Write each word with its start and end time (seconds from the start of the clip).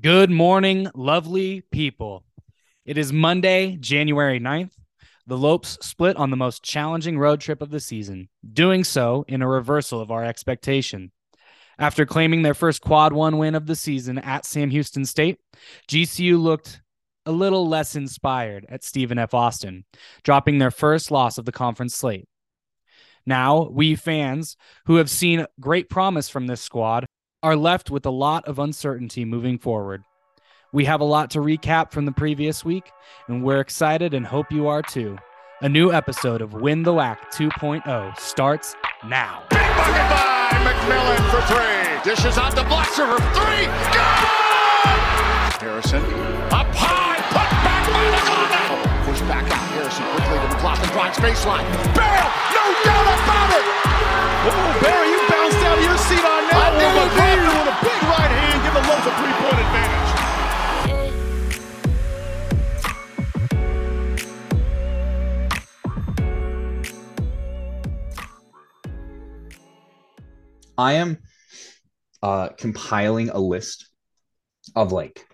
Good 0.00 0.30
morning, 0.30 0.88
lovely 0.94 1.60
people. 1.70 2.24
It 2.86 2.96
is 2.96 3.12
Monday, 3.12 3.76
January 3.76 4.40
9th. 4.40 4.72
The 5.26 5.36
Lopes 5.36 5.76
split 5.82 6.16
on 6.16 6.30
the 6.30 6.36
most 6.36 6.64
challenging 6.64 7.18
road 7.18 7.40
trip 7.40 7.60
of 7.60 7.70
the 7.70 7.78
season, 7.78 8.30
doing 8.52 8.84
so 8.84 9.26
in 9.28 9.42
a 9.42 9.48
reversal 9.48 10.00
of 10.00 10.10
our 10.10 10.24
expectation. 10.24 11.12
After 11.78 12.06
claiming 12.06 12.40
their 12.40 12.54
first 12.54 12.80
quad 12.80 13.12
one 13.12 13.36
win 13.36 13.54
of 13.54 13.66
the 13.66 13.76
season 13.76 14.16
at 14.18 14.46
Sam 14.46 14.70
Houston 14.70 15.04
State, 15.04 15.38
GCU 15.88 16.40
looked 16.40 16.80
a 17.26 17.30
little 17.30 17.68
less 17.68 17.94
inspired 17.94 18.64
at 18.70 18.84
Stephen 18.84 19.18
F. 19.18 19.34
Austin, 19.34 19.84
dropping 20.24 20.56
their 20.56 20.70
first 20.70 21.10
loss 21.10 21.36
of 21.36 21.44
the 21.44 21.52
conference 21.52 21.94
slate. 21.94 22.26
Now, 23.26 23.68
we 23.70 23.94
fans 23.94 24.56
who 24.86 24.96
have 24.96 25.10
seen 25.10 25.46
great 25.60 25.90
promise 25.90 26.30
from 26.30 26.46
this 26.46 26.62
squad 26.62 27.06
are 27.42 27.56
left 27.56 27.90
with 27.90 28.06
a 28.06 28.10
lot 28.10 28.46
of 28.46 28.58
uncertainty 28.58 29.24
moving 29.24 29.58
forward. 29.58 30.04
We 30.72 30.84
have 30.84 31.00
a 31.00 31.04
lot 31.04 31.30
to 31.30 31.40
recap 31.40 31.90
from 31.90 32.06
the 32.06 32.12
previous 32.12 32.64
week, 32.64 32.90
and 33.28 33.42
we're 33.42 33.60
excited 33.60 34.14
and 34.14 34.24
hope 34.24 34.52
you 34.52 34.68
are 34.68 34.82
too. 34.82 35.18
A 35.60 35.68
new 35.68 35.92
episode 35.92 36.40
of 36.40 36.54
Win 36.54 36.82
the 36.82 36.92
WAC 36.92 37.18
2.0 37.32 38.18
starts 38.18 38.74
now. 39.06 39.42
Big 39.50 39.58
bucket 39.58 40.08
by 40.10 40.50
McMillan 40.62 41.30
for 41.30 41.42
three. 41.52 42.14
Dishes 42.14 42.38
out 42.38 42.54
to 42.56 42.64
Blaster 42.64 43.06
for 43.06 43.20
three. 43.34 43.66
Good! 43.92 44.32
Harrison 45.62 46.02
up 46.52 46.66
high, 46.74 47.01
back 49.32 49.48
out. 49.48 49.64
Harrison 49.72 50.04
quickly 50.12 50.36
to 50.44 50.48
the 50.52 50.60
block 50.60 50.76
and 50.76 50.92
drives 50.92 51.16
baseline. 51.16 51.64
Bale, 51.96 52.28
no 52.52 52.64
doubt 52.84 53.08
about 53.16 53.48
it. 53.56 53.64
Oh, 54.44 54.76
Barry, 54.84 55.08
you 55.08 55.16
bounced 55.24 55.56
out 55.64 55.80
of 55.80 55.84
your 55.88 55.96
seat 55.96 56.20
on 56.20 56.44
that 56.52 56.60
I 56.60 56.68
one, 56.68 56.76
did 56.76 56.92
but 56.92 57.08
indeed. 57.16 57.40
With 57.48 57.72
a 57.72 57.80
big 57.80 57.96
right 58.12 58.28
hand 58.28 58.60
give 58.60 58.76
the 58.76 58.84
Lopes 58.84 59.08
a 59.08 59.12
three-point 59.16 59.56
advantage. 59.56 60.12
I 70.76 70.92
am 70.94 71.16
uh, 72.22 72.48
compiling 72.58 73.30
a 73.30 73.38
list 73.38 73.88
of 74.76 74.92
like 74.92 75.26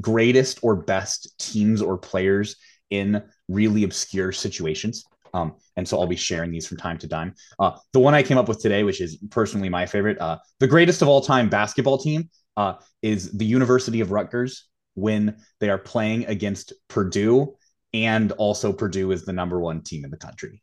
greatest 0.00 0.58
or 0.62 0.74
best 0.74 1.38
teams 1.38 1.82
or 1.82 1.98
players 1.98 2.56
in 2.90 3.22
really 3.48 3.84
obscure 3.84 4.32
situations. 4.32 5.04
Um, 5.34 5.56
and 5.76 5.86
so 5.86 6.00
I'll 6.00 6.06
be 6.06 6.16
sharing 6.16 6.50
these 6.50 6.66
from 6.66 6.78
time 6.78 6.98
to 6.98 7.08
time. 7.08 7.34
Uh, 7.58 7.72
the 7.92 8.00
one 8.00 8.14
I 8.14 8.22
came 8.22 8.38
up 8.38 8.48
with 8.48 8.60
today, 8.60 8.82
which 8.82 9.00
is 9.00 9.18
personally 9.30 9.68
my 9.68 9.84
favorite, 9.86 10.18
uh, 10.20 10.38
the 10.58 10.66
greatest 10.66 11.02
of 11.02 11.08
all 11.08 11.20
time 11.20 11.48
basketball 11.50 11.98
team 11.98 12.30
uh, 12.56 12.74
is 13.02 13.32
the 13.32 13.44
University 13.44 14.00
of 14.00 14.10
Rutgers 14.10 14.68
when 14.94 15.36
they 15.60 15.68
are 15.68 15.78
playing 15.78 16.26
against 16.26 16.72
Purdue, 16.88 17.54
and 17.94 18.32
also 18.32 18.72
Purdue 18.72 19.12
is 19.12 19.24
the 19.24 19.32
number 19.32 19.60
one 19.60 19.82
team 19.82 20.04
in 20.04 20.10
the 20.10 20.16
country. 20.16 20.62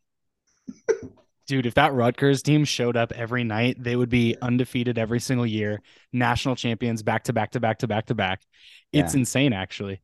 Dude, 1.46 1.64
if 1.64 1.74
that 1.74 1.94
Rutgers 1.94 2.42
team 2.42 2.64
showed 2.64 2.96
up 2.96 3.12
every 3.12 3.44
night, 3.44 3.76
they 3.80 3.94
would 3.94 4.08
be 4.08 4.36
undefeated 4.42 4.98
every 4.98 5.20
single 5.20 5.46
year, 5.46 5.80
national 6.12 6.56
champions 6.56 7.04
back 7.04 7.24
to 7.24 7.32
back 7.32 7.52
to 7.52 7.60
back 7.60 7.78
to 7.78 7.86
back 7.86 8.06
to 8.06 8.14
back. 8.16 8.42
It's 8.92 9.14
Yeah. 9.14 9.20
insane, 9.20 9.52
actually. 9.52 10.02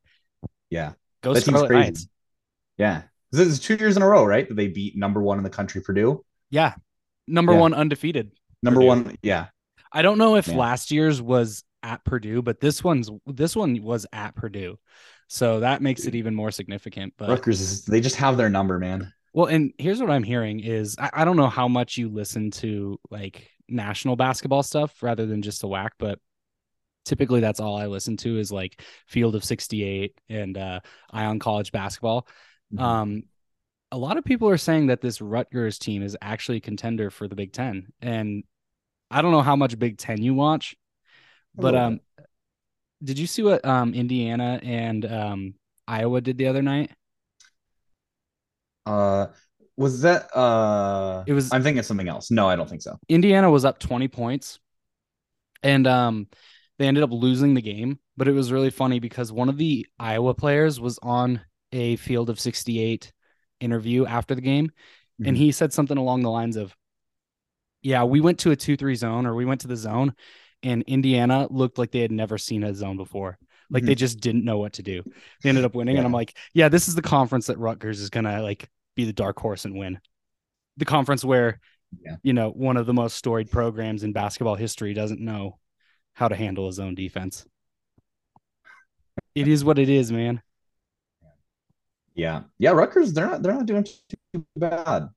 Yeah. 0.69 0.93
Go 1.21 1.33
Scarlet. 1.33 1.69
Knights. 1.69 2.07
Yeah. 2.77 3.03
This 3.31 3.47
is 3.47 3.59
two 3.59 3.75
years 3.75 3.97
in 3.97 4.03
a 4.03 4.07
row, 4.07 4.23
right? 4.25 4.47
That 4.47 4.55
they 4.55 4.67
beat 4.67 4.95
number 4.97 5.21
one 5.21 5.37
in 5.37 5.43
the 5.43 5.49
country, 5.49 5.81
Purdue. 5.81 6.23
Yeah. 6.49 6.75
Number 7.27 7.53
Yeah. 7.53 7.59
one 7.59 7.73
undefeated. 7.73 8.31
Number 8.61 8.79
Purdue. 8.79 8.87
one, 8.87 9.15
yeah. 9.21 9.47
I 9.91 10.01
don't 10.01 10.17
know 10.17 10.35
if 10.35 10.47
last 10.47 10.91
year's 10.91 11.21
was 11.21 11.63
at 11.83 12.03
Purdue, 12.05 12.41
but 12.41 12.59
this 12.59 12.83
one's 12.83 13.09
this 13.27 13.55
one 13.55 13.81
was 13.83 14.05
at 14.13 14.35
Purdue. 14.35 14.77
So 15.27 15.61
that 15.61 15.81
makes 15.81 16.05
it 16.05 16.15
even 16.15 16.35
more 16.35 16.51
significant. 16.51 17.13
But 17.17 17.29
Rutgers 17.29 17.59
is 17.61 17.85
they 17.85 18.01
just 18.01 18.15
have 18.17 18.37
their 18.37 18.49
number, 18.49 18.79
man. 18.79 19.11
well, 19.33 19.47
and 19.47 19.73
here's 19.77 19.99
what 19.99 20.11
I'm 20.11 20.23
hearing 20.23 20.59
is 20.59 20.95
I, 20.99 21.09
I 21.13 21.25
don't 21.25 21.37
know 21.37 21.49
how 21.49 21.67
much 21.67 21.97
you 21.97 22.09
listen 22.09 22.51
to 22.51 22.99
like 23.09 23.49
national 23.69 24.15
basketball 24.15 24.63
stuff 24.63 25.01
rather 25.01 25.25
than 25.25 25.41
just 25.41 25.61
the 25.61 25.67
WAC, 25.67 25.89
but 25.99 26.19
typically 27.05 27.39
that's 27.41 27.59
all 27.59 27.77
I 27.77 27.87
listen 27.87 28.17
to 28.17 28.37
is 28.37 28.51
like 28.51 28.81
Field 29.07 29.35
of 29.35 29.43
68 29.43 30.13
and 30.29 30.57
uh 30.57 30.79
Eye 31.11 31.25
on 31.25 31.39
College 31.39 31.71
basketball. 31.71 32.27
Mhm. 32.73 32.79
Um 32.81 33.23
a 33.91 33.97
lot 33.97 34.17
of 34.17 34.25
people 34.25 34.49
are 34.49 34.57
saying 34.57 34.87
that 34.87 35.01
this 35.01 35.21
Rutgers 35.21 35.77
team 35.77 36.01
is 36.01 36.17
actually 36.19 36.57
a 36.57 36.61
contender 36.61 37.11
for 37.11 37.27
the 37.27 37.35
Big 37.35 37.53
Ten. 37.53 37.93
And 38.01 38.43
I 39.11 39.21
don't 39.21 39.31
know 39.31 39.43
how 39.43 39.55
much 39.55 39.77
Big 39.77 39.97
Ten 39.97 40.21
you 40.23 40.33
watch, 40.33 40.75
but 41.55 41.75
um 41.75 41.99
did 43.03 43.19
you 43.19 43.27
see 43.27 43.43
what 43.43 43.63
um 43.65 43.93
Indiana 43.93 44.59
and 44.63 45.05
um 45.05 45.53
Iowa 45.87 46.21
did 46.21 46.37
the 46.37 46.47
other 46.47 46.61
night? 46.61 46.91
Uh 48.85 49.27
was 49.77 50.01
that 50.01 50.35
uh 50.35 51.23
It 51.25 51.33
was- 51.33 51.51
I'm 51.51 51.63
thinking 51.63 51.79
of 51.79 51.85
something 51.85 52.07
else. 52.07 52.29
No, 52.31 52.47
I 52.47 52.55
don't 52.55 52.69
think 52.69 52.81
so. 52.81 52.97
Indiana 53.09 53.49
was 53.49 53.65
up 53.65 53.79
20 53.79 54.07
points 54.07 54.59
and 55.61 55.87
um 55.87 56.27
they 56.79 56.87
ended 56.87 57.03
up 57.03 57.11
losing 57.11 57.53
the 57.53 57.61
game, 57.61 57.99
but 58.17 58.27
it 58.27 58.31
was 58.33 58.51
really 58.51 58.71
funny 58.71 58.99
because 58.99 59.31
one 59.31 59.49
of 59.49 59.57
the 59.57 59.85
Iowa 59.99 60.33
players 60.33 60.79
was 60.79 60.97
on 61.03 61.41
a 61.73 61.97
field 61.97 62.29
of 62.29 62.39
68 62.39 63.11
interview 63.59 64.05
after 64.05 64.35
the 64.35 64.41
game 64.41 64.71
and 65.25 65.35
Mhm. 65.35 65.39
he 65.39 65.51
said 65.51 65.73
something 65.73 65.97
along 65.97 66.21
the 66.21 66.29
lines 66.31 66.55
of 66.55 66.73
yeah, 67.81 68.03
we 68.05 68.21
went 68.21 68.39
to 68.39 68.51
a 68.51 68.55
2-3 68.55 68.95
zone 68.95 69.25
or 69.25 69.35
we 69.35 69.43
went 69.43 69.59
to 69.61 69.67
the 69.67 69.75
zone 69.75 70.13
and 70.61 70.83
Indiana 70.83 71.47
looked 71.49 71.77
like 71.77 71.91
they 71.91 71.99
had 71.99 72.11
never 72.13 72.37
seen 72.37 72.63
a 72.63 72.73
zone 72.73 72.95
before. 72.95 73.37
Like 73.69 73.83
they 73.83 73.95
just 73.95 74.19
didn't 74.21 74.45
know 74.45 74.57
what 74.57 74.73
to 74.73 74.83
do. 74.83 75.03
They 75.41 75.49
ended 75.49 75.65
up 75.65 75.75
winning 75.75 75.97
and 75.97 76.05
I'm 76.05 76.11
Yeah. 76.13 76.17
like, 76.17 76.37
yeah, 76.53 76.69
this 76.69 76.87
is 76.87 76.95
the 76.95 77.01
conference 77.01 77.47
that 77.47 77.57
Rutgers 77.57 77.99
is 77.99 78.09
going 78.09 78.23
to 78.25 78.41
like 78.41 78.69
be 78.95 79.03
the 79.03 79.11
dark 79.13 79.37
horse 79.39 79.65
and 79.65 79.75
win. 79.77 79.99
The 80.77 80.85
conference 80.85 81.25
where 81.25 81.59
Yeah. 82.03 82.15
you 82.23 82.33
know, 82.33 82.49
one 82.51 82.77
of 82.77 82.85
the 82.85 82.93
most 82.93 83.15
storied 83.17 83.51
programs 83.51 84.03
in 84.03 84.13
basketball 84.13 84.55
history 84.55 84.93
doesn't 84.93 85.19
know 85.19 85.59
how 86.13 86.27
to 86.27 86.35
handle 86.35 86.67
his 86.67 86.79
own 86.79 86.95
defense. 86.95 87.45
It 89.35 89.47
is 89.47 89.65
what 89.65 89.79
it 89.79 89.89
is, 89.89 90.11
man. 90.11 90.41
Yeah. 92.15 92.43
Yeah, 92.59 92.71
Rutgers, 92.71 93.13
they're 93.13 93.27
not 93.27 93.41
they're 93.41 93.53
not 93.53 93.65
doing 93.65 93.83
too 93.83 94.45
bad. 94.55 95.09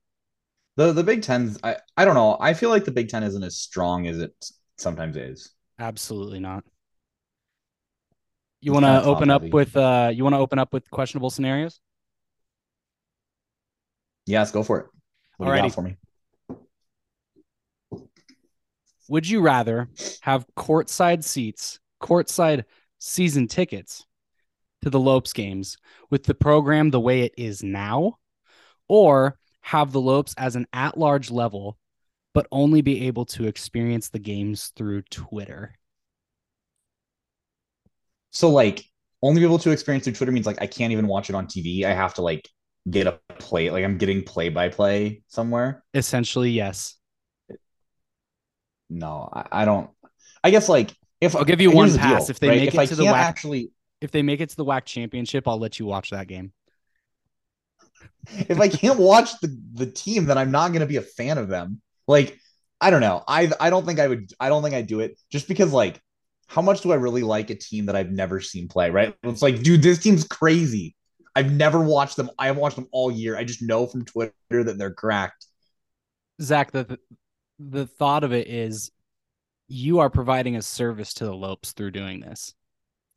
The 0.75 0.93
the 0.93 1.03
Big 1.03 1.21
Ten's 1.21 1.59
I, 1.63 1.77
I 1.95 2.05
don't 2.05 2.15
know. 2.15 2.37
I 2.39 2.53
feel 2.53 2.69
like 2.69 2.85
the 2.85 2.91
Big 2.91 3.09
Ten 3.09 3.23
isn't 3.23 3.43
as 3.43 3.57
strong 3.57 4.07
as 4.07 4.19
it 4.19 4.33
sometimes 4.77 5.15
is. 5.15 5.51
Absolutely 5.79 6.39
not. 6.39 6.63
You 8.61 8.73
want 8.73 8.85
to 8.85 9.03
open 9.03 9.29
up 9.29 9.43
with 9.43 9.75
uh 9.77 10.11
you 10.13 10.23
want 10.23 10.33
to 10.33 10.39
open 10.39 10.59
up 10.59 10.73
with 10.73 10.89
questionable 10.89 11.29
scenarios? 11.29 11.79
Yeah, 14.25 14.39
let's 14.39 14.51
go 14.51 14.63
for 14.63 14.79
it. 14.79 14.85
What 15.37 15.49
Alrighty. 15.49 15.73
for 15.73 15.81
me? 15.83 15.97
Would 19.09 19.29
you 19.29 19.41
rather 19.41 19.89
have 20.21 20.45
courtside 20.57 21.23
seats, 21.23 21.79
courtside 22.01 22.65
season 22.99 23.47
tickets 23.47 24.06
to 24.83 24.89
the 24.89 24.99
Lopes 24.99 25.33
games 25.33 25.77
with 26.09 26.23
the 26.23 26.35
program 26.35 26.89
the 26.91 26.99
way 26.99 27.21
it 27.21 27.33
is 27.37 27.63
now, 27.63 28.17
or 28.87 29.39
have 29.61 29.91
the 29.91 30.01
Lopes 30.01 30.35
as 30.37 30.55
an 30.55 30.67
at 30.73 30.97
large 30.97 31.31
level, 31.31 31.77
but 32.33 32.47
only 32.51 32.81
be 32.81 33.07
able 33.07 33.25
to 33.25 33.47
experience 33.47 34.09
the 34.09 34.19
games 34.19 34.73
through 34.75 35.03
Twitter? 35.03 35.75
So 38.31 38.49
like 38.49 38.83
only 39.21 39.41
be 39.41 39.45
able 39.45 39.59
to 39.59 39.71
experience 39.71 40.03
through 40.05 40.13
Twitter 40.13 40.31
means 40.31 40.45
like 40.45 40.61
I 40.61 40.67
can't 40.67 40.91
even 40.91 41.07
watch 41.07 41.29
it 41.29 41.35
on 41.35 41.47
TV. 41.47 41.83
I 41.85 41.93
have 41.93 42.13
to 42.15 42.21
like 42.21 42.47
get 42.89 43.07
a 43.07 43.19
play 43.39 43.69
like 43.69 43.83
I'm 43.83 43.97
getting 43.97 44.23
play 44.23 44.49
by 44.49 44.69
play 44.69 45.23
somewhere. 45.27 45.83
Essentially, 45.93 46.51
yes. 46.51 46.95
No, 48.89 49.29
I, 49.31 49.61
I 49.63 49.65
don't. 49.65 49.89
I 50.43 50.51
guess 50.51 50.69
like 50.69 50.93
if 51.19 51.35
I'll 51.35 51.43
give 51.45 51.61
you 51.61 51.71
one 51.71 51.93
pass. 51.93 52.29
deal, 52.29 52.29
If 52.29 52.39
they 52.39 52.51
right? 52.51 52.57
make 52.57 52.73
if 52.73 52.75
it 52.75 52.83
I 52.83 52.85
to 52.85 52.95
the 52.95 53.05
WAC 53.05 53.29
actually 53.29 53.71
If 54.01 54.11
they 54.11 54.21
make 54.21 54.41
it 54.41 54.49
to 54.49 54.55
the 54.55 54.65
WAC 54.65 54.85
championship, 54.85 55.47
I'll 55.47 55.59
let 55.59 55.79
you 55.79 55.85
watch 55.85 56.11
that 56.11 56.27
game. 56.27 56.53
if 58.27 58.59
I 58.59 58.67
can't 58.67 58.99
watch 58.99 59.39
the 59.41 59.57
the 59.73 59.87
team, 59.87 60.25
then 60.25 60.37
I'm 60.37 60.51
not 60.51 60.69
going 60.69 60.81
to 60.81 60.87
be 60.87 60.97
a 60.97 61.01
fan 61.01 61.37
of 61.37 61.47
them. 61.47 61.81
Like 62.07 62.37
I 62.79 62.89
don't 62.89 63.01
know. 63.01 63.23
I 63.27 63.51
I 63.59 63.69
don't 63.69 63.85
think 63.85 63.99
I 63.99 64.07
would. 64.07 64.31
I 64.39 64.49
don't 64.49 64.63
think 64.63 64.75
I'd 64.75 64.87
do 64.87 64.99
it 64.99 65.19
just 65.31 65.47
because 65.47 65.73
like 65.73 66.01
how 66.47 66.61
much 66.61 66.81
do 66.81 66.91
I 66.91 66.95
really 66.95 67.23
like 67.23 67.49
a 67.49 67.55
team 67.55 67.87
that 67.87 67.95
I've 67.95 68.11
never 68.11 68.39
seen 68.39 68.67
play? 68.67 68.89
Right? 68.89 69.15
It's 69.23 69.41
like, 69.41 69.61
dude, 69.61 69.81
this 69.81 69.99
team's 69.99 70.25
crazy. 70.25 70.95
I've 71.35 71.51
never 71.51 71.79
watched 71.79 72.15
them. 72.15 72.31
I 72.39 72.47
haven't 72.47 72.61
watched 72.61 72.77
them 72.77 72.87
all 72.91 73.11
year. 73.11 73.37
I 73.37 73.43
just 73.43 73.61
know 73.61 73.85
from 73.85 74.05
Twitter 74.05 74.33
that 74.49 74.77
they're 74.77 74.93
cracked. 74.93 75.45
Zach, 76.41 76.71
the 76.71 76.99
the 77.59 77.87
thought 77.87 78.23
of 78.23 78.33
it 78.33 78.47
is 78.47 78.91
you 79.67 79.99
are 79.99 80.09
providing 80.09 80.55
a 80.55 80.61
service 80.61 81.13
to 81.15 81.25
the 81.25 81.33
Lopes 81.33 81.73
through 81.73 81.91
doing 81.91 82.19
this. 82.19 82.53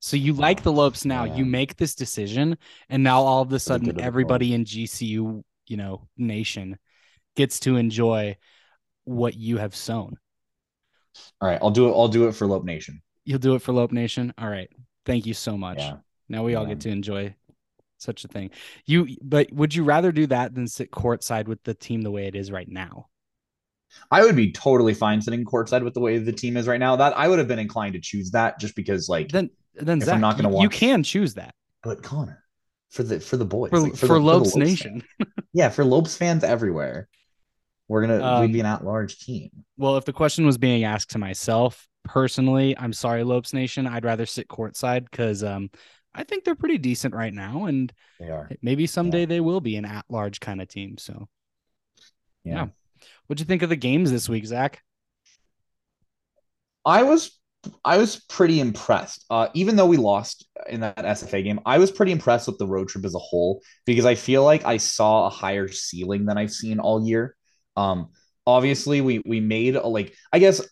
So 0.01 0.17
you 0.17 0.33
like 0.33 0.63
the 0.63 0.73
Lopes 0.73 1.05
now, 1.05 1.25
yeah. 1.25 1.37
you 1.37 1.45
make 1.45 1.77
this 1.77 1.95
decision, 1.95 2.57
and 2.89 3.03
now 3.03 3.21
all 3.21 3.43
of 3.43 3.53
a 3.53 3.59
sudden 3.59 4.01
everybody 4.01 4.55
in 4.55 4.65
GCU, 4.65 5.43
you 5.67 5.77
know, 5.77 6.09
nation 6.17 6.79
gets 7.37 7.61
to 7.61 7.77
enjoy 7.77 8.37
what 9.05 9.37
you 9.37 9.59
have 9.59 9.77
sown. 9.77 10.17
All 11.41 11.49
right, 11.49 11.59
I'll 11.61 11.71
do 11.71 11.89
it. 11.89 11.93
I'll 11.93 12.09
do 12.09 12.29
it 12.29 12.33
for 12.33 12.47
Lope 12.47 12.65
Nation. 12.65 13.03
You'll 13.25 13.39
do 13.39 13.55
it 13.55 13.63
for 13.63 13.73
Lope 13.73 13.93
Nation. 13.93 14.33
All 14.39 14.49
right. 14.49 14.71
Thank 15.05 15.27
you 15.27 15.35
so 15.35 15.57
much. 15.57 15.79
Yeah. 15.79 15.99
Now 16.29 16.45
we 16.45 16.55
all 16.55 16.65
Yeah. 16.65 16.71
get 16.71 16.81
to 16.83 16.89
enjoy 16.91 17.35
such 17.99 18.25
a 18.25 18.29
thing. 18.29 18.51
You 18.87 19.17
but 19.23 19.53
would 19.53 19.75
you 19.75 19.85
rather 19.85 20.13
do 20.13 20.27
that 20.29 20.55
than 20.55 20.67
sit 20.67 20.91
courtside 20.91 21.47
with 21.47 21.63
the 21.65 21.75
team 21.75 22.03
the 22.03 22.11
way 22.11 22.27
it 22.27 22.35
is 22.35 22.51
right 22.51 22.69
now? 22.69 23.09
I 24.11 24.25
would 24.25 24.37
be 24.37 24.53
totally 24.53 24.95
fine 24.95 25.21
sitting 25.21 25.45
courtside 25.45 25.83
with 25.83 25.95
the 25.95 26.01
way 26.01 26.19
the 26.19 26.33
team 26.33 26.57
is 26.57 26.69
right 26.69 26.79
now. 26.81 26.97
That 26.97 27.17
I 27.19 27.29
would 27.29 27.39
have 27.39 27.49
been 27.49 27.59
inclined 27.59 27.95
to 27.95 28.01
choose 28.01 28.31
that 28.31 28.61
just 28.61 28.77
because, 28.77 29.09
like, 29.09 29.31
Then 29.31 29.51
then 29.75 29.99
If 29.99 30.05
I'm 30.09 30.15
Zach, 30.15 30.21
not 30.21 30.37
gonna 30.37 30.55
you, 30.57 30.63
you 30.63 30.69
can 30.69 31.03
choose 31.03 31.35
that 31.35 31.55
but 31.83 32.03
Connor, 32.03 32.45
for 32.91 33.03
the 33.03 33.21
for 33.21 33.37
the 33.37 33.45
boys, 33.45 33.71
for 33.71 33.81
like, 33.81 33.97
for, 33.97 34.07
the- 34.07 34.15
the 34.15 34.21
Lopes 34.21 34.55
Lopes 34.55 34.57
Nation. 34.57 35.03
yeah, 35.53 35.69
for 35.71 35.85
Lopes 35.85 36.17
fans 36.17 36.45
everywhere, 36.45 37.09
we're 37.89 38.03
gonna 38.07 38.23
Um, 38.23 38.41
we'd 38.43 38.53
be 38.53 38.61
an 38.61 38.67
at 38.67 38.85
large 38.85 39.19
team. 39.19 39.51
Well, 39.77 39.97
if 39.97 40.05
the 40.05 40.13
question 40.13 40.45
was 40.47 40.59
being 40.59 40.85
asked 40.85 41.11
to 41.11 41.19
myself 41.19 41.87
personally, 42.05 42.77
I'm 42.79 42.93
sorry, 42.93 43.25
Lopes 43.25 43.53
Nation. 43.53 43.87
I'd 43.87 44.05
rather 44.05 44.27
sit 44.27 44.49
courtside 44.49 45.05
because 45.11 45.43
um, 45.45 45.71
I 46.15 46.25
think 46.25 46.45
they're 46.45 46.55
pretty 46.55 46.79
decent 46.79 47.15
right 47.15 47.33
now, 47.33 47.67
and 47.67 47.93
They 48.19 48.31
are. 48.31 48.51
maybe 48.63 48.87
someday 48.87 49.25
they 49.27 49.41
will 49.41 49.61
be 49.61 49.77
an 49.77 49.85
at-large 49.85 50.41
kind 50.41 50.61
of 50.61 50.69
team. 50.69 50.99
So, 50.99 51.29
Yeah. 52.45 52.55
Yeah. 52.55 52.67
what'd 53.27 53.41
you 53.41 53.47
think 53.47 53.63
of 53.63 53.69
the 53.71 53.77
games 53.77 54.11
this 54.11 54.29
week, 54.29 54.45
Zach? 54.47 54.83
I 56.85 57.03
was 57.05 57.39
I 57.85 57.99
was 57.99 58.25
pretty 58.29 58.61
impressed. 58.61 59.25
Uh, 59.31 59.49
even 59.55 59.77
though 59.77 59.87
we 59.87 59.97
lost 59.97 60.47
in 60.69 60.81
that 60.81 60.97
SFA 60.97 61.45
game, 61.45 61.61
I 61.67 61.79
was 61.79 61.91
pretty 61.91 62.13
impressed 62.13 62.47
with 62.47 62.59
the 62.59 62.67
road 62.67 62.89
trip 62.89 63.05
as 63.05 63.15
a 63.15 63.19
whole 63.19 63.63
because 63.87 64.07
I 64.07 64.15
feel 64.15 64.45
like 64.45 64.65
I 64.65 64.79
saw 64.79 65.27
a 65.27 65.31
higher 65.31 65.69
ceiling 65.69 66.27
than 66.27 66.39
I've 66.39 66.53
seen 66.53 66.81
all 66.81 67.07
year. 67.07 67.37
Um, 67.77 68.09
obviously, 68.47 69.01
we 69.01 69.23
we 69.27 69.41
made 69.41 69.77
a, 69.77 69.87
like 69.87 70.15
I 70.33 70.39
guess 70.39 70.63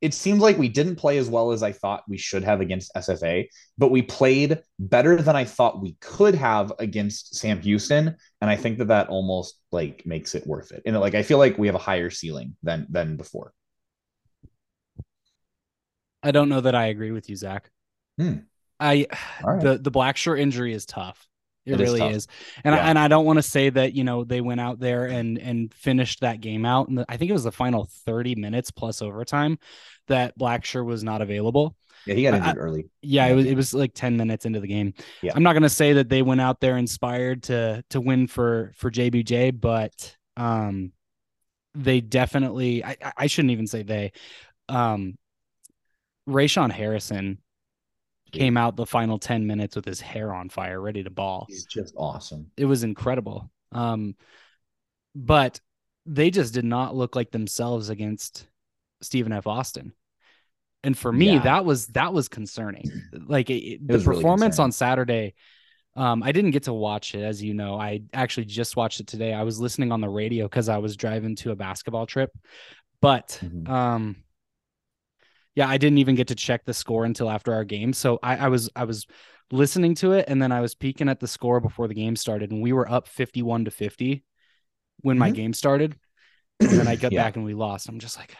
it 0.00 0.14
seems 0.14 0.40
like 0.40 0.58
we 0.58 0.68
didn't 0.68 0.96
play 0.96 1.18
as 1.18 1.28
well 1.28 1.52
as 1.52 1.62
I 1.62 1.72
thought 1.72 2.04
we 2.08 2.18
should 2.18 2.44
have 2.44 2.60
against 2.60 2.92
SFA, 2.94 3.48
but 3.78 3.90
we 3.90 4.02
played 4.02 4.60
better 4.78 5.20
than 5.20 5.34
I 5.34 5.44
thought 5.44 5.82
we 5.82 5.96
could 6.00 6.34
have 6.34 6.72
against 6.78 7.34
Sam 7.34 7.60
Houston, 7.62 8.14
and 8.40 8.50
I 8.50 8.56
think 8.56 8.78
that 8.78 8.88
that 8.88 9.08
almost 9.08 9.58
like 9.72 10.04
makes 10.06 10.34
it 10.34 10.46
worth 10.46 10.72
it. 10.72 10.82
And 10.86 10.98
like 11.00 11.14
I 11.14 11.22
feel 11.22 11.38
like 11.38 11.58
we 11.58 11.66
have 11.66 11.76
a 11.76 11.78
higher 11.78 12.10
ceiling 12.10 12.56
than 12.62 12.86
than 12.90 13.16
before. 13.16 13.52
I 16.26 16.30
don't 16.32 16.48
know 16.48 16.60
that 16.60 16.74
I 16.74 16.86
agree 16.86 17.12
with 17.12 17.28
you, 17.30 17.36
Zach. 17.36 17.70
Hmm. 18.18 18.38
I 18.80 19.06
right. 19.42 19.62
the 19.62 19.78
the 19.78 19.90
Blacksher 19.90 20.38
injury 20.38 20.72
is 20.74 20.84
tough. 20.86 21.26
It, 21.64 21.74
It 21.74 21.80
is 21.80 21.88
really 21.88 22.00
tough. 22.00 22.12
is, 22.12 22.28
and 22.62 22.74
I, 22.74 22.78
and 22.78 22.98
I 22.98 23.08
don't 23.08 23.24
want 23.24 23.38
to 23.38 23.42
say 23.42 23.70
that 23.70 23.94
you 23.94 24.04
know 24.04 24.22
they 24.24 24.40
went 24.40 24.60
out 24.60 24.78
there 24.78 25.06
and 25.06 25.38
and 25.38 25.72
finished 25.72 26.20
that 26.20 26.40
game 26.40 26.64
out. 26.64 26.88
And 26.88 27.04
I 27.08 27.16
think 27.16 27.30
it 27.30 27.32
was 27.32 27.44
the 27.44 27.52
final 27.52 27.88
thirty 28.04 28.34
minutes 28.34 28.70
plus 28.70 29.02
overtime 29.02 29.58
that 30.08 30.38
Blacksher 30.38 30.84
was 30.84 31.02
not 31.02 31.22
available. 31.22 31.74
Yeah, 32.06 32.14
he 32.14 32.22
got 32.22 32.34
I- 32.34 32.38
injured 32.38 32.58
early. 32.58 32.90
Yeah, 33.02 33.26
it 33.26 33.34
was 33.34 33.46
it 33.46 33.54
was 33.56 33.74
like 33.74 33.92
10 33.94 34.16
minutes 34.16 34.44
into 34.46 34.60
the 34.60 34.68
game. 34.68 34.94
Yeah. 35.22 35.32
I'm 35.34 35.42
not 35.42 35.54
gonna 35.54 35.68
say 35.68 35.94
that 35.94 36.08
they 36.08 36.22
went 36.22 36.40
out 36.40 36.60
there 36.60 36.76
inspired 36.76 37.44
to 37.44 37.82
to 37.90 38.00
win 38.00 38.26
for 38.28 38.72
for 38.76 38.90
JBJ, 38.90 39.58
but 39.60 40.16
um 40.36 40.92
they 41.74 42.00
definitely 42.00 42.84
I 42.84 42.96
I- 43.02 43.12
I 43.16 43.26
shouldn't 43.26 43.52
even 43.52 43.66
say 43.66 43.82
they. 43.82 44.12
Um 44.68 45.16
Rayshon 46.28 46.70
Harrison 46.70 47.38
came 48.32 48.56
out 48.56 48.76
the 48.76 48.86
final 48.86 49.18
10 49.18 49.46
minutes 49.46 49.76
with 49.76 49.84
his 49.84 50.00
hair 50.00 50.34
on 50.34 50.48
fire, 50.48 50.80
ready 50.80 51.02
to 51.04 51.10
ball. 51.10 51.46
He's 51.48 51.64
just 51.64 51.94
awesome. 51.96 52.50
It 52.56 52.64
was 52.64 52.82
incredible. 52.84 53.50
Um 53.72 54.14
but 55.14 55.60
they 56.04 56.30
just 56.30 56.52
did 56.54 56.64
not 56.64 56.94
look 56.94 57.16
like 57.16 57.30
themselves 57.30 57.88
against 57.88 58.46
Stephen 59.00 59.32
F. 59.32 59.46
Austin. 59.46 59.92
And 60.84 60.96
for 60.96 61.12
me, 61.12 61.32
Yeah. 61.34 61.42
that 61.42 61.64
was 61.64 61.86
that 61.88 62.12
was 62.12 62.28
concerning. 62.28 62.84
Like 63.12 63.50
it, 63.50 63.54
it- 63.62 63.86
the 63.86 63.94
was 63.94 64.06
really 64.06 64.20
performance 64.20 64.58
on 64.58 64.72
Saturday, 64.72 65.34
um, 65.96 66.22
I 66.22 66.32
didn't 66.32 66.50
get 66.50 66.64
to 66.64 66.72
watch 66.74 67.14
it, 67.14 67.22
as 67.22 67.42
you 67.42 67.54
know. 67.54 67.80
I 67.80 68.02
actually 68.12 68.44
just 68.46 68.76
watched 68.76 69.00
it 69.00 69.06
today. 69.06 69.32
I 69.32 69.42
was 69.44 69.58
listening 69.58 69.90
on 69.92 70.00
the 70.00 70.08
radio 70.08 70.44
because 70.46 70.68
I 70.68 70.78
was 70.78 70.96
driving 70.96 71.34
to 71.36 71.52
a 71.52 71.56
basketball 71.56 72.06
trip. 72.06 72.30
But 73.00 73.40
Mhm. 73.42 73.68
um, 73.68 74.16
yeah, 75.56 75.68
I 75.68 75.78
didn't 75.78 75.98
even 75.98 76.14
get 76.14 76.28
to 76.28 76.36
check 76.36 76.64
the 76.64 76.74
score 76.74 77.04
until 77.04 77.30
after 77.30 77.52
our 77.54 77.64
game. 77.64 77.92
So 77.94 78.20
I, 78.22 78.36
I 78.38 78.48
was 78.48 78.70
I 78.76 78.84
was 78.84 79.06
listening 79.52 79.94
to 79.96 80.12
it 80.12 80.26
and 80.28 80.40
then 80.42 80.52
I 80.52 80.60
was 80.60 80.74
peeking 80.76 81.08
at 81.08 81.20
the 81.20 81.28
score 81.28 81.60
before 81.60 81.88
the 81.88 81.94
game 81.94 82.16
started, 82.16 82.52
and 82.52 82.62
we 82.62 82.72
were 82.72 82.90
up 82.90 83.08
fifty-one 83.08 83.64
to 83.66 83.72
fifty 83.72 84.24
when 85.02 85.18
my 85.18 85.32
Mhm. 85.32 85.34
game 85.34 85.54
started. 85.54 85.96
And 86.68 86.78
then 86.78 86.88
I 86.88 86.96
got 86.96 87.12
Yeah. 87.12 87.24
back 87.24 87.36
and 87.36 87.44
we 87.44 87.54
lost. 87.54 87.88
I'm 87.88 87.98
just 88.00 88.18
like, 88.18 88.36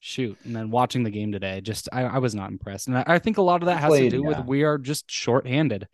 shoot. 0.00 0.38
And 0.44 0.54
then 0.54 0.70
watching 0.70 1.02
the 1.02 1.10
game 1.10 1.32
today, 1.32 1.60
just 1.60 1.88
I, 1.92 2.02
I 2.04 2.18
was 2.18 2.34
not 2.34 2.50
impressed. 2.50 2.88
And 2.88 2.98
I, 2.98 3.04
I 3.06 3.18
think 3.18 3.38
a 3.38 3.42
lot 3.42 3.62
of 3.62 3.66
that 3.66 3.78
has 3.80 3.90
played, 3.90 4.10
to 4.10 4.16
do 4.18 4.22
yeah. 4.22 4.28
with 4.28 4.46
we 4.46 4.62
are 4.64 4.78
just 4.78 5.10
shorthanded. 5.10 5.88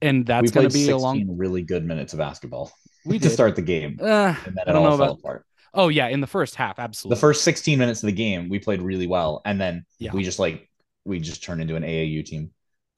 And 0.00 0.26
that's 0.26 0.50
going 0.50 0.68
to 0.68 0.72
be 0.72 0.90
a 0.90 0.96
long. 0.96 1.24
really 1.36 1.62
good 1.62 1.84
minutes 1.84 2.12
of 2.12 2.18
basketball 2.18 2.72
We 3.04 3.18
to 3.20 3.30
start 3.30 3.54
the 3.56 3.62
game, 3.62 3.98
Uh, 4.00 4.34
and 4.46 4.56
then 4.56 4.64
I 4.66 4.72
don't 4.72 4.84
all 4.84 4.90
know 4.90 4.96
fell 4.98 5.12
about. 5.12 5.18
apart. 5.20 5.46
Oh 5.74 5.88
yeah, 5.88 6.08
in 6.08 6.20
the 6.20 6.26
first 6.26 6.54
half, 6.56 6.78
absolutely. 6.78 7.16
The 7.16 7.20
first 7.20 7.44
16 7.44 7.78
minutes 7.78 8.02
of 8.02 8.06
the 8.06 8.12
game, 8.12 8.48
we 8.48 8.58
played 8.58 8.82
really 8.82 9.06
well, 9.06 9.40
and 9.44 9.60
then 9.60 9.84
Yeah. 9.98 10.12
we 10.12 10.22
just 10.22 10.38
like 10.38 10.68
we 11.04 11.18
just 11.20 11.42
turned 11.42 11.60
into 11.60 11.76
an 11.76 11.84
AAU 11.84 12.22
team. 12.22 12.50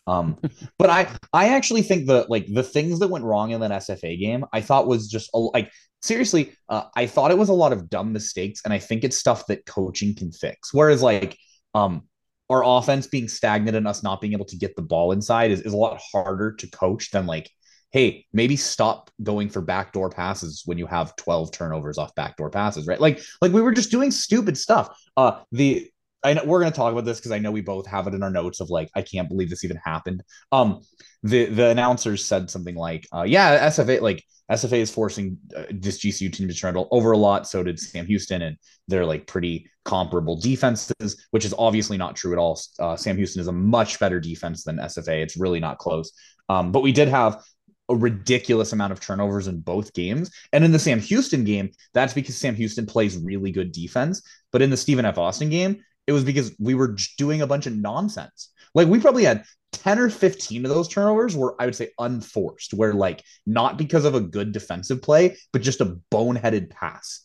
Um, 0.07 0.39
but 0.79 0.91
I 0.91 1.09
I 1.33 1.49
actually 1.51 1.83
think 1.83 2.07
the 2.07 2.27
like 2.29 2.47
the 2.53 2.63
things 2.63 2.99
that 2.99 3.09
went 3.09 3.25
wrong 3.25 3.53
in 3.53 3.61
that 3.61 3.71
SFA 3.71 4.17
game, 4.17 4.45
I 4.53 4.61
thought 4.61 4.87
was 4.87 5.09
just 5.09 5.31
a, 5.35 5.39
like 5.39 5.71
seriously, 6.03 6.53
uh, 6.69 6.85
I 6.97 7.07
thought 7.07 7.31
it 7.31 7.39
was 7.39 7.49
a 7.49 7.55
lot 7.55 7.73
of 7.73 7.89
dumb 7.89 8.13
mistakes, 8.13 8.61
and 8.65 8.75
I 8.75 8.79
think 8.79 9.05
it's 9.05 9.17
stuff 9.19 9.47
that 9.47 9.67
coaching 9.67 10.15
can 10.15 10.33
fix. 10.33 10.75
Whereas 10.75 11.03
like 11.03 11.37
um 11.75 12.03
our 12.51 12.63
offense 12.65 13.07
being 13.07 13.27
stagnant 13.29 13.77
and 13.77 13.89
us 13.89 14.03
not 14.03 14.21
being 14.21 14.35
able 14.35 14.45
to 14.45 14.57
get 14.57 14.77
the 14.77 14.83
ball 14.83 15.13
inside 15.13 15.51
is, 15.51 15.63
is 15.63 15.73
a 15.73 15.77
lot 15.77 15.99
harder 16.13 16.53
to 16.53 16.67
coach 16.71 17.11
than 17.11 17.27
like 17.27 17.51
hey 17.95 18.27
maybe 18.33 18.57
stop 18.57 19.09
going 19.23 19.49
for 19.49 19.63
backdoor 19.63 20.11
passes 20.11 20.63
when 20.67 20.77
you 20.77 20.87
have 20.87 21.15
12 21.17 21.53
turnovers 21.53 21.97
off 21.97 22.15
backdoor 22.17 22.51
passes 22.51 22.87
right 22.87 23.01
like 23.01 23.23
like 23.41 23.53
we 23.53 23.63
were 23.63 23.73
just 23.73 23.91
doing 23.91 24.11
stupid 24.11 24.59
stuff 24.59 25.01
uh 25.17 25.41
the 25.53 25.89
I 26.25 26.33
know 26.33 26.45
we're 26.47 26.61
going 26.61 26.73
to 26.73 26.77
talk 26.77 26.91
about 26.91 27.05
this 27.05 27.19
because 27.19 27.33
I 27.33 27.39
know 27.39 27.51
we 27.51 27.61
both 27.61 27.87
have 27.87 28.07
it 28.07 28.15
in 28.15 28.23
our 28.23 28.31
notes 28.31 28.61
of 28.61 28.71
like 28.71 28.89
I 28.97 29.03
can't 29.03 29.29
believe 29.29 29.51
this 29.51 29.63
even 29.63 29.77
happened. 29.77 30.23
Um, 30.53 30.81
the 31.23 31.45
the 31.45 31.69
announcers 31.69 32.25
said 32.25 32.49
something 32.49 32.75
like, 32.75 33.07
uh, 33.15 33.25
"Yeah, 33.25 33.69
SFA 33.69 34.01
like 34.01 34.25
SFA 34.51 34.79
is 34.79 34.91
forcing 34.91 35.39
uh, 35.57 35.65
this 35.71 35.99
GCU 35.99 36.33
team 36.33 36.49
to 36.49 36.55
turn 36.55 36.77
over 36.91 37.13
a 37.13 37.19
lot. 37.19 37.47
So 37.47 37.63
did 37.63 37.79
Sam 37.79 38.07
Houston, 38.07 38.41
and 38.41 38.57
they're 38.89 39.05
like 39.05 39.27
pretty 39.27 39.71
comparable 39.85 40.37
defenses, 40.37 41.27
which 41.31 41.45
is 41.45 41.55
obviously 41.59 41.97
not 41.97 42.17
true 42.17 42.33
at 42.33 42.39
all. 42.39 42.59
Uh, 42.79 42.97
Sam 42.97 43.17
Houston 43.17 43.41
is 43.41 43.49
a 43.49 43.53
much 43.53 43.99
better 43.99 44.21
defense 44.21 44.65
than 44.65 44.79
SFA. 44.79 45.23
It's 45.23 45.37
really 45.37 45.61
not 45.61 45.79
close. 45.79 46.13
Um, 46.49 46.73
but 46.73 46.83
we 46.83 46.93
did 46.93 47.09
have 47.09 47.43
a 47.89 47.95
ridiculous 47.95 48.73
amount 48.73 48.93
of 48.93 49.01
turnovers 49.01 49.47
in 49.47 49.61
both 49.61 49.93
games. 49.93 50.31
And 50.53 50.65
in 50.65 50.73
the 50.73 50.79
Sam 50.79 51.01
Houston 51.01 51.45
game, 51.45 51.71
that's 51.93 52.15
because 52.15 52.37
Sam 52.37 52.55
Houston 52.55 52.87
plays 52.87 53.19
really 53.19 53.51
good 53.51 53.73
defense. 53.73 54.23
But 54.53 54.63
in 54.63 54.71
the 54.71 54.77
Stephen 54.77 55.05
F. 55.05 55.19
Austin 55.19 55.51
game, 55.51 55.83
it 56.07 56.13
was 56.13 56.25
because 56.25 56.55
we 56.59 56.75
were 56.75 56.97
doing 57.19 57.43
a 57.43 57.47
bunch 57.47 57.67
of 57.67 57.77
nonsense. 57.77 58.51
Like 58.75 58.89
we 58.89 59.01
probably 59.01 59.25
had 59.25 59.45
10 59.73 59.99
or 59.99 60.09
15 60.11 60.65
of 60.65 60.71
those 60.71 60.89
turnovers 60.89 61.37
were, 61.37 61.61
I 61.61 61.67
would 61.67 61.75
say, 61.75 61.91
unforced, 61.99 62.75
where 62.75 62.95
like 62.95 63.23
not 63.47 63.79
because 63.79 64.05
of 64.05 64.15
a 64.15 64.21
good 64.21 64.53
defensive 64.53 65.03
play, 65.03 65.37
but 65.53 65.63
just 65.63 65.81
a 65.81 65.97
boneheaded 66.11 66.71
pass. 66.71 67.25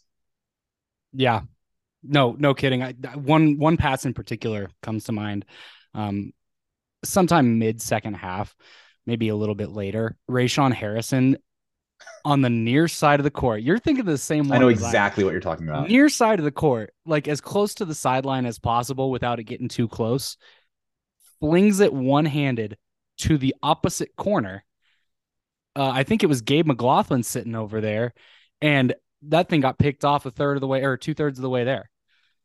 Yeah. 1.14 1.42
No, 2.04 2.36
no 2.38 2.54
kidding. 2.54 2.84
I, 2.84 2.94
one 3.16 3.58
one 3.58 3.78
pass 3.78 4.06
in 4.06 4.14
particular 4.14 4.70
comes 4.82 5.06
to 5.06 5.12
mind. 5.12 5.46
Um, 5.94 6.32
sometime 7.04 7.60
mid 7.60 7.82
second 7.82 8.14
half, 8.16 8.56
maybe 9.10 9.30
a 9.30 9.36
little 9.36 9.56
bit 9.56 9.70
later, 9.72 10.16
Rayshon 10.30 10.72
Harrison 10.72 11.36
on 12.24 12.42
the 12.42 12.50
near 12.50 12.88
side 12.88 13.20
of 13.20 13.24
the 13.24 13.32
court. 13.32 13.62
You're 13.64 13.80
thinking 13.80 14.06
the 14.06 14.20
same 14.20 14.48
one. 14.48 14.58
I 14.58 14.62
know 14.62 14.68
exactly 14.68 15.24
what 15.24 15.32
you're 15.32 15.42
talking 15.42 15.68
about. 15.68 15.90
Near 15.90 16.10
side 16.10 16.38
of 16.38 16.46
the 16.46 16.52
court, 16.52 16.94
like 17.06 17.28
as 17.28 17.42
close 17.42 17.74
to 17.76 17.86
the 17.86 17.96
sideline 17.96 18.46
as 18.46 18.60
possible 18.60 19.10
without 19.10 19.40
it 19.40 19.46
getting 19.46 19.68
too 19.68 19.88
close. 19.88 20.38
Flings 21.40 21.80
it 21.80 21.92
one 21.92 22.26
handed 22.26 22.78
to 23.20 23.38
the 23.38 23.56
opposite 23.64 24.16
corner. 24.16 24.64
Uh, 25.76 25.90
I 25.90 26.04
think 26.04 26.22
it 26.24 26.28
was 26.28 26.42
Gabe 26.42 26.68
McGlothan 26.68 27.26
sitting 27.26 27.56
over 27.56 27.82
there, 27.82 28.14
and 28.62 28.94
that 29.24 29.50
thing 29.50 29.62
got 29.62 29.80
picked 29.80 30.06
off 30.06 30.26
a 30.26 30.32
third 30.32 30.58
of 30.58 30.62
the 30.62 30.68
way 30.68 30.84
or 30.84 30.98
two 30.98 31.14
thirds 31.16 31.40
of 31.40 31.44
the 31.44 31.50
way 31.50 31.64
there. 31.64 31.90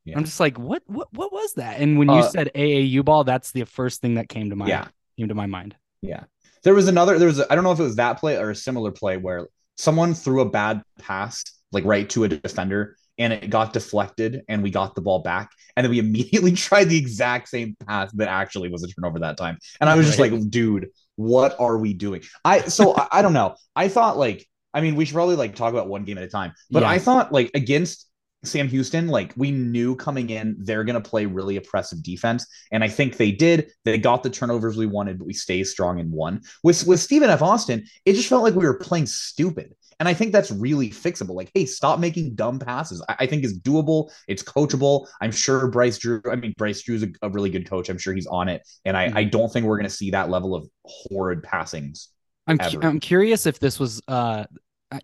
Yeah. 0.05 0.17
I'm 0.17 0.25
just 0.25 0.41
like, 0.41 0.59
what, 0.59 0.83
what, 0.87 1.09
what 1.13 1.33
was 1.33 1.55
that? 1.55 1.81
And 1.81 1.99
when 1.99 2.09
you 2.09 2.17
Uh, 2.17 2.29
said 2.29 2.51
AAU 2.55 3.05
ball, 3.05 3.25
that's 3.25 3.53
the 3.53 3.65
first 3.65 4.01
thing 4.01 4.15
that 4.15 4.29
came 4.29 4.51
to 4.51 4.57
mind. 4.57 4.69
Yeah. 4.69 4.89
came 5.19 5.29
to 5.29 5.35
my 5.35 5.47
mind. 5.47 5.77
Yeah. 6.03 6.25
There 6.65 6.75
was 6.75 6.89
another, 6.89 7.19
there 7.19 7.29
was, 7.29 7.41
I 7.41 7.47
I 7.51 7.55
don't 7.55 7.65
know 7.65 7.73
if 7.73 7.81
it 7.81 7.85
was 7.85 7.97
that 7.97 8.19
play 8.19 8.37
or 8.37 8.51
a 8.51 8.57
similar 8.57 8.91
play 8.91 9.17
where 9.17 9.49
someone 9.77 10.15
threw 10.15 10.41
a 10.41 10.49
bad 10.51 10.83
pass, 10.99 11.43
like 11.73 11.85
right 11.85 12.09
to 12.11 12.25
a 12.25 12.29
defender, 12.29 12.97
and 13.19 13.33
it 13.33 13.51
got 13.51 13.73
deflected 13.73 14.43
and 14.49 14.63
we 14.63 14.71
got 14.71 14.95
the 14.95 15.01
ball 15.03 15.21
back. 15.21 15.51
And 15.77 15.85
then 15.85 15.91
we 15.91 15.99
immediately 16.07 16.53
tried 16.53 16.85
the 16.85 16.97
exact 16.99 17.49
same 17.49 17.77
pass 17.87 18.11
that 18.15 18.29
actually 18.29 18.71
was 18.71 18.83
a 18.83 18.89
turnover 18.89 19.21
that 19.21 19.37
time. 19.37 19.59
And 19.81 19.89
I 19.91 19.95
was 19.95 20.07
just 20.07 20.19
Right. 20.19 20.33
like, 20.33 20.51
dude, 20.51 20.89
what 21.17 21.55
are 21.61 21.79
we 21.79 21.95
doing? 21.95 22.23
I, 22.45 22.63
so 22.63 22.95
I, 22.97 23.09
I 23.13 23.23
don't 23.23 23.33
know. 23.35 23.55
I 23.77 23.89
thought 23.89 24.17
like, 24.17 24.47
I 24.73 24.81
mean, 24.81 24.97
we 24.97 25.05
should 25.05 25.15
probably 25.15 25.37
like 25.37 25.55
talk 25.55 25.73
about 25.73 25.89
one 25.89 26.05
game 26.05 26.19
at 26.19 26.25
a 26.25 26.29
time, 26.29 26.53
but 26.71 26.83
Yeah. 26.83 26.89
I 26.89 26.99
thought 26.99 27.33
like 27.33 27.51
against 27.55 28.09
Sam 28.45 28.69
Houston, 28.69 29.09
like 29.09 29.33
we 29.37 29.51
knew 29.51 29.97
coming 29.97 30.31
in, 30.31 30.57
they're 30.59 30.85
going 30.85 31.01
to 31.01 31.09
play 31.09 31.27
really 31.27 31.57
oppressive 31.57 32.03
defense. 32.03 32.47
And 32.71 32.85
I 32.85 32.89
think 32.89 33.17
they 33.17 33.33
did. 33.33 33.71
They 33.85 33.99
got 33.99 34.23
the 34.23 34.31
turnovers 34.31 34.77
we 34.77 34.87
wanted, 34.87 35.19
but 35.19 35.27
we 35.27 35.33
stayed 35.33 35.65
strong 35.65 36.01
and 36.01 36.11
won. 36.11 36.43
With, 36.63 36.87
with 36.87 37.01
Stephen 37.01 37.31
F. 37.31 37.43
Austin, 37.43 37.85
it 38.05 38.15
just 38.15 38.29
felt 38.29 38.43
like 38.43 38.55
we 38.55 38.67
were 38.67 38.79
playing 38.79 39.07
stupid. 39.07 39.75
And 40.01 40.09
I 40.09 40.15
think 40.15 40.33
that's 40.33 40.51
really 40.51 40.91
fixable. 40.91 41.35
Like, 41.35 41.53
hey, 41.55 41.67
stop 41.67 42.01
making 42.01 42.35
dumb 42.35 42.59
passes. 42.59 43.05
I, 43.09 43.17
I 43.21 43.27
think 43.27 43.45
is 43.45 43.61
doable. 43.61 44.11
It's 44.27 44.43
coachable. 44.43 45.07
I'm 45.21 45.31
sure 45.31 45.69
Bryce 45.69 45.99
Drew, 45.99 46.21
I 46.31 46.35
mean, 46.35 46.53
Bryce 46.59 46.83
Drew's 46.83 47.05
a, 47.05 47.09
a 47.23 47.31
really 47.31 47.51
good 47.51 47.69
coach. 47.69 47.89
I'm 47.89 47.99
sure 47.99 48.13
he's 48.13 48.27
on 48.27 48.49
it. 48.49 48.63
And 48.85 48.97
I, 48.97 49.07
mm-hmm. 49.07 49.17
I 49.19 49.25
don't 49.25 49.53
think 49.53 49.67
we're 49.67 49.77
going 49.77 49.89
to 49.89 49.95
see 49.95 50.11
that 50.11 50.31
level 50.31 50.55
of 50.55 50.69
horrid 50.85 51.43
passings. 51.45 52.09
I'm, 52.47 52.59
cu- 52.59 52.81
I'm 52.83 53.01
curious 53.01 53.47
if 53.47 53.61
this 53.61 53.79
was, 53.79 54.03
uh, 54.09 54.45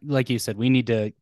like 0.02 0.28
you 0.28 0.38
said, 0.38 0.56
we 0.56 0.68
need 0.70 0.88
to 0.88 1.12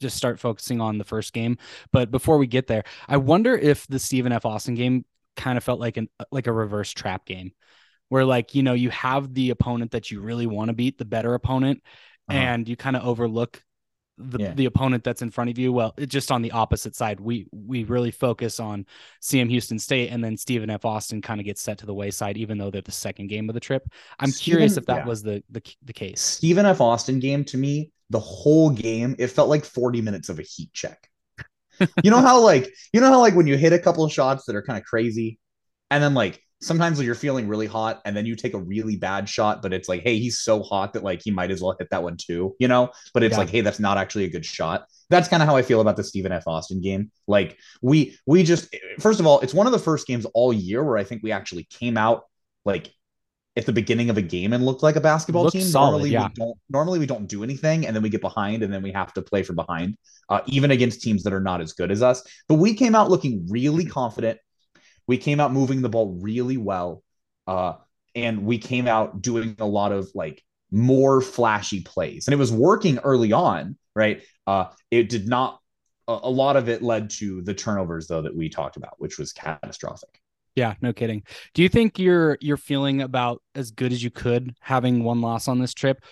just 0.00 0.16
start 0.16 0.38
focusing 0.38 0.80
on 0.80 0.98
the 0.98 1.04
first 1.04 1.32
game. 1.32 1.58
But 1.92 2.10
before 2.10 2.38
we 2.38 2.46
get 2.46 2.66
there, 2.66 2.84
I 3.08 3.16
wonder 3.16 3.56
if 3.56 3.86
the 3.86 3.98
Stephen 3.98 4.32
F. 4.32 4.46
Austin 4.46 4.74
game 4.74 5.04
kind 5.36 5.58
of 5.58 5.64
felt 5.64 5.80
like 5.80 5.96
an 5.96 6.08
like 6.30 6.46
a 6.46 6.52
reverse 6.52 6.92
trap 6.92 7.26
game, 7.26 7.52
where 8.08 8.24
like 8.24 8.54
you 8.54 8.62
know 8.62 8.74
you 8.74 8.90
have 8.90 9.32
the 9.34 9.50
opponent 9.50 9.92
that 9.92 10.10
you 10.10 10.20
really 10.20 10.46
want 10.46 10.68
to 10.68 10.74
beat, 10.74 10.98
the 10.98 11.04
better 11.04 11.34
opponent, 11.34 11.82
uh-huh. 12.28 12.38
and 12.38 12.68
you 12.68 12.76
kind 12.76 12.96
of 12.96 13.04
overlook 13.04 13.62
the, 14.18 14.38
yeah. 14.38 14.54
the 14.54 14.64
opponent 14.64 15.04
that's 15.04 15.20
in 15.20 15.30
front 15.30 15.50
of 15.50 15.58
you. 15.58 15.72
Well, 15.72 15.92
it's 15.98 16.12
just 16.12 16.32
on 16.32 16.42
the 16.42 16.52
opposite 16.52 16.96
side. 16.96 17.20
We 17.20 17.46
we 17.52 17.84
really 17.84 18.10
focus 18.10 18.58
on 18.60 18.86
Sam 19.20 19.48
Houston 19.48 19.78
State, 19.78 20.10
and 20.10 20.24
then 20.24 20.36
Stephen 20.36 20.70
F. 20.70 20.84
Austin 20.84 21.20
kind 21.20 21.40
of 21.40 21.44
gets 21.44 21.60
set 21.60 21.78
to 21.78 21.86
the 21.86 21.94
wayside, 21.94 22.36
even 22.36 22.58
though 22.58 22.70
they're 22.70 22.80
the 22.80 22.92
second 22.92 23.28
game 23.28 23.48
of 23.48 23.54
the 23.54 23.60
trip. 23.60 23.86
I'm 24.18 24.30
Steven, 24.30 24.56
curious 24.56 24.76
if 24.76 24.86
that 24.86 24.98
yeah. 24.98 25.06
was 25.06 25.22
the, 25.22 25.42
the 25.50 25.62
the 25.84 25.92
case. 25.92 26.20
Stephen 26.20 26.66
F. 26.66 26.80
Austin 26.80 27.20
game 27.20 27.44
to 27.44 27.58
me 27.58 27.92
the 28.10 28.20
whole 28.20 28.70
game, 28.70 29.16
it 29.18 29.28
felt 29.28 29.48
like 29.48 29.64
40 29.64 30.00
minutes 30.02 30.28
of 30.28 30.38
a 30.38 30.42
heat 30.42 30.72
check. 30.72 31.08
you 32.02 32.10
know 32.10 32.20
how 32.20 32.40
like 32.40 32.72
you 32.92 33.00
know 33.00 33.08
how 33.08 33.20
like 33.20 33.34
when 33.34 33.46
you 33.46 33.56
hit 33.56 33.72
a 33.72 33.78
couple 33.78 34.04
of 34.04 34.12
shots 34.12 34.44
that 34.46 34.56
are 34.56 34.62
kind 34.62 34.78
of 34.78 34.84
crazy, 34.84 35.38
and 35.90 36.02
then 36.02 36.14
like 36.14 36.40
sometimes 36.62 37.00
you're 37.02 37.14
feeling 37.14 37.48
really 37.48 37.66
hot, 37.66 38.00
and 38.04 38.16
then 38.16 38.24
you 38.24 38.34
take 38.34 38.54
a 38.54 38.58
really 38.58 38.96
bad 38.96 39.28
shot, 39.28 39.60
but 39.60 39.72
it's 39.72 39.88
like, 39.88 40.02
hey, 40.02 40.18
he's 40.18 40.40
so 40.40 40.62
hot 40.62 40.94
that 40.94 41.02
like 41.04 41.20
he 41.22 41.30
might 41.30 41.50
as 41.50 41.60
well 41.60 41.76
hit 41.78 41.88
that 41.90 42.02
one 42.02 42.16
too, 42.16 42.54
you 42.58 42.68
know. 42.68 42.90
But 43.12 43.22
it's 43.22 43.32
yeah. 43.32 43.38
like, 43.38 43.50
hey, 43.50 43.60
that's 43.60 43.80
not 43.80 43.98
actually 43.98 44.24
a 44.24 44.30
good 44.30 44.44
shot. 44.44 44.86
That's 45.10 45.28
kind 45.28 45.42
of 45.42 45.48
how 45.48 45.56
I 45.56 45.62
feel 45.62 45.80
about 45.80 45.96
the 45.96 46.04
Stephen 46.04 46.32
F. 46.32 46.46
Austin 46.46 46.80
game. 46.80 47.10
Like 47.26 47.58
we 47.82 48.16
we 48.26 48.42
just 48.42 48.74
first 49.00 49.20
of 49.20 49.26
all, 49.26 49.40
it's 49.40 49.54
one 49.54 49.66
of 49.66 49.72
the 49.72 49.78
first 49.78 50.06
games 50.06 50.26
all 50.32 50.52
year 50.52 50.82
where 50.82 50.96
I 50.96 51.04
think 51.04 51.22
we 51.22 51.32
actually 51.32 51.64
came 51.64 51.96
out 51.96 52.24
like 52.64 52.90
at 53.56 53.64
the 53.64 53.72
beginning 53.72 54.10
of 54.10 54.18
a 54.18 54.22
game 54.22 54.52
and 54.52 54.64
looked 54.64 54.82
like 54.82 54.96
a 54.96 55.00
basketball 55.00 55.50
team. 55.50 55.62
Solid, 55.62 55.92
normally 55.92 56.10
yeah. 56.10 56.28
we 56.28 56.34
don't 56.34 56.58
normally 56.68 56.98
we 56.98 57.06
don't 57.06 57.26
do 57.26 57.42
anything 57.42 57.86
and 57.86 57.96
then 57.96 58.02
we 58.02 58.10
get 58.10 58.20
behind 58.20 58.62
and 58.62 58.72
then 58.72 58.82
we 58.82 58.92
have 58.92 59.12
to 59.14 59.22
play 59.22 59.42
from 59.42 59.56
behind, 59.56 59.96
uh, 60.28 60.40
even 60.46 60.70
against 60.70 61.00
teams 61.00 61.22
that 61.22 61.32
are 61.32 61.40
not 61.40 61.60
as 61.60 61.72
good 61.72 61.90
as 61.90 62.02
us. 62.02 62.22
But 62.48 62.56
we 62.56 62.74
came 62.74 62.94
out 62.94 63.10
looking 63.10 63.46
really 63.48 63.86
confident. 63.86 64.38
We 65.06 65.16
came 65.16 65.40
out 65.40 65.52
moving 65.52 65.82
the 65.82 65.88
ball 65.88 66.18
really 66.20 66.56
well. 66.56 67.02
Uh, 67.46 67.74
and 68.14 68.44
we 68.44 68.58
came 68.58 68.88
out 68.88 69.22
doing 69.22 69.56
a 69.58 69.66
lot 69.66 69.92
of 69.92 70.10
like 70.14 70.42
more 70.70 71.20
flashy 71.20 71.82
plays. 71.82 72.26
And 72.26 72.34
it 72.34 72.38
was 72.38 72.52
working 72.52 72.98
early 72.98 73.32
on, 73.32 73.76
right? 73.94 74.22
Uh, 74.46 74.66
it 74.90 75.08
did 75.08 75.28
not 75.28 75.60
a 76.08 76.30
lot 76.30 76.56
of 76.56 76.68
it 76.68 76.82
led 76.82 77.10
to 77.10 77.42
the 77.42 77.52
turnovers 77.52 78.06
though 78.06 78.22
that 78.22 78.36
we 78.36 78.48
talked 78.48 78.76
about, 78.76 78.94
which 78.98 79.18
was 79.18 79.32
catastrophic. 79.32 80.20
Yeah, 80.56 80.74
no 80.80 80.92
kidding. 80.92 81.22
Do 81.54 81.62
you 81.62 81.68
think 81.68 81.98
you're 81.98 82.38
you're 82.40 82.56
feeling 82.56 83.02
about 83.02 83.42
as 83.54 83.70
good 83.70 83.92
as 83.92 84.02
you 84.02 84.10
could 84.10 84.54
having 84.60 85.04
one 85.04 85.20
loss 85.20 85.48
on 85.48 85.58
this 85.58 85.74
trip? 85.74 86.02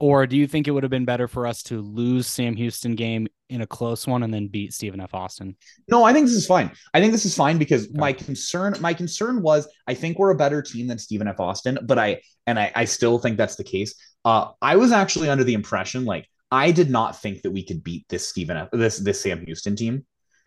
Or 0.00 0.26
do 0.26 0.36
you 0.36 0.48
think 0.48 0.66
it 0.66 0.72
would 0.72 0.82
have 0.82 0.90
been 0.90 1.04
better 1.04 1.28
for 1.28 1.46
us 1.46 1.62
to 1.64 1.80
lose 1.80 2.26
Sam 2.26 2.56
Houston 2.56 2.96
game 2.96 3.28
in 3.48 3.60
a 3.60 3.66
close 3.68 4.04
one 4.04 4.24
and 4.24 4.34
then 4.34 4.48
beat 4.48 4.74
Stephen 4.74 5.00
F. 5.00 5.14
Austin? 5.14 5.54
No, 5.88 6.02
I 6.02 6.12
think 6.12 6.26
this 6.26 6.34
is 6.34 6.44
fine. 6.44 6.72
I 6.92 6.98
think 6.98 7.12
this 7.12 7.24
is 7.24 7.36
fine 7.36 7.56
because 7.56 7.84
okay. 7.84 7.98
my 7.98 8.12
concern, 8.12 8.74
my 8.80 8.94
concern 8.94 9.42
was 9.42 9.68
I 9.86 9.94
think 9.94 10.18
we're 10.18 10.32
a 10.32 10.36
better 10.36 10.60
team 10.60 10.88
than 10.88 10.98
Stephen 10.98 11.28
F. 11.28 11.38
Austin, 11.38 11.78
but 11.84 12.00
I 12.00 12.20
and 12.48 12.58
I, 12.58 12.72
I 12.74 12.84
still 12.84 13.20
think 13.20 13.36
that's 13.36 13.54
the 13.54 13.62
case. 13.62 13.94
Uh, 14.24 14.48
I 14.60 14.74
was 14.74 14.90
actually 14.90 15.28
under 15.28 15.44
the 15.44 15.54
impression 15.54 16.04
like 16.04 16.26
I 16.50 16.72
did 16.72 16.90
not 16.90 17.22
think 17.22 17.42
that 17.42 17.52
we 17.52 17.64
could 17.64 17.84
beat 17.84 18.04
this 18.08 18.28
Stephen 18.28 18.56
F. 18.56 18.70
this 18.72 18.98
this 18.98 19.20
Sam 19.20 19.44
Houston 19.46 19.76
team. 19.76 20.04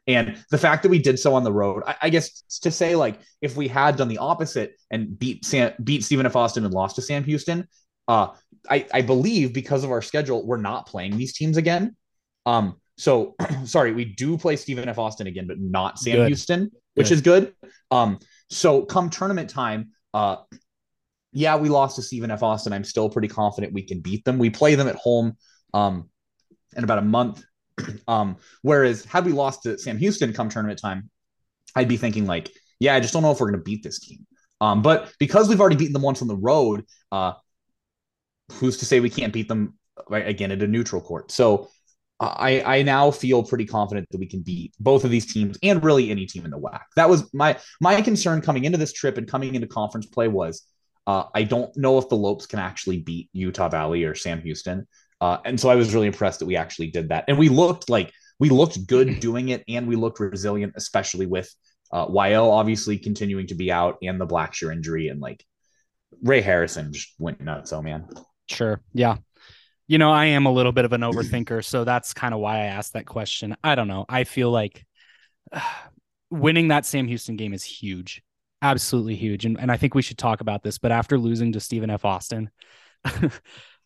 And 0.07 0.43
the 0.51 0.57
fact 0.57 0.83
that 0.83 0.89
we 0.89 1.00
did 1.00 1.19
so 1.19 1.33
on 1.33 1.43
the 1.43 1.51
road, 1.51 1.83
I, 1.85 1.95
I, 2.03 2.09
guess 2.09 2.43
to 2.62 2.69
say 2.69 2.95
like 2.95 3.19
if 3.41 3.57
we 3.57 3.67
had 3.67 3.95
done 3.95 4.07
the 4.07 4.19
opposite 4.19 4.75
and 4.91 5.17
beat 5.17 5.43
Sam, 5.45 5.74
beat 5.83 6.03
Stephen 6.03 6.27
F. 6.27 6.35
Austin 6.35 6.63
and 6.63 6.74
lost 6.74 6.95
to 6.97 7.01
Sam 7.01 7.24
Houston, 7.24 7.67
uh, 8.07 8.27
I, 8.69 8.85
I 8.93 9.01
believe 9.01 9.53
because 9.53 9.83
of 9.83 9.91
our 9.91 10.01
schedule, 10.03 10.45
we're 10.45 10.57
not 10.57 10.85
playing 10.85 11.17
these 11.17 11.33
teams 11.33 11.57
again. 11.57 11.95
Um, 12.45 12.79
so 12.97 13.35
sorry, 13.65 13.93
we 13.93 14.05
do 14.05 14.38
play 14.38 14.55
Stephen 14.57 14.88
F. 14.88 15.00
Austin 15.00 15.27
again, 15.27 15.47
but 15.47 15.59
not 15.59 15.97
Sam 15.97 16.17
good. 16.17 16.27
Houston, 16.27 16.71
which 16.93 17.09
good. 17.09 17.13
is 17.13 17.21
good. 17.21 17.53
Um, 17.89 18.19
so 18.50 18.83
come 18.83 19.09
tournament 19.09 19.50
time, 19.50 19.89
uh, 20.13 20.38
yeah, 21.31 21.57
we 21.57 21.67
lost 21.67 21.97
to 21.97 22.01
Stephen 22.01 22.31
F. 22.31 22.43
Austin. 22.43 22.74
I'm 22.74 22.85
still 22.85 23.09
pretty 23.09 23.27
confident 23.27 23.74
we 23.74 23.83
can 23.83 24.00
beat 24.00 24.24
them. 24.24 24.38
We 24.38 24.50
play 24.50 24.75
them 24.75 24.88
at 24.88 24.95
home 24.95 25.35
um, 25.74 26.09
in 26.77 26.83
about 26.83 27.00
a 27.00 27.01
month 27.01 27.43
um, 28.08 28.38
whereas 28.62 29.05
had 29.05 29.25
we 29.25 29.32
lost 29.32 29.63
to 29.63 29.77
Sam 29.77 29.98
Houston 29.98 30.34
come 30.34 30.50
tournament 30.50 30.79
time, 30.79 31.10
I'd 31.75 31.88
be 31.88 31.98
thinking 31.98 32.25
like, 32.25 32.51
yeah, 32.79 32.96
I 32.96 33.00
just 33.00 33.13
don't 33.13 33.24
know 33.24 33.32
if 33.32 33.39
we're 33.39 33.51
going 33.51 33.60
to 33.60 33.63
beat 33.63 33.84
this 33.84 34.00
team. 34.00 34.25
Um, 34.62 34.82
but 34.82 35.13
because 35.20 35.50
we've 35.50 35.60
already 35.60 35.75
beaten 35.75 35.94
them 35.94 36.01
once 36.01 36.22
on 36.22 36.27
the 36.27 36.36
road, 36.36 36.86
uh, 37.12 37.34
who's 38.53 38.77
to 38.77 38.86
say 38.86 39.00
we 39.00 39.10
can't 39.10 39.34
beat 39.34 39.48
them 39.48 39.77
right 40.10 40.27
again 40.27 40.51
at 40.51 40.62
a 40.62 40.67
neutral 40.67 41.01
court? 41.01 41.32
So 41.32 41.70
I 42.20 42.62
I 42.62 42.82
now 42.84 43.12
feel 43.12 43.44
pretty 43.44 43.65
confident 43.65 44.08
that 44.12 44.20
we 44.20 44.25
can 44.25 44.41
beat 44.41 44.74
both 44.79 45.03
of 45.03 45.12
these 45.12 45.32
teams 45.32 45.58
and 45.62 45.84
really 45.84 46.10
any 46.10 46.25
team 46.25 46.46
in 46.46 46.51
the 46.51 46.60
WAC. 46.60 46.82
That 46.96 47.10
was 47.10 47.34
my 47.34 47.58
my 47.82 48.01
concern 48.01 48.41
coming 48.41 48.63
into 48.63 48.77
this 48.77 48.94
trip 48.94 49.17
and 49.17 49.27
coming 49.27 49.55
into 49.55 49.67
conference 49.67 50.05
play 50.05 50.29
was 50.29 50.65
uh, 51.08 51.25
I 51.34 51.44
don't 51.44 51.75
know 51.75 51.98
if 51.98 52.10
the 52.10 52.15
Lopes 52.15 52.46
can 52.46 52.60
actually 52.60 53.00
beat 53.00 53.29
Utah 53.34 53.70
Valley 53.70 54.05
or 54.05 54.15
Sam 54.15 54.41
Houston. 54.41 54.88
Uh, 55.22 55.38
and 55.45 55.60
so 55.60 55.69
I 55.69 55.75
was 55.75 55.93
really 55.93 56.07
impressed 56.07 56.39
that 56.39 56.45
we 56.45 56.55
actually 56.55 56.91
did 56.91 57.10
that. 57.10 57.25
And 57.27 57.38
we 57.38 57.50
looked 57.50 57.89
like 57.89 58.12
we 58.39 58.50
looked 58.50 58.86
good 58.88 59.19
doing 59.19 59.50
it 59.50 59.63
and 59.67 59.88
we 59.88 59.95
looked 59.95 60.19
resilient, 60.19 60.74
especially 60.75 61.25
with 61.25 61.53
uh, 61.91 62.07
YL 62.07 62.51
obviously 62.51 62.98
continuing 62.98 63.48
to 63.48 63.55
be 63.55 63.72
out 63.72 63.98
and 64.01 64.19
the 64.19 64.27
Blacksher 64.27 64.72
injury. 64.72 65.07
And 65.07 65.22
like 65.22 65.43
Ray 66.22 66.41
Harrison 66.41 66.93
just 66.93 67.13
went 67.19 67.41
nuts. 67.41 67.72
Oh, 67.74 67.81
man. 67.81 68.07
Sure. 68.48 68.81
Yeah. 68.93 69.17
You 69.88 69.98
know, 69.98 70.12
I 70.12 70.25
am 70.25 70.45
a 70.45 70.51
little 70.51 70.72
bit 70.72 70.86
of 70.86 70.93
an 70.93 71.01
overthinker. 71.01 71.63
So 71.63 71.84
that's 71.84 72.13
kind 72.13 72.34
of 72.34 72.39
why 72.39 72.57
I 72.57 72.65
asked 72.65 72.93
that 72.93 73.05
question. 73.05 73.55
I 73.63 73.75
don't 73.75 73.88
know. 73.88 74.05
I 74.10 74.24
feel 74.24 74.50
like 74.51 74.86
uh, 75.51 75.62
winning 76.29 76.69
that 76.69 76.86
Sam 76.86 77.07
Houston 77.07 77.36
game 77.36 77.53
is 77.53 77.63
huge. 77.63 78.24
Absolutely 78.62 79.15
huge. 79.15 79.45
And, 79.45 79.60
and 79.60 79.72
I 79.72 79.77
think 79.77 79.93
we 79.93 80.01
should 80.01 80.17
talk 80.17 80.41
about 80.41 80.63
this. 80.63 80.79
But 80.79 80.91
after 80.91 81.19
losing 81.19 81.51
to 81.51 81.60
Stephen 81.60 81.91
F. 81.91 82.03
Austin, 82.03 82.50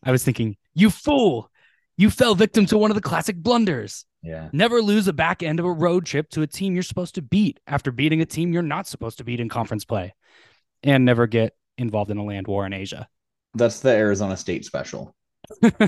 I 0.02 0.10
was 0.10 0.24
thinking, 0.24 0.56
you 0.74 0.90
fool, 0.90 1.50
you 1.96 2.10
fell 2.10 2.34
victim 2.34 2.66
to 2.66 2.78
one 2.78 2.90
of 2.90 2.94
the 2.94 3.02
classic 3.02 3.36
blunders. 3.36 4.04
Yeah. 4.22 4.48
Never 4.52 4.82
lose 4.82 5.08
a 5.08 5.12
back 5.12 5.42
end 5.42 5.60
of 5.60 5.66
a 5.66 5.72
road 5.72 6.06
trip 6.06 6.28
to 6.30 6.42
a 6.42 6.46
team 6.46 6.74
you're 6.74 6.82
supposed 6.82 7.14
to 7.14 7.22
beat 7.22 7.60
after 7.66 7.90
beating 7.90 8.20
a 8.20 8.26
team 8.26 8.52
you're 8.52 8.62
not 8.62 8.86
supposed 8.86 9.18
to 9.18 9.24
beat 9.24 9.40
in 9.40 9.48
conference 9.48 9.84
play. 9.84 10.14
And 10.82 11.04
never 11.04 11.26
get 11.26 11.54
involved 11.76 12.10
in 12.10 12.16
a 12.16 12.24
land 12.24 12.46
war 12.46 12.66
in 12.66 12.72
Asia. 12.72 13.08
That's 13.54 13.80
the 13.80 13.90
Arizona 13.90 14.36
State 14.36 14.64
special. 14.64 15.14
That's 15.60 15.80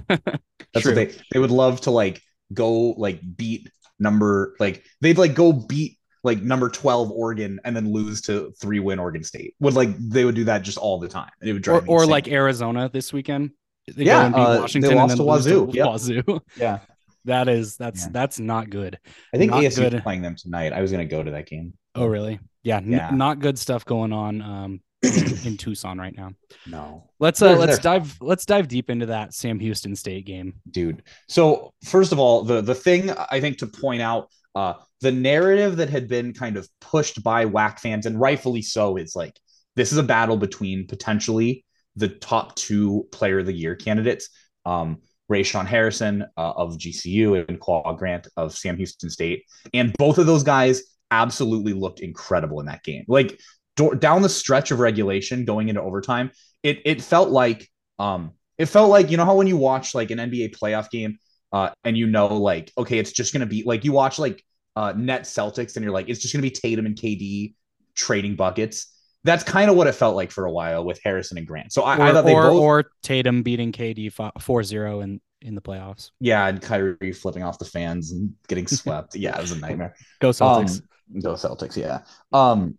True. 0.81 0.93
what 0.93 0.95
they 0.95 1.15
they 1.31 1.39
would 1.39 1.51
love 1.51 1.83
to 1.83 1.91
like 1.91 2.21
go 2.53 2.91
like 2.91 3.21
beat 3.37 3.71
number 3.99 4.57
like 4.59 4.85
they'd 5.01 5.19
like 5.19 5.35
go 5.35 5.53
beat 5.53 5.99
like 6.25 6.43
number 6.43 6.69
12 6.69 7.11
Oregon 7.11 7.61
and 7.65 7.75
then 7.75 7.93
lose 7.93 8.23
to 8.23 8.53
three 8.61 8.81
win 8.81 8.99
Oregon 8.99 9.25
State. 9.25 9.55
Would 9.61 9.75
like 9.75 9.97
they 9.99 10.25
would 10.25 10.35
do 10.35 10.45
that 10.45 10.63
just 10.63 10.79
all 10.79 10.99
the 10.99 11.09
time. 11.09 11.31
It 11.43 11.53
would 11.53 11.63
drive 11.63 11.89
or, 11.89 12.03
or 12.03 12.07
like 12.07 12.29
Arizona 12.29 12.91
this 12.93 13.13
weekend. 13.13 13.51
They 13.89 14.05
yeah, 14.05 14.27
uh, 14.27 14.61
Washington 14.61 14.91
they 14.91 14.97
lost 14.97 15.17
to 15.17 15.25
Wazoo. 15.25 15.67
To 15.67 15.77
yep. 15.77 15.87
Wazoo. 15.87 16.41
Yeah. 16.57 16.79
That 17.25 17.49
is 17.49 17.77
that's 17.77 18.05
yeah. 18.05 18.09
that's 18.11 18.41
not 18.41 18.69
good. 18.69 18.99
I 19.33 19.39
think 19.39 19.53
not 19.53 19.63
ASU 19.63 19.93
is 19.93 20.01
playing 20.01 20.23
them 20.23 20.35
tonight. 20.35 20.73
I 20.73 20.81
was 20.81 20.91
gonna 20.91 21.05
go 21.05 21.23
to 21.23 21.31
that 21.33 21.47
game. 21.47 21.75
Oh 21.95 22.07
really? 22.07 22.41
Yeah, 22.65 22.81
yeah. 22.85 23.09
N- 23.09 23.19
not 23.19 23.39
good 23.39 23.59
stuff 23.59 23.85
going 23.85 24.13
on 24.13 24.43
um 24.43 24.81
in 25.45 25.57
Tucson 25.57 25.99
right 25.99 26.17
now. 26.17 26.33
No. 26.67 27.09
Let's 27.21 27.41
uh 27.41 27.57
let's 27.57 27.79
dive 27.79 28.17
let's 28.21 28.45
dive 28.45 28.67
deep 28.67 28.91
into 28.91 29.07
that 29.07 29.35
Sam 29.35 29.61
Houston 29.61 29.95
State 29.95 30.27
game. 30.27 30.55
Dude. 30.69 31.05
So 31.29 31.73
first 31.85 32.11
of 32.11 32.19
all, 32.19 32.43
the 32.43 32.61
the 32.61 32.75
thing 32.75 33.11
I 33.11 33.41
think 33.41 33.59
to 33.59 33.69
point 33.69 34.03
out 34.03 34.29
uh 34.57 34.75
the 35.01 35.13
narrative 35.13 35.77
that 35.77 35.91
had 35.91 36.09
been 36.09 36.33
kind 36.33 36.57
of 36.57 36.69
pushed 36.81 37.23
by 37.23 37.47
WAC 37.47 37.79
fans 37.79 38.07
and 38.07 38.19
rightfully 38.19 38.63
so 38.63 38.97
is 38.97 39.15
like 39.15 39.39
this 39.77 39.93
is 39.93 39.99
a 39.99 40.03
battle 40.03 40.37
between 40.37 40.87
potentially 40.87 41.65
the 41.97 42.09
top 42.09 42.55
two 42.57 43.07
player 43.13 43.41
of 43.41 43.47
the 43.47 43.53
year 43.53 43.75
candidates. 43.75 44.29
Um 44.65 44.99
Rayshon 45.31 45.67
Harrison 45.67 46.23
uh, 46.37 46.53
of 46.57 46.77
GCU 46.77 47.49
and 47.49 47.59
Qua 47.59 47.95
Grant 47.95 48.29
of 48.37 48.55
Sam 48.55 48.77
Houston 48.77 49.09
State. 49.09 49.45
And 49.73 49.95
both 49.95 50.19
of 50.19 50.27
those 50.27 50.43
guys 50.43 50.83
absolutely 51.11 51.73
looked 51.73 52.01
incredible 52.01 52.61
in 52.61 52.67
that 52.67 52.83
game. 52.83 53.05
Like 53.09 53.41
do- 53.77 53.95
down 53.95 54.21
the 54.21 54.29
stretch 54.29 54.73
of 54.73 54.81
regulation 54.81 55.47
going 55.47 55.69
into 55.69 55.81
overtime, 55.81 56.33
it 56.63 56.83
it 56.85 57.03
felt 57.03 57.31
like 57.31 57.69
um 57.99 58.33
it 58.59 58.67
felt 58.67 58.91
like 58.91 59.11
you 59.11 59.17
know 59.17 59.25
how 59.25 59.37
when 59.37 59.47
you 59.47 59.57
watch 59.57 59.95
like 59.95 60.11
an 60.11 60.19
NBA 60.19 60.55
playoff 60.57 60.91
game 60.91 61.19
uh 61.53 61.71
and 61.85 61.97
you 61.97 62.07
know 62.07 62.37
like 62.37 62.71
okay 62.77 62.99
it's 62.99 63.13
just 63.13 63.33
going 63.33 63.41
to 63.41 63.47
be 63.47 63.63
like 63.65 63.85
you 63.85 63.93
watch 63.93 64.19
like 64.19 64.45
uh, 64.77 64.93
net 64.97 65.23
Celtics, 65.23 65.77
and 65.77 65.85
you're 65.85 65.93
like, 65.93 66.09
it's 66.09 66.21
just 66.21 66.33
gonna 66.33 66.43
be 66.43 66.51
Tatum 66.51 66.87
and 66.87 66.97
KD 66.97 67.55
trading 67.95 68.37
buckets. 68.37 68.89
That's 69.25 69.45
kind 69.45 69.71
of 69.71 69.77
what 69.77 69.87
it 69.87 69.95
felt 69.95 70.17
like 70.17 70.31
for 70.31 70.47
a 70.47 70.51
while 70.51 70.85
with 70.85 71.01
Harrison 71.05 71.39
and 71.39 71.47
Grant. 71.47 71.73
So 71.73 71.83
I, 71.83 71.97
or, 71.97 72.03
I 72.03 72.13
thought 72.13 72.25
they 72.25 72.35
or, 72.35 72.51
both, 72.51 72.61
or 72.61 72.85
Tatum 73.03 73.43
beating 73.43 73.73
KD 73.73 74.13
4-0 74.13 75.03
in 75.05 75.21
in 75.41 75.55
the 75.57 75.61
playoffs. 75.61 76.11
yeah, 76.21 76.47
and 76.47 76.63
Kyrie 76.63 77.13
flipping 77.13 77.43
off 77.43 77.59
the 77.59 77.65
fans 77.65 78.13
and 78.13 78.33
getting 78.49 78.67
swept. 78.69 79.15
yeah, 79.17 79.37
it 79.37 79.41
was 79.41 79.53
a 79.53 79.59
nightmare. 79.59 79.95
Go 80.21 80.31
Celtics. 80.31 80.81
Um, 81.15 81.21
go 81.21 81.35
Celtics, 81.35 81.77
yeah. 81.77 82.01
Um, 82.33 82.79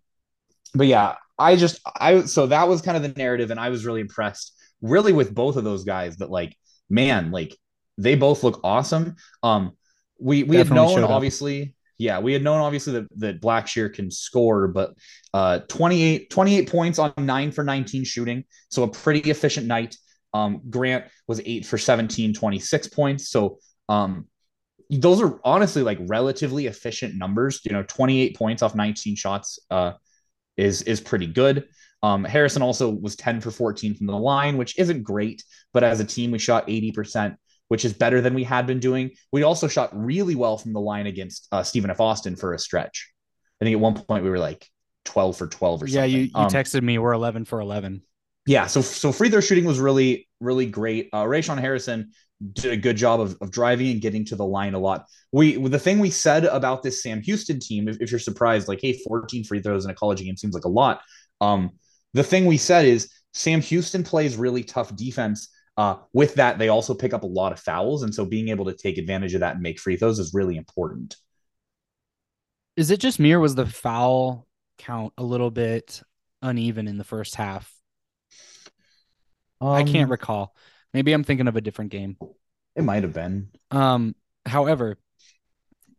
but 0.74 0.86
yeah, 0.86 1.16
I 1.38 1.56
just 1.56 1.80
I 1.98 2.22
so 2.22 2.46
that 2.46 2.68
was 2.68 2.82
kind 2.82 2.96
of 2.96 3.02
the 3.02 3.20
narrative, 3.20 3.50
and 3.50 3.60
I 3.60 3.70
was 3.70 3.84
really 3.84 4.00
impressed, 4.00 4.54
really 4.80 5.12
with 5.12 5.34
both 5.34 5.56
of 5.56 5.64
those 5.64 5.84
guys. 5.84 6.16
That 6.16 6.30
like, 6.30 6.56
man, 6.88 7.30
like 7.30 7.56
they 7.98 8.14
both 8.14 8.42
look 8.42 8.60
awesome. 8.64 9.16
Um, 9.42 9.76
we 10.18 10.42
we 10.42 10.56
Definitely 10.56 10.94
had 10.94 11.00
known 11.00 11.10
obviously, 11.10 11.74
yeah, 11.98 12.18
we 12.18 12.32
had 12.32 12.42
known 12.42 12.60
obviously 12.60 12.94
that 12.94 13.18
that 13.18 13.40
Blacksher 13.40 13.92
can 13.92 14.10
score, 14.10 14.68
but 14.68 14.94
uh, 15.32 15.60
28, 15.68 16.30
28 16.30 16.70
points 16.70 16.98
on 16.98 17.12
nine 17.18 17.52
for 17.52 17.64
nineteen 17.64 18.04
shooting, 18.04 18.44
so 18.70 18.82
a 18.82 18.88
pretty 18.88 19.30
efficient 19.30 19.66
night. 19.66 19.96
Um, 20.32 20.62
Grant 20.68 21.04
was 21.28 21.40
eight 21.44 21.64
for 21.64 21.78
17, 21.78 22.34
26 22.34 22.88
points. 22.88 23.28
So 23.28 23.58
um, 23.88 24.26
those 24.90 25.22
are 25.22 25.38
honestly 25.44 25.82
like 25.82 25.98
relatively 26.08 26.66
efficient 26.66 27.14
numbers. 27.14 27.60
You 27.64 27.72
know, 27.72 27.84
28 27.84 28.36
points 28.36 28.62
off 28.62 28.74
19 28.74 29.14
shots 29.16 29.60
uh, 29.70 29.92
is 30.56 30.82
is 30.82 31.00
pretty 31.00 31.26
good. 31.26 31.68
Um, 32.02 32.22
Harrison 32.22 32.60
also 32.60 32.90
was 32.90 33.16
10 33.16 33.40
for 33.40 33.50
14 33.50 33.94
from 33.94 34.08
the 34.08 34.16
line, 34.16 34.58
which 34.58 34.78
isn't 34.78 35.02
great, 35.04 35.42
but 35.72 35.82
as 35.82 36.00
a 36.00 36.04
team, 36.04 36.32
we 36.32 36.38
shot 36.38 36.68
80%, 36.68 37.34
which 37.74 37.84
is 37.84 37.92
better 37.92 38.20
than 38.20 38.34
we 38.34 38.44
had 38.44 38.66
been 38.66 38.78
doing. 38.78 39.10
We 39.32 39.42
also 39.42 39.66
shot 39.68 39.90
really 39.92 40.36
well 40.36 40.56
from 40.58 40.72
the 40.72 40.80
line 40.80 41.06
against 41.08 41.48
uh, 41.50 41.64
Stephen 41.64 41.90
F. 41.90 41.98
Austin 42.00 42.36
for 42.36 42.54
a 42.54 42.58
stretch. 42.58 43.10
I 43.60 43.64
think 43.64 43.74
at 43.74 43.80
one 43.80 43.94
point 43.94 44.22
we 44.22 44.30
were 44.30 44.38
like 44.38 44.62
12 45.06 45.36
for 45.36 45.46
12 45.48 45.82
or 45.82 45.86
yeah, 45.86 46.02
something. 46.02 46.10
you, 46.12 46.30
you 46.36 46.46
Um, 46.46 46.48
texted 46.48 46.82
me 46.82 46.98
we're 46.98 47.12
11 47.12 47.44
for 47.44 47.58
11. 47.60 48.02
yeah, 48.46 48.66
so 48.66 48.80
so 48.80 49.10
free 49.12 49.30
throw 49.30 49.40
shooting 49.40 49.64
was 49.64 49.80
really 49.80 50.28
really 50.40 50.66
great. 50.66 51.08
Uh, 51.12 51.24
Rayshon 51.24 51.58
Harrison 51.58 52.12
did 52.52 52.72
a 52.72 52.76
good 52.76 52.96
job 52.96 53.20
of, 53.20 53.36
of 53.40 53.50
driving 53.50 53.90
and 53.90 54.00
getting 54.00 54.24
to 54.26 54.36
the 54.36 54.44
line 54.44 54.74
a 54.74 54.78
lot. 54.78 55.06
We 55.32 55.56
the 55.56 55.78
thing 55.78 55.98
we 55.98 56.10
said 56.10 56.44
about 56.44 56.82
this 56.82 57.02
Sam 57.02 57.22
Houston 57.22 57.58
team, 57.58 57.88
if, 57.88 57.96
if 58.00 58.10
you're 58.10 58.20
surprised, 58.20 58.68
like 58.68 58.80
hey, 58.82 58.98
14 59.06 59.44
free 59.44 59.60
throws 59.60 59.84
in 59.84 59.90
a 59.90 59.94
college 59.94 60.20
game 60.20 60.36
seems 60.36 60.54
like 60.54 60.64
a 60.64 60.68
lot. 60.68 61.00
Um, 61.40 61.70
the 62.12 62.22
thing 62.22 62.46
we 62.46 62.58
said 62.58 62.84
is 62.84 63.10
Sam 63.32 63.60
Houston 63.60 64.04
plays 64.04 64.36
really 64.36 64.62
tough 64.62 64.94
defense. 64.94 65.48
Uh, 65.76 65.96
with 66.12 66.36
that, 66.36 66.58
they 66.58 66.68
also 66.68 66.94
pick 66.94 67.12
up 67.12 67.24
a 67.24 67.26
lot 67.26 67.52
of 67.52 67.58
fouls, 67.58 68.02
and 68.02 68.14
so 68.14 68.24
being 68.24 68.48
able 68.48 68.66
to 68.66 68.74
take 68.74 68.96
advantage 68.98 69.34
of 69.34 69.40
that 69.40 69.54
and 69.54 69.62
make 69.62 69.80
free 69.80 69.96
throws 69.96 70.18
is 70.18 70.32
really 70.32 70.56
important. 70.56 71.16
Is 72.76 72.90
it 72.90 73.00
just 73.00 73.18
me 73.18 73.32
or 73.32 73.40
was 73.40 73.54
the 73.54 73.66
foul 73.66 74.46
count 74.78 75.12
a 75.18 75.22
little 75.22 75.50
bit 75.50 76.02
uneven 76.42 76.88
in 76.88 76.98
the 76.98 77.04
first 77.04 77.34
half? 77.36 77.72
I 79.60 79.82
can't 79.82 80.06
Um, 80.06 80.10
recall. 80.10 80.54
Maybe 80.92 81.12
I'm 81.12 81.24
thinking 81.24 81.48
of 81.48 81.56
a 81.56 81.60
different 81.60 81.90
game. 81.90 82.16
It 82.76 82.82
might 82.82 83.02
have 83.02 83.12
been. 83.12 83.50
Um, 83.70 84.14
however, 84.44 84.98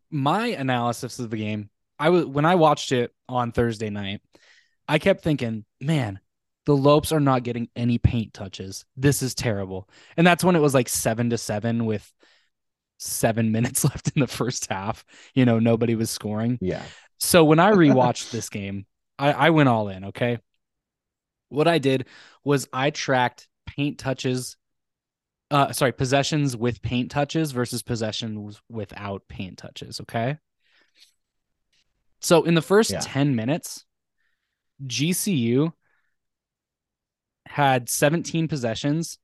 my 0.09 0.47
analysis 0.47 1.19
of 1.19 1.29
the 1.29 1.37
game, 1.37 1.69
I 1.97 2.09
was 2.09 2.25
when 2.25 2.45
I 2.45 2.55
watched 2.55 2.91
it 2.91 3.13
on 3.27 3.51
Thursday 3.51 3.89
night, 3.89 4.21
I 4.87 4.99
kept 4.99 5.23
thinking, 5.23 5.65
man, 5.81 6.19
the 6.65 6.75
Lopes 6.75 7.11
are 7.11 7.19
not 7.19 7.43
getting 7.43 7.69
any 7.75 7.97
paint 7.97 8.33
touches. 8.33 8.85
This 8.97 9.21
is 9.21 9.35
terrible. 9.35 9.87
And 10.17 10.25
that's 10.25 10.43
when 10.43 10.55
it 10.55 10.61
was 10.61 10.73
like 10.73 10.89
seven 10.89 11.29
to 11.29 11.37
seven 11.37 11.85
with 11.85 12.11
seven 12.97 13.51
minutes 13.51 13.83
left 13.83 14.11
in 14.15 14.19
the 14.19 14.27
first 14.27 14.71
half. 14.71 15.05
You 15.33 15.45
know, 15.45 15.59
nobody 15.59 15.95
was 15.95 16.09
scoring. 16.09 16.57
Yeah. 16.61 16.83
So 17.19 17.45
when 17.45 17.59
I 17.59 17.71
rewatched 17.73 18.31
this 18.31 18.49
game, 18.49 18.85
I, 19.17 19.31
I 19.31 19.49
went 19.51 19.69
all 19.69 19.89
in. 19.89 20.05
Okay. 20.05 20.39
What 21.49 21.67
I 21.67 21.77
did 21.77 22.07
was 22.43 22.67
I 22.73 22.89
tracked 22.89 23.47
paint 23.67 23.99
touches, 23.99 24.57
uh, 25.51 25.71
sorry, 25.71 25.91
possessions 25.91 26.57
with 26.57 26.81
paint 26.81 27.11
touches 27.11 27.51
versus 27.51 27.83
possessions 27.83 28.59
without 28.69 29.27
paint 29.27 29.59
touches. 29.59 30.01
Okay. 30.01 30.37
So 32.21 32.43
in 32.43 32.55
the 32.55 32.61
first 32.61 32.89
Yeah. 32.89 32.99
10 33.01 33.35
minutes, 33.35 33.85
GCU 34.85 35.71
had 37.45 37.89
17 37.89 38.47
possessions 38.47 39.17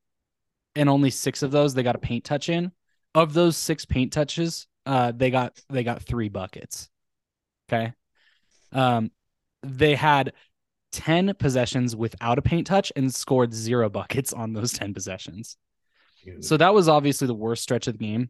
and 0.75 0.89
only 0.89 1.09
six 1.09 1.43
of 1.43 1.51
those 1.51 1.73
they 1.73 1.83
got 1.83 1.95
a 1.95 1.99
paint 1.99 2.23
touch 2.23 2.49
in. 2.49 2.71
Of 3.13 3.33
those 3.33 3.57
six 3.57 3.85
paint 3.85 4.13
touches, 4.13 4.67
uh, 4.85 5.11
they 5.11 5.31
got 5.31 5.59
they 5.69 5.83
got 5.83 6.01
three 6.01 6.29
buckets. 6.29 6.89
Okay. 7.67 7.93
Um, 8.71 9.11
they 9.63 9.95
had 9.95 10.33
10 10.93 11.33
possessions 11.35 11.95
without 11.95 12.37
a 12.37 12.41
paint 12.41 12.67
touch 12.67 12.91
and 12.95 13.13
scored 13.13 13.53
zero 13.53 13.89
buckets 13.89 14.33
on 14.33 14.53
those 14.53 14.71
10 14.73 14.93
possessions. 14.93 15.57
So 16.41 16.57
that 16.57 16.73
was 16.73 16.87
obviously 16.87 17.27
the 17.27 17.33
worst 17.33 17.63
stretch 17.63 17.87
of 17.87 17.97
the 17.97 18.05
game. 18.05 18.29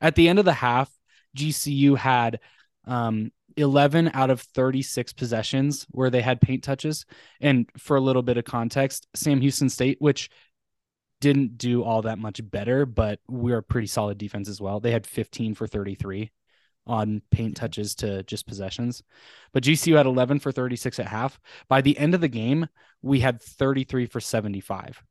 At 0.00 0.14
the 0.14 0.28
end 0.28 0.38
of 0.38 0.44
the 0.44 0.52
half, 0.52 0.90
GCU 1.36 1.96
had 1.96 2.40
um, 2.86 3.30
11 3.56 4.10
out 4.14 4.30
of 4.30 4.40
36 4.40 5.12
possessions 5.12 5.86
where 5.90 6.10
they 6.10 6.22
had 6.22 6.40
paint 6.40 6.62
touches. 6.62 7.04
And 7.40 7.68
for 7.76 7.96
a 7.96 8.00
little 8.00 8.22
bit 8.22 8.36
of 8.36 8.44
context, 8.44 9.06
Sam 9.14 9.40
Houston 9.40 9.68
State, 9.68 9.98
which 10.00 10.30
didn't 11.20 11.58
do 11.58 11.82
all 11.82 12.02
that 12.02 12.18
much 12.18 12.40
better, 12.48 12.86
but 12.86 13.18
we're 13.28 13.58
a 13.58 13.62
pretty 13.62 13.88
solid 13.88 14.18
defense 14.18 14.48
as 14.48 14.60
well. 14.60 14.80
They 14.80 14.92
had 14.92 15.06
15 15.06 15.54
for 15.54 15.66
33 15.66 16.30
on 16.86 17.20
paint 17.30 17.56
touches 17.56 17.94
to 17.96 18.22
just 18.22 18.46
possessions. 18.46 19.02
But 19.52 19.62
GCU 19.62 19.96
had 19.96 20.06
11 20.06 20.38
for 20.38 20.52
36 20.52 20.98
at 20.98 21.06
half. 21.06 21.38
By 21.68 21.80
the 21.82 21.98
end 21.98 22.14
of 22.14 22.20
the 22.20 22.28
game, 22.28 22.68
we 23.02 23.20
had 23.20 23.42
33 23.42 24.06
for 24.06 24.20
75. 24.20 25.02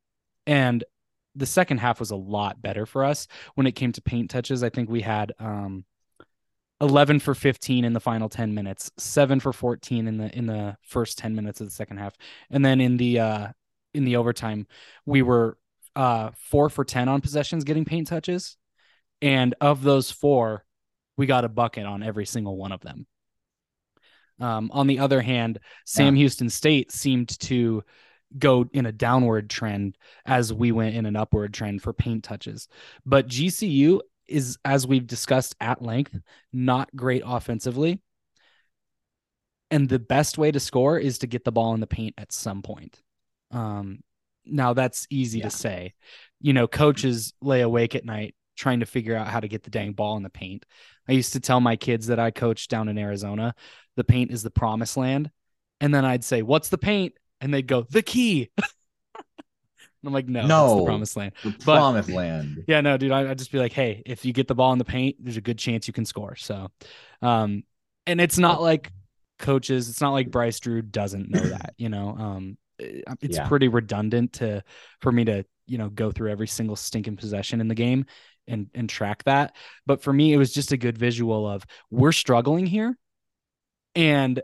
And 0.47 0.84
the 1.36 1.45
second 1.45 1.78
half 1.78 2.00
was 2.00 2.12
a 2.12 2.15
lot 2.15 2.62
better 2.62 2.86
for 2.86 3.04
us 3.04 3.28
when 3.56 3.67
it 3.67 3.73
came 3.73 3.91
to 3.91 4.02
paint 4.02 4.32
touches. 4.32 4.63
I 4.63 4.69
think 4.69 4.89
we 4.89 5.02
had 5.02 5.34
um 5.39 5.86
11 6.79 7.19
for 7.19 7.33
15 7.33 7.83
in 7.85 7.93
the 7.93 7.99
final 7.99 8.29
10 8.29 8.53
minutes, 8.53 8.91
7 8.97 9.39
for 9.39 9.51
14 9.51 10.07
in 10.07 10.17
the 10.17 10.37
in 10.37 10.45
the 10.45 10.77
first 10.81 11.17
10 11.17 11.35
minutes 11.35 11.59
of 11.59 11.67
the 11.67 11.71
second 11.71 11.97
half. 11.97 12.15
And 12.49 12.63
then 12.63 12.81
in 12.81 12.97
the 12.97 13.19
uh 13.19 13.47
in 13.93 14.05
the 14.05 14.17
overtime, 14.17 14.67
we 15.05 15.21
were 15.21 15.57
uh 15.95 16.31
4 16.35 16.69
for 16.69 16.85
10 16.85 17.09
on 17.09 17.21
possessions 17.21 17.63
getting 17.63 17.85
paint 17.85 18.07
touches. 18.07 18.57
And 19.21 19.55
of 19.59 19.81
those 19.81 20.11
4, 20.11 20.63
we 21.17 21.25
got 21.25 21.45
a 21.45 21.49
bucket 21.49 21.85
on 21.85 22.03
every 22.03 22.25
single 22.25 22.55
one 22.55 22.71
of 22.71 22.81
them. 22.81 23.07
Um, 24.39 24.69
on 24.71 24.85
the 24.85 24.99
other 24.99 25.21
hand, 25.21 25.59
Sam 25.85 26.13
Houston 26.15 26.51
State 26.51 26.91
seemed 26.91 27.39
to 27.39 27.83
go 28.37 28.69
in 28.73 28.85
a 28.85 28.91
downward 28.91 29.49
trend 29.49 29.97
as 30.25 30.53
we 30.53 30.71
went 30.71 30.95
in 30.95 31.05
an 31.05 31.15
upward 31.15 31.53
trend 31.53 31.81
for 31.81 31.93
paint 31.93 32.23
touches. 32.23 32.67
But 33.05 33.27
GCU 33.27 34.01
is, 34.27 34.57
as 34.65 34.85
we've 34.87 35.07
discussed 35.07 35.55
at 35.59 35.81
length, 35.81 36.17
not 36.53 36.93
great 36.95 37.23
offensively. 37.25 37.99
And 39.69 39.89
the 39.89 39.99
best 39.99 40.37
way 40.37 40.51
to 40.51 40.59
score 40.59 40.97
is 40.97 41.19
to 41.19 41.27
get 41.27 41.43
the 41.43 41.51
ball 41.51 41.73
in 41.73 41.81
the 41.81 41.87
paint 41.87 42.15
at 42.17 42.31
some 42.31 42.61
point. 42.61 43.01
Um, 43.51 43.99
now 44.45 44.73
that's 44.73 45.07
easy 45.09 45.39
Yeah. 45.39 45.45
to 45.45 45.49
say. 45.51 45.93
You 46.39 46.53
know, 46.53 46.67
coaches 46.67 47.33
lay 47.41 47.61
awake 47.61 47.95
at 47.95 48.05
night 48.05 48.35
trying 48.55 48.79
to 48.79 48.85
figure 48.85 49.15
out 49.15 49.27
how 49.27 49.39
to 49.39 49.47
get 49.47 49.63
the 49.63 49.69
dang 49.69 49.93
ball 49.93 50.17
in 50.17 50.23
the 50.23 50.29
paint. 50.29 50.65
I 51.07 51.11
used 51.11 51.33
to 51.33 51.39
tell 51.39 51.59
my 51.59 51.75
kids 51.75 52.07
that 52.07 52.19
I 52.19 52.31
coached 52.31 52.69
down 52.69 52.87
in 52.87 52.97
Arizona, 52.97 53.53
the 53.97 54.03
paint 54.03 54.31
is 54.31 54.41
the 54.41 54.49
promised 54.49 54.97
land. 54.97 55.29
And 55.79 55.93
then 55.93 56.05
I'd 56.05 56.23
say, 56.23 56.41
What's 56.41 56.69
the 56.69 56.77
paint? 56.77 57.13
And 57.41 57.53
they'd 57.53 57.67
go, 57.67 57.83
The 57.83 58.01
key. 58.01 58.49
and 60.01 60.07
I'm 60.10 60.13
like, 60.13 60.27
No, 60.27 60.45
no, 60.45 60.65
it's 60.65 60.75
the 60.81 60.86
promised 60.86 61.17
land. 61.17 61.31
The 61.43 61.51
But- 61.65 61.77
promised 61.77 62.10
land. 62.10 62.63
Yeah, 62.67 62.81
no, 62.81 62.97
dude, 62.97 63.12
I, 63.12 63.29
I'd 63.31 63.38
just 63.38 63.51
be 63.51 63.60
like, 63.60 63.73
Hey, 63.73 64.03
if 64.05 64.25
you 64.25 64.33
get 64.33 64.47
the 64.47 64.55
ball 64.55 64.71
in 64.73 64.79
the 64.79 64.86
paint, 64.86 65.17
there's 65.19 65.38
a 65.38 65.41
good 65.41 65.57
chance 65.57 65.88
you 65.88 65.93
can 65.93 66.05
score. 66.05 66.36
So, 66.36 66.69
um, 67.21 67.63
and 68.05 68.21
it's 68.21 68.38
not 68.38 68.62
like 68.62 68.91
coaches, 69.39 69.89
it's 69.89 70.01
not 70.01 70.12
like 70.13 70.31
Bryce 70.31 70.60
Drew 70.60 70.81
doesn't 70.81 71.29
know 71.29 71.39
that, 71.49 71.73
you 71.77 71.89
know, 71.89 72.10
um, 72.17 72.57
it's 72.79 73.38
Yeah. 73.38 73.47
pretty 73.47 73.67
redundant 73.67 74.33
to, 74.33 74.63
for 75.01 75.12
me 75.12 75.25
to, 75.25 75.43
you 75.65 75.77
know, 75.77 75.89
go 75.89 76.12
through 76.12 76.31
every 76.31 76.47
single 76.47 76.75
stinking 76.75 77.17
possession 77.17 77.60
in 77.60 77.67
the 77.67 77.75
game 77.75 78.05
and, 78.47 78.69
and 78.73 78.89
track 78.89 79.23
that. 79.25 79.55
But 79.86 80.01
for 80.01 80.13
me, 80.13 80.31
it 80.31 80.38
was 80.38 80.53
just 80.53 80.71
a 80.71 80.77
good 80.77 80.97
visual 80.97 81.47
of 81.47 81.65
we're 81.91 82.12
struggling 82.13 82.65
here 82.65 82.95
and 83.95 84.41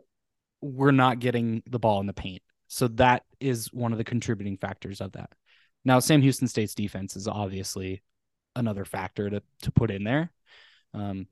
we're 0.62 0.92
not 0.92 1.20
getting 1.20 1.63
the 1.70 1.80
ball 1.80 2.00
in 2.02 2.08
the 2.08 2.13
paint. 2.13 2.42
So 2.68 2.88
that 2.89 3.24
is 3.39 3.72
one 3.72 3.92
of 3.92 3.98
the 3.98 4.04
contributing 4.04 4.58
factors 4.58 5.00
of 5.00 5.12
that. 5.13 5.30
Now, 5.86 6.00
Sam 6.00 6.22
Houston 6.22 6.48
State's 6.48 6.76
defense 6.76 7.15
is 7.15 7.28
obviously 7.28 8.02
another 8.56 8.86
factor 8.86 9.30
to 9.30 9.41
to 9.63 9.72
put 9.72 9.91
in 9.91 10.04
there. 10.04 10.32
Um, 10.93 11.28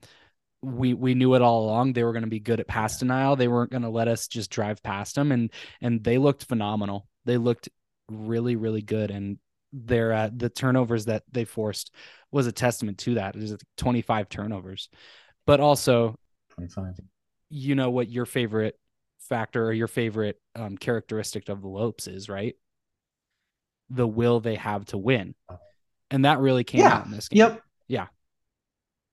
we 0.61 0.93
we 0.93 1.15
knew 1.15 1.33
it 1.35 1.41
all 1.41 1.65
along. 1.65 1.93
They 1.93 2.03
were 2.03 2.13
going 2.13 2.23
to 2.23 2.29
be 2.29 2.39
good 2.39 2.59
at 2.59 2.67
pass 2.67 2.99
denial. 2.99 3.35
They 3.35 3.47
weren't 3.47 3.71
going 3.71 3.81
to 3.83 3.89
let 3.89 4.07
us 4.07 4.27
just 4.27 4.51
drive 4.51 4.83
past 4.83 5.15
them, 5.15 5.31
and 5.31 5.51
and 5.81 6.03
they 6.03 6.17
looked 6.17 6.45
phenomenal. 6.45 7.07
They 7.25 7.37
looked 7.37 7.69
really 8.09 8.55
really 8.55 8.81
good, 8.81 9.11
and 9.11 9.37
their 9.73 10.13
uh, 10.13 10.29
the 10.35 10.49
turnovers 10.49 11.05
that 11.05 11.23
they 11.31 11.45
forced 11.45 11.93
was 12.31 12.47
a 12.47 12.51
testament 12.51 12.97
to 12.99 13.15
that. 13.15 13.35
It 13.35 13.41
was 13.41 13.57
25 13.77 14.29
turnovers, 14.29 14.89
but 15.45 15.59
also 15.59 16.15
25. 16.51 16.95
you 17.49 17.75
know 17.75 17.89
what 17.89 18.09
your 18.09 18.25
favorite 18.25 18.77
factor 19.19 19.65
or 19.65 19.73
your 19.73 19.87
favorite 19.87 20.39
um, 20.55 20.77
characteristic 20.77 21.49
of 21.49 21.61
the 21.61 21.67
Lopes 21.67 22.07
is, 22.07 22.29
right? 22.29 22.55
The 23.93 24.07
will 24.07 24.39
they 24.39 24.55
have 24.55 24.85
to 24.85 24.97
win, 24.97 25.35
and 26.09 26.25
that 26.25 26.39
really 26.39 26.63
came 26.63 26.81
Yeah. 26.81 26.95
out 26.95 27.05
in 27.05 27.11
this 27.11 27.27
game. 27.27 27.39
Yep. 27.39 27.61
Yeah. 27.87 28.07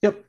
Yep. 0.02 0.24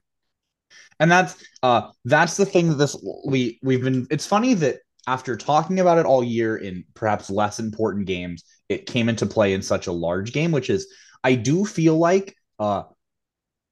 And 1.00 1.12
that's 1.12 1.36
uh 1.64 1.92
that's 2.06 2.36
the 2.36 2.46
thing 2.46 2.70
that 2.70 2.76
this 2.76 2.98
we 3.28 3.60
we've 3.62 3.84
been 3.84 4.08
it's 4.10 4.26
funny 4.26 4.56
that 4.56 4.80
after 5.08 5.36
talking 5.38 5.80
about 5.80 5.98
it 5.98 6.06
all 6.06 6.24
year 6.24 6.58
in 6.58 6.84
perhaps 6.94 7.30
less 7.30 7.60
important 7.60 8.06
games, 8.08 8.44
it 8.70 8.86
came 8.86 9.08
into 9.10 9.26
play 9.26 9.54
in 9.54 9.62
such 9.62 9.88
a 9.88 9.92
large 9.92 10.34
game, 10.34 10.52
which 10.52 10.70
is 10.70 10.92
I 11.24 11.36
do 11.36 11.66
feel 11.66 11.98
like 11.98 12.36
uh 12.58 12.84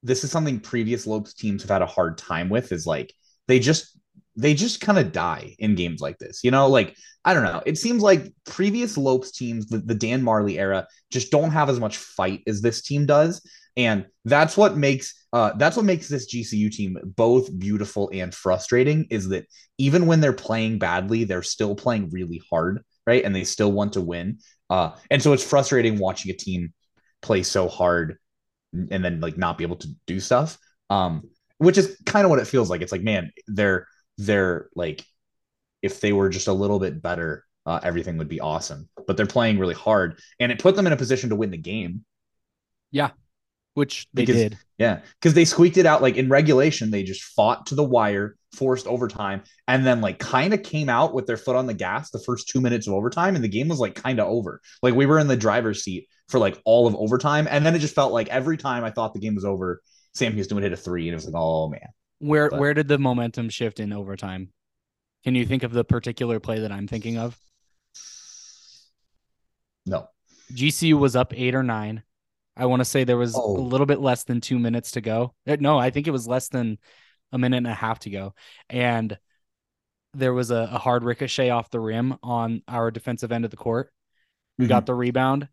this 0.04 0.24
is 0.24 0.32
something 0.32 0.60
previous 0.60 1.08
Lopes 1.08 1.34
teams 1.34 1.63
have 1.63 1.72
had 1.72 1.82
a 1.82 1.88
hard 1.88 2.18
time 2.20 2.50
with 2.50 2.72
is 2.72 2.86
like 2.86 3.13
they 3.48 3.60
just 3.60 3.98
they 4.38 4.54
just 4.54 4.80
kind 4.80 5.00
of 5.00 5.12
die 5.12 5.56
in 5.60 5.76
games 5.76 6.00
like 6.00 6.19
this. 6.19 6.43
You 6.43 6.52
know, 6.52 6.67
like 6.67 6.95
I 7.26 7.34
don't 7.34 7.43
know. 7.43 7.62
It 7.65 7.78
seems 7.78 8.02
like 8.02 8.32
previous 8.45 8.97
Lopes 8.97 9.32
teams, 9.32 9.67
the, 9.67 9.80
the 9.80 9.95
Dan 9.95 10.21
Majerle 10.21 10.58
era, 10.58 10.88
just 11.12 11.32
don't 11.32 11.52
have 11.52 11.69
as 11.69 11.80
much 11.80 11.97
fight 11.97 12.43
as 12.47 12.62
this 12.62 12.82
team 12.82 13.06
does. 13.06 13.41
And 13.76 14.06
that's 14.26 14.56
what 14.56 14.78
makes 14.78 15.26
uh, 15.34 15.54
that's 15.58 15.76
what 15.76 15.86
makes 15.86 16.08
this 16.08 16.34
GCU 16.34 16.71
team 16.71 16.97
both 17.04 17.58
beautiful 17.60 18.10
and 18.13 18.34
frustrating. 18.34 19.08
Is 19.10 19.30
that 19.30 19.45
even 19.78 20.06
when 20.06 20.21
they're 20.21 20.34
playing 20.34 20.80
badly, 20.80 21.23
they're 21.23 21.43
still 21.43 21.76
playing 21.76 22.10
really 22.12 22.41
hard, 22.50 22.82
right? 23.06 23.23
And 23.23 23.36
they 23.36 23.43
still 23.43 23.71
want 23.71 23.93
to 23.93 24.02
win. 24.02 24.39
Uh, 24.69 24.91
and 25.12 25.21
so 25.21 25.34
it's 25.34 25.43
frustrating 25.43 26.00
watching 26.00 26.32
a 26.32 26.36
team 26.36 26.73
play 27.21 27.43
so 27.43 27.67
hard 27.67 28.17
and 28.73 29.04
then 29.04 29.19
like 29.19 29.38
not 29.38 29.58
be 29.58 29.63
able 29.63 29.78
to 29.78 29.89
do 30.06 30.19
stuff. 30.19 30.58
Um, 30.89 31.30
which 31.58 31.78
is 31.78 31.97
kind 32.06 32.23
of 32.23 32.30
what 32.30 32.39
it 32.39 32.47
feels 32.47 32.69
like. 32.69 32.82
It's 32.82 32.91
like, 32.91 33.02
man, 33.02 33.32
they're 33.47 33.88
they're 34.17 34.69
like, 34.75 35.03
if 35.82 36.01
they 36.01 36.12
were 36.13 36.30
just 36.30 36.47
a 36.47 36.53
little 36.53 36.80
bit 36.80 37.01
better, 37.01 37.43
uh, 37.65 37.80
everything 37.84 38.17
would 38.17 38.30
be 38.30 38.39
awesome. 38.39 38.89
But 39.06 39.17
they're 39.17 39.25
playing 39.25 39.60
really 39.60 39.73
hard, 39.75 40.19
and 40.39 40.51
it 40.51 40.60
put 40.60 40.75
them 40.75 40.88
in 40.88 40.93
a 40.93 40.97
position 40.97 41.30
to 41.30 41.36
win 41.36 41.51
the 41.51 41.58
game. 41.58 42.03
Yeah, 42.91 43.12
which 43.73 44.08
they 44.13 44.23
Because- 44.23 44.36
did. 44.36 44.58
Yeah, 44.80 45.01
because 45.19 45.34
they 45.34 45.45
squeaked 45.45 45.77
it 45.77 45.88
out 45.88 46.03
like 46.03 46.17
in 46.17 46.30
regulation. 46.30 46.91
They 46.91 47.01
just 47.01 47.23
fought 47.23 47.65
to 47.67 47.75
the 47.75 47.84
wire, 47.84 48.38
forced 48.56 48.86
overtime, 48.86 49.41
and 49.67 49.84
then 49.86 50.01
like 50.01 50.19
kind 50.19 50.53
of 50.53 50.62
came 50.62 50.88
out 50.88 51.15
with 51.15 51.25
their 51.25 51.36
foot 51.38 51.56
on 51.56 51.65
the 51.65 51.73
gas 51.73 52.12
the 52.12 52.19
first 52.19 52.47
two 52.47 52.62
minutes 52.62 52.86
of 52.86 52.93
overtime, 52.93 53.34
and 53.36 53.43
the 53.43 53.47
game 53.49 53.67
was 53.69 53.80
like 53.80 53.95
kind 53.95 54.19
of 54.19 54.27
over. 54.27 54.62
Like 54.84 54.93
we 54.93 55.08
were 55.08 55.17
in 55.17 55.27
the 55.27 55.36
driver's 55.36 55.84
seat 55.84 56.08
for 56.30 56.38
like 56.39 56.62
all 56.63 56.86
of 56.86 56.95
overtime, 56.95 57.47
and 57.49 57.65
then 57.65 57.73
it 57.75 57.80
just 57.80 57.95
felt 57.95 58.13
like 58.13 58.27
every 58.30 58.56
time 58.58 58.84
I 58.84 58.91
thought 58.91 59.13
the 59.15 59.19
game 59.19 59.34
was 59.34 59.45
over, 59.45 59.82
Sam 60.13 60.34
Houston 60.34 60.53
would 60.56 60.63
hit 60.63 60.73
a 60.73 60.77
three, 60.77 61.08
and 61.08 61.13
it 61.13 61.15
was 61.15 61.25
like, 61.25 61.36
oh 61.36 61.67
man, 61.69 61.88
Where 62.19 62.49
But- 62.49 62.60
where 62.60 62.73
did 62.73 62.88
the 62.88 62.97
momentum 62.97 63.49
shift 63.49 63.80
in 63.80 63.93
overtime? 63.93 64.51
Can 65.23 65.36
you 65.36 65.45
think 65.45 65.63
of 65.63 65.71
the 65.71 65.84
particular 65.84 66.39
play 66.39 66.60
that 66.60 66.71
I'm 66.71 66.88
thinking 66.88 67.17
of? 67.17 67.38
no, 69.86 70.10
GCU 70.53 70.97
was 70.97 71.15
up 71.15 71.34
eight 71.34 71.56
or 71.56 71.63
nine. 71.63 72.03
I 72.56 72.65
want 72.65 72.82
to 72.82 72.86
say 72.86 73.03
there 73.03 73.17
was 73.17 73.36
Oh. 73.36 73.58
a 73.58 73.62
little 73.62 73.86
bit 73.86 73.99
less 74.01 74.23
than 74.23 74.41
two 74.41 74.60
minutes 74.60 74.91
to 74.91 75.01
go. 75.01 75.34
Uh, 75.47 75.58
No, 75.60 75.77
I 75.77 75.91
think 75.91 76.08
it 76.08 76.12
was 76.12 76.27
less 76.27 76.49
than 76.49 76.77
a 77.32 77.38
minute 77.38 77.58
and 77.58 77.67
a 77.67 77.73
half 77.73 77.99
to 77.99 78.10
go. 78.10 78.34
And 78.69 79.17
there 80.13 80.34
was 80.34 80.49
a, 80.51 80.67
a 80.71 80.77
hard 80.77 81.03
ricochet 81.03 81.51
off 81.51 81.69
the 81.69 81.80
rim 81.80 82.17
on 82.23 82.63
our 82.67 82.89
defensive 82.91 83.32
end 83.32 83.45
of 83.45 83.51
the 83.51 83.58
court. 83.58 83.93
We 84.58 84.65
Mhm. 84.65 84.69
got 84.69 84.86
the 84.88 84.95
rebound 84.95 85.47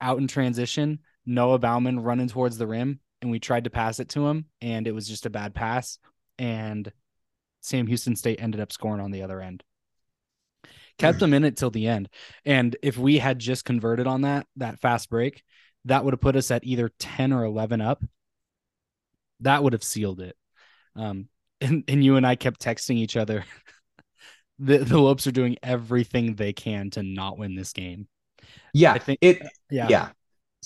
out 0.00 0.18
in 0.18 0.26
transition. 0.26 1.00
Noah 1.26 1.58
Baumann 1.58 2.00
running 2.00 2.28
towards 2.28 2.56
the 2.58 2.66
rim, 2.66 3.00
and 3.22 3.30
we 3.30 3.38
tried 3.38 3.64
to 3.64 3.70
pass 3.70 4.00
it 4.00 4.08
to 4.10 4.26
him, 4.26 4.46
and 4.60 4.86
it 4.86 4.94
was 4.94 5.08
just 5.08 5.26
a 5.26 5.30
bad 5.30 5.54
pass. 5.54 5.98
And 6.38 6.90
Sam 7.60 7.86
Houston 7.86 8.16
State 8.16 8.40
ended 8.40 8.60
up 8.60 8.72
scoring 8.72 9.00
on 9.00 9.10
the 9.10 9.22
other 9.22 9.40
end. 9.40 9.62
Kept 10.98 11.18
them 11.18 11.34
in 11.34 11.44
it 11.44 11.56
till 11.56 11.70
the 11.70 11.88
end. 11.88 12.08
And 12.46 12.74
if 12.82 12.96
we 12.96 13.18
had 13.18 13.38
just 13.38 13.64
converted 13.66 14.06
on 14.06 14.22
that, 14.22 14.46
that 14.56 14.80
fast 14.80 15.10
break, 15.10 15.42
that 15.84 16.04
would 16.04 16.14
have 16.14 16.20
put 16.20 16.36
us 16.36 16.50
at 16.50 16.64
either 16.64 16.90
10 16.98 17.32
or 17.32 17.44
11 17.44 17.80
up. 17.82 18.02
That 19.40 19.62
would 19.62 19.74
have 19.74 19.84
sealed 19.84 20.20
it. 20.20 20.36
Um, 20.94 21.28
and, 21.60 21.84
and 21.88 22.04
you 22.04 22.16
and 22.16 22.26
I 22.26 22.34
kept 22.36 22.60
texting 22.62 22.96
each 22.96 23.16
other. 23.16 23.44
the, 24.58 24.78
the 24.78 24.98
Lopes 24.98 25.26
are 25.26 25.32
doing 25.32 25.56
everything 25.62 26.34
they 26.34 26.52
can 26.52 26.90
to 26.90 27.02
not 27.02 27.38
win 27.38 27.54
this 27.54 27.72
game. 27.72 28.08
yeah, 28.72 28.92
I 28.92 28.98
think- 28.98 29.18
it 29.20 29.42
Yeah. 29.70 29.88
yeah. 29.90 30.08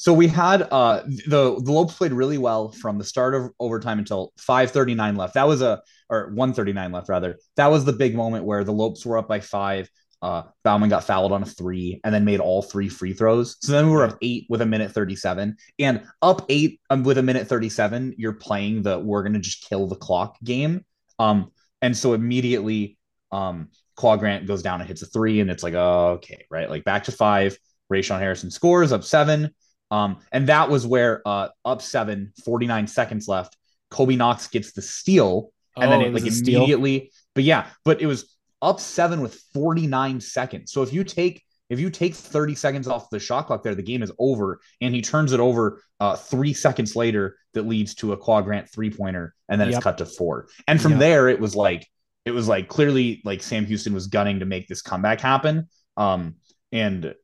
So 0.00 0.14
we 0.14 0.28
had 0.28 0.62
uh 0.62 1.02
the 1.26 1.60
the 1.62 1.72
Lopes 1.72 1.92
played 1.92 2.14
really 2.14 2.38
well 2.38 2.72
from 2.72 2.96
the 2.96 3.04
start 3.04 3.34
of 3.34 3.50
overtime 3.60 3.98
until 3.98 4.32
539 4.38 5.14
left. 5.14 5.34
That 5.34 5.46
was 5.46 5.60
a 5.60 5.82
or 6.08 6.28
139 6.28 6.90
left 6.90 7.10
rather. 7.10 7.36
That 7.56 7.66
was 7.66 7.84
the 7.84 7.92
big 7.92 8.14
moment 8.14 8.46
where 8.46 8.64
the 8.64 8.72
Lopes 8.72 9.04
were 9.04 9.18
up 9.18 9.28
by 9.28 9.40
five. 9.40 9.90
Uh 10.22 10.44
Baumann 10.64 10.88
got 10.88 11.04
fouled 11.04 11.32
on 11.32 11.42
a 11.42 11.46
three 11.46 12.00
and 12.02 12.14
then 12.14 12.24
made 12.24 12.40
all 12.40 12.62
three 12.62 12.88
free 12.88 13.12
throws. 13.12 13.58
So 13.60 13.72
then 13.72 13.88
we 13.88 13.92
were 13.92 14.04
up 14.04 14.16
eight 14.22 14.46
with 14.48 14.62
a 14.62 14.66
minute 14.66 14.90
37. 14.90 15.54
And 15.78 16.06
up 16.22 16.46
eight 16.48 16.80
um, 16.88 17.02
with 17.02 17.18
a 17.18 17.22
minute 17.22 17.46
37, 17.46 18.14
you're 18.16 18.32
playing 18.32 18.80
the 18.80 18.98
we're 18.98 19.22
gonna 19.22 19.38
just 19.38 19.68
kill 19.68 19.86
the 19.86 19.96
clock 19.96 20.38
game. 20.42 20.82
Um 21.18 21.52
and 21.82 21.94
so 21.94 22.14
immediately 22.14 22.96
um 23.32 23.68
Qua 23.96 24.16
Grant 24.16 24.46
goes 24.46 24.62
down 24.62 24.80
and 24.80 24.88
hits 24.88 25.02
a 25.02 25.06
three, 25.06 25.40
and 25.40 25.50
it's 25.50 25.62
like, 25.62 25.74
okay, 25.74 26.46
right? 26.48 26.70
Like 26.70 26.84
back 26.84 27.04
to 27.04 27.12
five. 27.12 27.58
Rayshon 27.92 28.18
Harrison 28.18 28.50
scores 28.50 28.92
up 28.92 29.04
seven. 29.04 29.50
Um, 29.90 30.18
and 30.32 30.48
that 30.48 30.70
was 30.70 30.86
where 30.86 31.22
uh 31.26 31.48
up 31.64 31.82
seven, 31.82 32.32
49 32.44 32.86
seconds 32.86 33.28
left. 33.28 33.56
Kobe 33.90 34.16
Knox 34.16 34.46
gets 34.48 34.72
the 34.72 34.82
steal, 34.82 35.52
and 35.80 35.90
then 35.90 36.00
Oh, 36.00 36.04
it, 36.04 36.08
it 36.08 36.14
like 36.14 36.26
a 36.26 36.30
steal? 36.30 36.58
immediately, 36.60 37.12
but 37.34 37.44
yeah, 37.44 37.66
but 37.84 38.00
it 38.00 38.06
was 38.06 38.36
up 38.62 38.78
seven 38.80 39.20
with 39.20 39.34
49 39.54 40.20
seconds. 40.20 40.72
So 40.72 40.82
if 40.82 40.92
you 40.92 41.04
take 41.04 41.42
if 41.70 41.78
you 41.78 41.88
take 41.88 42.14
30 42.16 42.56
seconds 42.56 42.88
off 42.88 43.10
the 43.10 43.20
shot 43.20 43.46
clock 43.46 43.62
there, 43.62 43.76
the 43.76 43.82
game 43.82 44.02
is 44.02 44.10
over. 44.18 44.60
And 44.80 44.92
he 44.94 45.02
turns 45.02 45.32
it 45.32 45.38
over 45.40 45.80
uh, 46.00 46.16
three 46.16 46.52
seconds 46.52 46.96
later 46.96 47.36
that 47.54 47.62
leads 47.66 47.94
to 47.96 48.12
a 48.12 48.16
Qua 48.16 48.40
Grant 48.40 48.68
three 48.68 48.90
pointer, 48.90 49.34
and 49.48 49.60
then 49.60 49.68
Yep. 49.68 49.76
it's 49.76 49.84
cut 49.84 49.98
to 49.98 50.06
four. 50.06 50.48
And 50.66 50.80
from 50.80 50.92
Yep. 50.92 51.00
there, 51.00 51.28
it 51.28 51.40
was 51.40 51.54
like 51.56 51.86
it 52.24 52.32
was 52.32 52.48
like 52.48 52.68
clearly 52.68 53.22
like 53.24 53.42
Sam 53.42 53.66
Houston 53.66 53.94
was 53.94 54.08
gunning 54.08 54.40
to 54.40 54.46
make 54.46 54.68
this 54.68 54.82
comeback 54.82 55.20
happen. 55.20 55.68
Um, 55.96 56.36
and 56.72 57.14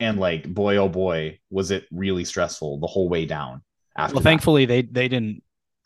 and 0.00 0.18
like 0.18 0.52
boy 0.52 0.76
oh 0.76 0.88
boy, 0.88 1.38
was 1.50 1.70
it 1.70 1.86
really 1.90 2.24
stressful 2.24 2.80
the 2.80 2.86
whole 2.86 3.08
way 3.08 3.26
down. 3.26 3.62
After 3.96 4.14
Well, 4.14 4.22
that. 4.22 4.28
thankfully 4.30 4.66
they 4.66 4.82
they 4.82 5.08
didn't 5.08 5.42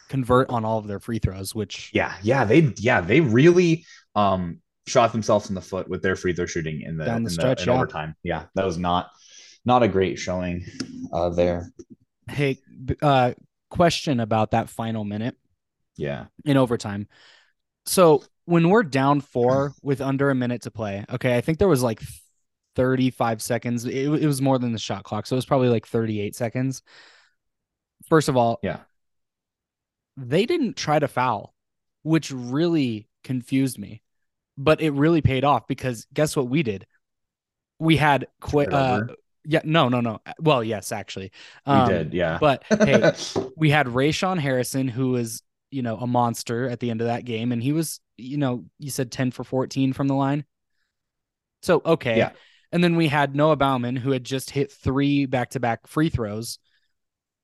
convert 0.09 0.51
on 0.51 0.65
all 0.65 0.79
of 0.79 0.87
their 0.87 1.01
free 1.01 1.19
throws, 1.19 1.55
which 1.55 1.91
yeah, 1.93 2.15
yeah, 2.23 2.45
they 2.45 2.73
yeah 2.79 3.01
they 3.01 3.21
really 3.21 3.85
um 4.15 4.61
shot 4.87 5.13
themselves 5.13 5.49
in 5.49 5.55
the 5.55 5.61
foot 5.61 5.89
with 5.89 6.03
their 6.03 6.17
free 6.17 6.33
throw 6.33 6.47
shooting 6.47 6.83
in 6.83 6.97
the 6.97 7.05
Down 7.05 7.23
the 7.23 7.29
in 7.29 7.31
stretch, 7.31 7.63
in 7.63 7.69
yeah. 7.69 7.75
overtime. 7.77 8.15
Yeah, 8.23 8.47
that 8.55 8.65
was 8.65 8.79
not 8.79 9.11
not 9.65 9.83
a 9.83 9.89
great 9.89 10.19
showing 10.19 10.65
uh 11.13 11.31
there. 11.31 11.71
hey, 12.29 12.59
uh, 13.03 13.33
question 13.69 14.21
about 14.21 14.53
that 14.53 14.69
final 14.69 15.05
minute 15.05 15.37
Yeah, 15.97 16.27
in 16.45 16.57
overtime. 16.57 17.09
So 17.87 18.25
when 18.47 18.69
we're 18.71 18.83
down 18.83 19.21
four 19.21 19.73
with 19.83 20.01
under 20.01 20.31
a 20.31 20.35
minute 20.35 20.63
to 20.63 20.71
play, 20.71 21.05
okay, 21.11 21.37
I 21.37 21.41
think 21.41 21.59
there 21.59 21.69
was 21.69 21.83
like 21.83 22.01
35 22.77 23.43
seconds. 23.43 23.85
It, 23.85 23.95
it 23.95 24.27
was 24.27 24.41
more 24.43 24.59
than 24.59 24.73
the 24.73 24.79
shot 24.79 25.05
clock. 25.05 25.27
So 25.27 25.35
it 25.35 25.39
was 25.39 25.47
probably 25.47 25.69
like 25.69 25.87
38 25.87 26.35
seconds. 26.35 26.83
First 28.09 28.29
of 28.29 28.37
all, 28.37 28.59
yeah. 28.63 28.81
they 30.17 30.47
didn't 30.47 30.77
try 30.77 30.99
to 30.99 31.09
foul, 31.09 31.55
which 32.03 32.31
really 32.31 33.09
confused 33.25 33.79
me. 33.79 34.03
But 34.57 34.83
it 34.83 34.91
really 34.91 35.23
paid 35.23 35.45
off 35.45 35.67
because 35.67 36.07
guess 36.13 36.37
what 36.37 36.49
we 36.49 36.63
did? 36.63 36.87
We 37.79 37.97
had 37.97 38.27
quick. 38.41 38.71
Turn 38.71 39.09
it 39.09 39.11
Uh, 39.13 39.15
yeah, 39.45 39.61
no, 39.65 39.89
no, 39.89 40.01
no. 40.01 40.21
Well, 40.39 40.63
yes, 40.63 40.93
actually, 40.93 41.33
we 41.67 41.73
Um, 41.73 41.89
did. 41.89 42.13
Yeah, 42.13 42.37
But 42.39 42.65
hey, 42.69 43.13
we 43.57 43.71
had 43.71 43.87
Rayshon 43.87 44.39
Harrison, 44.39 44.87
who 44.87 45.11
was, 45.13 45.43
you 45.71 45.81
know, 45.83 45.97
a 45.97 46.07
monster 46.07 46.69
at 46.69 46.81
the 46.81 46.91
end 46.91 47.01
of 47.01 47.07
that 47.07 47.25
game. 47.25 47.53
And 47.53 47.63
he 47.63 47.73
was, 47.73 48.01
you 48.19 48.37
know, 48.37 48.67
you 48.79 48.91
said 48.91 49.11
10 49.11 49.31
for 49.31 49.43
14 49.43 49.95
from 49.95 50.09
the 50.09 50.15
line. 50.15 50.45
So, 51.63 51.81
okay. 51.85 52.19
Yeah. 52.19 52.33
And 52.73 52.85
then 52.85 52.97
we 52.97 53.09
had 53.09 53.35
Noah 53.35 53.57
Baumann, 53.57 53.97
who 53.97 54.13
had 54.13 54.25
just 54.25 54.51
hit 54.51 54.71
three 54.73 55.27
back 55.27 55.51
to 55.51 55.61
back 55.61 55.87
free 55.87 56.09
throws. 56.09 56.59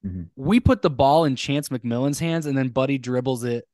Mhm. 0.04 0.28
We 0.36 0.60
put 0.60 0.82
the 0.82 0.90
ball 0.90 1.24
in 1.24 1.34
Chance 1.36 1.70
McMillan's 1.70 2.18
hands, 2.20 2.46
and 2.46 2.56
then 2.56 2.68
Buddy 2.68 2.98
dribbles 2.98 3.42
it 3.44 3.64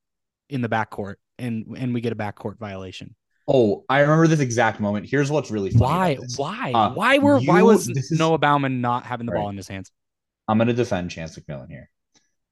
in 0.49 0.63
the 0.63 0.69
backcourt, 0.69 1.17
and 1.39 1.67
and 1.77 1.93
we 1.93 2.01
get 2.01 2.13
a 2.13 2.17
backcourt 2.17 2.59
violation. 2.59 3.15
oh, 3.49 3.85
I 3.89 4.01
remember 4.01 4.29
this 4.29 4.41
exact 4.41 4.79
moment. 4.81 5.05
Here's 5.11 5.31
what's 5.31 5.51
really 5.51 5.71
funny. 5.71 6.17
Why? 6.17 6.19
Why? 6.37 6.73
Uh, 6.73 6.95
why 6.95 7.19
were? 7.19 7.41
why 7.41 7.61
was 7.63 7.89
is- 7.89 8.11
Noah 8.13 8.39
Baumann 8.39 8.81
not 8.81 9.05
having 9.05 9.27
the 9.27 9.33
ball 9.33 9.49
in 9.49 9.57
his 9.57 9.69
hands? 9.69 9.91
I'm 10.49 10.59
going 10.59 10.69
to 10.69 10.75
defend 10.75 11.11
Chance 11.11 11.39
McMillan 11.39 11.69
here. 11.69 11.91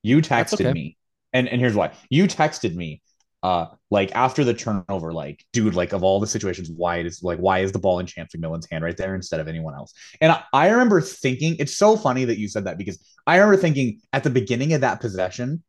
You 0.03 0.21
texted 0.21 0.55
okay. 0.67 0.73
me, 0.73 0.97
and 1.33 1.49
and 1.49 1.61
here's 1.61 1.75
why. 1.75 1.93
You 2.11 2.27
texted 2.27 2.75
me, 2.75 3.03
uh, 3.43 3.67
like 3.91 4.13
after 4.15 4.45
the 4.45 4.55
turnover, 4.55 5.13
like, 5.13 5.45
dude, 5.53 5.75
like 5.75 5.93
of 5.93 6.03
all 6.03 6.21
the 6.21 6.27
situations, 6.27 6.71
why 6.71 6.99
is 6.99 7.23
like 7.23 7.39
why 7.39 7.61
is 7.61 7.73
the 7.73 7.79
ball 7.79 7.99
in 7.99 8.07
Chance 8.07 8.35
McMillan's 8.37 8.69
hand 8.71 8.85
right 8.85 8.97
there 8.97 9.15
instead 9.15 9.41
of 9.41 9.49
anyone 9.49 9.75
else? 9.75 9.95
And 10.21 10.33
I, 10.33 10.43
I 10.53 10.69
remember 10.69 11.01
thinking, 11.01 11.57
it's 11.59 11.77
so 11.77 11.97
funny 11.97 12.25
that 12.27 12.39
you 12.39 12.49
said 12.49 12.65
that 12.65 12.77
because 12.77 13.03
I 13.27 13.37
remember 13.37 13.61
thinking 13.61 14.01
at 14.13 14.25
the 14.25 14.31
beginning 14.31 14.75
of 14.75 14.83
that 14.83 15.01
possession, 15.01 15.63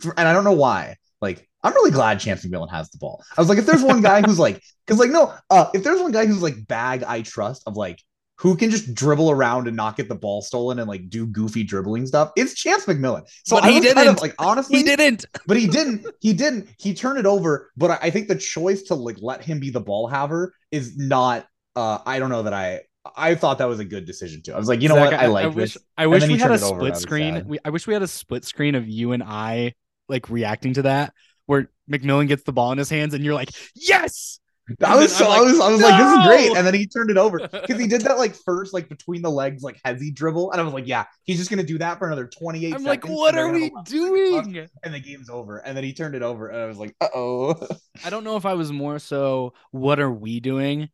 for, 0.00 0.14
and 0.18 0.26
I 0.26 0.32
don't 0.32 0.44
know 0.44 0.52
why, 0.52 0.96
like 1.20 1.48
I'm 1.62 1.74
really 1.74 1.90
glad 1.90 2.20
Chance 2.20 2.46
McMillan 2.46 2.70
has 2.70 2.90
the 2.90 2.98
ball. 2.98 3.22
I 3.36 3.40
was 3.40 3.48
like, 3.48 3.58
if 3.58 3.66
there's 3.66 3.82
one 3.82 4.00
guy 4.00 4.22
who's 4.22 4.38
like, 4.38 4.62
because 4.86 4.98
like 4.98 5.10
no, 5.10 5.34
uh, 5.50 5.70
if 5.74 5.84
there's 5.84 6.00
one 6.00 6.12
guy 6.12 6.24
who's 6.24 6.42
like 6.42 6.66
bag 6.66 7.02
I 7.02 7.22
trust 7.22 7.62
of 7.66 7.76
like 7.76 8.00
who 8.36 8.56
can 8.56 8.70
just 8.70 8.94
dribble 8.94 9.30
around 9.30 9.68
and 9.68 9.76
not 9.76 9.96
get 9.96 10.08
the 10.08 10.14
ball 10.14 10.42
stolen 10.42 10.78
and 10.78 10.88
like 10.88 11.08
do 11.08 11.26
goofy 11.26 11.62
dribbling 11.62 12.06
stuff, 12.06 12.32
it's 12.36 12.54
Chance 12.54 12.86
McMillan. 12.86 13.22
So 13.44 13.58
I 13.58 13.70
he 13.70 13.80
was 13.80 13.92
kind 13.92 14.08
of 14.08 14.16
didn't. 14.16 14.22
like 14.22 14.34
honestly, 14.38 14.78
He 14.78 14.84
didn't. 14.84 15.24
but 15.46 15.56
he 15.56 15.66
didn't. 15.66 16.06
He 16.20 16.32
didn't. 16.32 16.68
He 16.78 16.94
turned 16.94 17.18
it 17.18 17.26
over. 17.26 17.70
But 17.76 17.92
I, 17.92 17.98
I 18.02 18.10
think 18.10 18.28
the 18.28 18.34
choice 18.34 18.82
to 18.84 18.94
like 18.94 19.16
let 19.20 19.44
him 19.44 19.60
be 19.60 19.70
the 19.70 19.80
ball 19.80 20.08
haver 20.08 20.52
is 20.70 20.96
not. 20.96 21.46
Uh, 21.76 21.98
I 22.04 22.18
don't 22.18 22.30
know 22.30 22.42
that 22.42 22.54
I. 22.54 22.82
I 23.16 23.34
thought 23.34 23.58
that 23.58 23.68
was 23.68 23.80
a 23.80 23.84
good 23.84 24.06
decision 24.06 24.42
too. 24.42 24.54
I 24.54 24.58
was 24.58 24.66
like, 24.66 24.80
you 24.80 24.88
know 24.88 24.94
Zach, 24.94 25.12
what, 25.12 25.20
I 25.20 25.26
like 25.26 25.44
I 25.44 25.48
wish, 25.48 25.74
this. 25.74 25.82
I 25.96 26.06
wish 26.06 26.26
we 26.26 26.38
had 26.38 26.50
a 26.50 26.54
over, 26.54 26.64
split 26.64 26.96
screen. 26.96 27.44
We, 27.46 27.58
I 27.62 27.68
wish 27.68 27.86
we 27.86 27.92
had 27.92 28.02
a 28.02 28.08
split 28.08 28.46
screen 28.46 28.74
of 28.74 28.88
you 28.88 29.12
and 29.12 29.22
I 29.22 29.74
like 30.08 30.30
reacting 30.30 30.72
to 30.74 30.82
that, 30.82 31.12
where 31.44 31.70
McMillan 31.90 32.28
gets 32.28 32.44
the 32.44 32.52
ball 32.52 32.72
in 32.72 32.78
his 32.78 32.88
hands, 32.88 33.12
and 33.12 33.22
you're 33.22 33.34
like, 33.34 33.50
"Yes!" 33.74 34.40
I 34.82 34.96
was 34.96 35.14
so 35.14 35.30
I'm 35.30 35.40
I 35.40 35.42
was 35.42 35.60
I 35.60 35.70
was 35.70 35.82
like, 35.82 36.02
this 36.02 36.18
is 36.18 36.26
great, 36.26 36.56
and 36.56 36.66
then 36.66 36.74
he 36.74 36.86
turned 36.86 37.10
it 37.10 37.18
over 37.18 37.38
because 37.38 37.78
he 37.78 37.86
did 37.86 38.00
that 38.02 38.16
like 38.16 38.34
first 38.46 38.72
like 38.72 38.88
between 38.88 39.20
the 39.20 39.30
legs 39.30 39.62
like 39.62 39.78
heavy 39.84 40.10
dribble, 40.10 40.52
and 40.52 40.60
I 40.60 40.64
was 40.64 40.72
like, 40.72 40.86
yeah, 40.86 41.04
he's 41.24 41.36
just 41.38 41.50
gonna 41.50 41.62
do 41.62 41.78
that 41.78 41.98
for 41.98 42.06
another 42.06 42.26
twenty 42.26 42.64
eight. 42.64 42.74
I'm 42.74 42.82
like, 42.84 43.06
"What 43.06 43.36
are 43.36 43.50
we 43.52 43.70
doing?" 43.84 44.66
And 44.82 44.94
the 44.94 45.00
game's 45.00 45.28
over, 45.28 45.58
and 45.58 45.76
then 45.76 45.84
he 45.84 45.92
turned 45.92 46.14
it 46.14 46.22
over, 46.22 46.48
and 46.48 46.60
I 46.62 46.66
was 46.66 46.78
like, 46.78 46.96
uh 47.00 47.08
oh. 47.14 47.68
I 48.04 48.10
don't 48.10 48.24
know 48.24 48.36
if 48.36 48.46
I 48.46 48.54
was 48.54 48.72
more 48.72 48.98
so, 48.98 49.52
"What 49.70 50.00
are 50.00 50.10
we 50.10 50.40
doing?" 50.40 50.88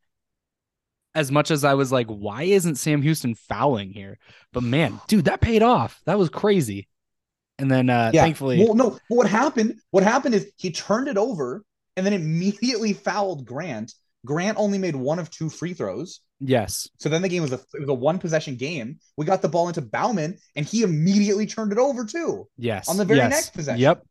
As 1.15 1.31
much 1.31 1.49
as 1.49 1.63
I 1.63 1.73
was 1.75 1.91
like, 1.93 2.07
"Why 2.07 2.43
isn't 2.43 2.75
Sam 2.75 3.01
Houston 3.01 3.35
fouling 3.35 3.93
here?" 3.93 4.17
But 4.51 4.63
man, 4.63 4.99
dude, 5.07 5.25
that 5.25 5.39
paid 5.39 5.63
off. 5.63 6.01
That 6.05 6.17
was 6.19 6.29
crazy. 6.29 6.89
And 7.57 7.69
then, 7.69 7.89
uh, 7.89 8.11
Yeah. 8.13 8.23
thankfully, 8.23 8.63
Well, 8.65 8.73
no. 8.73 8.97
What 9.07 9.27
happened? 9.27 9.75
What 9.91 10.03
happened 10.03 10.35
is 10.35 10.51
he 10.57 10.71
turned 10.71 11.07
it 11.07 11.17
over 11.17 11.63
and 11.97 12.05
then 12.05 12.13
immediately 12.13 12.93
fouled 13.07 13.45
Grant. 13.45 13.93
Grant 14.25 14.57
only 14.57 14.77
made 14.77 14.95
one 14.95 15.17
of 15.19 15.29
two 15.31 15.49
free 15.49 15.73
throws. 15.73 16.21
yes, 16.39 16.87
So 16.99 17.09
then 17.09 17.21
the 17.23 17.29
game 17.29 17.41
was 17.41 17.51
a 17.53 17.55
it 17.73 17.79
was 17.79 17.89
a 17.89 17.93
one 17.93 18.19
possession 18.19 18.55
game. 18.55 18.99
We 19.17 19.25
got 19.25 19.41
the 19.41 19.49
ball 19.49 19.67
into 19.67 19.81
Baumann 19.81 20.37
and 20.55 20.65
he 20.65 20.83
immediately 20.83 21.45
turned 21.47 21.71
it 21.71 21.77
over 21.79 22.05
too. 22.05 22.47
yes, 22.57 22.87
On 22.87 22.97
the 22.97 23.05
very 23.05 23.19
yes. 23.19 23.31
next 23.31 23.53
possession. 23.53 23.81
Yep. 23.81 24.03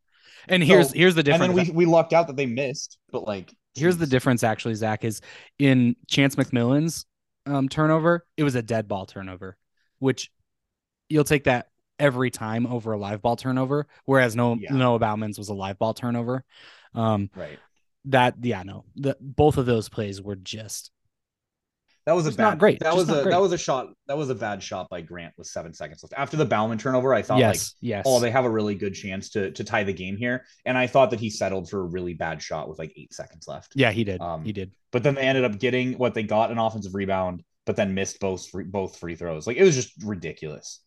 And 0.49 0.63
here's 0.63 0.89
So- 0.89 0.93
here's 0.95 1.15
the 1.15 1.19
And 1.19 1.25
difference. 1.25 1.55
then 1.55 1.75
we 1.75 1.85
we 1.85 1.91
lucked 1.91 2.11
out 2.13 2.27
that 2.27 2.35
they 2.35 2.45
missed, 2.45 2.97
but 3.11 3.23
like 3.25 3.53
Here's 3.73 3.95
the 3.95 4.05
difference, 4.05 4.43
actually, 4.43 4.75
Zach, 4.75 5.05
is 5.05 5.21
in 5.57 5.95
Chance 6.09 6.35
McMillan's 6.35 7.05
um, 7.45 7.69
turnover, 7.69 8.25
it 8.35 8.43
was 8.43 8.55
a 8.55 8.61
dead 8.61 8.89
ball 8.89 9.05
turnover, 9.05 9.55
which 9.99 10.29
you'll 11.07 11.23
take 11.23 11.45
that 11.45 11.69
every 11.97 12.31
time 12.31 12.67
over 12.67 12.91
a 12.91 12.97
live 12.97 13.21
ball 13.21 13.37
turnover, 13.37 13.87
whereas 14.03 14.35
no 14.35 14.55
Yeah. 14.55 14.73
Noah 14.73 14.99
Baumann's 14.99 15.37
was 15.37 15.47
a 15.47 15.53
live 15.53 15.79
ball 15.79 15.93
turnover. 15.93 16.43
Um, 16.93 17.29
Right. 17.33 17.59
That 18.05 18.35
yeah, 18.41 18.63
no, 18.63 18.85
the 18.95 19.15
both 19.19 19.57
of 19.57 19.65
those 19.65 19.87
plays 19.89 20.21
were 20.21 20.35
just 20.35 20.91
That 22.07 22.13
was 22.13 22.25
a 22.25 22.31
bad 22.31 22.37
not 22.43 22.57
great. 22.57 22.79
That 22.79 22.95
was 22.95 23.09
a 23.09 23.21
great. 23.21 23.31
that 23.31 23.39
was 23.41 23.51
a 23.51 23.57
shot. 23.59 23.89
That 24.07 24.17
was 24.17 24.29
a 24.31 24.35
bad 24.35 24.63
shot 24.63 24.89
by 24.89 25.01
Grant 25.01 25.33
with 25.37 25.45
seven 25.47 25.71
seconds 25.73 26.01
left. 26.01 26.13
After 26.17 26.35
the 26.35 26.45
Baumann 26.45 26.79
turnover, 26.79 27.13
I 27.13 27.21
thought 27.21 27.35
like 27.35 27.41
yes, 27.53 27.75
yes. 27.79 28.03
oh, 28.07 28.19
they 28.19 28.31
have 28.31 28.45
a 28.45 28.49
really 28.49 28.73
good 28.73 28.95
chance 28.95 29.29
to 29.31 29.51
to 29.51 29.63
tie 29.63 29.83
the 29.83 29.93
game 29.93 30.17
here. 30.17 30.45
And 30.65 30.75
I 30.77 30.87
thought 30.87 31.11
that 31.11 31.19
he 31.19 31.29
settled 31.29 31.69
for 31.69 31.81
a 31.81 31.83
really 31.83 32.15
bad 32.15 32.41
shot 32.41 32.67
with 32.67 32.79
like 32.79 32.91
eight 32.97 33.13
seconds 33.13 33.47
left. 33.47 33.73
yeah, 33.75 33.91
he 33.91 34.03
did. 34.03 34.19
Um, 34.19 34.43
he 34.43 34.51
did. 34.51 34.71
But 34.91 35.03
then 35.03 35.13
they 35.13 35.21
ended 35.21 35.43
up 35.43 35.59
getting 35.59 35.93
what 35.99 36.15
they 36.15 36.23
got 36.23 36.49
an 36.51 36.57
offensive 36.57 36.95
rebound, 36.95 37.43
but 37.67 37.75
then 37.75 37.93
missed 37.93 38.19
both 38.19 38.47
free, 38.49 38.63
both 38.63 38.97
free 38.97 39.15
throws. 39.15 39.45
Like 39.45 39.57
it 39.57 39.63
was 39.63 39.75
just 39.75 39.91
ridiculous. 40.03 40.79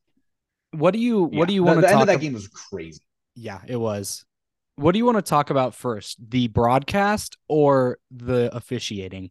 What 0.72 0.90
do 0.90 0.98
you 0.98 1.29
Yeah. 1.33 1.38
what 1.38 1.46
do 1.46 1.55
you 1.55 1.61
The- 1.61 1.66
want 1.66 1.77
to 1.77 1.81
the, 1.83 1.87
talk 1.87 1.92
end 1.92 2.03
of 2.03 2.07
that 2.09 2.20
game 2.20 2.33
was 2.33 2.48
crazy. 2.48 3.03
Yeah, 3.37 3.61
it 3.68 3.77
was. 3.77 4.24
What 4.77 4.93
do 4.93 4.99
you 4.99 5.05
want 5.05 5.19
to 5.19 5.23
talk 5.23 5.51
about 5.51 5.75
first? 5.75 6.19
The 6.31 6.49
broadcast 6.49 7.37
or 7.49 7.99
the 8.11 8.55
officiating? 8.55 9.31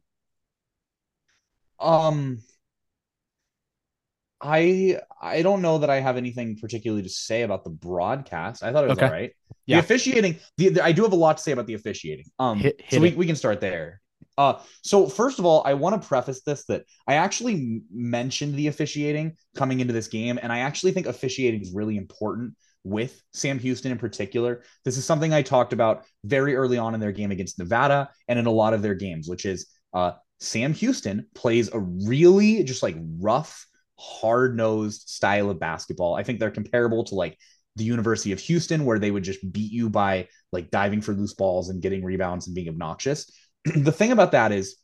Um 1.80 2.40
I 4.42 5.00
I 5.22 5.42
don't 5.42 5.62
know 5.62 5.80
that 5.80 5.90
I 5.90 6.00
have 6.00 6.18
anything 6.18 6.58
particularly 6.58 7.04
to 7.04 7.10
say 7.10 7.42
about 7.44 7.64
the 7.64 7.70
broadcast. 7.70 8.64
I 8.64 8.72
thought 8.72 8.86
it 8.86 8.88
was 8.90 8.98
Okay. 8.98 9.06
all 9.06 9.12
right. 9.12 9.32
Yeah. 9.66 9.78
The 9.78 9.86
officiating, 9.86 10.40
the, 10.58 10.70
the- 10.70 10.84
I 10.84 10.92
do 10.92 11.04
have 11.04 11.14
a 11.14 11.18
lot 11.18 11.38
to 11.38 11.44
say 11.44 11.52
about 11.54 11.68
the 11.68 11.74
officiating. 11.74 12.26
Um 12.40 12.60
Hit- 12.60 12.80
hit 12.82 12.98
so 12.98 13.02
we, 13.02 13.10
it. 13.10 13.18
we 13.18 13.26
can 13.26 13.36
start 13.36 13.60
there. 13.60 14.02
Uh 14.38 14.60
so 14.82 15.08
first 15.08 15.40
of 15.40 15.46
all, 15.46 15.62
I 15.66 15.74
want 15.74 16.02
to 16.02 16.08
preface 16.08 16.42
this 16.44 16.66
that 16.66 16.84
I 17.08 17.16
actually 17.16 17.82
mentioned 17.92 18.56
the 18.56 18.68
officiating 18.68 19.36
coming 19.56 19.82
into 19.82 19.94
this 19.94 20.08
game 20.08 20.40
and 20.42 20.52
I 20.54 20.60
actually 20.60 20.92
think 20.94 21.08
officiating 21.08 21.62
is 21.62 21.74
really 21.74 21.98
important 21.98 22.56
with 22.84 23.22
Sam 23.34 23.60
Houston 23.60 23.92
in 23.92 23.98
particular. 23.98 24.64
This 24.84 24.98
is 24.98 25.06
something 25.06 25.34
I 25.34 25.42
talked 25.42 25.74
about 25.74 26.06
very 26.24 26.56
early 26.56 26.78
on 26.78 26.94
in 26.94 27.00
their 27.00 27.12
game 27.12 27.32
against 27.32 27.60
Nevada 27.60 28.10
and 28.28 28.38
in 28.38 28.46
a 28.46 28.52
lot 28.52 28.74
of 28.74 28.82
their 28.82 28.96
games, 28.96 29.28
which 29.28 29.46
is 29.46 29.68
uh 29.94 30.14
Sam 30.40 30.74
Houston 30.74 31.28
plays 31.34 31.70
a 31.72 31.80
really 31.80 32.64
just 32.64 32.84
like 32.84 32.98
rough, 33.20 33.66
hard 33.98 34.58
nosed 34.58 35.08
style 35.08 35.50
of 35.50 35.60
basketball. 35.60 36.16
I 36.16 36.24
think 36.24 36.40
they're 36.40 36.52
comparable 36.52 37.06
to 37.06 37.16
like 37.16 37.38
the 37.76 37.86
University 37.86 38.32
of 38.34 38.40
Houston, 38.40 38.86
where 38.86 39.00
they 39.00 39.12
would 39.12 39.24
just 39.24 39.52
beat 39.52 39.72
you 39.72 39.90
by 39.90 40.28
like 40.52 40.70
diving 40.70 41.02
for 41.02 41.14
loose 41.14 41.34
balls 41.34 41.70
and 41.70 41.82
getting 41.82 42.04
rebounds 42.04 42.48
and 42.48 42.56
being 42.56 42.70
obnoxious. 42.70 43.32
the 43.66 43.92
thing 43.92 44.12
about 44.12 44.34
that 44.34 44.52
is, 44.52 44.76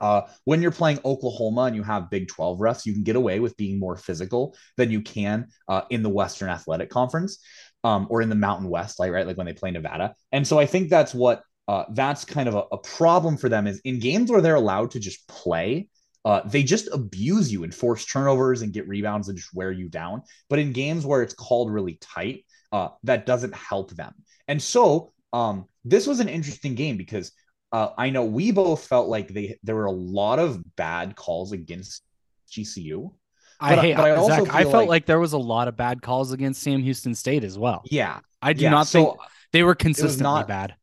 uh, 0.00 0.22
when 0.44 0.62
you're 0.62 0.70
playing 0.70 0.98
Oklahoma 1.04 1.62
and 1.62 1.76
you 1.76 1.82
have 1.82 2.10
Big 2.10 2.28
12 2.28 2.58
refs, 2.58 2.86
you 2.86 2.92
can 2.92 3.02
get 3.02 3.16
away 3.16 3.40
with 3.40 3.56
being 3.56 3.78
more 3.78 3.96
physical 3.96 4.56
than 4.76 4.90
you 4.90 5.00
can 5.02 5.48
uh, 5.68 5.82
in 5.90 6.02
the 6.02 6.08
Western 6.08 6.48
Athletic 6.48 6.90
Conference 6.90 7.42
um, 7.84 8.06
or 8.10 8.22
in 8.22 8.28
the 8.28 8.34
Mountain 8.34 8.68
West, 8.68 8.98
like 8.98 9.12
right, 9.12 9.26
like 9.26 9.36
when 9.36 9.46
they 9.46 9.52
play 9.52 9.70
Nevada. 9.70 10.14
And 10.32 10.46
so 10.46 10.58
I 10.58 10.66
think 10.66 10.88
that's 10.88 11.14
what 11.14 11.42
uh, 11.68 11.84
that's 11.90 12.24
kind 12.24 12.48
of 12.48 12.54
a, 12.56 12.64
a 12.72 12.78
problem 12.78 13.36
for 13.36 13.48
them 13.48 13.66
is 13.66 13.80
in 13.84 14.00
games 14.00 14.30
where 14.30 14.40
they're 14.40 14.56
allowed 14.56 14.90
to 14.90 14.98
just 14.98 15.28
play, 15.28 15.88
uh, 16.24 16.40
they 16.44 16.64
just 16.64 16.88
abuse 16.92 17.52
you 17.52 17.62
and 17.62 17.72
force 17.72 18.04
turnovers 18.04 18.62
and 18.62 18.72
get 18.72 18.88
rebounds 18.88 19.28
and 19.28 19.38
just 19.38 19.54
wear 19.54 19.70
you 19.70 19.88
down. 19.88 20.22
But 20.48 20.58
in 20.58 20.72
games 20.72 21.06
where 21.06 21.22
it's 21.22 21.34
called 21.34 21.70
really 21.70 21.96
tight, 22.00 22.44
uh, 22.72 22.88
that 23.04 23.24
doesn't 23.24 23.54
help 23.54 23.92
them. 23.92 24.14
And 24.48 24.60
so 24.60 25.12
um, 25.32 25.66
this 25.84 26.06
was 26.06 26.20
an 26.20 26.28
interesting 26.28 26.74
game 26.74 26.96
because 26.96 27.32
uh, 27.72 27.90
I 27.96 28.10
know 28.10 28.24
we 28.24 28.50
both 28.50 28.86
felt 28.86 29.08
like 29.08 29.28
they 29.28 29.58
there 29.62 29.74
were 29.76 29.86
a 29.86 29.92
lot 29.92 30.38
of 30.38 30.62
bad 30.76 31.16
calls 31.16 31.52
against 31.52 32.02
GCU. 32.50 33.12
I 33.60 33.70
But 33.70 33.78
I- 33.78 33.82
hate 33.82 33.96
but 33.96 34.04
I 34.06 34.10
also 34.16 34.44
Zach. 34.44 34.54
I 34.54 34.62
felt 34.62 34.74
like- 34.74 34.88
like, 34.88 35.06
there 35.06 35.20
was 35.20 35.32
a 35.34 35.38
lot 35.38 35.68
of 35.68 35.76
bad 35.76 36.02
calls 36.02 36.32
against 36.32 36.62
Sam 36.62 36.80
Houston 36.82 37.14
State 37.14 37.44
as 37.44 37.58
well. 37.58 37.82
Yeah, 37.90 38.20
I 38.42 38.52
do 38.54 38.64
yeah. 38.64 38.70
not 38.70 38.86
so 38.86 39.04
think 39.04 39.16
they 39.52 39.62
were 39.62 39.74
consistently 39.74 40.22
not- 40.24 40.48
bad. 40.48 40.74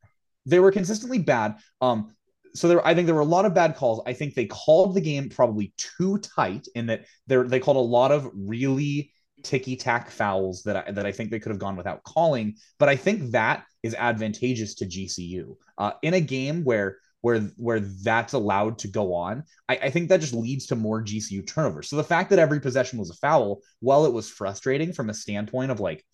they 0.46 0.60
were 0.60 0.72
consistently 0.72 1.18
bad. 1.20 1.56
Um, 1.82 2.14
so 2.54 2.68
there, 2.70 2.86
I 2.88 2.96
think 2.96 3.06
there 3.06 3.16
were 3.16 3.22
a 3.22 3.26
lot 3.26 3.46
of 3.46 3.54
bad 3.54 3.76
calls. 3.76 4.02
I 4.08 4.14
think 4.14 4.34
they 4.34 4.46
called 4.46 4.96
the 4.96 5.02
game 5.02 5.30
probably 5.30 5.74
too 5.78 6.18
tight 6.20 6.68
in 6.74 6.86
that 6.88 7.06
they 7.28 7.36
they 7.44 7.60
called 7.60 7.78
a 7.78 7.82
lot 7.98 8.12
of 8.12 8.30
really 8.34 9.12
ticky 9.44 9.76
tack 9.76 10.10
fouls 10.10 10.64
that 10.64 10.88
I, 10.88 10.92
that 10.92 11.06
I 11.06 11.12
think 11.12 11.30
they 11.30 11.40
could 11.40 11.52
have 11.52 11.60
gone 11.60 11.76
without 11.76 12.04
calling. 12.04 12.56
But 12.80 12.90
I 12.90 12.96
think 12.96 13.32
that 13.32 13.66
is 13.88 13.96
advantageous 13.96 14.76
to 14.76 14.86
GCU 14.86 15.56
uh, 15.78 15.94
in 16.04 16.14
a 16.14 16.22
game 16.22 16.64
where 16.64 16.98
where 17.22 17.40
where 17.58 17.80
that's 17.80 18.34
allowed 18.34 18.80
to 18.80 18.88
go 18.88 19.14
on. 19.14 19.44
I, 19.68 19.78
I 19.78 19.90
think 19.90 20.10
that 20.10 20.22
just 20.22 20.34
leads 20.34 20.68
to 20.68 20.76
more 20.76 21.02
GCU 21.02 21.48
turnovers. 21.48 21.90
So 21.90 21.96
the 21.96 22.04
fact 22.04 22.30
that 22.30 22.40
every 22.40 22.60
possession 22.60 23.00
was 23.00 23.10
a 23.10 23.16
foul, 23.16 23.62
while 23.80 24.06
it 24.06 24.14
was 24.14 24.30
frustrating 24.30 24.94
from 24.94 25.10
a 25.10 25.14
standpoint 25.14 25.72
of 25.72 25.80
like 25.80 26.06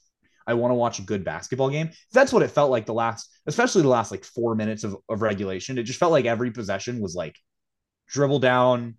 I 0.45 0.53
want 0.55 0.71
to 0.71 0.75
watch 0.75 0.99
a 0.99 1.03
good 1.03 1.23
basketball 1.23 1.69
game. 1.69 1.91
That's 2.11 2.33
what 2.33 2.43
it 2.43 2.51
felt 2.51 2.71
like 2.71 2.85
the 2.85 2.93
last, 2.93 3.29
especially 3.47 3.81
the 3.81 3.87
last 3.87 4.11
like 4.11 4.25
four 4.25 4.55
minutes 4.55 4.83
of, 4.83 4.97
of 5.09 5.21
regulation. 5.21 5.77
It 5.77 5.83
just 5.83 5.99
felt 5.99 6.11
like 6.11 6.25
every 6.25 6.51
possession 6.51 6.99
was 6.99 7.15
like 7.15 7.37
dribble 8.07 8.39
down, 8.39 8.95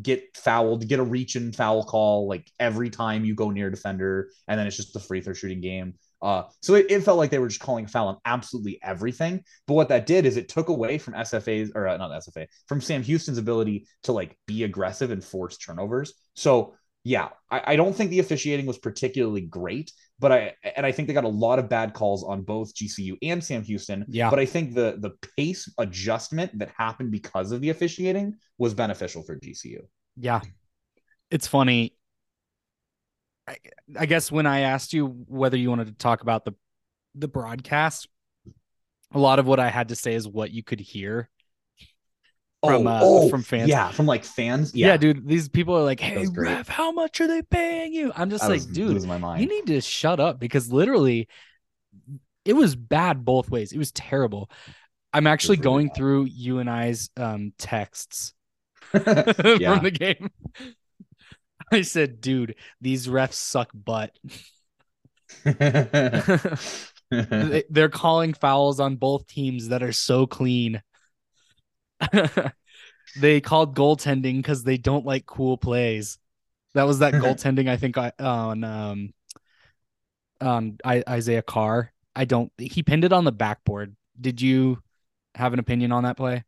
get 0.00 0.36
fouled, 0.36 0.88
get 0.88 1.00
a 1.00 1.04
reach 1.04 1.36
and 1.36 1.54
foul 1.54 1.84
call 1.84 2.28
like 2.28 2.50
every 2.58 2.90
time 2.90 3.24
you 3.24 3.34
go 3.34 3.50
near 3.50 3.70
defender, 3.70 4.30
and 4.46 4.58
then 4.58 4.66
it's 4.66 4.76
just 4.76 4.92
the 4.92 5.00
free 5.00 5.20
throw 5.20 5.34
shooting 5.34 5.60
game. 5.60 5.94
Uh, 6.20 6.44
so 6.62 6.74
it, 6.74 6.86
it 6.90 7.02
felt 7.02 7.18
like 7.18 7.30
they 7.30 7.38
were 7.38 7.48
just 7.48 7.60
calling 7.60 7.86
foul 7.86 8.08
on 8.08 8.16
absolutely 8.24 8.78
everything. 8.82 9.42
But 9.66 9.74
what 9.74 9.88
that 9.88 10.06
did 10.06 10.26
is 10.26 10.36
it 10.36 10.48
took 10.48 10.68
away 10.68 10.98
from 10.98 11.14
SFA's 11.14 11.72
or 11.74 11.86
uh, 11.86 11.96
not 11.96 12.10
SFA 12.10 12.46
from 12.66 12.80
Sam 12.80 13.02
Houston's 13.02 13.38
ability 13.38 13.86
to 14.04 14.12
like 14.12 14.36
be 14.46 14.64
aggressive 14.64 15.10
and 15.10 15.24
force 15.24 15.56
turnovers. 15.58 16.14
So 16.34 16.74
yeah, 17.04 17.28
I, 17.50 17.62
I 17.72 17.76
don't 17.76 17.94
think 17.94 18.10
the 18.10 18.18
officiating 18.18 18.66
was 18.66 18.78
particularly 18.78 19.42
great, 19.42 19.92
but 20.18 20.32
I 20.32 20.54
and 20.76 20.84
I 20.84 20.92
think 20.92 21.08
they 21.08 21.14
got 21.14 21.24
a 21.24 21.28
lot 21.28 21.58
of 21.58 21.68
bad 21.68 21.94
calls 21.94 22.24
on 22.24 22.42
both 22.42 22.74
GCU 22.74 23.16
and 23.22 23.42
Sam 23.42 23.62
Houston. 23.62 24.04
Yeah. 24.08 24.30
But 24.30 24.40
I 24.40 24.46
think 24.46 24.74
the 24.74 24.96
the 24.98 25.12
pace 25.36 25.72
adjustment 25.78 26.58
that 26.58 26.70
happened 26.76 27.10
because 27.10 27.52
of 27.52 27.60
the 27.60 27.70
officiating 27.70 28.34
was 28.58 28.74
beneficial 28.74 29.22
for 29.22 29.38
GCU. 29.38 29.78
Yeah. 30.16 30.40
It's 31.30 31.46
funny. 31.46 31.94
I, 33.48 33.56
I 33.98 34.06
guess 34.06 34.30
when 34.30 34.46
I 34.46 34.60
asked 34.60 34.92
you 34.92 35.06
whether 35.26 35.56
you 35.56 35.70
wanted 35.70 35.86
to 35.86 35.94
talk 35.94 36.22
about 36.22 36.44
the 36.44 36.54
the 37.14 37.28
broadcast, 37.28 38.08
a 39.12 39.18
lot 39.18 39.38
of 39.38 39.46
what 39.46 39.58
I 39.58 39.70
had 39.70 39.88
to 39.88 39.96
say 39.96 40.14
is 40.14 40.28
what 40.28 40.50
you 40.50 40.62
could 40.62 40.80
hear. 40.80 41.28
From, 42.64 42.88
uh, 42.88 43.28
from 43.28 43.42
fans. 43.42 43.64
Oh, 43.64 43.66
Yeah, 43.68 43.90
from 43.92 44.06
like 44.06 44.24
fans. 44.24 44.74
Yeah. 44.74 44.88
Yeah, 44.88 44.96
dude, 44.96 45.28
these 45.28 45.48
people 45.48 45.76
are 45.76 45.84
like, 45.84 46.00
"Hey, 46.00 46.26
ref, 46.26 46.66
how 46.66 46.90
much 46.90 47.20
are 47.20 47.28
they 47.28 47.40
paying 47.42 47.92
you?" 47.92 48.12
I'm 48.16 48.30
just 48.30 48.42
I 48.42 48.48
like, 48.48 48.72
dude, 48.72 49.00
my 49.04 49.16
mind. 49.16 49.42
you 49.42 49.48
need 49.48 49.66
to 49.68 49.80
shut 49.80 50.18
up 50.18 50.40
because 50.40 50.72
literally 50.72 51.28
it 52.44 52.54
was 52.54 52.74
bad 52.74 53.24
both 53.24 53.48
ways. 53.48 53.72
It 53.72 53.78
was 53.78 53.92
terrible. 53.92 54.50
I'm 55.12 55.26
actually 55.28 55.58
really 55.58 55.64
going 55.64 55.86
bad. 55.88 55.96
through 55.96 56.24
you 56.24 56.58
and 56.58 56.68
I's 56.68 57.10
um 57.16 57.52
texts 57.58 58.34
yeah. 58.94 59.02
from 59.04 59.84
the 59.84 59.92
game. 59.92 60.30
I 61.72 61.82
said, 61.82 62.20
dude, 62.20 62.54
these 62.80 63.06
refs 63.06 63.34
suck 63.34 63.70
butt. 63.74 64.16
They- 67.10 67.64
They're 67.70 67.88
calling 67.88 68.34
fouls 68.34 68.80
on 68.80 68.96
both 68.96 69.26
teams 69.26 69.68
that 69.68 69.82
are 69.82 69.92
so 69.92 70.26
clean. 70.26 70.82
they 73.16 73.40
called 73.40 73.76
goaltending 73.76 74.36
because 74.36 74.62
they 74.64 74.76
don't 74.76 75.06
like 75.06 75.26
cool 75.26 75.56
plays. 75.56 76.18
That 76.74 76.84
was 76.84 77.00
that 77.00 77.14
goaltending 77.14 77.68
I 77.68 77.76
think 77.76 77.96
on 77.96 78.64
um 78.64 79.14
on 80.40 80.78
I, 80.84 81.02
Isaiah 81.08 81.42
Carr. 81.42 81.92
I 82.14 82.24
don't. 82.24 82.52
He 82.58 82.82
pinned 82.82 83.04
it 83.04 83.12
on 83.12 83.24
the 83.24 83.32
backboard. 83.32 83.94
Did 84.20 84.40
you 84.40 84.78
have 85.34 85.52
an 85.52 85.58
opinion 85.58 85.92
on 85.92 86.04
that 86.04 86.16
play? 86.16 86.44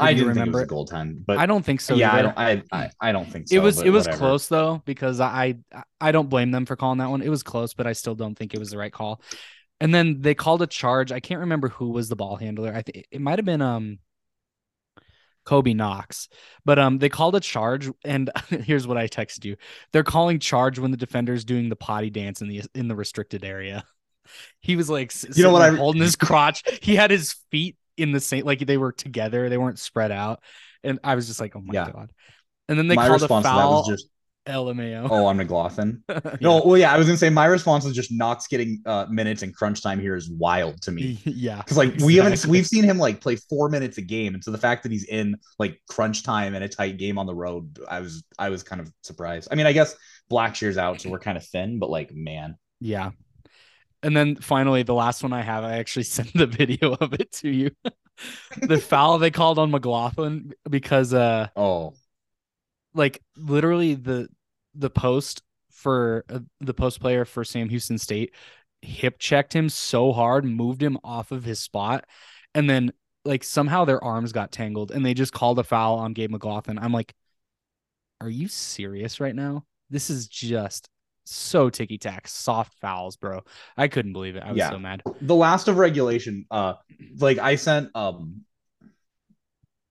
I 0.00 0.12
didn't 0.14 0.28
remember 0.28 0.60
think 0.60 0.70
it 0.70 0.74
was 0.74 0.90
a 0.90 0.94
goaltend, 0.94 1.26
but 1.26 1.38
I 1.38 1.46
don't 1.46 1.64
think 1.64 1.80
so. 1.80 1.94
yeah, 1.94 2.14
I 2.14 2.22
don't. 2.22 2.38
I, 2.38 2.62
I 2.72 2.90
I 3.00 3.12
don't 3.12 3.30
think 3.30 3.48
so. 3.48 3.56
it 3.56 3.58
was 3.62 3.80
it 3.80 3.90
was 3.90 4.04
whatever. 4.06 4.18
close 4.18 4.46
though 4.48 4.82
because 4.84 5.20
I 5.20 5.56
I 6.00 6.12
don't 6.12 6.28
blame 6.28 6.50
them 6.52 6.66
for 6.66 6.76
calling 6.76 6.98
that 6.98 7.10
one. 7.10 7.20
It 7.22 7.28
was 7.30 7.42
close, 7.42 7.74
but 7.74 7.86
I 7.86 7.92
still 7.94 8.14
don't 8.14 8.34
think 8.36 8.54
it 8.54 8.60
was 8.60 8.70
the 8.70 8.78
right 8.78 8.92
call. 8.92 9.20
And 9.80 9.92
then 9.94 10.20
they 10.20 10.34
called 10.34 10.62
a 10.62 10.66
charge. 10.66 11.12
I 11.12 11.20
can't 11.20 11.40
remember 11.40 11.68
who 11.68 11.90
was 11.90 12.08
the 12.08 12.16
ball 12.16 12.36
handler. 12.36 12.72
I 12.74 12.82
think 12.82 13.06
it 13.10 13.20
might 13.20 13.38
have 13.38 13.44
been 13.46 13.62
um 13.62 13.98
Kobe 15.44 15.72
Knox. 15.74 16.28
But 16.64 16.78
um 16.78 16.98
they 16.98 17.08
called 17.08 17.34
a 17.34 17.40
charge 17.40 17.90
and 18.04 18.30
here's 18.48 18.86
what 18.86 18.96
I 18.98 19.08
texted 19.08 19.44
you. 19.44 19.56
They're 19.92 20.04
calling 20.04 20.38
charge 20.38 20.78
when 20.78 20.90
the 20.90 20.96
defender's 20.96 21.44
doing 21.44 21.68
the 21.68 21.76
potty 21.76 22.10
dance 22.10 22.40
in 22.40 22.48
the 22.48 22.62
in 22.74 22.88
the 22.88 22.96
restricted 22.96 23.44
area. 23.44 23.84
He 24.60 24.76
was 24.76 24.90
like 24.90 25.10
You 25.34 25.42
know 25.42 25.52
what 25.52 25.60
sitting 25.60 25.72
there 25.72 25.72
I- 25.72 25.76
holding 25.76 26.02
his 26.02 26.14
crotch. 26.16 26.62
He 26.82 26.96
had 26.96 27.10
his 27.10 27.32
feet 27.50 27.76
in 27.98 28.12
the 28.12 28.20
same 28.20 28.44
like 28.44 28.60
they 28.66 28.76
were 28.78 28.92
together. 28.92 29.48
They 29.48 29.58
weren't 29.58 29.78
spread 29.78 30.12
out. 30.12 30.42
And 30.84 30.98
I 31.04 31.14
was 31.14 31.26
just 31.26 31.40
like, 31.40 31.56
"Oh 31.56 31.60
my 31.60 31.74
Yeah. 31.74 31.84
god." 31.92 32.12
And 32.68 32.78
then 32.78 32.88
they 32.88 32.96
my 32.96 33.06
called 33.06 33.22
a 33.22 33.28
response 33.28 33.48
to 33.48 33.56
that 33.56 33.64
foul 33.64 33.70
was 33.70 33.86
just, 33.86 34.08
LMAO. 34.46 35.08
"Oh, 35.10 35.26
I'm 35.26 35.38
McGlothan." 35.38 36.02
Yeah. 36.08 36.36
No, 36.40 36.62
well, 36.64 36.76
yeah, 36.78 36.92
I 36.92 36.98
was 36.98 37.06
gonna 37.06 37.18
say 37.18 37.30
my 37.30 37.46
response 37.46 37.84
was 37.84 37.94
just 37.94 38.12
Knox 38.12 38.46
getting 38.46 38.80
uh, 38.86 39.06
minutes 39.10 39.42
in 39.42 39.52
crunch 39.52 39.82
time 39.82 40.00
here 40.00 40.14
is 40.16 40.30
wild 40.30 40.80
to 40.82 40.92
me. 40.92 41.18
yeah. 41.24 41.58
Because 41.58 41.76
like 41.76 41.94
we 41.98 42.16
haven't 42.16 42.44
we've 42.46 42.66
seen 42.66 42.84
him 42.84 42.98
like 42.98 43.20
play 43.20 43.36
four 43.36 43.68
minutes 43.68 43.98
a 43.98 44.02
game, 44.02 44.34
and 44.34 44.42
so 44.42 44.50
the 44.50 44.58
fact 44.58 44.82
that 44.84 44.92
he's 44.92 45.04
in 45.04 45.36
like 45.58 45.80
crunch 45.88 46.22
time 46.22 46.54
and 46.54 46.64
a 46.64 46.68
tight 46.68 46.96
game 46.98 47.18
on 47.18 47.26
the 47.26 47.34
road, 47.34 47.78
I 47.88 48.00
was 48.00 48.24
I 48.38 48.50
was 48.50 48.62
kind 48.62 48.80
of 48.80 48.90
surprised. 49.02 49.48
I 49.50 49.54
mean, 49.54 49.66
I 49.66 49.72
guess 49.72 49.96
Blacksher's 50.30 50.78
out, 50.78 51.00
so 51.00 51.08
we're 51.10 51.18
kind 51.18 51.36
of 51.36 51.44
thin, 51.46 51.78
but 51.78 51.90
like 51.90 52.14
man, 52.14 52.56
Yeah. 52.80 53.10
And 54.02 54.16
then 54.16 54.36
finally, 54.36 54.82
the 54.84 54.94
last 54.94 55.22
one 55.22 55.32
I 55.32 55.42
have, 55.42 55.64
I 55.64 55.78
actually 55.78 56.02
sent 56.04 56.32
the 56.34 56.46
video 56.46 56.94
of 56.94 57.14
it 57.14 57.32
to 57.32 57.48
you. 57.48 57.70
the 58.62 58.78
foul 58.78 59.18
they 59.18 59.30
called 59.30 59.58
on 59.58 59.70
McGlothan 59.70 60.52
because 60.68 61.14
uh 61.14 61.46
oh 61.54 61.94
like 62.94 63.22
literally 63.36 63.94
the 63.94 64.28
the 64.74 64.90
post 64.90 65.42
for 65.70 66.24
uh, 66.28 66.40
the 66.60 66.74
post 66.74 67.00
player 67.00 67.24
for 67.24 67.44
Sam 67.44 67.68
Houston 67.68 67.98
State 67.98 68.34
hip 68.82 69.18
checked 69.18 69.52
him 69.54 69.68
so 69.68 70.12
hard, 70.12 70.44
moved 70.44 70.82
him 70.82 70.98
off 71.02 71.32
of 71.32 71.44
his 71.44 71.60
spot, 71.60 72.04
and 72.54 72.68
then 72.68 72.92
like 73.24 73.44
somehow 73.44 73.84
their 73.84 74.02
arms 74.02 74.32
got 74.32 74.52
tangled 74.52 74.90
and 74.90 75.04
they 75.04 75.14
just 75.14 75.32
called 75.32 75.58
a 75.58 75.64
foul 75.64 75.98
on 75.98 76.12
Gabe 76.12 76.32
McGlothan. 76.32 76.78
I'm 76.80 76.92
like, 76.92 77.14
are 78.20 78.30
you 78.30 78.48
serious 78.48 79.20
right 79.20 79.34
now? 79.34 79.64
This 79.90 80.10
is 80.10 80.28
just 80.28 80.88
so 81.30 81.70
ticky 81.70 81.98
tack, 81.98 82.26
soft 82.28 82.74
fouls, 82.80 83.16
bro. 83.16 83.40
I 83.76 83.88
couldn't 83.88 84.12
believe 84.12 84.36
it. 84.36 84.42
I 84.42 84.48
was 84.50 84.58
Yeah. 84.58 84.70
so 84.70 84.78
mad. 84.78 85.02
the 85.20 85.34
last 85.34 85.68
of 85.68 85.76
regulation 85.78 86.46
uh 86.50 86.74
like 87.18 87.38
i 87.38 87.54
sent 87.56 87.90
um 87.94 88.42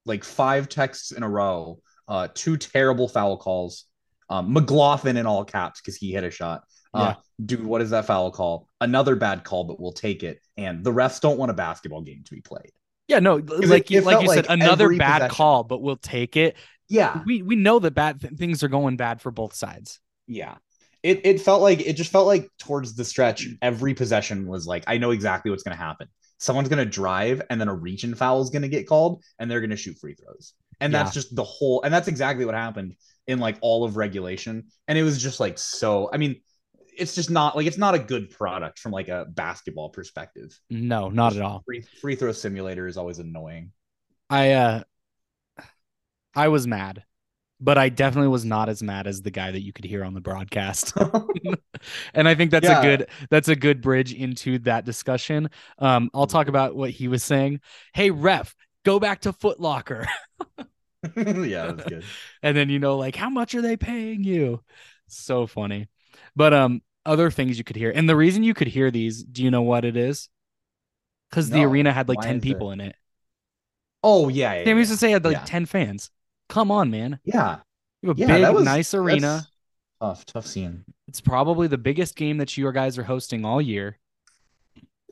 like 0.05 0.23
five 0.23 0.69
texts 0.69 1.11
in 1.11 1.23
a 1.23 1.29
row 1.29 1.79
uh 2.07 2.27
two 2.33 2.57
terrible 2.57 3.07
foul 3.07 3.37
calls 3.37 3.85
um 4.29 4.53
McGlothan 4.53 5.17
in 5.17 5.25
all 5.25 5.43
caps 5.45 5.81
because 5.81 5.95
he 5.95 6.11
hit 6.11 6.23
a 6.23 6.31
shot 6.31 6.63
uh 6.93 7.13
dude 7.45 7.63
what 7.65 7.81
is 7.81 7.89
that 7.91 8.05
foul 8.05 8.31
call 8.31 8.67
another 8.81 9.15
bad 9.15 9.43
call 9.43 9.63
but 9.65 9.79
we'll 9.79 9.91
take 9.91 10.23
it 10.23 10.39
and 10.55 10.83
the 10.83 10.91
refs 10.91 11.19
don't 11.21 11.37
want 11.37 11.51
a 11.51 11.53
basketball 11.53 12.01
game 12.01 12.23
to 12.25 12.33
be 12.33 12.41
played 12.41 12.71
Yeah, 13.07 13.19
no, 13.19 13.35
like 13.35 13.89
you 13.91 14.01
like 14.01 14.21
you 14.21 14.29
said, 14.29 14.47
like 14.47 14.59
another 14.59 14.89
bad 14.97 15.19
possession- 15.19 15.35
call, 15.35 15.63
but 15.63 15.81
we'll 15.81 15.97
take 15.97 16.35
it. 16.37 16.55
yeah 16.89 17.21
We 17.25 17.41
we 17.43 17.55
know 17.55 17.79
that 17.79 17.91
bad 17.91 18.21
th- 18.21 18.33
things 18.33 18.63
are 18.63 18.67
going 18.69 18.97
bad 18.97 19.21
for 19.21 19.31
both 19.31 19.53
sides. 19.53 19.99
yeah 20.27 20.55
it, 21.03 21.21
it 21.25 21.41
felt 21.41 21.61
like 21.61 21.81
it 21.81 21.93
just 21.93 22.11
felt 22.11 22.27
like 22.27 22.49
towards 22.59 22.95
the 22.95 23.05
stretch 23.05 23.47
every 23.61 23.93
possession 23.93 24.47
was 24.47 24.67
like 24.67 24.83
i 24.87 24.97
know 24.97 25.11
exactly 25.11 25.51
what's 25.51 25.63
going 25.63 25.77
to 25.77 25.83
happen. 25.83 26.07
Someone's 26.39 26.69
going 26.69 26.83
to 26.83 26.85
drive 26.85 27.41
and 27.49 27.59
then 27.59 27.67
a 27.67 27.73
region 27.73 28.13
foul 28.13 28.41
is 28.41 28.51
going 28.51 28.61
to 28.61 28.67
get 28.67 28.87
called 28.87 29.23
and 29.39 29.49
they're 29.49 29.59
going 29.59 29.71
to 29.71 29.75
shoot 29.75 29.97
free 29.97 30.13
throws. 30.13 30.53
And 30.79 30.93
that's 30.93 31.11
just 31.11 31.35
the 31.35 31.43
whole 31.43 31.81
and 31.81 31.91
that's 31.91 32.07
exactly 32.07 32.45
what 32.45 32.53
happened 32.53 32.93
in 33.25 33.39
like 33.39 33.57
all 33.61 33.83
of 33.83 33.97
regulation. 33.97 34.65
And 34.87 34.97
it 34.97 35.03
was 35.03 35.21
just 35.21 35.39
like 35.39 35.57
so 35.57 36.09
i 36.13 36.17
mean 36.17 36.41
it's 36.97 37.15
just 37.15 37.29
not 37.29 37.55
like 37.55 37.67
it's 37.67 37.77
not 37.77 37.95
a 37.95 37.99
good 37.99 38.29
product 38.29 38.79
from 38.79 38.91
like 38.91 39.07
a 39.07 39.25
basketball 39.29 39.89
perspective. 39.89 40.59
No, 40.69 41.09
not 41.09 41.35
at 41.35 41.41
all. 41.41 41.63
free, 41.65 41.81
free 42.01 42.15
throw 42.15 42.31
simulator 42.31 42.87
is 42.87 42.97
always 42.97 43.19
annoying. 43.19 43.71
I 44.29 44.51
uh 44.51 44.83
I 46.35 46.49
was 46.49 46.67
mad, 46.67 47.03
but 47.59 47.77
I 47.77 47.89
definitely 47.89 48.27
was 48.29 48.45
not 48.45 48.69
as 48.69 48.83
mad 48.83 49.07
as 49.07 49.21
the 49.21 49.31
guy 49.31 49.51
that 49.51 49.61
you 49.63 49.73
could 49.73 49.85
hear 49.85 50.03
on 50.03 50.13
the 50.13 50.21
broadcast. 50.21 50.93
and 52.13 52.27
I 52.27 52.35
think 52.35 52.51
that's 52.51 52.65
Yeah. 52.67 52.79
a 52.79 52.83
good 52.83 53.09
that's 53.29 53.47
a 53.47 53.55
good 53.55 53.81
bridge 53.81 54.13
into 54.13 54.59
that 54.59 54.85
discussion. 54.85 55.49
Um 55.79 56.09
I'll 56.13 56.27
talk 56.27 56.47
about 56.47 56.75
what 56.75 56.91
he 56.91 57.07
was 57.07 57.23
saying. 57.23 57.61
Hey 57.93 58.11
ref, 58.11 58.55
go 58.85 58.99
back 58.99 59.21
to 59.21 59.33
Foot 59.33 59.59
Locker. 59.59 60.07
yeah 61.15 61.71
that's 61.71 61.87
good 61.87 62.03
and 62.41 62.57
then 62.57 62.69
you 62.69 62.79
know 62.79 62.97
like 62.97 63.15
how 63.15 63.29
much 63.29 63.53
are 63.55 63.61
they 63.61 63.77
paying 63.77 64.23
you? 64.23 64.61
So 65.07 65.47
funny. 65.47 65.87
But 66.35 66.53
um 66.53 66.81
other 67.05 67.31
things 67.31 67.57
you 67.57 67.63
could 67.63 67.75
hear. 67.77 67.91
And 67.91 68.07
the 68.09 68.15
reason 68.15 68.43
you 68.43 68.53
could 68.53 68.67
hear 68.67 68.91
these, 68.91 69.23
do 69.23 69.43
you 69.43 69.49
know 69.51 69.61
what 69.61 69.85
it 69.85 69.95
is? 69.97 70.29
Cuz 71.31 71.49
the 71.49 71.63
arena 71.63 71.91
had 71.93 72.09
like 72.09 72.19
Why 72.19 72.25
10 72.27 72.35
is 72.37 72.41
there- 72.43 72.53
people 72.53 72.71
in 72.71 72.81
it. 72.81 72.95
oh 74.03 74.29
yeah 74.29 74.53
yeah, 74.53 74.63
Sam 74.65 74.77
yeah. 74.77 74.79
used 74.79 74.91
to 74.91 74.97
say 74.97 75.09
it 75.09 75.13
had 75.13 75.25
like 75.25 75.33
Yeah. 75.37 75.43
10 75.45 75.65
fans. 75.65 76.11
Come 76.49 76.71
on, 76.71 76.89
man. 76.91 77.19
yeah 77.23 77.59
You 78.01 78.09
have 78.09 78.17
a 78.17 78.21
yeah 78.21 78.27
big, 78.27 78.55
was 78.55 78.65
nice 78.65 78.93
arena. 78.93 79.47
tough 80.01 80.25
tough 80.25 80.45
scene 80.45 80.83
It's 81.07 81.21
probably 81.21 81.67
the 81.67 81.77
biggest 81.77 82.15
game 82.15 82.37
that 82.37 82.57
you 82.57 82.71
guys 82.71 82.97
are 82.97 83.03
hosting 83.03 83.45
all 83.45 83.61
year, 83.61 83.97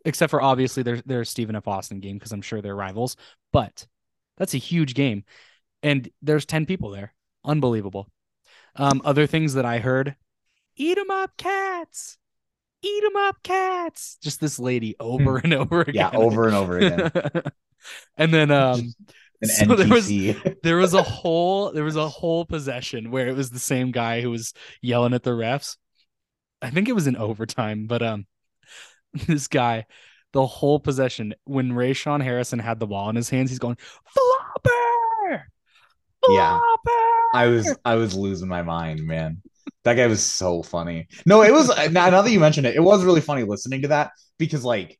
except 0.05 0.31
for 0.31 0.41
obviously 0.41 0.83
their 0.83 1.01
their 1.01 1.25
Stephen 1.25 1.55
F. 1.55 1.67
Austin 1.67 1.99
game 1.99 2.17
because 2.17 2.31
I'm 2.31 2.41
sure 2.41 2.61
they're 2.61 2.75
rivals. 2.75 3.15
But 3.51 3.87
that's 4.37 4.53
a 4.53 4.57
huge 4.59 4.93
game, 4.93 5.23
and 5.83 6.09
there's 6.21 6.45
ten 6.45 6.65
people 6.65 6.91
there. 6.91 7.13
Unbelievable. 7.43 8.09
Um, 8.75 9.01
other 9.05 9.27
things 9.27 9.53
that 9.53 9.65
I 9.65 9.79
heard: 9.79 10.15
eat 10.75 10.91
eat 10.91 10.97
'em 10.97 11.11
up, 11.11 11.37
cats. 11.37 12.17
Eat 12.81 12.89
Eat 12.89 13.03
'em 13.05 13.15
up, 13.15 13.41
cats. 13.43 14.17
Just 14.21 14.39
this 14.41 14.59
lady 14.59 14.95
over 14.99 15.37
and 15.37 15.53
over 15.53 15.81
again. 15.81 15.95
yeah 15.95 16.11
over 16.13 16.47
and 16.47 16.55
over 16.55 16.77
again 16.77 17.11
and 18.17 18.33
then 18.33 18.51
um, 18.51 18.93
So 19.43 19.75
there 19.75 19.87
was 19.87 20.07
there 20.63 20.77
was 20.77 20.93
a 20.93 21.03
whole 21.03 21.71
there 21.71 21.83
was 21.83 21.95
a 21.95 22.07
whole 22.07 22.45
possession 22.45 23.11
where 23.11 23.27
it 23.27 23.35
was 23.35 23.49
the 23.49 23.59
same 23.59 23.91
guy 23.91 24.21
who 24.21 24.31
was 24.31 24.53
yelling 24.81 25.13
at 25.13 25.23
the 25.23 25.31
refs. 25.31 25.77
I 26.61 26.69
think 26.69 26.87
it 26.89 26.95
was 26.95 27.07
in 27.07 27.17
overtime, 27.17 27.87
but 27.87 28.01
um 28.01 28.25
this 29.27 29.47
guy, 29.47 29.85
the 30.33 30.45
whole 30.45 30.79
possession, 30.79 31.33
when 31.45 31.71
Rayshon 31.71 32.21
Harrison 32.21 32.59
had 32.59 32.79
the 32.79 32.87
ball 32.87 33.09
in 33.09 33.15
his 33.15 33.29
hands, 33.29 33.49
he's 33.49 33.59
going, 33.59 33.77
Flopper! 34.05 35.45
Yeah. 36.29 36.59
Flopper! 36.59 37.15
I 37.33 37.47
was 37.47 37.77
I 37.85 37.95
was 37.95 38.15
losing 38.15 38.47
my 38.47 38.61
mind, 38.61 39.05
man. 39.05 39.41
That 39.83 39.95
guy 39.95 40.07
was 40.07 40.23
so 40.23 40.63
funny. 40.63 41.07
No, 41.25 41.43
it 41.43 41.51
was 41.51 41.67
now, 41.91 42.09
now 42.09 42.21
that 42.21 42.31
you 42.31 42.39
mentioned 42.39 42.67
it, 42.67 42.75
it 42.75 42.83
was 42.83 43.03
really 43.03 43.21
funny 43.21 43.43
listening 43.43 43.83
to 43.83 43.89
that 43.89 44.11
because 44.37 44.63
like 44.63 44.99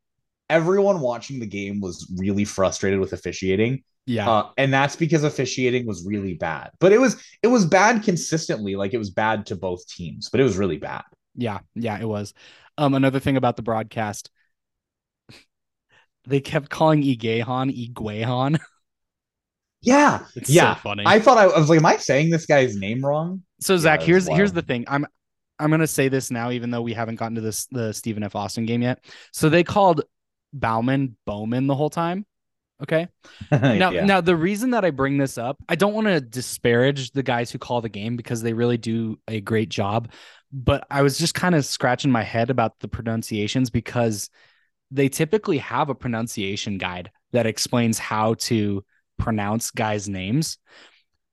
everyone 0.49 0.99
watching 0.99 1.39
the 1.39 1.45
game 1.47 1.81
was 1.81 2.11
really 2.17 2.45
frustrated 2.45 2.99
with 2.99 3.13
officiating. 3.13 3.83
Yeah. 4.05 4.29
Uh, 4.29 4.49
and 4.57 4.73
that's 4.73 4.95
because 4.95 5.23
officiating 5.23 5.87
was 5.87 6.05
really 6.05 6.35
bad. 6.35 6.71
But 6.79 6.91
it 6.91 6.99
was 6.99 7.21
it 7.41 7.47
was 7.47 7.65
bad 7.65 8.03
consistently. 8.03 8.75
Like 8.75 8.93
it 8.93 8.97
was 8.97 9.09
bad 9.09 9.47
to 9.47 9.55
both 9.55 9.87
teams, 9.87 10.29
but 10.29 10.39
it 10.39 10.43
was 10.43 10.57
really 10.57 10.77
bad. 10.77 11.03
Yeah, 11.35 11.59
yeah, 11.73 11.99
it 11.99 12.07
was. 12.07 12.33
Um, 12.77 12.93
another 12.93 13.19
thing 13.19 13.37
about 13.37 13.55
the 13.55 13.63
broadcast, 13.63 14.29
they 16.27 16.39
kept 16.39 16.69
calling 16.69 17.01
Iguehan 17.01 17.71
Iguehan. 17.71 18.59
Yeah. 19.81 20.25
It's 20.35 20.49
yeah. 20.49 20.73
so 20.73 20.81
funny. 20.81 21.03
I 21.05 21.19
thought 21.19 21.37
I, 21.37 21.43
I 21.43 21.59
was 21.59 21.69
like, 21.69 21.77
am 21.77 21.85
I 21.85 21.97
saying 21.97 22.31
this 22.31 22.47
guy's 22.47 22.75
name 22.75 23.05
wrong? 23.05 23.43
So 23.59 23.77
Zach, 23.77 23.99
that's 23.99 24.07
here's 24.07 24.27
here's 24.27 24.51
the 24.51 24.63
thing. 24.63 24.83
I'm 24.87 25.05
I'm 25.59 25.69
gonna 25.69 25.85
say 25.85 26.09
this 26.09 26.31
now, 26.31 26.49
even 26.51 26.71
though 26.71 26.81
we 26.81 26.93
haven't 26.93 27.15
gotten 27.15 27.35
to 27.35 27.41
this 27.41 27.67
the 27.67 27.93
Stephen 27.93 28.23
F. 28.23 28.35
Austin 28.35 28.65
game 28.65 28.81
yet. 28.81 29.05
So 29.31 29.47
they 29.47 29.63
called 29.63 30.01
Baumann 30.53 31.15
Bowman 31.25 31.67
the 31.67 31.75
whole 31.75 31.91
time. 31.91 32.25
Okay. 32.83 33.07
Now, 33.51 33.91
yeah. 33.91 34.05
now 34.05 34.21
the 34.21 34.35
reason 34.35 34.71
that 34.71 34.85
I 34.85 34.91
bring 34.91 35.17
this 35.17 35.37
up, 35.37 35.57
I 35.69 35.75
don't 35.75 35.93
want 35.93 36.07
to 36.07 36.21
disparage 36.21 37.11
the 37.11 37.23
guys 37.23 37.51
who 37.51 37.57
call 37.57 37.81
the 37.81 37.89
game 37.89 38.15
because 38.15 38.41
they 38.41 38.53
really 38.53 38.77
do 38.77 39.17
a 39.27 39.41
great 39.41 39.69
job. 39.69 40.11
But 40.51 40.85
I 40.89 41.01
was 41.01 41.17
just 41.17 41.33
kind 41.33 41.55
of 41.55 41.65
scratching 41.65 42.11
my 42.11 42.23
head 42.23 42.49
about 42.49 42.79
the 42.79 42.87
pronunciations 42.87 43.69
because 43.69 44.29
they 44.91 45.09
typically 45.09 45.57
have 45.59 45.89
a 45.89 45.95
pronunciation 45.95 46.77
guide 46.77 47.11
that 47.31 47.45
explains 47.45 47.97
how 47.97 48.35
to 48.35 48.83
pronounce 49.17 49.71
guys' 49.71 50.07
names. 50.07 50.57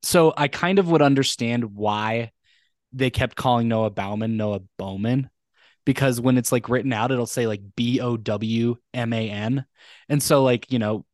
So 0.03 0.33
I 0.37 0.49
kind 0.49 0.79
of 0.79 0.89
would 0.91 1.03
understand 1.03 1.75
why 1.75 2.33
they 2.93 3.11
kept 3.11 3.37
calling 3.37 3.69
Noah 3.69 3.91
Baumann 3.91 4.37
Noah 4.37 4.61
Bowman 4.79 5.31
because 5.85 6.21
when 6.21 6.39
it's 6.39 6.53
like 6.53 6.69
written 6.69 6.93
out, 6.93 7.11
it'll 7.11 7.27
say 7.27 7.47
like 7.47 7.61
B 7.77 8.01
O 8.01 8.17
W 8.17 8.77
M 8.95 9.13
A 9.13 9.31
N. 9.31 9.65
And 10.09 10.23
so, 10.23 10.43
like, 10.43 10.71
you 10.71 10.79
know, 10.79 11.05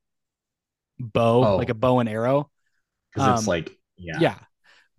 bow, 0.98 1.44
Oh. 1.44 1.56
like 1.56 1.70
a 1.70 1.74
bow 1.74 2.00
and 2.00 2.08
arrow. 2.08 2.50
Because 3.12 3.28
um, 3.28 3.34
it's 3.36 3.46
like, 3.46 3.76
yeah. 3.96 4.18
Yeah. 4.20 4.38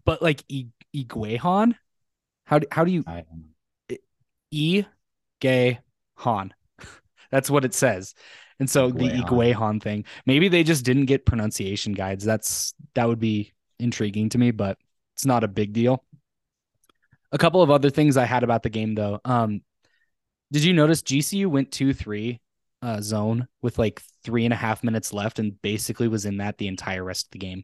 But 0.06 0.22
like 0.22 0.44
I- 0.52 0.68
Iguehan, 0.96 1.76
how 2.46 2.60
do, 2.60 2.68
how 2.72 2.84
do 2.84 2.92
you 2.92 3.04
I 3.06 3.22
don't 3.22 3.46
know. 3.90 3.98
E 4.52 4.84
gay 5.40 5.80
Han? 6.16 6.54
That's 7.32 7.50
what 7.50 7.66
it 7.66 7.74
says. 7.74 8.16
And 8.60 8.70
so 8.70 8.90
the 8.90 9.06
Iguehan. 9.06 9.26
Iguehan 9.28 9.82
thing, 9.84 10.06
maybe 10.26 10.48
they 10.48 10.64
just 10.64 10.84
didn't 10.84 11.06
get 11.06 11.26
pronunciation 11.26 11.94
guides. 11.94 12.26
That's 12.26 12.74
that 12.96 13.08
would 13.08 13.20
be 13.20 13.54
intriguing 13.80 14.30
to 14.30 14.38
me, 14.38 14.52
but 14.52 14.78
it's 15.16 15.26
not 15.26 15.44
a 15.44 15.48
big 15.48 15.74
deal. 15.74 16.04
A 17.32 17.38
couple 17.38 17.62
of 17.62 17.70
other 17.70 17.90
things 17.92 18.18
I 18.18 18.26
had 18.26 18.44
about 18.44 18.64
the 18.64 18.70
game 18.70 18.96
though. 18.96 19.22
Um, 19.24 19.62
did 20.52 20.64
you 20.64 20.74
notice 20.74 21.04
GCU 21.04 21.46
went 21.48 21.72
two 21.72 21.94
three 21.94 22.42
uh, 22.82 23.02
zone 23.02 23.48
with 23.62 23.78
like 23.78 24.02
three 24.24 24.46
and 24.46 24.54
a 24.54 24.58
half 24.58 24.84
minutes 24.84 25.14
left 25.14 25.40
and 25.40 25.62
basically 25.62 26.08
was 26.08 26.26
in 26.26 26.38
that 26.38 26.58
the 26.58 26.68
entire 26.68 27.04
rest 27.04 27.28
of 27.28 27.32
the 27.32 27.40
game. 27.40 27.64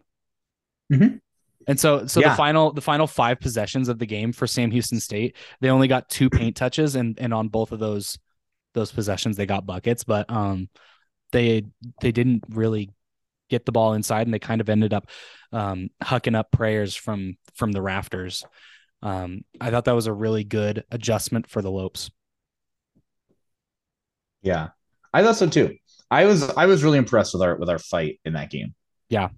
Mhm. 0.92 1.20
And 1.68 1.80
so, 1.80 2.06
so 2.06 2.20
Yeah. 2.20 2.30
the 2.30 2.36
final, 2.36 2.72
the 2.74 2.82
final 2.82 3.08
five 3.08 3.40
possessions 3.40 3.90
of 3.90 3.98
the 3.98 4.06
game 4.06 4.32
for 4.34 4.46
Sam 4.46 4.72
Houston 4.72 5.00
State, 5.00 5.36
they 5.62 5.70
only 5.70 5.88
got 5.88 6.10
two 6.10 6.30
paint 6.30 6.56
touches, 6.56 6.96
and 6.96 7.20
and 7.20 7.34
on 7.34 7.48
both 7.48 7.72
of 7.72 7.80
those, 7.80 8.20
those 8.74 8.92
possessions 8.92 9.36
they 9.38 9.46
got 9.46 9.66
buckets, 9.66 10.04
but 10.04 10.30
um, 10.30 10.70
they 11.32 11.64
they 12.02 12.12
didn't 12.12 12.44
really 12.50 12.92
get 13.50 13.66
the 13.66 13.72
ball 13.72 13.94
inside, 13.94 14.28
and 14.28 14.34
they 14.34 14.40
kind 14.40 14.62
of 14.62 14.70
ended 14.70 14.94
up 14.94 15.10
um 15.52 15.90
hucking 16.04 16.36
up 16.36 16.52
prayers 16.52 16.96
from 16.96 17.38
from 17.56 17.72
the 17.72 17.82
rafters. 17.82 18.44
Um, 19.02 19.42
I 19.62 19.72
thought 19.72 19.86
that 19.86 19.96
was 19.96 20.08
a 20.08 20.14
really 20.14 20.44
good 20.44 20.84
adjustment 20.92 21.48
for 21.50 21.62
the 21.62 21.72
Lopes. 21.72 22.12
Yeah. 24.42 24.70
I 25.16 25.24
thought 25.24 25.38
so 25.38 25.48
too. 25.48 25.78
I 26.12 26.26
was 26.26 26.44
I 26.58 26.66
was 26.66 26.84
really 26.84 26.98
impressed 26.98 27.34
with 27.34 27.42
our 27.42 27.56
with 27.56 27.70
our 27.70 27.80
fight 27.80 28.20
in 28.26 28.34
that 28.34 28.50
game. 28.52 28.76
Yeah. 29.10 29.30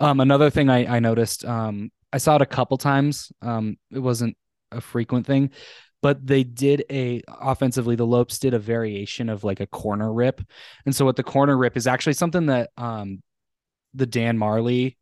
Um, 0.00 0.18
another 0.18 0.50
thing 0.50 0.68
I, 0.68 0.96
I 0.96 0.98
noticed, 0.98 1.44
um, 1.44 1.90
I 2.12 2.18
saw 2.18 2.36
it 2.36 2.42
a 2.42 2.46
couple 2.46 2.78
times. 2.78 3.30
Um, 3.40 3.76
it 3.92 4.00
wasn't 4.00 4.36
a 4.72 4.80
frequent 4.80 5.24
thing, 5.24 5.50
but 6.02 6.24
they 6.26 6.42
did 6.42 6.84
a 6.90 7.22
offensively. 7.28 7.94
The 7.94 8.06
Lopes 8.06 8.40
did 8.40 8.54
a 8.54 8.58
variation 8.58 9.28
of 9.28 9.44
like 9.44 9.60
a 9.60 9.68
corner 9.68 10.12
rip, 10.12 10.40
and 10.84 10.94
so 10.94 11.04
what 11.04 11.14
the 11.14 11.22
corner 11.22 11.56
rip 11.56 11.76
is 11.76 11.86
actually 11.86 12.14
something 12.14 12.46
that 12.46 12.70
um, 12.76 13.22
the 13.94 14.06
Dan 14.06 14.36
Majerle 14.36 14.96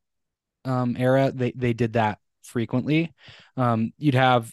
um, 0.67 0.95
era 0.99 1.33
they 1.35 1.53
they 1.53 1.73
did 1.73 1.95
that 1.95 2.19
frequently. 2.43 3.15
Um, 3.57 3.93
you'd 3.97 4.15
have 4.15 4.53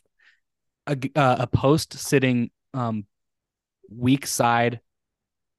a 0.88 0.98
uh, 1.18 1.36
a 1.40 1.48
post 1.48 2.00
sitting 2.00 2.50
um, 2.74 3.06
weak 3.90 4.26
side 4.26 4.80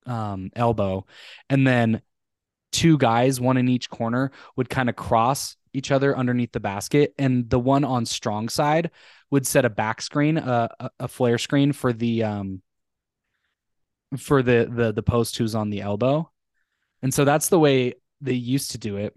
um, 0.06 0.50
elbow, 0.54 1.06
and 1.48 1.66
then 1.66 2.02
two 2.72 2.98
guys, 2.98 3.40
one 3.40 3.56
in 3.56 3.68
each 3.68 3.88
corner, 3.88 4.32
would 4.56 4.68
kind 4.68 4.88
of 4.88 4.96
cross 4.96 5.56
each 5.72 5.90
other 5.90 6.16
underneath 6.16 6.52
the 6.52 6.60
basket, 6.60 7.14
and 7.18 7.48
the 7.50 7.58
one 7.58 7.84
on 7.84 8.06
strong 8.06 8.48
side 8.48 8.90
would 9.30 9.46
set 9.46 9.64
a 9.64 9.70
back 9.70 10.00
screen, 10.00 10.38
uh, 10.38 10.68
a, 10.78 10.90
a 11.00 11.08
flare 11.08 11.38
screen 11.38 11.72
for 11.72 11.92
the 11.92 12.22
um 12.22 12.62
for 14.18 14.42
the 14.42 14.70
the 14.72 14.92
the 14.92 15.02
post 15.02 15.36
who's 15.36 15.54
on 15.54 15.70
the 15.70 15.80
elbow, 15.80 16.30
and 17.02 17.12
so 17.12 17.24
that's 17.24 17.48
the 17.48 17.58
way 17.58 17.94
they 18.20 18.34
used 18.34 18.72
to 18.72 18.78
do 18.78 18.96
it. 18.96 19.16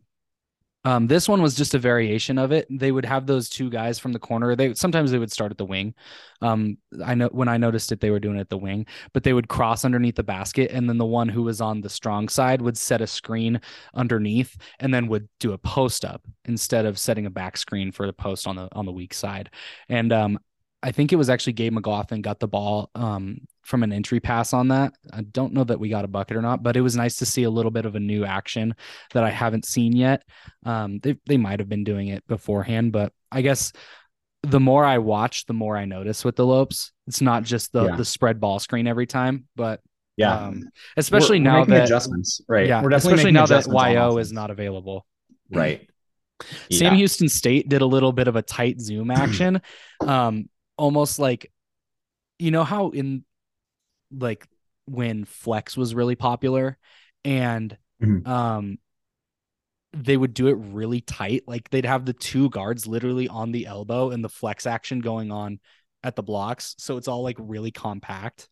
Um, 0.88 1.08
this 1.08 1.28
one 1.28 1.42
was 1.42 1.54
just 1.54 1.74
a 1.74 1.80
variation 1.80 2.38
of 2.38 2.54
it. 2.54 2.66
They 2.70 2.94
would 2.94 3.04
have 3.04 3.26
those 3.26 3.50
two 3.50 3.70
guys 3.70 4.00
from 4.00 4.14
the 4.14 4.20
corner. 4.20 4.56
They 4.56 4.74
sometimes 4.74 5.12
they 5.12 5.20
would 5.20 5.34
start 5.34 5.52
at 5.52 5.58
the 5.58 5.66
wing. 5.66 5.94
Um, 6.42 6.78
I 7.04 7.14
know 7.14 7.28
when 7.34 7.50
I 7.50 7.58
noticed 7.58 7.92
it, 7.92 8.00
they 8.00 8.10
were 8.10 8.22
doing 8.22 8.38
it 8.38 8.40
at 8.40 8.50
the 8.50 8.58
wing, 8.58 8.86
but 9.12 9.24
they 9.24 9.34
would 9.34 9.50
cross 9.50 9.84
underneath 9.84 10.16
the 10.16 10.24
basket, 10.24 10.72
and 10.72 10.88
then 10.88 10.98
the 10.98 11.06
one 11.06 11.28
who 11.28 11.44
was 11.44 11.60
on 11.60 11.82
the 11.82 11.90
strong 11.90 12.30
side 12.30 12.62
would 12.62 12.78
set 12.78 13.02
a 13.02 13.08
screen 13.08 13.60
underneath, 13.96 14.56
and 14.80 14.94
then 14.94 15.10
would 15.10 15.28
do 15.42 15.52
a 15.52 15.58
post 15.58 16.06
up 16.06 16.22
instead 16.46 16.86
of 16.86 16.98
setting 16.98 17.26
a 17.26 17.30
back 17.30 17.58
screen 17.58 17.92
for 17.92 18.06
the 18.06 18.14
post 18.14 18.48
on 18.48 18.56
the 18.56 18.70
on 18.72 18.86
the 18.86 18.94
weak 18.94 19.14
side. 19.14 19.50
And 19.90 20.14
um, 20.14 20.40
I 20.82 20.94
think 20.94 21.12
it 21.12 21.18
was 21.18 21.30
actually 21.30 21.54
Gabe 21.54 21.74
McGlothan 21.74 22.22
got 22.22 22.40
the 22.40 22.48
ball 22.48 22.92
um, 22.96 23.42
from 23.68 23.84
an 23.84 23.92
entry 23.92 24.22
pass 24.22 24.54
on 24.54 24.70
that. 24.70 24.94
I 25.12 25.22
don't 25.22 25.52
know 25.52 25.66
that 25.66 25.78
we 25.80 25.90
got 25.90 26.06
a 26.06 26.08
bucket 26.08 26.38
or 26.38 26.42
not, 26.42 26.64
but 26.64 26.78
it 26.78 26.82
was 26.82 26.96
nice 26.96 27.18
to 27.18 27.26
see 27.26 27.44
a 27.44 27.50
little 27.50 27.70
bit 27.70 27.86
of 27.86 27.96
a 27.96 28.00
new 28.00 28.24
action 28.24 28.74
that 29.14 29.26
I 29.26 29.30
haven't 29.30 29.66
seen 29.66 29.94
yet. 29.94 30.24
Um, 30.66 31.00
they 31.00 31.18
they 31.26 31.36
might 31.36 31.60
have 31.60 31.68
been 31.68 31.84
doing 31.84 32.08
it 32.08 32.26
beforehand, 32.28 32.94
but 32.94 33.12
I 33.30 33.42
guess 33.42 33.74
the 34.44 34.62
more 34.62 34.86
I 34.86 35.00
watch, 35.00 35.46
the 35.48 35.54
more 35.54 35.76
I 35.76 35.84
notice 35.84 36.24
with 36.24 36.38
the 36.38 36.46
Lopes. 36.46 36.94
It's 37.08 37.20
not 37.20 37.44
just 37.44 37.74
the 37.74 37.84
Yeah. 37.88 37.96
the 37.98 38.06
spread 38.06 38.40
ball 38.40 38.60
screen 38.60 38.88
every 38.88 39.06
time, 39.06 39.48
but 39.58 39.82
Yeah. 40.16 40.34
um, 40.46 40.70
especially 40.96 41.40
We're- 41.42 41.50
we're 41.52 41.60
now 41.60 41.66
that 41.66 41.84
adjustments, 41.84 42.40
right? 42.48 42.68
yeah, 42.68 42.82
We're 42.82 42.92
especially 42.94 43.32
now 43.34 43.48
that 43.48 43.68
YO 43.68 44.18
is 44.18 44.32
not 44.32 44.50
available. 44.50 45.06
right. 45.52 45.90
Sam 46.72 46.96
Houston 46.96 47.28
State 47.30 47.68
did 47.68 47.82
a 47.82 47.86
little 47.86 48.14
bit 48.14 48.28
of 48.30 48.36
a 48.38 48.42
tight 48.42 48.80
zoom 48.80 49.12
action, 49.26 49.62
um, 50.00 50.48
almost 50.78 51.20
like 51.20 51.52
you 52.40 52.52
know 52.52 52.64
how 52.64 52.90
in 52.92 53.26
like 54.12 54.48
when 54.86 55.26
flex 55.26 55.76
was 55.76 55.94
really 55.96 56.16
popular 56.16 56.78
and 57.26 57.78
Mhm. 58.02 58.28
um 58.28 58.78
they 59.94 60.18
would 60.18 60.34
do 60.34 60.48
it 60.48 60.54
really 60.54 61.02
tight 61.02 61.44
like 61.48 61.70
they'd 61.70 61.86
have 61.86 62.06
the 62.06 62.14
two 62.14 62.50
guards 62.50 62.86
literally 62.86 63.28
on 63.28 63.52
the 63.52 63.66
elbow 63.66 64.12
and 64.12 64.24
the 64.24 64.30
flex 64.30 64.66
action 64.66 65.00
going 65.00 65.32
on 65.32 65.60
at 66.04 66.16
the 66.16 66.24
blocks 66.24 66.76
so 66.78 66.98
it's 66.98 67.08
all 67.08 67.24
like 67.24 67.38
really 67.40 67.72
compact 67.72 68.50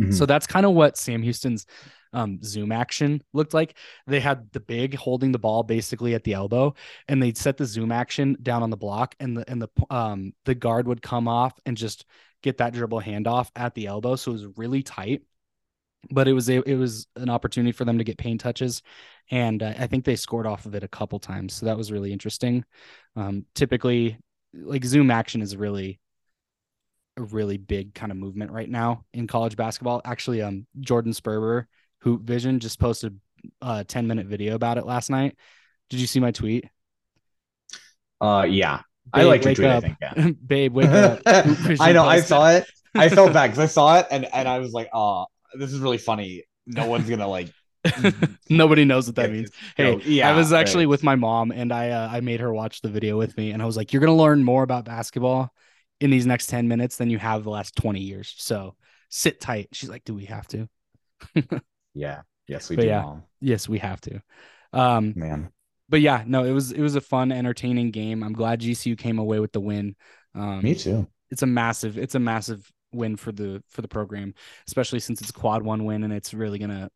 Mhm. 0.00 0.12
so 0.12 0.26
that's 0.26 0.46
kind 0.46 0.66
of 0.66 0.72
what 0.72 0.96
Sam 0.98 1.22
Houston's 1.22 1.66
um, 2.14 2.42
zoom 2.42 2.72
action 2.72 3.22
looked 3.32 3.52
like. 3.52 3.76
They 4.06 4.20
had 4.20 4.50
the 4.52 4.60
big 4.60 4.94
holding 4.94 5.32
the 5.32 5.38
ball 5.38 5.62
basically 5.62 6.14
at 6.14 6.24
the 6.24 6.32
elbow, 6.32 6.74
and 7.08 7.22
they'd 7.22 7.36
set 7.36 7.56
the 7.56 7.66
zoom 7.66 7.92
action 7.92 8.36
down 8.42 8.62
on 8.62 8.70
the 8.70 8.76
block, 8.76 9.14
and 9.20 9.36
the 9.36 9.50
and 9.50 9.60
the 9.60 9.68
um 9.90 10.32
the 10.44 10.54
guard 10.54 10.88
would 10.88 11.02
come 11.02 11.28
off 11.28 11.52
and 11.66 11.76
just 11.76 12.06
get 12.42 12.58
that 12.58 12.72
dribble 12.72 13.00
handoff 13.00 13.50
at 13.56 13.74
the 13.74 13.86
elbow. 13.86 14.16
So 14.16 14.30
it 14.30 14.34
was 14.34 14.46
really 14.56 14.82
tight, 14.82 15.22
but 16.10 16.28
it 16.28 16.32
was 16.32 16.48
a, 16.50 16.62
it 16.68 16.76
was 16.76 17.06
an 17.16 17.30
opportunity 17.30 17.72
for 17.72 17.84
them 17.84 17.98
to 17.98 18.04
get 18.04 18.18
paint 18.18 18.40
touches, 18.40 18.82
and 19.30 19.62
uh, 19.62 19.74
I 19.78 19.86
think 19.86 20.04
they 20.04 20.16
scored 20.16 20.46
off 20.46 20.66
of 20.66 20.74
it 20.74 20.84
a 20.84 20.88
couple 20.88 21.18
times. 21.18 21.54
So 21.54 21.66
that 21.66 21.76
was 21.76 21.92
really 21.92 22.12
interesting. 22.12 22.64
Um, 23.16 23.46
typically, 23.54 24.18
like 24.52 24.84
zoom 24.84 25.10
action 25.10 25.42
is 25.42 25.56
really 25.56 25.98
a 27.16 27.22
really 27.22 27.56
big 27.56 27.94
kind 27.94 28.10
of 28.10 28.18
movement 28.18 28.50
right 28.50 28.68
now 28.68 29.04
in 29.12 29.26
college 29.26 29.56
basketball. 29.56 30.02
Actually, 30.04 30.42
um, 30.42 30.66
Jordan 30.80 31.12
Sperber, 31.12 31.66
Hoop 32.04 32.22
Vision, 32.22 32.60
just 32.60 32.78
posted 32.78 33.18
a 33.60 33.84
10 33.84 34.06
minute 34.06 34.26
video 34.26 34.54
about 34.54 34.78
it 34.78 34.86
last 34.86 35.10
night. 35.10 35.36
Did 35.90 36.00
you 36.00 36.06
see 36.06 36.20
my 36.20 36.30
tweet? 36.30 36.66
Uh, 38.20 38.46
yeah. 38.48 38.80
I 39.12 39.20
Babe, 39.20 39.26
like 39.26 39.42
your 39.42 39.50
wake 39.50 39.56
tweet. 39.56 39.68
I 39.68 39.76
up. 39.76 39.82
think. 39.82 39.96
Yeah. 40.00 40.30
Babe, 40.46 40.74
wake 40.74 40.88
up. 40.88 41.20
I 41.26 41.92
know. 41.92 42.04
I 42.04 42.20
saw 42.20 42.50
it. 42.50 42.66
I 42.94 43.08
felt 43.08 43.32
bad 43.32 43.48
because 43.48 43.58
I 43.58 43.66
saw 43.66 43.98
it 43.98 44.06
and 44.10 44.26
and 44.32 44.48
I 44.48 44.58
was 44.58 44.72
like, 44.72 44.88
oh, 44.92 45.26
this 45.58 45.72
is 45.72 45.80
really 45.80 45.98
funny. 45.98 46.44
No 46.66 46.86
one's 46.86 47.08
gonna 47.08 47.28
like. 47.28 47.50
Nobody 48.48 48.84
knows 48.84 49.06
what 49.06 49.16
that 49.16 49.30
means. 49.30 49.50
Hey, 49.76 49.92
joke. 49.92 50.02
yeah, 50.06 50.30
I 50.30 50.36
was 50.36 50.52
actually 50.52 50.86
right. 50.86 50.90
with 50.90 51.02
my 51.02 51.16
mom 51.16 51.50
and 51.50 51.72
I 51.72 51.90
uh, 51.90 52.08
I 52.10 52.20
made 52.20 52.40
her 52.40 52.52
watch 52.52 52.80
the 52.82 52.88
video 52.88 53.18
with 53.18 53.36
me 53.36 53.50
and 53.50 53.60
I 53.62 53.66
was 53.66 53.76
like, 53.76 53.92
you're 53.92 54.00
gonna 54.00 54.14
learn 54.14 54.44
more 54.44 54.62
about 54.62 54.84
basketball 54.84 55.52
in 56.00 56.10
these 56.10 56.26
next 56.26 56.46
10 56.46 56.68
minutes 56.68 56.96
than 56.96 57.10
you 57.10 57.18
have 57.18 57.44
the 57.44 57.50
last 57.50 57.76
20 57.76 58.00
years. 58.00 58.34
So 58.38 58.74
sit 59.10 59.40
tight. 59.40 59.68
She's 59.72 59.90
like, 59.90 60.04
do 60.04 60.14
we 60.14 60.26
have 60.26 60.46
to? 60.48 60.68
Yeah. 61.94 62.22
Yes, 62.46 62.68
we 62.68 62.76
But 62.76 62.82
do. 62.82 62.88
yeah. 62.88 63.02
Mom. 63.02 63.22
Yes, 63.40 63.68
we 63.68 63.78
have 63.78 64.00
to. 64.02 64.20
Um, 64.72 65.14
Man. 65.14 65.50
but 65.88 66.00
yeah, 66.00 66.24
no, 66.26 66.44
it 66.44 66.52
was 66.52 66.72
it 66.72 66.80
was 66.80 66.94
a 66.96 67.00
fun, 67.00 67.32
entertaining 67.32 67.90
game. 67.90 68.22
I'm 68.22 68.32
glad 68.32 68.60
GCU 68.60 68.96
came 68.96 69.18
away 69.18 69.40
with 69.40 69.52
the 69.52 69.60
win. 69.60 69.96
Um, 70.34 70.62
Me 70.62 70.74
too. 70.74 71.06
It's 71.30 71.42
a 71.42 71.46
massive, 71.46 71.98
it's 71.98 72.14
a 72.14 72.20
massive 72.20 72.70
win 72.92 73.16
for 73.16 73.32
the 73.32 73.62
for 73.70 73.82
the 73.82 73.88
program, 73.88 74.34
especially 74.66 75.00
since 75.00 75.20
it's 75.20 75.30
quad 75.30 75.62
one 75.62 75.84
win, 75.84 76.04
and 76.04 76.12
it's 76.12 76.34
really 76.34 76.58
gonna 76.58 76.90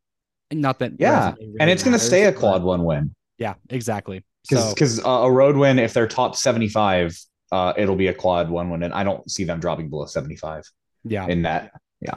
not 0.52 0.78
that 0.78 0.92
Yeah, 0.98 1.34
really 1.38 1.56
and 1.60 1.70
it's 1.70 1.82
gonna 1.82 1.98
stay 1.98 2.24
a 2.24 2.32
quad 2.32 2.62
one 2.62 2.84
win 2.84 3.14
Yeah, 3.38 3.54
exactly. 3.70 4.24
because 4.48 4.64
So 4.64 4.74
because 4.74 5.04
uh, 5.04 5.08
a 5.08 5.30
road 5.30 5.56
win 5.56 5.78
if 5.78 5.92
they're 5.94 6.06
top 6.08 6.36
seventy 6.36 6.68
five, 6.68 7.16
uh, 7.52 7.72
it'll 7.76 7.96
be 7.96 8.08
a 8.08 8.14
quad 8.14 8.50
one 8.50 8.70
win, 8.70 8.82
and 8.82 8.94
I 8.94 9.04
don't 9.04 9.28
see 9.30 9.44
them 9.44 9.60
dropping 9.60 9.90
below 9.90 10.06
seventy 10.06 10.36
five 10.36 10.64
yeah, 11.04 11.26
in 11.26 11.42
that. 11.42 11.72
yeah, 12.00 12.14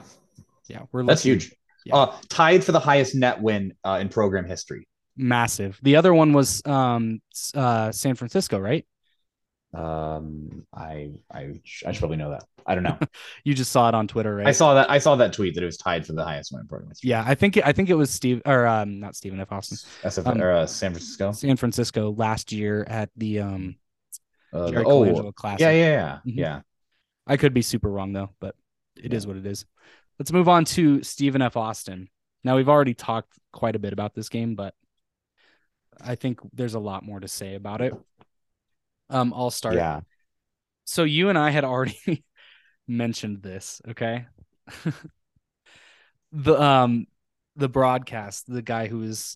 yeah 0.68 0.84
we're 0.92 1.04
That's 1.04 1.24
huge. 1.24 1.54
Yeah. 1.86 1.96
Uh, 1.96 2.16
tied 2.30 2.64
for 2.64 2.72
the 2.72 2.80
highest 2.80 3.16
net 3.16 3.42
win 3.42 3.74
uh, 3.84 3.98
in 4.02 4.10
program 4.10 4.46
history. 4.46 4.88
Massive. 5.18 5.80
The 5.84 5.96
other 5.96 6.14
one 6.14 6.32
was 6.34 6.62
um 6.66 7.22
uh 7.54 7.92
San 7.92 8.16
Francisco, 8.16 8.60
right? 8.60 8.86
Um, 9.74 10.66
I 10.74 11.12
I 11.32 11.62
I 11.86 11.92
should 11.92 12.00
probably 12.00 12.18
know 12.18 12.32
that. 12.32 12.44
I 12.66 12.76
don't 12.76 12.84
know. 12.84 12.98
You 13.44 13.54
just 13.54 13.72
saw 13.72 13.88
it 13.90 13.96
on 13.96 14.08
Twitter, 14.08 14.36
right? 14.36 14.48
I 14.48 14.52
saw 14.52 14.74
that 14.76 14.90
I 14.92 15.00
saw 15.00 15.16
that 15.16 15.34
tweet 15.34 15.56
that 15.56 15.64
it 15.64 15.66
was 15.66 15.78
tied 15.78 16.06
for 16.06 16.14
the 16.14 16.24
highest 16.24 16.52
win 16.52 16.62
in 16.62 16.68
program 16.68 16.90
history. 16.90 17.10
Yeah, 17.10 17.24
I 17.26 17.36
think 17.36 17.58
I 17.58 17.72
think 17.72 17.90
it 17.90 17.96
was 17.96 18.10
Steve 18.12 18.42
or 18.46 18.68
um 18.68 19.00
not 19.00 19.16
Stephen 19.16 19.40
F. 19.40 19.52
Austin, 19.52 19.78
SF 20.04 20.28
Um, 20.28 20.42
or 20.42 20.52
uh, 20.52 20.66
San 20.68 20.92
Francisco. 20.92 21.32
San 21.32 21.56
Francisco 21.58 22.12
last 22.12 22.52
year 22.52 22.84
at 22.88 23.10
the 23.16 23.40
um 23.40 23.76
Uh, 24.54 24.70
Jerry 24.70 24.84
oh, 24.86 25.02
Colangelo 25.06 25.34
Classic. 25.34 25.62
yeah, 25.62 25.72
yeah, 25.72 26.20
yeah, 26.26 26.34
Mhm. 26.34 26.38
yeah. 26.38 26.62
I 27.26 27.38
could 27.38 27.54
be 27.54 27.62
super 27.62 27.90
wrong 27.90 28.12
though, 28.14 28.30
but 28.42 28.56
it 28.98 29.14
is 29.14 29.24
Yeah. 29.24 29.28
what 29.30 29.38
it 29.38 29.46
is. 29.46 29.66
Let's 30.22 30.32
move 30.32 30.48
on 30.48 30.66
to 30.66 31.02
Stephen 31.02 31.42
F. 31.42 31.58
Austin. 31.58 32.08
Now 32.44 32.56
we've 32.56 32.70
already 32.70 32.94
talked 32.94 33.34
quite 33.52 33.76
a 33.76 33.80
bit 33.80 33.92
about 33.92 34.14
this 34.14 34.30
game, 34.30 34.54
but 34.54 34.76
I 36.00 36.14
think 36.14 36.42
there's 36.54 36.76
a 36.76 36.80
lot 36.80 37.04
more 37.04 37.20
to 37.20 37.28
say 37.28 37.56
about 37.56 37.82
it. 37.82 37.96
Um, 39.10 39.34
I'll 39.36 39.50
start. 39.50 39.74
Yeah. 39.74 40.02
So 40.86 41.06
you 41.06 41.30
and 41.30 41.40
I 41.40 41.50
had 41.50 41.64
already 41.64 42.24
mentioned 42.88 43.42
this, 43.42 43.82
okay? 43.90 44.28
the 46.32 46.62
um 46.62 47.08
the 47.56 47.70
broadcast, 47.70 48.46
the 48.46 48.62
guy 48.62 48.86
who 48.86 49.00
was 49.00 49.36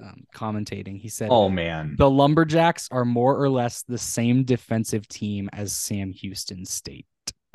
um, 0.00 0.22
commentating, 0.32 1.00
he 1.00 1.08
said 1.08 1.30
Oh 1.32 1.48
man. 1.48 1.96
the 1.98 2.08
Lumberjacks 2.08 2.86
are 2.92 3.04
more 3.04 3.42
or 3.42 3.50
less 3.50 3.82
the 3.88 3.98
same 3.98 4.44
defensive 4.44 5.08
team 5.08 5.50
as 5.52 5.72
Sam 5.72 6.12
Houston 6.12 6.64
State. 6.64 7.06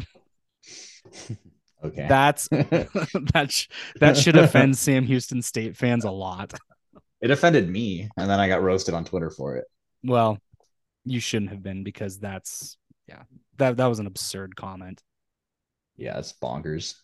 Okay. 1.83 2.07
That's 2.07 2.47
that 2.49 3.67
that 3.99 4.17
should 4.17 4.35
offend 4.37 4.77
Sam 4.77 5.05
Houston 5.05 5.41
State 5.41 5.77
fans 5.77 6.05
a 6.05 6.11
lot. 6.11 6.53
it 7.21 7.31
offended 7.31 7.69
me, 7.69 8.09
and 8.17 8.29
then 8.29 8.39
I 8.39 8.47
got 8.47 8.63
roasted 8.63 8.93
on 8.93 9.05
Twitter 9.05 9.29
for 9.29 9.57
it. 9.57 9.65
Well, 10.03 10.39
you 11.05 11.19
shouldn't 11.19 11.51
have 11.51 11.63
been 11.63 11.83
because 11.83 12.19
that's 12.19 12.77
yeah 13.07 13.23
that 13.57 13.77
that 13.77 13.85
was 13.87 13.99
an 13.99 14.07
absurd 14.07 14.55
comment. 14.55 15.01
Yeah, 15.95 16.17
it's 16.19 16.33
bonkers. 16.33 16.95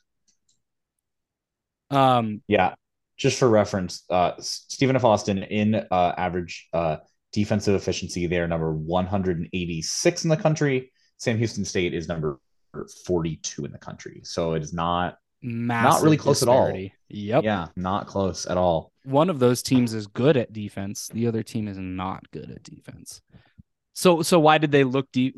Um, 1.89 2.41
Yeah. 2.47 2.76
Just 3.15 3.38
for 3.38 3.47
reference, 3.47 4.03
uh, 4.09 4.34
Stephen 4.39 4.95
F. 4.95 5.03
Austin 5.03 5.43
in 5.43 5.76
uh, 5.76 6.13
average 6.17 6.67
uh, 6.74 6.97
defensive 7.32 7.76
efficiency, 7.76 8.26
they 8.26 8.39
are 8.39 8.47
number 8.47 8.74
186 8.74 10.24
in 10.24 10.30
the 10.30 10.36
country. 10.36 10.91
Sam 11.17 11.38
Houston 11.38 11.63
State 11.63 11.93
is 11.93 12.07
number 12.07 12.39
42 13.05 13.65
in 13.65 13.71
the 13.71 13.78
country. 13.78 14.21
So 14.24 14.53
it 14.53 14.61
is 14.61 14.74
not, 14.74 15.17
massive 15.43 16.03
really 16.03 16.17
close 16.17 16.41
at 16.41 16.49
all. 16.49 16.74
Yep. 17.09 17.43
yeah, 17.43 17.67
not 17.76 18.07
close 18.07 18.45
at 18.45 18.57
all. 18.57 18.91
One 19.03 19.30
of 19.30 19.39
those 19.39 19.61
teams 19.61 19.93
is 19.93 20.07
good 20.07 20.38
at 20.38 20.53
defense. 20.53 21.09
The 21.13 21.28
other 21.28 21.43
team 21.43 21.67
is 21.67 21.78
not 21.78 22.30
good 22.32 22.49
at 22.49 22.63
defense. 22.63 23.21
So 23.93 24.21
so 24.21 24.39
why 24.39 24.57
did 24.57 24.71
they 24.71 24.84
look 24.84 25.11
deep? 25.11 25.36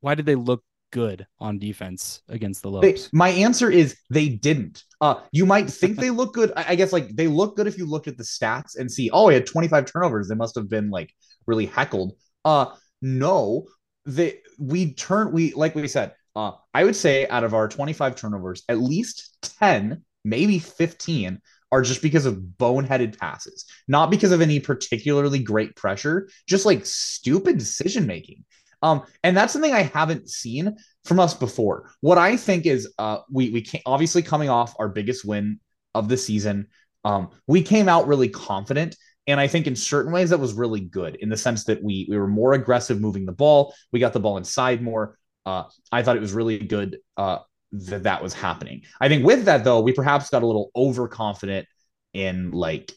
Why 0.00 0.14
did 0.14 0.26
they 0.26 0.36
look 0.36 0.62
good 0.90 1.26
on 1.38 1.58
defense 1.58 2.22
against 2.28 2.62
the 2.62 2.80
They, 2.80 2.96
my 3.12 3.28
answer 3.28 3.70
is 3.70 3.96
they 4.08 4.28
didn't. 4.28 4.84
Uh, 5.00 5.16
you 5.32 5.44
might 5.44 5.68
think 5.70 5.98
they 5.98 6.10
look 6.10 6.32
good. 6.34 6.52
I, 6.56 6.66
I 6.68 6.74
guess 6.76 6.92
like 6.92 7.14
they 7.14 7.26
look 7.26 7.56
good 7.56 7.66
if 7.66 7.76
you 7.76 7.86
looked 7.86 8.08
at 8.08 8.16
the 8.16 8.24
stats 8.24 8.78
and 8.78 8.90
see, 8.90 9.10
oh, 9.10 9.28
he 9.28 9.34
had 9.34 9.46
25 9.46 9.84
turnovers. 9.84 10.28
They 10.28 10.34
must 10.34 10.54
have 10.54 10.68
been 10.68 10.90
like 10.90 11.12
really 11.46 11.66
heckled. 11.66 12.14
Uh, 12.44 12.66
no, 13.02 13.66
they 14.06 14.38
we 14.58 14.94
turn 14.94 15.32
we 15.32 15.52
like 15.54 15.74
we 15.74 15.88
said. 15.88 16.12
Uh, 16.38 16.52
I 16.72 16.84
would 16.84 16.94
say 16.94 17.26
out 17.26 17.42
of 17.42 17.52
our 17.52 17.66
25 17.66 18.14
turnovers, 18.14 18.62
at 18.68 18.78
least 18.78 19.36
10, 19.58 20.04
maybe 20.24 20.60
15 20.60 21.40
are 21.72 21.82
just 21.82 22.00
because 22.00 22.26
of 22.26 22.36
boneheaded 22.36 23.18
passes, 23.18 23.64
not 23.88 24.08
because 24.08 24.30
of 24.30 24.40
any 24.40 24.60
particularly 24.60 25.40
great 25.40 25.74
pressure, 25.74 26.28
just 26.46 26.64
like 26.64 26.86
stupid 26.86 27.58
decision 27.58 28.06
making. 28.06 28.44
Um, 28.82 29.02
and 29.24 29.36
that's 29.36 29.52
something 29.52 29.72
I 29.72 29.82
haven't 29.82 30.30
seen 30.30 30.76
from 31.04 31.18
us 31.18 31.34
before. 31.34 31.90
What 32.02 32.18
I 32.18 32.36
think 32.36 32.66
is, 32.66 32.88
uh, 33.00 33.18
we 33.28 33.50
we 33.50 33.60
came, 33.60 33.82
obviously 33.84 34.22
coming 34.22 34.48
off 34.48 34.76
our 34.78 34.88
biggest 34.88 35.24
win 35.24 35.58
of 35.92 36.08
the 36.08 36.16
season. 36.16 36.68
Um, 37.02 37.30
we 37.48 37.62
came 37.62 37.88
out 37.88 38.06
really 38.06 38.28
confident, 38.28 38.94
and 39.26 39.40
I 39.40 39.48
think 39.48 39.66
in 39.66 39.74
certain 39.74 40.12
ways 40.12 40.30
that 40.30 40.38
was 40.38 40.52
really 40.52 40.82
good 40.82 41.16
in 41.16 41.30
the 41.30 41.36
sense 41.36 41.64
that 41.64 41.82
we 41.82 42.06
we 42.08 42.16
were 42.16 42.28
more 42.28 42.52
aggressive 42.52 43.00
moving 43.00 43.26
the 43.26 43.32
ball. 43.32 43.74
We 43.90 43.98
got 43.98 44.12
the 44.12 44.20
ball 44.20 44.36
inside 44.36 44.80
more. 44.80 45.18
Uh, 45.48 45.64
I 45.90 46.02
thought 46.02 46.16
it 46.16 46.20
was 46.20 46.34
really 46.34 46.58
good 46.58 46.98
uh, 47.16 47.38
that 47.72 48.02
that 48.02 48.22
was 48.22 48.34
happening. 48.34 48.82
I 49.00 49.08
think 49.08 49.24
with 49.24 49.46
that 49.46 49.64
though, 49.64 49.80
we 49.80 49.92
perhaps 49.92 50.28
got 50.28 50.42
a 50.42 50.46
little 50.46 50.70
overconfident 50.76 51.66
in 52.12 52.50
like 52.50 52.92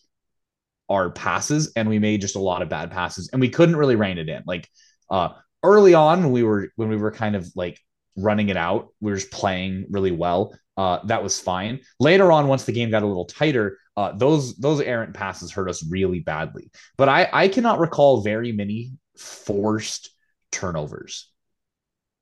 our 0.89 1.11
passes, 1.11 1.71
and 1.77 1.87
we 1.87 1.97
made 1.97 2.19
just 2.19 2.35
a 2.35 2.39
lot 2.39 2.61
of 2.61 2.67
bad 2.67 2.91
passes, 2.91 3.29
and 3.31 3.39
we 3.39 3.47
couldn't 3.47 3.77
really 3.77 3.95
rein 3.95 4.17
it 4.17 4.27
in. 4.27 4.43
Like 4.45 4.67
uh, 5.09 5.29
early 5.63 5.93
on, 5.93 6.23
when 6.23 6.33
we 6.33 6.43
were 6.43 6.73
when 6.75 6.89
we 6.89 6.97
were 6.97 7.11
kind 7.11 7.37
of 7.37 7.49
like 7.55 7.79
running 8.17 8.49
it 8.49 8.57
out, 8.57 8.89
we 8.99 9.11
were 9.11 9.17
just 9.17 9.31
playing 9.31 9.85
really 9.89 10.11
well. 10.11 10.53
Uh, 10.75 10.99
that 11.05 11.23
was 11.23 11.39
fine. 11.39 11.79
Later 12.01 12.33
on, 12.33 12.47
once 12.47 12.65
the 12.65 12.73
game 12.73 12.91
got 12.91 13.03
a 13.03 13.07
little 13.07 13.25
tighter, 13.25 13.77
uh, 13.95 14.11
those 14.17 14.57
those 14.57 14.81
errant 14.81 15.13
passes 15.13 15.53
hurt 15.53 15.69
us 15.69 15.89
really 15.89 16.19
badly. 16.19 16.69
But 16.97 17.07
I 17.07 17.29
I 17.31 17.47
cannot 17.47 17.79
recall 17.79 18.23
very 18.23 18.51
many 18.51 18.91
forced 19.17 20.09
turnovers. 20.51 21.30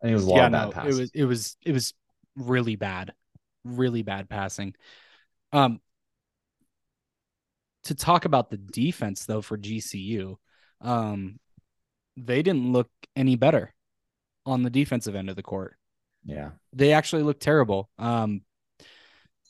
Think 0.02 0.12
it 0.12 0.16
was 0.16 0.26
a 0.26 0.30
lot 0.30 0.36
yeah, 0.38 0.45
of 0.45 0.74
bad 0.74 0.84
no, 0.84 0.89
it 0.89 0.93
was 0.95 1.12
it 1.14 1.26
was 1.26 1.58
it 1.66 1.72
was 1.74 1.93
really 2.36 2.76
bad, 2.76 3.14
really 3.64 4.02
bad 4.02 4.30
passing. 4.30 4.76
Um, 5.52 5.82
to 7.86 7.95
talk 7.95 8.26
about 8.26 8.50
the 8.50 8.58
defense 8.58 9.26
though 9.26 9.41
for 9.41 9.58
GCU, 9.58 10.36
um, 10.82 11.39
they 12.16 12.41
didn't 12.41 12.72
look 12.72 12.89
any 13.16 13.36
better 13.36 13.74
on 14.45 14.64
the 14.64 14.70
defensive 14.70 15.16
end 15.16 15.30
of 15.30 15.36
the 15.36 15.43
court. 15.43 15.76
yeah. 16.26 16.52
They 16.74 16.93
actually 16.93 17.24
looked 17.24 17.41
terrible. 17.41 17.89
Um, 17.97 18.41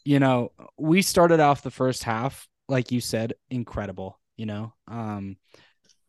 you 0.06 0.20
know, 0.20 0.52
we 0.78 1.02
started 1.02 1.39
off 1.39 1.62
the 1.62 1.72
first 1.72 2.04
half, 2.04 2.47
like 2.68 2.91
you 2.91 3.02
said, 3.02 3.34
incredible. 3.50 4.20
You 4.38 4.45
know, 4.45 4.74
um, 4.88 5.38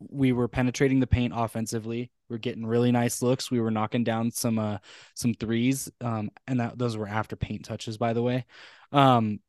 we 0.09 0.32
were 0.32 0.48
penetrating 0.48 1.01
the 1.01 1.07
paint 1.07 1.32
offensively. 1.36 2.11
We 2.28 2.36
are 2.36 2.40
getting 2.40 2.66
really 2.66 2.92
nice 2.92 3.22
looks. 3.22 3.51
We 3.51 3.61
were 3.61 3.70
knocking 3.70 4.05
down 4.05 4.30
some 4.30 4.59
uh 4.59 4.78
some 5.14 5.34
threes. 5.34 5.90
Um, 6.01 6.30
and 6.46 6.61
that 6.61 6.78
those 6.78 6.96
were 6.96 7.09
after 7.09 7.36
paint 7.36 7.64
touches, 7.64 7.98
by 7.98 8.12
the 8.12 8.22
way. 8.22 8.46
Um, 8.92 9.40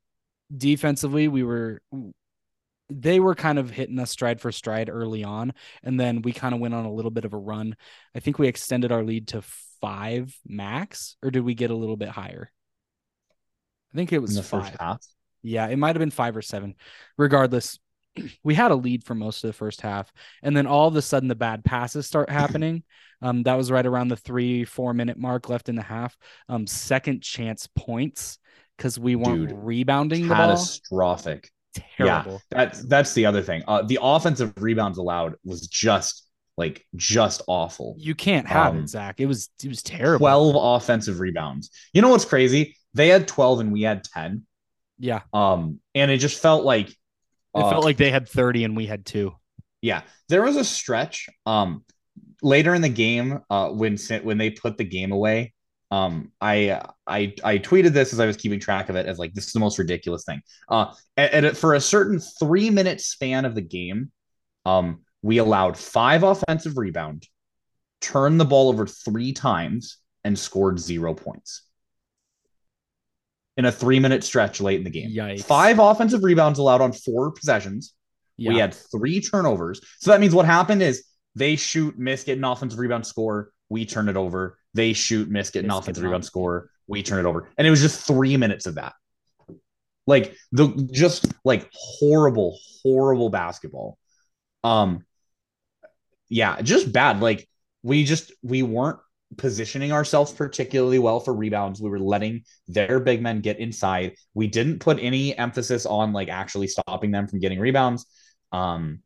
defensively, 0.54 1.28
we 1.28 1.42
were 1.42 1.80
they 2.90 3.20
were 3.20 3.34
kind 3.34 3.58
of 3.58 3.70
hitting 3.70 3.98
us 3.98 4.10
stride 4.10 4.40
for 4.40 4.52
stride 4.52 4.90
early 4.90 5.24
on, 5.24 5.54
and 5.82 5.98
then 5.98 6.22
we 6.22 6.32
kind 6.32 6.54
of 6.54 6.60
went 6.60 6.74
on 6.74 6.84
a 6.84 6.92
little 6.92 7.10
bit 7.10 7.24
of 7.24 7.32
a 7.32 7.38
run. 7.38 7.76
I 8.14 8.20
think 8.20 8.38
we 8.38 8.48
extended 8.48 8.92
our 8.92 9.02
lead 9.02 9.28
to 9.28 9.42
five 9.80 10.36
max, 10.46 11.16
or 11.22 11.30
did 11.30 11.42
we 11.42 11.54
get 11.54 11.70
a 11.70 11.76
little 11.76 11.96
bit 11.96 12.08
higher? 12.08 12.50
I 13.92 13.96
think 13.96 14.12
it 14.12 14.20
was 14.20 14.34
the 14.34 14.42
five. 14.42 14.66
first 14.66 14.80
half. 14.80 15.06
Yeah, 15.42 15.66
it 15.68 15.76
might 15.76 15.96
have 15.96 16.00
been 16.00 16.10
five 16.10 16.36
or 16.36 16.42
seven. 16.42 16.74
Regardless, 17.16 17.78
we 18.44 18.54
had 18.54 18.70
a 18.70 18.76
lead 18.76 19.04
for 19.04 19.14
most 19.14 19.44
of 19.44 19.48
the 19.48 19.52
first 19.54 19.80
half, 19.80 20.12
and 20.42 20.56
then 20.56 20.66
all 20.66 20.88
of 20.88 20.96
a 20.96 21.02
sudden 21.02 21.28
the 21.28 21.34
bad 21.34 21.64
passes 21.64 22.06
start 22.06 22.30
happening. 22.30 22.82
Um, 23.20 23.42
that 23.44 23.54
was 23.56 23.70
right 23.70 23.86
around 23.86 24.08
the 24.08 24.16
three 24.16 24.64
four 24.64 24.92
minute 24.94 25.16
mark 25.18 25.48
left 25.48 25.68
in 25.68 25.76
the 25.76 25.82
half. 25.82 26.16
Um, 26.48 26.66
second 26.66 27.22
chance 27.22 27.68
points 27.76 28.38
because 28.76 28.98
we 28.98 29.14
weren't 29.16 29.48
Dude, 29.48 29.52
rebounding 29.52 30.22
the 30.28 30.34
ball. 30.34 30.48
Catastrophic. 30.48 31.50
Terrible. 31.96 32.42
That's 32.50 32.82
that's 32.82 33.14
the 33.14 33.26
other 33.26 33.42
thing. 33.42 33.62
Uh, 33.66 33.82
the 33.82 33.98
offensive 34.02 34.52
rebounds 34.60 34.98
allowed 34.98 35.36
was 35.44 35.66
just 35.68 36.26
like 36.58 36.84
just 36.96 37.42
awful. 37.46 37.94
You 37.98 38.14
can't 38.14 38.46
have 38.46 38.74
Um, 38.74 38.80
it, 38.82 38.88
Zach. 38.88 39.20
It 39.20 39.26
was 39.26 39.48
it 39.62 39.68
was 39.68 39.82
terrible. 39.82 40.18
12 40.26 40.54
offensive 40.58 41.20
rebounds. 41.20 41.70
You 41.94 42.02
know 42.02 42.08
what's 42.10 42.26
crazy? 42.26 42.76
They 42.92 43.08
had 43.08 43.26
12 43.26 43.60
and 43.60 43.72
we 43.72 43.82
had 43.82 44.04
10. 44.04 44.44
yeah, 44.98 45.20
Um, 45.32 45.80
and 45.94 46.10
it 46.10 46.18
just 46.18 46.42
felt 46.42 46.64
like 46.64 46.94
it 47.54 47.60
uh, 47.60 47.70
felt 47.70 47.84
like 47.84 47.96
they 47.96 48.10
had 48.10 48.28
thirty 48.28 48.64
and 48.64 48.76
we 48.76 48.86
had 48.86 49.04
two. 49.04 49.34
yeah, 49.80 50.02
there 50.28 50.42
was 50.42 50.56
a 50.56 50.64
stretch 50.64 51.28
um 51.46 51.84
later 52.42 52.74
in 52.74 52.82
the 52.82 52.88
game 52.88 53.40
uh 53.50 53.68
when 53.70 53.96
when 54.22 54.38
they 54.38 54.50
put 54.50 54.76
the 54.76 54.84
game 54.84 55.12
away. 55.12 55.52
Um, 55.90 56.32
I 56.40 56.80
I 57.06 57.34
I 57.44 57.58
tweeted 57.58 57.92
this 57.92 58.14
as 58.14 58.20
I 58.20 58.24
was 58.24 58.38
keeping 58.38 58.58
track 58.58 58.88
of 58.88 58.96
it 58.96 59.04
as 59.04 59.18
like 59.18 59.34
this 59.34 59.46
is 59.46 59.52
the 59.52 59.60
most 59.60 59.78
ridiculous 59.78 60.24
thing. 60.24 60.40
Uh, 60.68 60.94
and, 61.18 61.46
and 61.46 61.56
for 61.56 61.74
a 61.74 61.80
certain 61.80 62.18
three 62.18 62.70
minute 62.70 63.02
span 63.02 63.44
of 63.44 63.54
the 63.54 63.60
game, 63.60 64.10
um, 64.64 65.02
we 65.20 65.36
allowed 65.36 65.76
five 65.76 66.22
offensive 66.22 66.78
rebound, 66.78 67.26
turned 68.00 68.40
the 68.40 68.46
ball 68.46 68.70
over 68.70 68.86
three 68.86 69.34
times, 69.34 69.98
and 70.24 70.38
scored 70.38 70.80
zero 70.80 71.12
points 71.12 71.62
in 73.56 73.64
a 73.64 73.72
three 73.72 74.00
minute 74.00 74.24
stretch 74.24 74.60
late 74.60 74.78
in 74.78 74.84
the 74.84 74.90
game. 74.90 75.10
Yikes. 75.10 75.44
Five 75.44 75.78
offensive 75.78 76.24
rebounds 76.24 76.58
allowed 76.58 76.80
on 76.80 76.92
four 76.92 77.32
possessions. 77.32 77.94
Yeah. 78.36 78.52
We 78.52 78.58
had 78.58 78.74
three 78.74 79.20
turnovers. 79.20 79.80
So 79.98 80.10
that 80.10 80.20
means 80.20 80.34
what 80.34 80.46
happened 80.46 80.82
is 80.82 81.04
they 81.34 81.56
shoot, 81.56 81.98
miss, 81.98 82.24
get 82.24 82.38
an 82.38 82.44
offensive 82.44 82.78
rebound 82.78 83.06
score. 83.06 83.52
We 83.68 83.86
turn 83.86 84.08
it 84.08 84.16
over. 84.16 84.58
They 84.74 84.92
shoot, 84.92 85.28
miss, 85.28 85.50
get 85.50 85.60
an 85.60 85.68
Miss, 85.68 85.78
offensive 85.78 86.04
rebound 86.04 86.24
score. 86.24 86.70
We 86.86 87.02
turn 87.02 87.24
it 87.24 87.28
over. 87.28 87.48
And 87.58 87.66
it 87.66 87.70
was 87.70 87.80
just 87.80 88.06
three 88.06 88.36
minutes 88.36 88.66
of 88.66 88.76
that. 88.76 88.94
Like 90.06 90.34
the 90.50 90.88
just 90.92 91.32
like 91.44 91.70
horrible, 91.72 92.58
horrible 92.82 93.30
basketball. 93.30 93.98
Um 94.64 95.04
yeah, 96.28 96.60
just 96.62 96.92
bad. 96.92 97.20
Like 97.20 97.48
we 97.82 98.04
just 98.04 98.32
we 98.42 98.62
weren't 98.62 98.98
positioning 99.36 99.92
ourselves 99.92 100.32
particularly 100.32 100.98
well 100.98 101.20
for 101.20 101.32
rebounds. 101.34 101.80
We 101.80 101.90
were 101.90 101.98
letting 101.98 102.42
their 102.68 103.00
big 103.00 103.22
men 103.22 103.40
get 103.40 103.58
inside. 103.58 104.14
We 104.34 104.46
didn't 104.46 104.80
put 104.80 104.98
any 105.00 105.36
emphasis 105.36 105.86
on 105.86 106.12
like 106.12 106.28
actually 106.28 106.68
stopping 106.68 107.10
them 107.10 107.26
from 107.28 107.40
getting 107.40 107.58
rebounds. 107.58 108.06
Um, 108.52 109.00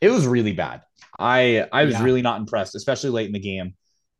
it 0.00 0.10
was 0.10 0.26
really 0.26 0.52
bad. 0.52 0.82
I 1.18 1.66
I 1.72 1.84
was 1.84 1.94
Yeah. 1.94 2.04
really 2.04 2.22
not 2.22 2.40
impressed, 2.40 2.74
especially 2.74 3.10
late 3.10 3.26
in 3.26 3.32
the 3.32 3.38
game. 3.38 3.74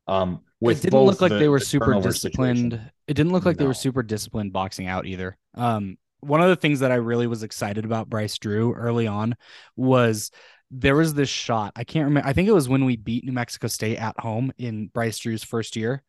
Um, 0.06 0.40
with 0.60 0.78
it 0.78 0.90
didn't 0.90 1.00
look 1.04 1.20
like 1.20 1.32
the- 1.32 1.38
they 1.38 1.48
were 1.48 1.58
the 1.58 1.64
super 1.64 2.00
disciplined. 2.00 2.72
situation. 2.72 2.90
It 3.06 3.14
didn't 3.14 3.32
look 3.32 3.44
like 3.44 3.56
they 3.58 3.66
were 3.66 3.74
super 3.74 4.02
disciplined 4.02 4.52
boxing 4.52 4.86
out 4.86 5.06
either. 5.06 5.36
Um, 5.54 5.98
one 6.20 6.40
of 6.40 6.48
the 6.48 6.56
things 6.56 6.80
that 6.80 6.90
I 6.90 6.94
really 6.96 7.26
was 7.26 7.42
excited 7.42 7.84
about 7.84 8.08
Bryce 8.08 8.38
Drew 8.38 8.72
early 8.74 9.06
on 9.06 9.34
was 9.76 10.30
there 10.70 10.96
was 10.96 11.14
this 11.14 11.28
shot. 11.28 11.72
I 11.76 11.84
can't 11.84 12.06
remember. 12.06 12.28
I 12.28 12.32
think 12.32 12.48
it 12.48 12.52
was 12.52 12.68
when 12.68 12.84
we 12.84 12.96
beat 12.96 13.24
New 13.24 13.32
Mexico 13.32 13.68
State 13.68 13.98
at 13.98 14.18
home 14.18 14.52
in 14.58 14.88
Bryce 14.88 15.18
Drew's 15.18 15.44
first 15.44 15.76
year, 15.76 16.02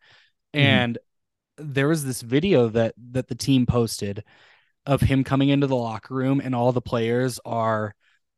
Mhm. 0.54 0.60
and 0.60 0.98
there 1.58 1.88
was 1.88 2.06
this 2.06 2.22
video 2.22 2.70
that 2.70 2.94
that 3.12 3.28
the 3.28 3.36
team 3.36 3.66
posted 3.66 4.24
of 4.86 5.02
him 5.02 5.24
coming 5.24 5.50
into 5.50 5.68
the 5.68 5.76
locker 5.76 6.14
room, 6.14 6.40
and 6.44 6.56
all 6.56 6.72
the 6.72 6.82
players 6.82 7.40
are 7.46 7.94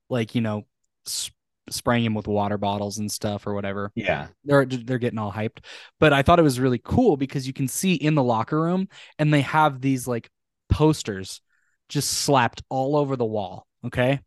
like, 0.10 0.34
you 0.36 0.42
know, 0.42 0.66
s- 1.06 1.32
spraying 1.70 2.04
him 2.04 2.16
with 2.16 2.28
water 2.28 2.58
bottles 2.58 2.98
and 2.98 3.12
stuff 3.12 3.46
or 3.46 3.54
whatever 3.54 3.92
Yeah, 3.94 4.30
they're 4.44 4.66
they're 4.66 4.98
getting 4.98 5.20
all 5.20 5.32
hyped. 5.32 5.60
But 6.00 6.14
I 6.14 6.24
thought 6.24 6.40
it 6.40 6.44
was 6.44 6.60
really 6.60 6.82
cool 6.84 7.16
because 7.16 7.46
you 7.46 7.54
can 7.54 7.68
see 7.68 7.94
in 7.94 8.16
the 8.16 8.24
locker 8.24 8.60
room 8.60 8.88
and 9.20 9.32
they 9.32 9.42
have 9.42 9.80
these 9.80 10.08
like 10.08 10.30
posters 10.70 11.42
just 11.88 12.10
slapped 12.10 12.64
all 12.70 12.96
over 12.96 13.16
the 13.16 13.26
wall, 13.26 13.68
okay? 13.86 14.20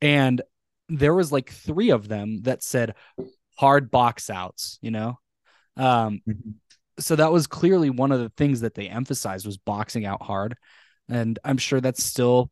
And 0.00 0.40
there 0.88 1.14
was 1.14 1.32
like 1.32 1.50
3 1.50 1.90
of 1.90 2.08
them 2.08 2.42
that 2.42 2.62
said 2.62 2.94
hard 3.58 3.90
box 3.90 4.30
outs, 4.30 4.78
you 4.82 4.90
know? 4.90 5.18
Um 5.76 6.22
Mhm. 6.28 6.54
so 6.98 7.16
that 7.16 7.32
was 7.32 7.46
clearly 7.48 7.90
one 7.90 8.12
of 8.12 8.20
the 8.20 8.30
things 8.30 8.60
that 8.62 8.74
they 8.74 8.88
emphasized 8.88 9.46
was 9.46 9.58
boxing 9.58 10.06
out 10.06 10.22
hard. 10.22 10.56
And 11.08 11.38
I'm 11.44 11.58
sure 11.58 11.80
that's 11.80 12.04
still 12.04 12.50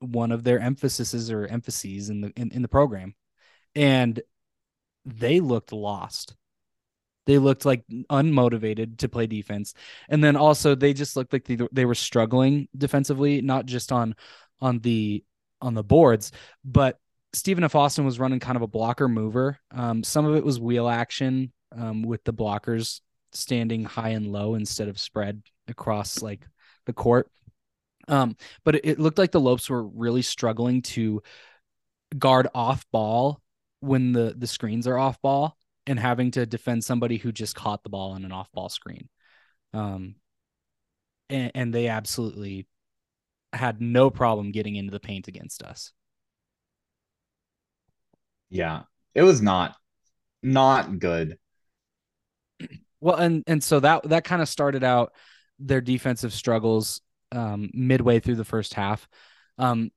one 0.00 0.32
of 0.32 0.44
their 0.44 0.58
emphases 0.60 1.30
or 1.30 1.46
emphases 1.46 2.10
in 2.10 2.22
the 2.22 2.32
in, 2.36 2.52
in 2.52 2.62
the 2.62 2.68
program. 2.68 3.14
And 3.76 4.20
they 5.06 5.40
looked 5.40 5.72
lost. 5.72 6.36
They 7.26 7.38
looked 7.38 7.64
like 7.64 7.84
unmotivated 8.10 8.98
to 8.98 9.08
play 9.08 9.26
defense. 9.26 9.74
And 10.08 10.22
then 10.24 10.36
also 10.36 10.74
they 10.74 10.92
just 10.92 11.16
looked 11.16 11.32
like 11.32 11.44
they, 11.44 11.58
they 11.70 11.84
were 11.84 11.94
struggling 11.94 12.68
defensively, 12.76 13.40
not 13.42 13.66
just 13.66 13.92
on 13.92 14.16
on 14.60 14.80
the 14.80 15.24
on 15.60 15.74
the 15.74 15.84
boards, 15.84 16.32
but 16.64 16.98
Stephen 17.34 17.64
F. 17.64 17.74
Austin 17.74 18.04
was 18.04 18.18
running 18.18 18.40
kind 18.40 18.56
of 18.56 18.62
a 18.62 18.66
blocker 18.66 19.08
mover. 19.08 19.58
Um, 19.70 20.02
some 20.02 20.26
of 20.26 20.36
it 20.36 20.44
was 20.44 20.60
wheel 20.60 20.88
action 20.88 21.52
um, 21.76 22.02
with 22.02 22.22
the 22.24 22.32
blockers 22.32 23.00
standing 23.32 23.84
high 23.84 24.10
and 24.10 24.26
low 24.30 24.54
instead 24.54 24.88
of 24.88 25.00
spread 25.00 25.42
across 25.68 26.20
like 26.20 26.46
the 26.86 26.92
court. 26.92 27.30
Um, 28.08 28.36
but 28.64 28.74
it, 28.76 28.84
it 28.84 28.98
looked 28.98 29.18
like 29.18 29.32
the 29.32 29.40
Lopes 29.40 29.70
were 29.70 29.82
really 29.82 30.22
struggling 30.22 30.82
to 30.82 31.22
guard 32.18 32.48
off 32.54 32.84
ball 32.92 33.40
when 33.80 34.12
the 34.12 34.34
the 34.36 34.46
screens 34.46 34.86
are 34.86 34.98
off 34.98 35.20
ball 35.22 35.56
and 35.86 35.98
having 35.98 36.30
to 36.32 36.46
defend 36.46 36.84
somebody 36.84 37.16
who 37.16 37.32
just 37.32 37.56
caught 37.56 37.82
the 37.82 37.88
ball 37.88 38.12
on 38.12 38.24
an 38.24 38.32
off 38.32 38.50
ball 38.52 38.68
screen. 38.68 39.08
Um, 39.72 40.16
and, 41.30 41.50
and 41.54 41.74
they 41.74 41.88
absolutely 41.88 42.66
had 43.52 43.80
no 43.80 44.10
problem 44.10 44.52
getting 44.52 44.76
into 44.76 44.92
the 44.92 45.00
paint 45.00 45.28
against 45.28 45.62
us. 45.62 45.92
Yeah. 48.52 48.82
It 49.14 49.22
was 49.22 49.42
not 49.42 49.74
not 50.42 50.98
good. 50.98 51.38
Well, 53.00 53.16
and 53.16 53.42
and 53.46 53.64
so 53.64 53.80
that 53.80 54.08
that 54.10 54.24
kind 54.24 54.42
of 54.42 54.48
started 54.48 54.84
out 54.84 55.12
their 55.58 55.80
defensive 55.80 56.32
struggles 56.32 57.00
um, 57.32 57.70
midway 57.72 58.20
through 58.20 58.36
the 58.36 58.44
first 58.44 58.74
half. 58.74 59.08
Um, 59.58 59.90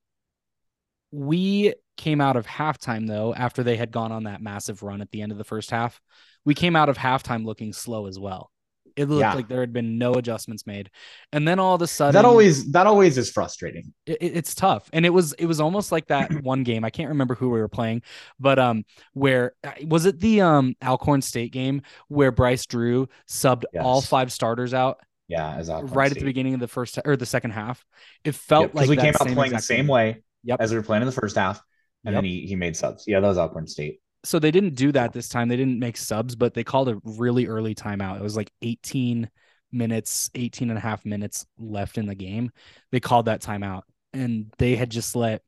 we 1.12 1.74
came 1.96 2.20
out 2.20 2.36
of 2.36 2.46
halftime 2.46 3.06
though 3.06 3.34
after 3.34 3.62
they 3.62 3.76
had 3.76 3.90
gone 3.90 4.12
on 4.12 4.24
that 4.24 4.42
massive 4.42 4.82
run 4.82 5.00
at 5.00 5.10
the 5.10 5.22
end 5.22 5.32
of 5.32 5.38
the 5.38 5.44
first 5.44 5.70
half. 5.70 6.00
We 6.44 6.54
came 6.54 6.76
out 6.76 6.88
of 6.88 6.98
halftime 6.98 7.44
looking 7.44 7.72
slow 7.72 8.06
as 8.06 8.18
well. 8.18 8.50
It 8.96 9.08
looked 9.08 9.20
Yeah. 9.20 9.34
like 9.34 9.48
there 9.48 9.60
had 9.60 9.72
been 9.72 9.98
no 9.98 10.14
adjustments 10.14 10.66
made, 10.66 10.90
and 11.32 11.46
then 11.46 11.58
all 11.58 11.74
of 11.74 11.82
a 11.82 11.86
sudden 11.86 12.14
That 12.14 12.24
always 12.24 12.70
that 12.72 12.86
always 12.86 13.18
is 13.18 13.30
frustrating. 13.30 13.92
it, 14.06 14.18
it- 14.20 14.36
it's 14.36 14.54
tough 14.54 14.88
and 14.92 15.04
it 15.06 15.10
was 15.10 15.32
it 15.34 15.46
was 15.46 15.60
almost 15.60 15.92
like 15.92 16.06
that 16.06 16.30
one 16.42 16.62
game 16.64 16.84
i 16.84 16.90
can't 16.90 17.08
remember 17.10 17.34
who 17.34 17.50
we 17.50 17.58
were 17.60 17.68
playing 17.68 18.02
but 18.40 18.58
um 18.58 18.84
where 19.14 19.52
uh, 19.64 19.72
was 19.86 20.06
it 20.06 20.18
the 20.20 20.40
um 20.40 20.74
alcorn 20.82 21.20
state 21.22 21.52
game 21.52 21.82
where 22.08 22.30
bryce 22.32 22.66
drew 22.66 23.08
subbed 23.28 23.64
all 23.80 24.00
five 24.00 24.32
starters 24.32 24.72
out 24.74 24.98
Yeah, 25.28 25.54
as 25.56 25.68
Alcorn 25.70 25.92
right 25.92 26.10
at 26.10 26.18
the 26.18 26.24
beginning 26.24 26.54
of 26.54 26.60
the 26.60 26.68
first 26.68 26.98
or 27.04 27.16
the 27.16 27.26
second 27.26 27.50
half 27.52 27.84
it 28.24 28.34
felt 28.34 28.68
Yep, 28.68 28.74
like 28.74 28.88
we 28.88 28.96
came 28.96 29.14
out 29.20 29.28
playing 29.28 29.52
the 29.52 29.58
same 29.60 29.78
game. 29.78 29.86
way 29.88 30.22
Yep. 30.44 30.60
as 30.60 30.70
we 30.70 30.76
were 30.78 30.82
playing 30.84 31.02
in 31.02 31.06
the 31.06 31.12
first 31.20 31.36
half, 31.36 31.60
and 32.04 32.14
Yep. 32.14 32.22
then 32.22 32.24
he 32.24 32.46
he 32.46 32.54
made 32.56 32.76
subs. 32.76 33.04
Yeah, 33.06 33.18
that 33.20 33.26
was 33.26 33.36
Alcorn 33.38 33.66
State. 33.66 34.00
So 34.26 34.38
they 34.38 34.50
didn't 34.50 34.74
do 34.74 34.92
that 34.92 35.12
this 35.12 35.28
time. 35.28 35.48
They 35.48 35.56
didn't 35.56 35.78
make 35.78 35.96
subs 35.96 36.34
but 36.34 36.54
they 36.54 36.64
called 36.64 36.88
a 36.88 36.98
really 37.04 37.46
early 37.46 37.74
timeout. 37.74 38.16
It 38.16 38.22
was 38.22 38.36
like 38.36 38.52
18 38.62 39.30
minutes 39.72 40.30
18 40.34 40.70
and 40.70 40.78
a 40.78 40.80
half 40.80 41.04
minutes 41.04 41.46
left 41.58 41.98
in 41.98 42.06
the 42.06 42.14
game. 42.14 42.50
They 42.92 43.00
called 43.00 43.26
that 43.26 43.42
timeout 43.42 43.82
and 44.12 44.52
they 44.58 44.76
had 44.76 44.90
just 44.90 45.14
let 45.16 45.42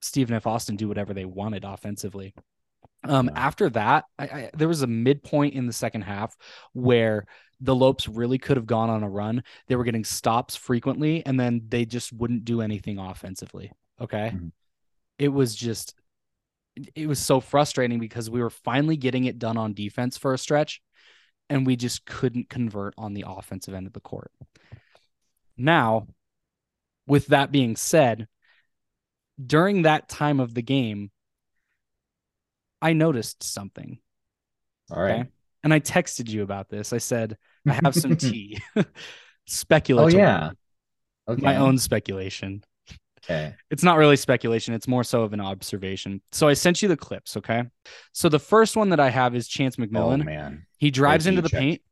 stephen 0.00 0.34
f. 0.34 0.46
Austin 0.46 0.76
do 0.76 0.88
whatever 0.88 1.14
they 1.14 1.24
wanted 1.24 1.64
offensively. 1.64 2.34
Um 3.04 3.30
after 3.34 3.70
that 3.70 4.04
I, 4.18 4.24
I 4.24 4.50
there 4.54 4.68
was 4.68 4.82
a 4.82 4.86
midpoint 4.86 5.54
in 5.54 5.66
the 5.66 5.72
second 5.72 6.02
half 6.02 6.36
where 6.72 7.26
the 7.60 7.74
lopes 7.74 8.08
really 8.08 8.38
could 8.38 8.56
have 8.56 8.66
gone 8.66 8.88
on 8.88 9.02
a 9.02 9.08
run. 9.08 9.42
They 9.68 9.76
were 9.76 9.84
getting 9.84 10.04
stops 10.04 10.56
frequently 10.56 11.24
and 11.26 11.38
then 11.38 11.62
they 11.68 11.84
just 11.84 12.12
wouldn't 12.12 12.44
do 12.44 12.60
anything 12.62 12.98
offensively 12.98 13.72
okay? 14.00 14.32
Mhm. 14.34 14.52
it 15.18 15.28
was 15.28 15.54
just 15.54 15.94
it 16.94 17.06
was 17.06 17.18
so 17.18 17.40
frustrating 17.40 17.98
because 17.98 18.30
we 18.30 18.42
were 18.42 18.50
finally 18.50 18.96
getting 18.96 19.24
it 19.24 19.38
done 19.38 19.56
on 19.56 19.74
defense 19.74 20.16
for 20.16 20.34
a 20.34 20.38
stretch 20.38 20.80
and 21.48 21.66
we 21.66 21.76
just 21.76 22.04
couldn't 22.06 22.48
convert 22.48 22.94
on 22.96 23.12
the 23.14 23.24
offensive 23.26 23.74
end 23.74 23.86
of 23.86 23.92
the 23.92 24.00
court. 24.00 24.30
Now, 25.56 26.06
with 27.06 27.26
that 27.28 27.50
being 27.50 27.76
said, 27.76 28.28
during 29.44 29.82
that 29.82 30.08
time 30.08 30.40
of 30.40 30.54
the 30.54 30.62
game, 30.62 31.10
I 32.80 32.92
noticed 32.92 33.42
something 33.42 33.98
All 34.90 35.02
right. 35.02 35.20
Okay. 35.20 35.28
and 35.64 35.74
I 35.74 35.80
texted 35.80 36.28
you 36.28 36.42
about 36.42 36.68
this. 36.68 36.92
I 36.92 36.98
said, 36.98 37.36
I 37.66 37.72
have 37.82 37.94
some 37.94 38.16
tea. 38.16 38.60
Speculative. 39.46 40.14
Oh 40.14 40.18
yeah. 40.18 40.50
Okay. 41.28 41.42
My 41.42 41.56
own 41.56 41.78
speculation. 41.78 42.62
Okay. 43.24 43.54
It's 43.70 43.82
not 43.82 43.98
really 43.98 44.16
speculation. 44.16 44.72
It's 44.74 44.88
more 44.88 45.04
so 45.04 45.22
of 45.22 45.32
an 45.32 45.40
observation. 45.40 46.22
So 46.32 46.48
I 46.48 46.54
sent 46.54 46.82
you 46.82 46.88
the 46.88 46.96
clips. 46.96 47.36
Okay. 47.36 47.64
So 48.12 48.28
the 48.28 48.38
first 48.38 48.76
one 48.76 48.90
that 48.90 49.00
I 49.00 49.10
have 49.10 49.34
is 49.34 49.46
Chance 49.46 49.76
Oh 49.78 49.82
McMillian. 49.82 50.24
man. 50.24 50.66
He 50.78 50.90
drives 50.90 51.26
into 51.26 51.42
the 51.42 51.50
paint. 51.50 51.82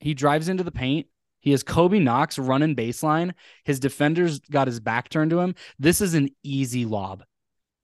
He 0.00 0.14
drives 0.14 0.48
into 0.48 0.62
the 0.64 0.70
paint. 0.70 1.06
He 1.40 1.52
has 1.52 1.62
Kobe 1.62 1.98
Knox 1.98 2.38
running 2.38 2.76
baseline. 2.76 3.32
His 3.64 3.80
defender's 3.80 4.40
got 4.40 4.66
his 4.66 4.80
back 4.80 5.08
turned 5.08 5.30
to 5.30 5.40
him. 5.40 5.54
This 5.78 6.00
is 6.00 6.14
an 6.14 6.30
easy 6.42 6.84
lob, 6.84 7.24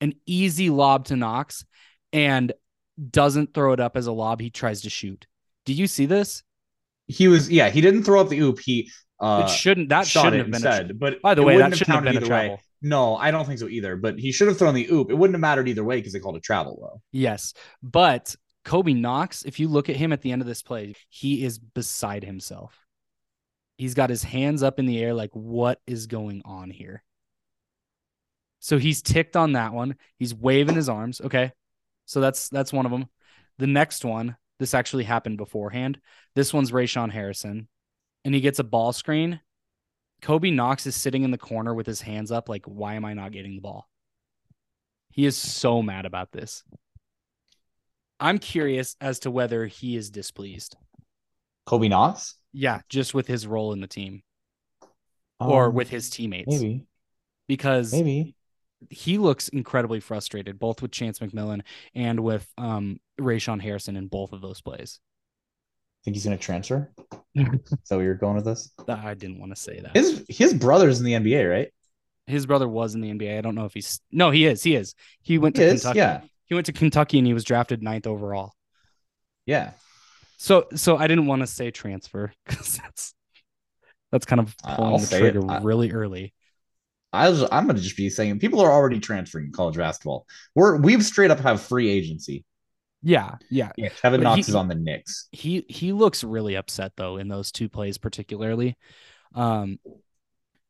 an 0.00 0.14
easy 0.26 0.70
lob 0.70 1.06
to 1.06 1.16
Knox, 1.16 1.64
and 2.12 2.52
doesn't 3.10 3.54
throw 3.54 3.72
it 3.72 3.80
up 3.80 3.96
as 3.96 4.06
a 4.06 4.12
lob. 4.12 4.40
He 4.40 4.50
tries 4.50 4.82
to 4.82 4.90
shoot. 4.90 5.26
Do 5.64 5.72
you 5.72 5.86
see 5.86 6.06
this? 6.06 6.42
He 7.06 7.28
was 7.28 7.50
yeah. 7.50 7.70
He 7.70 7.80
didn't 7.80 8.04
throw 8.04 8.20
up 8.20 8.28
the 8.28 8.40
oop. 8.40 8.60
He 8.60 8.90
uh 9.20 9.44
it 9.46 9.50
shouldn't. 9.50 9.88
That 9.90 10.06
shouldn't 10.06 10.34
have 10.34 10.50
been. 10.50 10.64
A, 10.64 10.68
instead. 10.68 10.98
but 10.98 11.22
by 11.22 11.34
the 11.34 11.42
way, 11.42 11.58
that 11.58 11.76
shouldn't 11.76 11.94
have 11.94 12.04
been 12.04 12.14
a 12.14 12.16
either 12.16 12.24
way. 12.24 12.28
travel. 12.28 12.60
No, 12.82 13.16
I 13.16 13.30
don't 13.30 13.46
think 13.46 13.58
so 13.58 13.68
either. 13.68 13.96
But 13.96 14.18
he 14.18 14.32
should 14.32 14.48
have 14.48 14.58
thrown 14.58 14.74
the 14.74 14.88
oop. 14.90 15.10
It 15.10 15.14
wouldn't 15.14 15.34
have 15.34 15.40
mattered 15.40 15.68
either 15.68 15.84
way 15.84 15.96
because 15.96 16.12
they 16.12 16.20
called 16.20 16.36
it 16.36 16.42
travel 16.42 16.78
though. 16.80 17.00
Yes, 17.12 17.54
but 17.82 18.36
Kobe 18.64 18.92
Knox, 18.94 19.44
if 19.44 19.60
you 19.60 19.68
look 19.68 19.88
at 19.88 19.96
him 19.96 20.12
at 20.12 20.22
the 20.22 20.32
end 20.32 20.42
of 20.42 20.48
this 20.48 20.62
play, 20.62 20.94
he 21.08 21.44
is 21.44 21.58
beside 21.58 22.24
himself. 22.24 22.78
He's 23.76 23.94
got 23.94 24.10
his 24.10 24.22
hands 24.22 24.62
up 24.62 24.78
in 24.78 24.86
the 24.86 25.02
air, 25.02 25.14
like, 25.14 25.32
what 25.32 25.80
is 25.86 26.06
going 26.06 26.42
on 26.44 26.70
here? 26.70 27.02
So 28.60 28.78
he's 28.78 29.02
ticked 29.02 29.36
on 29.36 29.52
that 29.52 29.74
one. 29.74 29.96
He's 30.16 30.34
waving 30.34 30.76
his 30.76 30.88
arms. 30.88 31.20
Okay. 31.20 31.52
So 32.06 32.20
that's 32.20 32.48
that's 32.48 32.72
one 32.72 32.86
of 32.86 32.92
them. 32.92 33.06
The 33.58 33.66
next 33.66 34.04
one, 34.04 34.36
this 34.58 34.72
actually 34.74 35.04
happened 35.04 35.36
beforehand. 35.36 36.00
This 36.34 36.54
one's 36.54 36.70
Rayshon 36.70 37.10
Harrison. 37.10 37.68
And 38.24 38.34
he 38.34 38.40
gets 38.40 38.58
a 38.58 38.64
ball 38.64 38.92
screen. 38.92 39.40
Kobe 40.22 40.50
Knox 40.50 40.86
is 40.86 40.96
sitting 40.96 41.24
in 41.24 41.30
the 41.30 41.38
corner 41.38 41.74
with 41.74 41.86
his 41.86 42.00
hands 42.00 42.32
up, 42.32 42.48
like, 42.48 42.64
why 42.64 42.94
am 42.94 43.04
I 43.04 43.12
not 43.12 43.32
getting 43.32 43.56
the 43.56 43.60
ball? 43.60 43.88
He 45.10 45.26
is 45.26 45.36
so 45.36 45.82
mad 45.82 46.06
about 46.06 46.32
this. 46.32 46.64
I'm 48.18 48.38
curious 48.38 48.96
as 49.00 49.18
to 49.20 49.30
whether 49.30 49.66
he 49.66 49.96
is 49.96 50.10
displeased. 50.10 50.76
Kobe 51.66 51.88
Knox. 51.88 52.36
Yeah, 52.52 52.80
just 52.88 53.12
with 53.12 53.26
his 53.26 53.46
role 53.46 53.72
in 53.72 53.80
the 53.80 53.86
team. 53.86 54.22
or 55.40 55.66
Um, 55.66 55.74
with 55.74 55.90
his 55.90 56.08
teammates 56.10 56.48
maybe, 56.48 56.86
because 57.48 57.92
maybe. 57.92 58.34
he 58.88 59.18
looks 59.18 59.48
incredibly 59.48 60.00
frustrated, 60.00 60.58
both 60.58 60.80
with 60.80 60.92
Chance 60.92 61.18
McMillian 61.18 61.62
and 61.94 62.20
with 62.20 62.48
um 62.56 63.00
Rayshon 63.20 63.60
Harrison 63.60 63.96
in 63.96 64.06
both 64.08 64.32
of 64.32 64.40
those 64.40 64.60
plays. 64.60 65.00
Think 66.04 66.16
he's 66.16 66.24
gonna 66.24 66.36
transfer? 66.36 66.92
Is 67.34 67.44
that 67.88 67.96
where 67.96 68.04
you're 68.04 68.14
going 68.14 68.36
with 68.36 68.44
this? 68.44 68.70
I 68.86 69.14
didn't 69.14 69.40
want 69.40 69.52
to 69.52 69.60
say 69.60 69.80
that. 69.80 69.96
His 69.96 70.24
his 70.28 70.52
brother's 70.54 71.00
in 71.00 71.06
the 71.06 71.14
NBA, 71.14 71.50
right? 71.50 71.72
His 72.26 72.46
brother 72.46 72.68
was 72.68 72.94
in 72.94 73.00
the 73.00 73.10
NBA. 73.10 73.38
I 73.38 73.40
don't 73.40 73.54
know 73.54 73.64
if 73.64 73.74
he's 73.74 74.00
no, 74.12 74.30
he 74.30 74.46
is. 74.46 74.62
He 74.62 74.76
is. 74.76 74.94
He 75.22 75.38
went 75.38 75.56
to 75.56 75.62
is, 75.62 75.82
Kentucky. 75.82 75.98
yeah. 75.98 76.20
He 76.46 76.54
went 76.54 76.66
to 76.66 76.72
Kentucky 76.72 77.18
and 77.18 77.26
he 77.26 77.34
was 77.34 77.44
drafted 77.44 77.82
ninth 77.82 78.06
overall. 78.06 78.52
Yeah. 79.46 79.72
So 80.36 80.66
so 80.74 80.96
I 80.96 81.06
didn't 81.06 81.26
want 81.26 81.40
to 81.40 81.46
say 81.46 81.70
transfer 81.70 82.32
because 82.46 82.76
that's 82.76 83.14
that's 84.12 84.26
kind 84.26 84.40
of 84.40 84.54
I'll 84.62 84.76
pulling 84.76 85.00
the 85.00 85.06
say 85.06 85.16
it. 85.16 85.32
trigger 85.32 85.50
I- 85.50 85.60
really 85.60 85.90
early. 85.92 86.34
I 87.12 87.30
was 87.30 87.42
I'm 87.50 87.66
gonna 87.66 87.78
just 87.78 87.96
be 87.96 88.10
saying 88.10 88.40
people 88.40 88.60
are 88.60 88.70
already 88.72 89.00
transferring 89.00 89.46
in 89.46 89.52
college 89.52 89.76
basketball. 89.76 90.26
We're 90.54 90.76
we've 90.76 91.04
straight 91.04 91.30
up 91.30 91.38
have 91.40 91.62
free 91.62 91.88
agency. 91.88 92.44
Yeah, 93.06 93.36
yeah. 93.50 93.70
Yeah, 93.76 93.90
Kevin 93.90 94.20
But 94.20 94.24
Knox 94.24 94.46
he- 94.46 94.50
is 94.50 94.54
on 94.54 94.66
the 94.68 94.74
Knicks. 94.74 95.28
He 95.30 95.66
he 95.68 95.92
looks 95.92 96.24
really 96.24 96.56
upset 96.56 96.92
though 96.96 97.18
in 97.18 97.28
those 97.28 97.52
two 97.52 97.68
plays 97.68 97.98
particularly. 97.98 98.76
Um 99.34 99.78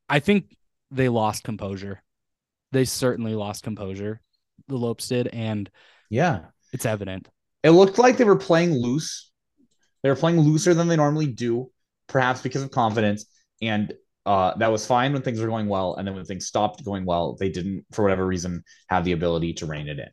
I 0.09 0.19
think 0.19 0.55
they 0.91 1.09
lost 1.09 1.43
composure. 1.43 2.03
They 2.71 2.85
certainly 2.85 3.35
lost 3.35 3.63
composure. 3.63 4.21
The 4.67 4.75
Lopes 4.75 5.07
did, 5.07 5.27
and 5.27 5.69
Yeah. 6.09 6.45
it's 6.73 6.85
evident. 6.85 7.27
It 7.63 7.71
looked 7.71 7.97
like 7.97 8.17
they 8.17 8.23
were 8.23 8.35
playing 8.35 8.73
loose. 8.73 9.31
They 10.03 10.09
were 10.09 10.15
playing 10.15 10.39
looser 10.41 10.73
than 10.73 10.87
they 10.87 10.95
normally 10.95 11.27
do, 11.27 11.71
perhaps 12.07 12.41
because 12.41 12.61
of 12.61 12.69
confidence. 12.71 13.25
And 13.61 13.93
uh, 14.25 14.55
that 14.57 14.71
was 14.71 14.85
fine 14.85 15.13
when 15.13 15.21
things 15.23 15.39
were 15.39 15.47
going 15.47 15.67
well. 15.67 15.95
And 15.95 16.07
then 16.07 16.15
when 16.15 16.25
things 16.25 16.45
stopped 16.47 16.83
going 16.85 17.05
well, 17.05 17.35
they 17.39 17.49
didn't, 17.49 17.85
for 17.91 18.03
whatever 18.03 18.25
reason, 18.25 18.63
have 18.89 19.05
the 19.05 19.13
ability 19.13 19.53
to 19.55 19.65
rein 19.65 19.87
it 19.87 19.97
in. 19.99 20.09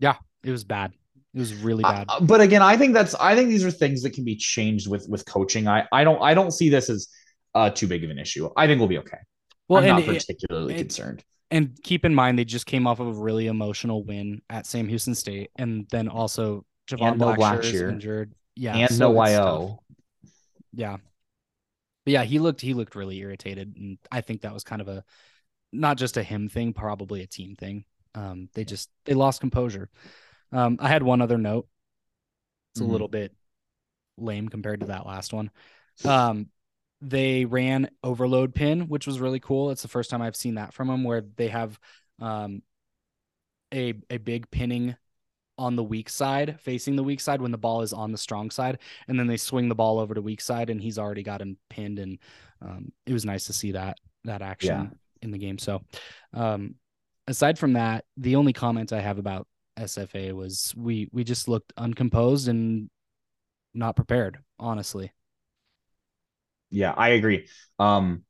Yeah, 0.00 0.16
it 0.42 0.50
was 0.50 0.64
bad. 0.64 0.92
It 1.34 1.38
was 1.38 1.54
really 1.54 1.82
bad. 1.82 2.06
Uh, 2.08 2.20
but 2.20 2.40
again, 2.40 2.60
I 2.62 2.76
think 2.76 2.92
that's 2.94 3.14
I 3.14 3.34
think 3.36 3.48
these 3.50 3.64
are 3.64 3.70
things 3.70 4.02
that 4.02 4.10
can 4.14 4.24
be 4.24 4.36
changed 4.36 4.88
with 4.90 5.06
with 5.08 5.24
coaching. 5.26 5.68
I 5.68 5.86
I 5.92 6.02
don't 6.04 6.20
I 6.22 6.34
don't 6.34 6.50
see 6.50 6.68
this 6.70 6.90
as 6.90 7.08
uh 7.54 7.70
too 7.70 7.86
big 7.86 8.02
of 8.04 8.10
an 8.10 8.18
issue. 8.18 8.48
I 8.56 8.66
think 8.66 8.78
we'll 8.80 8.88
be 8.88 8.98
okay. 8.98 9.18
well, 9.68 9.82
I'm 9.82 9.88
not 9.96 10.04
particularly 10.04 10.74
it- 10.74 10.78
concerned. 10.78 11.22
and 11.52 11.78
keep 11.82 12.04
in 12.04 12.14
mind 12.14 12.38
they 12.38 12.44
just 12.44 12.66
came 12.66 12.86
off 12.86 12.98
of 13.00 13.06
a 13.06 13.12
really 13.12 13.46
emotional 13.46 14.02
win 14.04 14.42
at 14.50 14.66
Sam 14.66 14.88
Houston 14.88 15.14
State, 15.14 15.50
and 15.56 15.86
then 15.90 16.08
also 16.08 16.64
Jovan 16.88 17.06
And 17.08 17.18
no 17.20 17.34
Blacksher 17.34 17.60
Blacksher. 17.60 17.92
injured. 17.92 18.32
Yeah, 18.56 18.76
and 18.76 18.90
so 18.90 19.12
no. 19.12 19.24
YO. 19.24 19.82
Yeah, 20.72 20.96
but 22.04 22.12
yeah, 22.12 22.24
he 22.24 22.38
looked 22.40 22.60
he 22.60 22.74
looked 22.74 22.94
really 22.96 23.18
irritated, 23.18 23.76
and 23.76 23.98
I 24.10 24.20
think 24.20 24.42
that 24.42 24.52
was 24.54 24.64
kind 24.64 24.80
of 24.82 24.88
a 24.88 25.04
not 25.72 25.96
just 25.96 26.16
a 26.16 26.22
him 26.22 26.48
thing, 26.48 26.72
probably 26.72 27.22
a 27.22 27.26
team 27.26 27.54
thing. 27.56 27.84
Um, 28.16 28.48
they 28.54 28.64
just 28.64 28.90
they 29.04 29.14
lost 29.14 29.40
composure. 29.40 29.88
Um, 30.52 30.78
I 30.80 30.88
had 30.88 31.02
one 31.02 31.20
other 31.20 31.38
note. 31.38 31.66
It's 32.74 32.80
Mhm. 32.80 32.84
a 32.86 32.88
little 32.88 33.08
bit 33.08 33.34
lame 34.16 34.48
compared 34.48 34.80
to 34.80 34.86
that 34.86 35.06
last 35.06 35.32
one. 35.32 35.50
Um, 36.04 36.50
they 37.00 37.44
ran 37.44 37.90
overload 38.02 38.54
pin, 38.54 38.88
which 38.88 39.06
was 39.06 39.20
really 39.20 39.40
cool. 39.40 39.70
It's 39.70 39.82
the 39.82 39.88
first 39.88 40.10
time 40.10 40.22
I've 40.22 40.36
seen 40.36 40.56
that 40.56 40.74
from 40.74 40.88
them, 40.88 41.04
where 41.04 41.22
they 41.22 41.48
have 41.48 41.78
um, 42.20 42.62
a 43.72 43.94
a 44.10 44.18
big 44.18 44.50
pinning 44.50 44.96
on 45.58 45.76
the 45.76 45.84
weak 45.84 46.08
side, 46.08 46.58
facing 46.60 46.96
the 46.96 47.02
weak 47.04 47.20
side 47.20 47.42
when 47.42 47.50
the 47.52 47.58
ball 47.58 47.82
is 47.82 47.92
on 47.92 48.12
the 48.12 48.18
strong 48.18 48.50
side, 48.50 48.78
and 49.08 49.18
then 49.18 49.26
they 49.26 49.36
swing 49.36 49.68
the 49.68 49.74
ball 49.74 49.98
over 49.98 50.14
to 50.14 50.22
weak 50.22 50.40
side, 50.40 50.70
and 50.70 50.80
he's 50.80 50.98
already 50.98 51.22
got 51.22 51.40
him 51.42 51.56
pinned, 51.68 51.98
and 51.98 52.18
um, 52.62 52.92
it 53.06 53.12
was 53.12 53.24
nice 53.24 53.46
to 53.46 53.52
see 53.52 53.72
that 53.72 53.98
that 54.24 54.42
action 54.42 54.76
Yeah. 54.76 54.88
in 55.22 55.30
the 55.30 55.38
game. 55.38 55.58
So, 55.58 55.82
um, 56.34 56.74
aside 57.26 57.58
from 57.58 57.74
that, 57.74 58.04
the 58.16 58.36
only 58.36 58.52
comment 58.52 58.92
I 58.92 59.00
have 59.00 59.18
about 59.18 59.46
SFA 59.80 60.32
was 60.32 60.74
we 60.76 61.08
we 61.12 61.24
just 61.24 61.48
looked 61.48 61.72
uncomposed 61.76 62.48
and 62.48 62.90
not 63.74 63.96
prepared, 63.96 64.38
honestly. 64.58 65.12
Yeah, 66.70 66.92
I 66.96 67.10
agree. 67.10 67.48
Um, 67.78 68.24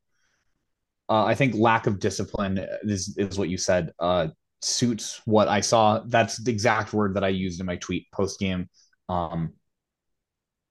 uh, 1.09 1.25
I 1.25 1.35
think 1.35 1.55
lack 1.55 1.87
of 1.87 1.99
discipline 1.99 2.65
is 2.83 3.17
is 3.19 3.39
what 3.39 3.49
you 3.49 3.59
said. 3.59 3.93
Uh, 3.99 4.29
suits 4.63 5.21
what 5.25 5.49
I 5.49 5.61
saw. 5.61 6.01
That's 6.07 6.37
the 6.43 6.53
exact 6.53 6.93
word 6.93 7.15
that 7.15 7.25
I 7.25 7.29
used 7.29 7.61
in 7.61 7.67
my 7.67 7.77
tweet 7.77 8.11
post 8.13 8.39
game. 8.39 8.69
Um, 9.09 9.55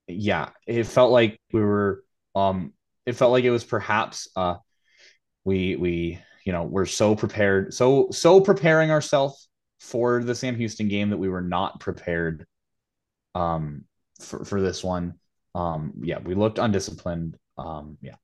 yeah, 0.07 0.49
it 0.65 0.85
felt 0.85 1.11
like 1.11 1.39
we 1.51 1.61
were. 1.61 2.03
Um, 2.35 2.73
it 3.05 3.13
felt 3.13 3.31
like 3.31 3.43
it 3.43 3.51
was 3.51 3.63
perhaps. 3.63 4.29
Uh, 4.35 4.55
we 5.43 5.75
we 5.75 6.19
you 6.45 6.53
know 6.53 6.63
we're 6.63 6.85
so 6.85 7.15
prepared, 7.15 7.73
so 7.73 8.09
so 8.11 8.39
preparing 8.39 8.91
ourselves 8.91 9.48
for 9.79 10.23
the 10.23 10.35
Sam 10.35 10.55
Houston 10.55 10.87
game 10.87 11.09
that 11.09 11.17
we 11.17 11.29
were 11.29 11.41
not 11.41 11.79
prepared. 11.79 12.45
Um, 13.35 13.85
for 14.19 14.43
for 14.43 14.61
this 14.61 14.83
one. 14.83 15.15
Um, 15.55 15.93
yeah, 16.01 16.19
we 16.19 16.35
looked 16.35 16.59
undisciplined. 16.59 17.37
Um, 17.57 17.97
yeah. 18.01 18.15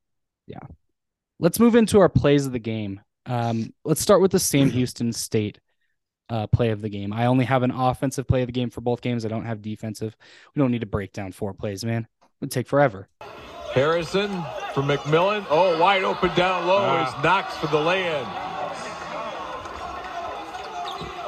Let's 1.39 1.60
move 1.60 1.76
into 1.76 1.99
our 1.99 2.10
plays 2.10 2.45
of 2.45 2.51
the 2.51 2.60
game. 2.60 3.01
Um, 3.26 3.74
let's 3.84 4.01
start 4.01 4.22
with 4.22 4.32
the 4.32 4.39
Sam 4.39 4.70
Houston 4.72 5.12
State 5.12 5.60
uh, 6.30 6.47
play 6.47 6.70
of 6.70 6.82
the 6.82 6.89
game. 6.89 7.12
I 7.14 7.26
only 7.26 7.45
have 7.45 7.64
an 7.64 7.72
offensive 7.72 8.28
play 8.28 8.41
of 8.41 8.47
the 8.47 8.53
game 8.53 8.70
for 8.70 8.82
both 8.82 9.01
games. 9.01 9.26
I 9.26 9.30
don't 9.30 9.45
have 9.45 9.62
defensive. 9.62 10.16
We 10.56 10.60
don't 10.60 10.72
need 10.72 10.82
to 10.82 10.88
break 10.88 11.14
down 11.14 11.32
four 11.32 11.53
plays, 11.53 11.84
man. 11.84 12.08
It 12.22 12.30
would 12.41 12.51
take 12.51 12.68
forever. 12.68 13.08
Harrison 13.74 14.30
for 14.74 14.82
McMillian. 14.82 15.45
Oh, 15.49 15.78
wide 15.80 16.03
open 16.03 16.34
down 16.36 16.68
low 16.68 17.03
is 17.03 17.24
Knox 17.24 17.56
for 17.58 17.68
the 17.68 17.80
lay-in. 17.80 18.55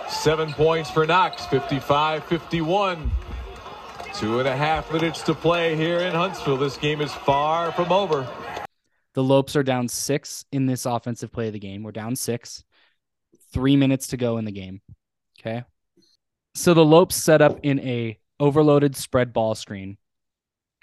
Seven 0.10 0.54
points 0.54 0.90
for 0.90 1.06
Knox, 1.06 1.46
55-51. 1.48 3.10
Two 4.14 4.40
and 4.40 4.48
a 4.48 4.56
half 4.56 4.92
minutes 4.92 5.22
to 5.24 5.34
play 5.34 5.76
here 5.76 6.00
in 6.00 6.14
Huntsville. 6.14 6.58
This 6.58 6.78
game 6.78 7.02
is 7.02 7.14
far 7.14 7.72
from 7.74 7.92
over. 7.92 8.28
The 9.14 9.24
Lopes 9.24 9.56
are 9.56 9.64
down 9.64 9.90
six 9.90 10.46
in 10.52 10.66
this 10.66 10.86
offensive 10.86 11.32
play 11.32 11.48
of 11.48 11.54
the 11.54 11.60
game. 11.60 11.84
We're 11.84 11.92
down 11.92 12.16
six. 12.16 12.64
Three 13.52 13.76
minutes 13.76 14.08
to 14.08 14.18
go 14.18 14.38
in 14.38 14.46
the 14.46 14.52
game. 14.52 14.82
Okay. 15.40 15.66
So 16.56 16.74
the 16.74 16.86
Lopes 16.86 17.16
set 17.16 17.42
up 17.42 17.60
in 17.64 17.80
a 17.82 18.18
overloaded 18.40 18.96
spread 18.96 19.34
ball 19.34 19.56
screen. 19.56 19.98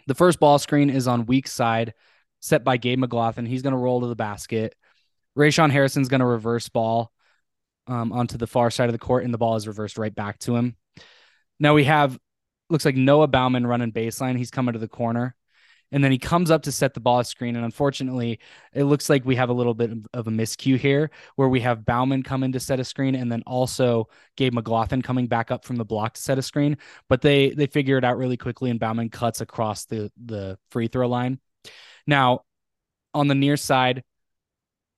The 0.06 0.14
first 0.14 0.38
ball 0.38 0.58
screen 0.58 0.90
is 0.90 1.08
on 1.08 1.26
weak 1.26 1.48
side, 1.48 1.94
set 2.40 2.62
by 2.62 2.76
Gabe 2.76 2.98
McGlothan. 3.02 3.48
He's 3.48 3.62
going 3.62 3.72
to 3.72 3.78
roll 3.78 4.02
to 4.02 4.06
the 4.06 4.14
basket. 4.14 4.74
Rayshon 5.36 5.70
Harrison's 5.70 6.08
going 6.08 6.20
to 6.20 6.26
reverse 6.26 6.68
ball 6.68 7.10
um, 7.86 8.12
onto 8.12 8.38
the 8.38 8.46
far 8.46 8.70
side 8.70 8.88
of 8.88 8.92
the 8.92 8.98
court, 8.98 9.24
and 9.24 9.32
the 9.32 9.38
ball 9.38 9.56
is 9.56 9.68
reversed 9.68 9.98
right 9.98 10.14
back 10.14 10.38
to 10.40 10.56
him. 10.56 10.76
Now 11.60 11.74
we 11.74 11.84
have 11.84 12.18
looks 12.70 12.84
like 12.84 12.96
Noah 12.96 13.28
Baumann 13.28 13.66
running 13.66 13.92
baseline. 13.92 14.36
He's 14.36 14.50
coming 14.50 14.72
to 14.72 14.78
the 14.78 14.88
corner. 14.88 15.34
And 15.92 16.02
then 16.02 16.10
he 16.10 16.18
comes 16.18 16.50
up 16.50 16.62
to 16.62 16.72
set 16.72 16.92
the 16.92 17.00
ball 17.00 17.22
screen. 17.22 17.54
And 17.54 17.64
unfortunately, 17.64 18.40
it 18.72 18.84
looks 18.84 19.08
like 19.08 19.24
we 19.24 19.36
have 19.36 19.50
a 19.50 19.52
little 19.52 19.74
bit 19.74 19.92
of- 20.12 20.26
a 20.26 20.30
miscue 20.30 20.76
here 20.76 21.10
where 21.36 21.48
we 21.48 21.60
have 21.60 21.84
Baumann 21.84 22.24
coming 22.24 22.50
to 22.52 22.58
set 22.58 22.80
a 22.80 22.84
screen 22.84 23.14
and 23.14 23.30
then 23.30 23.42
also 23.46 24.08
Gabe 24.36 24.54
McGlothan 24.54 25.04
coming 25.04 25.28
back 25.28 25.52
up 25.52 25.64
from 25.64 25.76
the 25.76 25.84
block 25.84 26.14
to 26.14 26.20
set 26.20 26.38
a 26.38 26.42
screen. 26.42 26.78
But 27.08 27.20
they 27.20 27.50
they 27.50 27.68
figure 27.68 27.96
it 27.96 28.04
out 28.04 28.16
really 28.16 28.36
quickly 28.36 28.70
and 28.70 28.80
Baumann 28.80 29.08
cuts 29.08 29.40
across 29.40 29.84
the 29.84 30.10
the 30.16 30.58
free 30.70 30.88
throw 30.88 31.06
line. 31.06 31.38
Now, 32.06 32.40
on 33.12 33.28
the 33.28 33.34
near 33.36 33.56
side, 33.56 34.02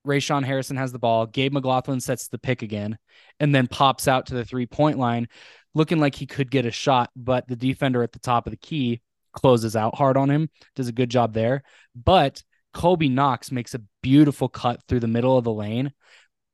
Rayshon 0.07 0.45
Harrison 0.45 0.77
has 0.77 0.93
the 0.93 0.99
ball. 0.99 1.27
Gabe 1.27 1.53
McGlothan 1.53 2.01
sets 2.01 2.29
the 2.29 2.39
pick 2.39 2.63
again 2.63 2.99
and 3.41 3.55
then 3.55 3.67
pops 3.67 4.09
out 4.09 4.27
to 4.27 4.35
the 4.35 4.45
three 4.45 4.67
point 4.67 4.99
line, 4.99 5.29
looking 5.75 5.99
like 5.99 6.15
he 6.15 6.27
could 6.27 6.51
get 6.51 6.67
a 6.67 6.71
shot, 6.71 7.11
but 7.17 7.47
the 7.49 7.57
defender 7.57 8.03
at 8.03 8.13
the 8.13 8.19
top 8.19 8.47
of 8.47 8.53
the 8.53 8.57
key 8.57 9.03
closes 9.33 9.77
out 9.77 9.97
hard 9.97 10.17
on 10.17 10.31
him, 10.31 10.49
does 10.75 10.89
a 10.89 10.93
good 10.93 11.11
job 11.11 11.35
there. 11.35 11.63
But 11.95 12.43
Kobe 12.73 13.09
Knox 13.09 13.53
makes 13.53 13.75
a 13.75 13.83
beautiful 14.03 14.49
cut 14.49 14.81
through 14.89 15.01
the 15.01 15.07
middle 15.07 15.37
of 15.37 15.45
the 15.45 15.53
lane, 15.53 15.93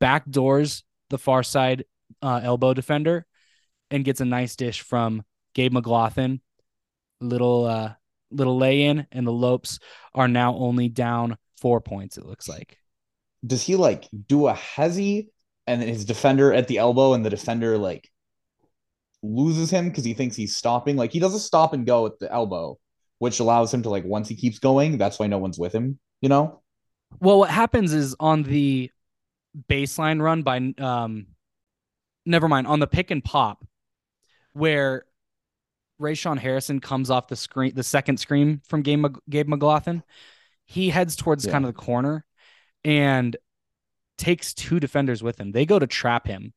backdoors 0.00 0.82
the 1.10 1.18
far 1.18 1.42
side 1.42 1.84
uh, 2.22 2.40
elbow 2.42 2.74
defender, 2.74 3.26
and 3.90 4.04
gets 4.04 4.20
a 4.20 4.24
nice 4.24 4.56
dish 4.56 4.80
from 4.80 5.22
Gabe 5.54 5.72
McGlothan. 5.72 6.40
Little 7.20 7.66
uh, 7.66 7.92
little 8.30 8.56
lay 8.56 8.82
in, 8.82 9.06
and 9.12 9.26
the 9.26 9.32
Lopes 9.32 9.78
are 10.14 10.28
now 10.28 10.54
only 10.56 10.88
down 10.88 11.36
four 11.60 11.80
points. 11.80 12.18
It 12.18 12.26
looks 12.26 12.48
like. 12.48 12.78
Does 13.46 13.62
he 13.62 13.76
like 13.76 14.08
do 14.28 14.46
a 14.48 14.54
hezzy 14.54 15.28
and 15.66 15.80
then 15.80 15.88
his 15.88 16.04
defender 16.04 16.52
at 16.52 16.68
the 16.68 16.78
elbow 16.78 17.14
and 17.14 17.24
the 17.24 17.30
defender 17.30 17.78
like 17.78 18.08
loses 19.22 19.70
him 19.70 19.88
because 19.88 20.04
he 20.04 20.14
thinks 20.14 20.36
he's 20.36 20.56
stopping? 20.56 20.96
Like 20.96 21.12
he 21.12 21.20
does 21.20 21.34
a 21.34 21.40
stop 21.40 21.72
and 21.72 21.86
go 21.86 22.06
at 22.06 22.18
the 22.18 22.32
elbow, 22.32 22.78
which 23.18 23.40
allows 23.40 23.72
him 23.72 23.82
to 23.82 23.90
like 23.90 24.04
once 24.04 24.28
he 24.28 24.34
keeps 24.36 24.58
going, 24.58 24.98
that's 24.98 25.18
why 25.18 25.26
no 25.26 25.38
one's 25.38 25.58
with 25.58 25.72
him, 25.72 25.98
you 26.20 26.28
know? 26.28 26.62
Well, 27.20 27.38
what 27.38 27.50
happens 27.50 27.92
is 27.92 28.16
on 28.18 28.42
the 28.42 28.90
baseline 29.68 30.20
run 30.20 30.42
by 30.42 30.56
um 30.78 31.26
never 32.24 32.48
mind, 32.48 32.66
on 32.66 32.80
the 32.80 32.86
pick 32.86 33.10
and 33.10 33.22
pop 33.22 33.64
where 34.54 35.04
Rayshon 36.00 36.38
Harrison 36.38 36.80
comes 36.80 37.10
off 37.10 37.28
the 37.28 37.36
screen 37.36 37.74
the 37.74 37.82
second 37.82 38.18
screen 38.18 38.60
from 38.68 38.82
Gabe, 38.82 39.06
Gabe 39.28 39.48
McGlothan, 39.48 40.02
he 40.66 40.90
heads 40.90 41.16
towards 41.16 41.44
Yeah. 41.44 41.52
kind 41.52 41.64
of 41.64 41.74
the 41.74 41.80
corner 41.80 42.24
and 42.84 43.36
takes 44.18 44.54
two 44.54 44.80
defenders 44.80 45.22
with 45.22 45.38
him. 45.40 45.52
They 45.52 45.66
go 45.66 45.78
to 45.78 45.86
trap 45.86 46.26
him. 46.26 46.52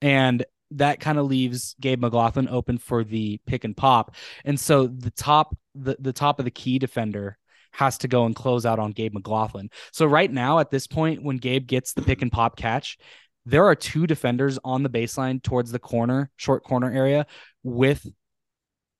And 0.00 0.44
that 0.72 1.00
kind 1.00 1.18
of 1.18 1.26
leaves 1.26 1.76
Gabe 1.80 2.02
McGlothan 2.02 2.50
open 2.50 2.78
for 2.78 3.04
the 3.04 3.38
pick 3.46 3.64
and 3.64 3.76
pop. 3.76 4.14
And 4.44 4.58
so 4.58 4.86
the 4.86 5.10
top 5.10 5.56
the, 5.74 5.96
the 5.98 6.12
top 6.12 6.38
of 6.38 6.44
the 6.44 6.50
key 6.50 6.78
defender 6.78 7.38
has 7.72 7.96
to 7.98 8.08
go 8.08 8.26
and 8.26 8.36
close 8.36 8.66
out 8.66 8.78
on 8.78 8.92
Gabe 8.92 9.14
McGlothan. 9.14 9.72
So 9.92 10.04
right 10.04 10.30
now 10.30 10.58
at 10.58 10.70
this 10.70 10.86
point 10.86 11.22
when 11.22 11.38
Gabe 11.38 11.66
gets 11.66 11.94
the 11.94 12.02
pick 12.02 12.20
and 12.20 12.30
pop 12.30 12.56
catch, 12.56 12.98
there 13.46 13.64
are 13.64 13.74
two 13.74 14.06
defenders 14.06 14.58
on 14.64 14.82
the 14.82 14.90
baseline 14.90 15.42
towards 15.42 15.72
the 15.72 15.78
corner, 15.78 16.30
short 16.36 16.64
corner 16.64 16.90
area 16.90 17.26
with 17.62 18.06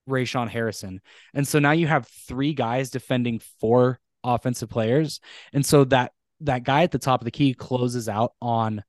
Rayshon 0.08 0.48
Harrison. 0.48 1.00
And 1.34 1.46
so 1.46 1.58
now 1.58 1.72
you 1.72 1.86
have 1.86 2.08
three 2.26 2.54
guys 2.54 2.90
defending 2.90 3.40
four 3.60 4.00
offensive 4.24 4.68
players. 4.68 5.20
And 5.52 5.64
so 5.64 5.84
that 5.84 6.12
that 6.42 6.64
guy 6.64 6.82
at 6.82 6.90
the 6.90 6.98
top 6.98 7.20
of 7.20 7.24
the 7.24 7.30
key 7.30 7.54
closes 7.54 8.08
out 8.08 8.32
on 8.40 8.82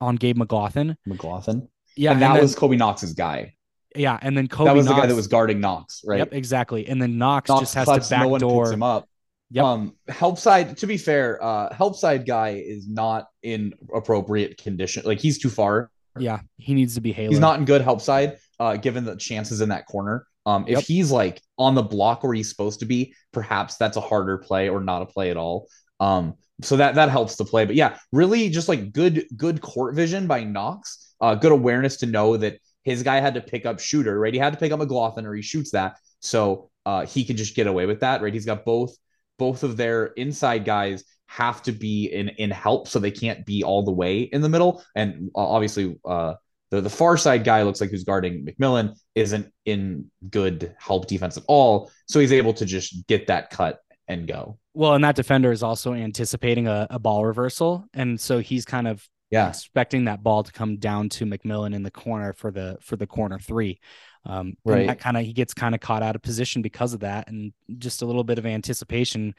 on 0.00 0.16
Gabe 0.16 0.36
McGlothan. 0.38 0.96
McGlothan. 1.08 1.68
Yeah, 1.96 2.12
and 2.12 2.22
that 2.22 2.32
then, 2.34 2.42
was 2.42 2.54
Kobe 2.54 2.76
Knox's 2.76 3.12
guy. 3.12 3.54
yeah, 3.94 4.18
and 4.22 4.36
then 4.36 4.48
Kobe 4.48 4.68
that 4.70 4.74
was 4.76 4.86
Knox, 4.86 4.96
the 4.96 5.00
guy 5.02 5.06
that 5.06 5.14
was 5.14 5.26
guarding 5.26 5.60
Knox, 5.60 6.02
right? 6.06 6.18
Yep, 6.18 6.32
exactly. 6.32 6.86
And 6.88 7.00
then 7.00 7.18
Knox, 7.18 7.48
Knox 7.48 7.60
just 7.60 7.74
has 7.74 7.86
cuts, 7.86 8.08
to 8.08 8.18
no 8.18 8.28
one 8.28 8.40
backdoor. 8.40 8.64
picks 8.64 8.74
him 8.74 8.82
up. 8.82 9.08
Yep. 9.50 9.64
Um, 9.64 9.96
help 10.08 10.38
side. 10.38 10.78
To 10.78 10.86
be 10.86 10.96
fair, 10.96 11.42
uh, 11.44 11.72
help 11.74 11.96
side 11.96 12.26
guy 12.26 12.62
is 12.66 12.88
not 12.88 13.26
in 13.42 13.74
appropriate 13.94 14.56
condition. 14.56 15.02
Like 15.04 15.18
he's 15.20 15.38
too 15.38 15.50
far. 15.50 15.90
yeah, 16.18 16.40
he 16.56 16.72
needs 16.74 16.94
to 16.94 17.00
be 17.02 17.12
Halo. 17.12 17.28
He's 17.30 17.38
not 17.38 17.58
in 17.58 17.64
good 17.66 17.82
help 17.82 18.00
side. 18.00 18.38
Uh, 18.58 18.76
given 18.76 19.04
the 19.04 19.16
chances 19.16 19.60
in 19.60 19.68
that 19.70 19.86
corner. 19.86 20.26
Um, 20.46 20.64
if 20.66 20.78
Yep. 20.78 20.84
he's 20.84 21.10
like 21.10 21.42
on 21.58 21.74
the 21.74 21.82
block 21.82 22.22
where 22.24 22.32
he's 22.34 22.48
supposed 22.48 22.80
to 22.80 22.86
be, 22.86 23.14
perhaps 23.32 23.76
that's 23.76 23.96
a 23.96 24.00
harder 24.00 24.38
play 24.38 24.68
or 24.68 24.80
not 24.80 25.02
a 25.02 25.06
play 25.06 25.30
at 25.30 25.36
all. 25.36 25.68
Um, 26.00 26.34
so 26.62 26.76
that 26.76 26.94
that 26.94 27.10
helps 27.10 27.36
the 27.36 27.44
play. 27.44 27.64
But 27.64 27.76
yeah, 27.76 27.98
really 28.12 28.48
just 28.48 28.68
like 28.68 28.92
good 28.92 29.26
good 29.36 29.60
court 29.60 29.94
vision 29.94 30.26
by 30.26 30.44
Knox. 30.44 31.14
Uh, 31.20 31.34
good 31.34 31.52
awareness 31.52 31.98
to 31.98 32.06
know 32.06 32.36
that 32.36 32.58
his 32.82 33.02
guy 33.02 33.20
had 33.20 33.34
to 33.34 33.40
pick 33.40 33.64
up 33.64 33.78
shooter, 33.78 34.18
right? 34.18 34.34
He 34.34 34.40
had 34.40 34.52
to 34.52 34.58
pick 34.58 34.72
up 34.72 34.80
McGlothan 34.80 35.24
or 35.24 35.34
he 35.34 35.42
shoots 35.42 35.70
that. 35.70 35.98
So 36.20 36.70
uh, 36.84 37.06
he 37.06 37.24
can 37.24 37.36
just 37.36 37.54
get 37.54 37.66
away 37.66 37.86
with 37.86 38.00
that, 38.00 38.22
right? 38.22 38.34
He's 38.34 38.46
got 38.46 38.64
both 38.64 38.96
both 39.38 39.62
of 39.62 39.76
their 39.76 40.06
inside 40.06 40.64
guys 40.64 41.04
have 41.26 41.62
to 41.62 41.72
be 41.72 42.06
in 42.06 42.28
in 42.30 42.50
help, 42.50 42.88
so 42.88 42.98
they 42.98 43.10
can't 43.10 43.46
be 43.46 43.62
all 43.62 43.84
the 43.84 43.92
way 43.92 44.20
in 44.20 44.42
the 44.42 44.48
middle. 44.48 44.84
And 44.94 45.30
uh, 45.34 45.46
obviously, 45.46 45.98
uh, 46.04 46.34
the 46.70 46.80
the 46.80 46.90
far 46.90 47.16
side 47.16 47.44
guy 47.44 47.62
looks 47.62 47.80
like 47.80 47.90
who's 47.90 48.04
guarding 48.04 48.44
McMillian 48.44 48.98
isn't 49.14 49.52
in 49.64 50.10
good 50.30 50.74
help 50.78 51.06
defense 51.06 51.36
at 51.36 51.44
all, 51.48 51.90
so 52.06 52.20
he's 52.20 52.32
able 52.32 52.52
to 52.54 52.66
just 52.66 53.06
get 53.06 53.28
that 53.28 53.50
cut 53.50 53.78
and 54.08 54.26
go. 54.28 54.58
well, 54.74 54.94
and 54.94 55.04
that 55.04 55.16
defender 55.16 55.52
is 55.52 55.62
also 55.62 55.92
anticipating 55.94 56.66
a, 56.66 56.86
a 56.90 56.98
ball 56.98 57.24
reversal, 57.24 57.84
and 57.94 58.20
so 58.20 58.38
he's 58.38 58.64
kind 58.64 58.88
of 58.88 59.06
Yeah, 59.30 59.58
expecting 59.64 60.04
that 60.06 60.22
ball 60.22 60.42
to 60.44 60.52
come 60.52 60.76
down 60.78 61.08
to 61.10 61.24
McMillian 61.26 61.74
in 61.74 61.82
the 61.82 61.90
corner 61.90 62.32
for 62.32 62.50
the 62.50 62.78
for 62.80 62.96
the 62.96 63.06
corner 63.06 63.38
three. 63.38 63.80
Um, 64.24 64.54
Right. 64.64 64.80
And 64.80 64.88
that 64.88 64.98
kind 64.98 65.16
of 65.16 65.24
he 65.24 65.32
gets 65.32 65.54
kind 65.54 65.74
of 65.74 65.80
caught 65.80 66.02
out 66.02 66.16
of 66.16 66.22
position 66.22 66.62
because 66.62 66.94
of 66.94 67.00
that, 67.00 67.28
and 67.28 67.52
just 67.78 68.02
a 68.02 68.06
little 68.06 68.24
bit 68.24 68.38
of 68.38 68.46
anticipation. 68.46 69.34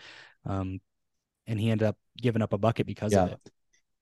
Um, 0.45 0.81
and 1.47 1.59
he 1.59 1.71
ended 1.71 1.87
up 1.87 1.97
giving 2.17 2.41
up 2.41 2.53
a 2.53 2.57
bucket 2.57 2.87
because 2.87 3.15
of 3.15 3.27
it. 3.27 3.39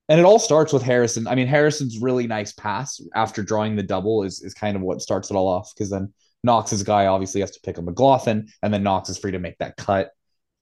and 0.09 0.19
it 0.19 0.25
all 0.25 0.39
starts 0.39 0.73
with 0.73 0.83
Harrison. 0.83 1.27
I 1.27 1.35
mean, 1.35 1.47
Harrison's 1.47 1.99
really 1.99 2.27
nice 2.27 2.51
pass 2.51 2.99
after 3.15 3.43
drawing 3.43 3.75
the 3.75 3.83
double 3.83 4.23
is 4.23 4.41
is 4.41 4.53
kind 4.53 4.75
of 4.75 4.81
what 4.81 5.01
starts 5.01 5.31
it 5.31 5.35
all 5.35 5.47
off 5.47 5.73
because 5.73 5.89
then 5.89 6.13
Knox's 6.43 6.83
guy 6.83 7.05
obviously 7.07 7.41
has 7.41 7.51
to 7.51 7.59
pick 7.63 7.77
up 7.77 7.85
McGlothan, 7.85 8.49
and 8.63 8.73
then 8.73 8.83
Knox 8.83 9.09
is 9.09 9.17
free 9.17 9.31
to 9.31 9.39
make 9.39 9.57
that 9.59 9.77
cut 9.77 10.11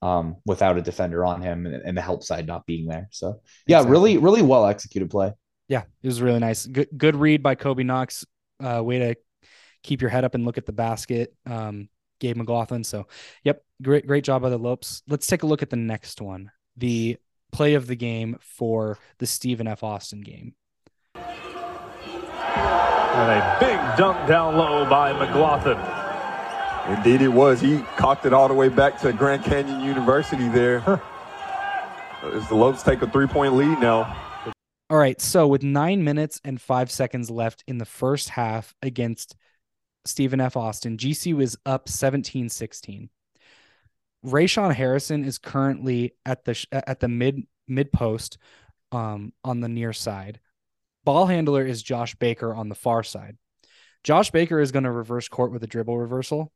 um, 0.01 0.37
without 0.45 0.77
a 0.77 0.81
defender 0.81 1.25
on 1.25 1.41
him 1.41 1.65
and, 1.65 1.75
and 1.75 1.97
the 1.97 2.01
help 2.01 2.23
side 2.23 2.47
not 2.47 2.65
being 2.65 2.87
there. 2.87 3.07
So 3.11 3.41
yeah, 3.67 3.77
Exactly. 3.79 3.91
really, 3.91 4.17
really 4.17 4.41
well 4.41 4.65
executed 4.65 5.09
play. 5.09 5.33
Yeah, 5.67 5.83
it 6.01 6.07
was 6.07 6.21
really 6.21 6.39
nice. 6.39 6.65
Good 6.65 6.87
good 6.97 7.15
read 7.15 7.43
by 7.43 7.55
Kobe 7.55 7.83
Knox. 7.83 8.25
Uh, 8.63 8.81
way 8.83 8.99
to 8.99 9.15
keep 9.83 10.01
your 10.01 10.09
head 10.09 10.23
up 10.25 10.35
and 10.35 10.45
look 10.45 10.57
at 10.57 10.65
the 10.65 10.71
basket. 10.71 11.33
Um, 11.45 11.89
Gabe 12.19 12.37
McGlothan. 12.37 12.85
So, 12.85 13.07
yep, 13.43 13.63
great 13.81 14.05
great 14.07 14.23
job 14.23 14.41
by 14.41 14.49
the 14.49 14.57
Lopes. 14.57 15.03
Let's 15.07 15.27
take 15.27 15.43
a 15.43 15.47
look 15.47 15.61
at 15.61 15.69
the 15.69 15.75
next 15.75 16.21
one. 16.21 16.51
The 16.75 17.17
play 17.51 17.75
of 17.75 17.87
the 17.87 17.95
game 17.95 18.37
for 18.41 18.97
the 19.19 19.25
Stephen 19.25 19.67
F. 19.67 19.83
Austin 19.83 20.21
game. 20.21 20.53
And 21.15 21.23
a 23.31 23.57
big 23.59 23.77
dunk 23.97 24.27
down 24.27 24.55
low 24.57 24.89
by 24.89 25.11
McGlothan. 25.13 25.98
Indeed, 26.87 27.21
it 27.21 27.29
was. 27.29 27.61
He 27.61 27.79
cocked 27.97 28.25
it 28.25 28.33
all 28.33 28.47
the 28.47 28.53
way 28.53 28.69
back 28.69 28.99
to 29.01 29.13
Grand 29.13 29.43
Canyon 29.43 29.81
University 29.81 30.47
there. 30.49 31.01
As 32.23 32.47
the 32.49 32.55
Lopes 32.55 32.83
take 32.83 33.01
a 33.01 33.09
three 33.09 33.27
point 33.27 33.55
lead 33.55 33.79
now. 33.79 34.15
All 34.89 34.97
right. 34.97 35.19
So 35.21 35.47
with 35.47 35.63
nine 35.63 36.03
minutes 36.03 36.41
and 36.43 36.59
five 36.59 36.89
seconds 36.89 37.29
left 37.29 37.63
in 37.67 37.77
the 37.77 37.85
first 37.85 38.29
half 38.29 38.73
against 38.81 39.35
Stephen 40.05 40.41
F. 40.41 40.57
Austin, 40.57 40.97
GC 40.97 41.35
was 41.35 41.57
up 41.65 41.87
17 41.87 42.49
16. 42.49 43.09
Rayshon 44.25 44.73
Harrison 44.73 45.23
is 45.23 45.37
currently 45.37 46.13
at 46.25 46.43
the 46.43 46.53
sh- 46.53 46.67
at 46.71 46.99
the 46.99 47.07
mid 47.07 47.43
mid 47.67 47.91
post 47.91 48.37
um, 48.91 49.33
on 49.43 49.61
the 49.61 49.69
near 49.69 49.93
side. 49.93 50.39
Ball 51.05 51.27
handler 51.27 51.65
is 51.65 51.81
Josh 51.81 52.15
Baker 52.15 52.53
on 52.53 52.69
the 52.69 52.75
far 52.75 53.03
side. 53.03 53.37
Josh 54.03 54.31
Baker 54.31 54.59
is 54.59 54.71
going 54.71 54.83
to 54.83 54.91
reverse 54.91 55.27
court 55.27 55.51
with 55.51 55.63
a 55.63 55.67
dribble 55.67 55.97
reversal. 55.97 56.51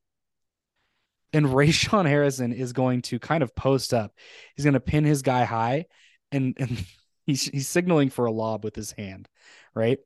And 1.33 1.47
Rayshon 1.47 2.07
Harrison 2.07 2.53
is 2.53 2.73
going 2.73 3.01
to 3.03 3.19
kind 3.19 3.43
of 3.43 3.55
post 3.55 3.93
up. 3.93 4.13
He's 4.55 4.65
going 4.65 4.75
to 4.75 4.79
pin 4.79 5.03
his 5.03 5.21
guy 5.21 5.43
high 5.43 5.85
and, 6.31 6.55
and 6.57 6.85
he's, 7.25 7.45
he's 7.45 7.67
signaling 7.67 8.09
for 8.09 8.25
a 8.25 8.31
lob 8.31 8.63
with 8.63 8.75
his 8.75 8.91
hand, 8.91 9.27
right? 9.73 9.99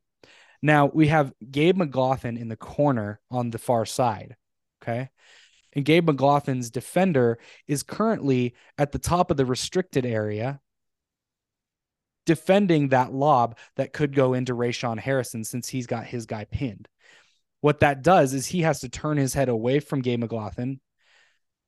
Now 0.62 0.86
we 0.86 1.08
have 1.08 1.32
Gabe 1.50 1.78
McGlothan 1.78 2.38
in 2.38 2.48
the 2.48 2.56
corner 2.56 3.20
on 3.30 3.50
the 3.50 3.58
far 3.58 3.86
side. 3.86 4.36
Okay. 4.82 5.10
And 5.74 5.84
Gabe 5.84 6.08
McGlothan's 6.08 6.70
defender 6.70 7.38
is 7.66 7.82
currently 7.82 8.54
at 8.78 8.92
the 8.92 8.98
top 8.98 9.30
of 9.30 9.36
the 9.36 9.44
restricted 9.46 10.06
area 10.06 10.60
defending 12.28 12.88
that 12.88 13.12
lob 13.12 13.56
that 13.76 13.92
could 13.92 14.14
go 14.14 14.34
into 14.34 14.54
Rayshon 14.54 14.98
Harrison 14.98 15.44
since 15.44 15.66
he's 15.66 15.86
got 15.86 16.04
his 16.04 16.26
guy 16.26 16.44
pinned. 16.44 16.86
What 17.60 17.80
that 17.80 18.02
does 18.02 18.34
is 18.34 18.46
he 18.46 18.62
has 18.62 18.80
to 18.80 18.88
turn 18.88 19.16
his 19.16 19.34
head 19.34 19.48
away 19.48 19.80
from 19.80 20.02
Gabe 20.02 20.22
McGlothan. 20.22 20.78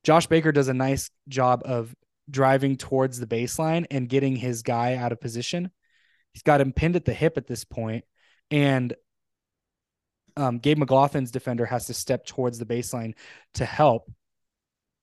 Josh 0.03 0.27
Baker 0.27 0.51
does 0.51 0.67
a 0.67 0.73
nice 0.73 1.09
job 1.27 1.61
of 1.65 1.95
driving 2.29 2.77
towards 2.77 3.19
the 3.19 3.27
baseline 3.27 3.85
and 3.91 4.09
getting 4.09 4.35
his 4.35 4.63
guy 4.63 4.95
out 4.95 5.11
of 5.11 5.19
position. 5.19 5.71
He's 6.33 6.43
got 6.43 6.61
him 6.61 6.73
pinned 6.73 6.95
at 6.95 7.05
the 7.05 7.13
hip 7.13 7.37
at 7.37 7.47
this 7.47 7.65
point, 7.65 8.05
and 8.49 8.93
um, 10.37 10.59
Gabe 10.59 10.79
McGlothan's 10.79 11.31
defender 11.31 11.65
has 11.65 11.87
to 11.87 11.93
step 11.93 12.25
towards 12.25 12.57
the 12.57 12.65
baseline 12.65 13.13
to 13.55 13.65
help. 13.65 14.11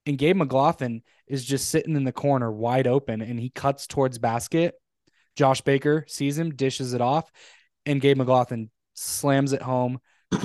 And 0.07 0.19
Gabe 0.19 0.37
McGlothan 0.37 1.03
is 1.27 1.45
just 1.45 1.69
sitting 1.69 1.97
in 1.97 2.05
the 2.05 2.13
corner 2.13 2.51
wide 2.51 2.87
open 2.87 3.21
and 3.21 3.39
he 3.39 3.51
cuts 3.51 3.87
towards 3.87 4.19
basket. 4.19 4.75
Josh 5.37 5.61
Baker 5.61 6.05
sees 6.09 6.39
him, 6.39 6.55
dishes 6.55 6.95
it 6.95 7.01
off, 7.01 7.31
and 7.87 8.01
Gabe 8.01 8.19
McGlothan 8.19 8.71
slams 8.95 9.53
it 9.53 9.63
home. 9.63 10.01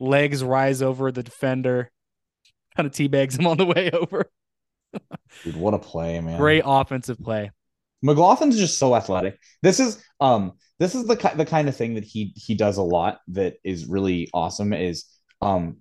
Legs 0.00 0.42
rise 0.42 0.82
over 0.82 1.12
the 1.12 1.22
defender, 1.22 1.90
kind 2.76 2.86
of 2.86 2.92
teabags 2.92 3.38
him 3.38 3.46
on 3.46 3.56
the 3.56 3.66
way 3.66 3.90
over. 3.92 4.30
Dude, 5.44 5.56
what 5.56 5.74
a 5.74 5.78
play, 5.78 6.20
man! 6.20 6.38
Great 6.38 6.62
offensive 6.66 7.18
play. 7.18 7.50
McGlothan's 8.04 8.58
just 8.58 8.78
so 8.78 8.94
athletic. 8.94 9.38
This 9.62 9.80
is 9.80 10.02
um 10.20 10.52
this 10.78 10.94
is 10.94 11.06
the 11.06 11.16
ki- 11.16 11.36
the 11.36 11.46
kind 11.46 11.68
of 11.68 11.76
thing 11.76 11.94
that 11.94 12.04
he 12.04 12.32
he 12.36 12.54
does 12.54 12.76
a 12.76 12.82
lot 12.82 13.20
that 13.28 13.56
is 13.64 13.86
really 13.86 14.28
awesome 14.34 14.72
is 14.72 15.04
um 15.40 15.78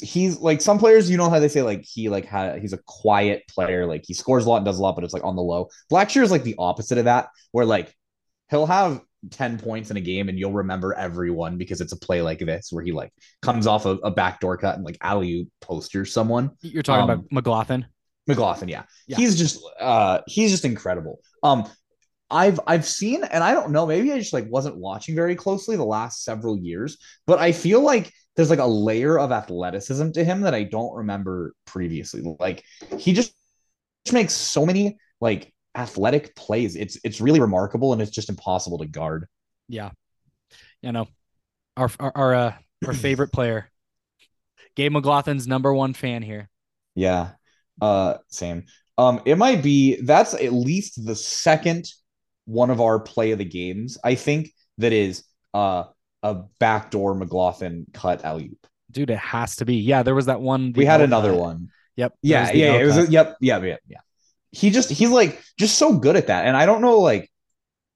he's 0.00 0.38
like 0.38 0.60
some 0.60 0.78
players 0.78 1.08
you 1.08 1.16
know 1.16 1.30
how 1.30 1.38
they 1.38 1.48
say 1.48 1.62
like 1.62 1.84
he 1.84 2.08
like 2.08 2.26
ha- 2.26 2.56
he's 2.56 2.72
a 2.72 2.80
quiet 2.86 3.44
player 3.48 3.86
like 3.86 4.04
he 4.04 4.14
scores 4.14 4.44
a 4.44 4.48
lot 4.48 4.56
and 4.56 4.64
does 4.66 4.78
a 4.78 4.82
lot 4.82 4.94
but 4.94 5.04
it's 5.04 5.14
like 5.14 5.24
on 5.24 5.36
the 5.36 5.42
low. 5.42 5.68
Blacksher 5.90 6.22
is 6.22 6.30
like 6.30 6.42
the 6.42 6.56
opposite 6.58 6.98
of 6.98 7.04
that 7.04 7.28
where 7.52 7.64
like 7.64 7.94
he'll 8.50 8.66
have 8.66 9.00
10 9.30 9.58
points 9.58 9.90
in 9.90 9.96
a 9.96 10.00
game 10.00 10.28
and 10.28 10.38
you'll 10.38 10.52
remember 10.52 10.94
everyone 10.94 11.58
because 11.58 11.80
it's 11.80 11.92
a 11.92 11.96
play 11.98 12.22
like 12.22 12.38
this 12.38 12.68
where 12.70 12.82
he 12.82 12.92
like 12.92 13.12
comes 13.42 13.66
off 13.66 13.84
a, 13.86 13.90
a 14.02 14.10
backdoor 14.10 14.56
cut 14.56 14.76
and 14.76 14.84
like 14.84 14.96
alley 15.02 15.48
posters 15.60 16.12
someone 16.12 16.50
You're 16.62 16.82
talking 16.82 17.10
Um, 17.10 17.10
about 17.10 17.30
McGlothan. 17.30 17.84
McGlothan, 18.28 18.68
yeah. 18.70 18.84
Yeah. 19.06 19.16
He's 19.16 19.36
just 19.36 19.60
uh 19.80 20.20
he's 20.26 20.50
just 20.50 20.64
incredible. 20.64 21.20
Um 21.42 21.64
I've 22.30 22.60
I've 22.66 22.86
seen 22.86 23.24
and 23.24 23.42
I 23.42 23.52
don't 23.52 23.72
know, 23.72 23.86
maybe 23.86 24.12
I 24.12 24.18
just 24.18 24.32
like 24.32 24.48
wasn't 24.48 24.76
watching 24.76 25.14
very 25.16 25.34
closely 25.34 25.76
the 25.76 25.84
last 25.84 26.24
several 26.24 26.56
years, 26.56 26.96
but 27.26 27.38
I 27.38 27.52
feel 27.52 27.80
like 27.82 28.12
there's 28.36 28.50
like 28.50 28.60
a 28.60 28.66
layer 28.66 29.18
of 29.18 29.32
athleticism 29.32 30.12
to 30.12 30.24
him 30.24 30.42
that 30.42 30.54
I 30.54 30.62
don't 30.62 30.94
remember 30.94 31.54
previously. 31.66 32.22
Like 32.38 32.62
he 32.98 33.12
just 33.12 33.34
makes 34.12 34.32
so 34.32 34.64
many 34.64 34.98
like 35.20 35.52
athletic 35.74 36.34
plays. 36.34 36.76
It's 36.76 36.98
it's 37.04 37.20
really 37.20 37.40
remarkable 37.40 37.92
and 37.92 38.02
it's 38.02 38.10
just 38.10 38.28
impossible 38.28 38.78
to 38.78 38.86
guard. 38.86 39.26
Yeah. 39.68 39.90
You 40.82 40.92
know, 40.92 41.08
our 41.76 41.90
our 41.98 42.12
our, 42.14 42.34
uh, 42.34 42.52
our 42.86 42.92
favorite 42.94 43.32
player, 43.32 43.70
Gabe 44.76 44.92
McGlothan's 44.92 45.46
number 45.46 45.72
one 45.72 45.94
fan 45.94 46.22
here. 46.22 46.48
Yeah. 46.94 47.30
Uh, 47.80 48.18
same. 48.28 48.64
Um, 48.98 49.22
it 49.24 49.38
might 49.38 49.62
be 49.62 50.00
that's 50.02 50.34
at 50.34 50.52
least 50.52 51.04
the 51.04 51.14
second 51.14 51.86
one 52.44 52.70
of 52.70 52.80
our 52.80 53.00
play 53.00 53.30
of 53.30 53.38
the 53.38 53.44
games. 53.44 53.96
I 54.04 54.14
think 54.14 54.50
that 54.78 54.92
is 54.92 55.24
uh 55.54 55.84
a 56.22 56.34
backdoor 56.58 57.14
McGlothan 57.14 57.92
cut 57.92 58.24
alley 58.24 58.50
oop. 58.52 58.66
Dude, 58.90 59.10
it 59.10 59.18
has 59.18 59.56
to 59.56 59.64
be. 59.64 59.76
Yeah, 59.76 60.02
there 60.02 60.14
was 60.14 60.26
that 60.26 60.40
one. 60.40 60.72
We 60.74 60.84
had 60.84 61.00
another 61.00 61.32
uh, 61.32 61.36
one. 61.36 61.68
Yep. 61.96 62.14
Yeah, 62.22 62.50
the 62.50 62.58
yeah, 62.58 62.74
it 62.74 62.84
was. 62.84 62.96
outcut. 62.96 63.10
Yep, 63.10 63.36
yeah, 63.40 63.62
yeah, 63.62 63.76
yeah. 63.88 63.98
He 64.52 64.70
just 64.70 64.90
he's 64.90 65.10
like 65.10 65.40
just 65.58 65.78
so 65.78 65.98
good 65.98 66.16
at 66.16 66.26
that, 66.28 66.46
and 66.46 66.56
I 66.56 66.66
don't 66.66 66.82
know 66.82 66.98
like. 67.00 67.30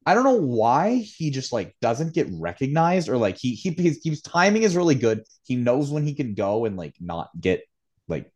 I 0.07 0.13
don't 0.13 0.25
know 0.25 0.39
why 0.41 0.97
he 0.97 1.31
just 1.31 1.51
like 1.51 1.75
doesn't 1.81 2.13
get 2.13 2.29
recognized 2.31 3.09
or 3.09 3.17
like 3.17 3.39
he 3.39 3.55
he 3.55 3.71
his, 3.71 4.01
his 4.05 4.21
timing 4.21 4.63
is 4.63 4.77
really 4.77 4.95
good. 4.95 5.23
He 5.45 5.57
knows 5.57 5.91
when 5.91 6.07
he 6.07 6.15
can 6.15 6.35
go 6.35 6.67
and 6.67 6.77
like 6.77 6.95
not 7.01 7.31
get 7.41 7.63
like 8.07 8.31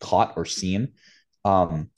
caught 0.00 0.34
or 0.36 0.46
seen. 0.46 0.94
Um 1.44 1.90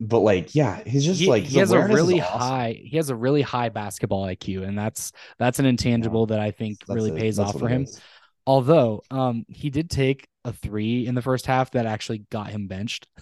but 0.00 0.20
like 0.20 0.54
yeah, 0.54 0.82
he's 0.84 1.04
just 1.04 1.20
he, 1.20 1.28
like 1.28 1.44
he 1.44 1.58
has 1.58 1.72
a 1.72 1.80
really 1.80 2.20
awesome. 2.20 2.40
high 2.40 2.80
he 2.84 2.96
has 2.96 3.10
a 3.10 3.16
really 3.16 3.42
high 3.42 3.68
basketball 3.70 4.24
IQ 4.26 4.66
and 4.66 4.76
that's 4.78 5.12
that's 5.38 5.58
an 5.58 5.66
intangible 5.66 6.26
that 6.26 6.40
I 6.40 6.50
think 6.50 6.80
That's 6.86 6.94
really 6.94 7.10
it. 7.10 7.16
pays 7.16 7.36
That's 7.36 7.54
off 7.54 7.58
for 7.58 7.68
him. 7.68 7.84
is. 7.84 8.00
Although 8.46 9.04
um 9.10 9.46
he 9.48 9.70
did 9.70 9.88
take 9.90 10.28
a 10.44 10.52
3 10.52 11.06
in 11.06 11.14
the 11.14 11.22
first 11.22 11.46
half 11.46 11.70
that 11.72 11.86
actually 11.86 12.18
got 12.30 12.50
him 12.50 12.66
benched. 12.66 13.08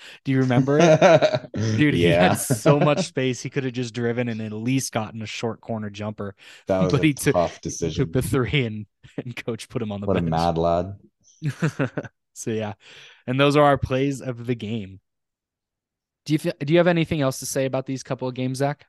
Do 0.24 0.32
you 0.32 0.40
remember 0.40 0.78
it? 0.80 1.50
Dude, 1.76 1.94
he 1.94 2.08
yeah, 2.08 2.30
had 2.30 2.34
so 2.38 2.78
much 2.80 3.06
space 3.08 3.40
he 3.42 3.50
could 3.50 3.64
have 3.64 3.72
just 3.72 3.94
driven 3.94 4.28
and 4.28 4.40
at 4.40 4.52
least 4.52 4.92
gotten 4.92 5.22
a 5.22 5.26
short 5.26 5.60
corner 5.60 5.90
jumper. 5.90 6.34
that 6.66 6.82
was 6.82 6.92
but 6.92 7.02
a 7.02 7.06
he 7.06 7.14
took- 7.14 7.34
tough 7.34 7.60
Took 7.60 7.62
decision. 7.62 8.10
the 8.12 8.22
3 8.22 8.64
and 8.66 8.86
and 9.16 9.36
coach 9.36 9.68
put 9.68 9.82
him 9.82 9.92
on 9.92 10.00
the 10.00 10.06
What 10.06 10.16
a 10.16 10.22
mad 10.22 10.58
lad. 10.58 10.96
so 12.34 12.50
yeah. 12.50 12.74
And 13.26 13.38
those 13.40 13.56
are 13.56 13.64
our 13.64 13.78
plays 13.78 14.20
of 14.20 14.46
the 14.46 14.54
game. 14.54 15.00
Do 16.26 16.34
you 16.34 16.38
feel, 16.38 16.52
do 16.60 16.72
you 16.72 16.78
have 16.78 16.86
anything 16.86 17.20
else 17.22 17.38
to 17.40 17.46
say 17.46 17.64
about 17.64 17.86
these 17.86 18.02
couple 18.02 18.28
of 18.28 18.34
games, 18.34 18.58
Zach? 18.58 18.86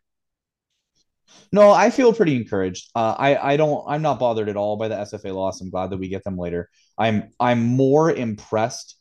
No, 1.54 1.72
I 1.72 1.90
feel 1.92 2.14
pretty 2.14 2.36
encouraged. 2.36 2.90
Uh, 2.94 3.16
I 3.18 3.54
I 3.54 3.58
don't 3.58 3.86
I'm 3.88 4.02
not 4.02 4.20
bothered 4.20 4.50
at 4.50 4.58
all 4.58 4.76
by 4.76 4.90
the 4.90 4.96
SFA 4.96 5.34
loss. 5.34 5.62
I'm 5.62 5.70
glad 5.70 5.90
that 5.92 5.98
we 5.98 6.10
get 6.10 6.24
them 6.26 6.38
later. 6.38 6.70
I'm 6.98 7.30
I'm 7.40 7.64
more 7.66 8.12
impressed 8.12 8.98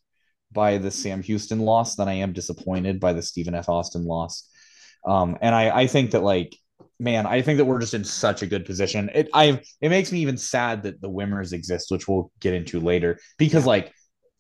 by 0.53 0.79
the 0.79 0.91
Sam 0.91 1.23
Houston 1.23 1.61
loss 1.61 1.97
than 1.97 2.09
I 2.09 2.15
am 2.15 2.33
disappointed 2.33 3.01
by 3.01 3.13
the 3.13 3.23
Stephen 3.23 3.55
F. 3.55 3.69
Austin 3.69 4.05
loss. 4.05 4.49
Um, 5.07 5.37
and 5.41 5.55
I 5.55 5.81
I 5.83 5.87
think 5.87 6.11
that 6.13 6.23
like 6.23 6.57
man, 6.99 7.27
I 7.27 7.41
think 7.41 7.57
that 7.57 7.65
we're 7.65 7.81
just 7.81 7.95
in 7.95 8.05
such 8.05 8.43
a 8.43 8.47
good 8.47 8.65
position. 8.65 9.11
It 9.15 9.29
I 9.33 9.61
it 9.81 9.89
makes 9.89 10.13
me 10.13 10.21
even 10.21 10.37
sad 10.37 10.83
that 10.85 11.01
the 11.01 11.11
Wimmers 11.11 11.53
exist, 11.53 11.91
which 11.91 12.07
we'll 12.07 12.31
get 12.41 12.55
into 12.55 12.79
later, 12.79 13.19
because 13.39 13.67
like 13.67 13.93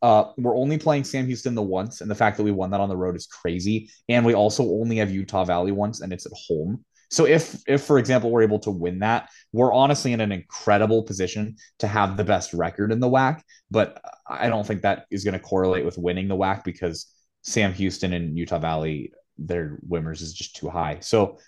uh, 0.03 0.33
we're 0.39 0.57
only 0.57 0.79
playing 0.79 1.05
Sam 1.05 1.27
Houston 1.27 1.55
the 1.55 1.63
once, 1.63 2.01
and 2.01 2.11
the 2.11 2.15
fact 2.15 2.37
that 2.37 2.45
we 2.45 2.53
won 2.53 2.71
that 2.71 2.81
on 2.81 2.89
the 2.89 2.97
road 2.97 3.17
is 3.17 3.27
crazy. 3.27 3.91
And 4.09 4.25
we 4.25 4.35
also 4.35 4.65
only 4.65 4.97
have 4.97 5.11
Utah 5.11 5.45
Valley 5.45 5.73
once, 5.73 6.01
and 6.01 6.13
it's 6.13 6.27
at 6.27 6.33
home. 6.49 6.85
So 7.11 7.27
if 7.27 7.61
if 7.67 7.83
for 7.83 7.99
example 7.99 8.31
we're 8.31 8.43
able 8.43 8.61
to 8.61 8.71
win 8.71 9.01
that, 9.01 9.29
we're 9.53 9.73
honestly 9.73 10.13
in 10.13 10.21
an 10.21 10.33
incredible 10.33 11.03
position 11.03 11.57
to 11.81 11.87
have 11.87 12.17
the 12.17 12.25
best 12.25 12.55
record 12.55 12.93
in 12.93 13.01
the 13.01 13.09
WAC. 13.09 13.43
But 13.71 14.01
I 14.29 14.49
don't 14.49 14.67
think 14.67 14.83
that 14.83 15.07
is 15.11 15.25
going 15.25 15.35
to 15.35 15.41
correlate 15.41 15.85
with 15.85 15.99
winning 15.99 16.29
the 16.29 16.37
WAC 16.37 16.65
because 16.65 17.07
Sam 17.43 17.73
Houston 17.73 18.13
and 18.13 18.39
Utah 18.39 18.59
Valley, 18.59 19.13
their 19.39 19.79
wimmers 19.89 20.23
is 20.23 20.33
just 20.33 20.57
too 20.57 20.69
high. 20.69 20.99
So 21.01 21.39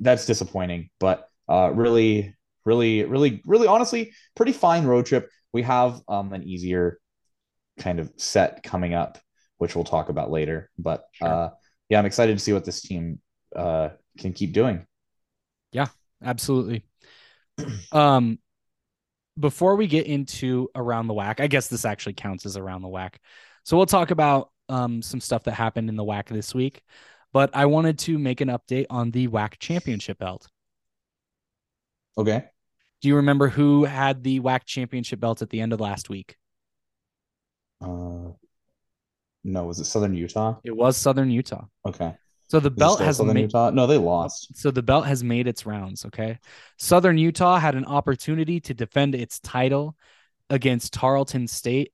that's 0.00 0.26
disappointing. 0.26 0.90
But 0.98 1.28
uh, 1.48 1.72
really, 1.74 2.34
really, 2.64 3.04
really, 3.04 3.42
really, 3.44 3.66
honestly, 3.66 4.12
pretty 4.34 4.52
fine 4.52 4.84
road 4.84 5.06
trip. 5.06 5.28
We 5.52 5.62
have 5.62 6.00
um, 6.08 6.32
an 6.32 6.44
easier 6.44 6.98
kind 7.78 7.98
of 7.98 8.12
set 8.16 8.62
coming 8.62 8.94
up, 8.94 9.18
which 9.58 9.74
we'll 9.74 9.84
talk 9.84 10.08
about 10.08 10.30
later. 10.30 10.70
But 10.78 11.04
uh, 11.20 11.50
yeah, 11.88 11.98
I'm 11.98 12.06
excited 12.06 12.38
to 12.38 12.42
see 12.42 12.52
what 12.52 12.64
this 12.64 12.80
team 12.80 13.20
uh, 13.54 13.90
can 14.18 14.32
keep 14.32 14.52
doing. 14.52 14.86
Yeah, 15.72 15.88
absolutely. 16.22 16.84
um, 17.92 18.38
before 19.38 19.76
we 19.76 19.86
get 19.86 20.06
into 20.06 20.68
around 20.74 21.06
the 21.06 21.14
WAC, 21.14 21.40
I 21.40 21.46
guess 21.46 21.68
this 21.68 21.84
actually 21.84 22.14
counts 22.14 22.46
as 22.46 22.56
around 22.56 22.82
the 22.82 22.88
WAC. 22.88 23.14
So 23.64 23.76
we'll 23.76 23.86
talk 23.86 24.10
about 24.10 24.50
um 24.68 25.02
some 25.02 25.20
stuff 25.20 25.44
that 25.44 25.52
happened 25.52 25.88
in 25.88 25.96
the 25.96 26.04
WAC 26.04 26.28
this 26.28 26.54
week. 26.54 26.82
But 27.32 27.50
I 27.54 27.66
wanted 27.66 27.98
to 28.00 28.18
make 28.18 28.40
an 28.40 28.48
update 28.48 28.86
on 28.90 29.10
the 29.12 29.28
WAC 29.28 29.58
championship 29.58 30.18
belt. 30.18 30.48
Okay. 32.18 32.44
Do 33.00 33.08
you 33.08 33.16
remember 33.16 33.48
who 33.48 33.84
had 33.84 34.22
the 34.24 34.40
WAC 34.40 34.64
championship 34.64 35.20
belt 35.20 35.40
at 35.40 35.50
the 35.50 35.60
end 35.60 35.72
of 35.72 35.80
last 35.80 36.10
week? 36.10 36.36
Uh, 37.80 38.32
no, 39.44 39.64
was 39.64 39.80
it 39.80 39.84
Southern 39.84 40.14
Utah? 40.14 40.56
It 40.64 40.76
was 40.76 40.96
Southern 40.96 41.30
Utah. 41.30 41.64
Okay. 41.86 42.14
So 42.50 42.58
the 42.58 42.70
belt 42.70 43.00
has 43.00 43.22
made 43.22 43.42
Utah. 43.42 43.70
No, 43.70 43.86
they 43.86 43.96
lost. 43.96 44.56
so 44.56 44.72
the 44.72 44.82
belt 44.82 45.06
has 45.06 45.22
made 45.22 45.46
its 45.46 45.66
rounds. 45.66 46.04
Okay. 46.06 46.38
Southern 46.78 47.16
Utah 47.16 47.58
had 47.58 47.76
an 47.76 47.84
opportunity 47.84 48.58
to 48.60 48.74
defend 48.74 49.14
its 49.14 49.38
title 49.38 49.96
against 50.48 50.92
Tarleton 50.92 51.46
State 51.46 51.92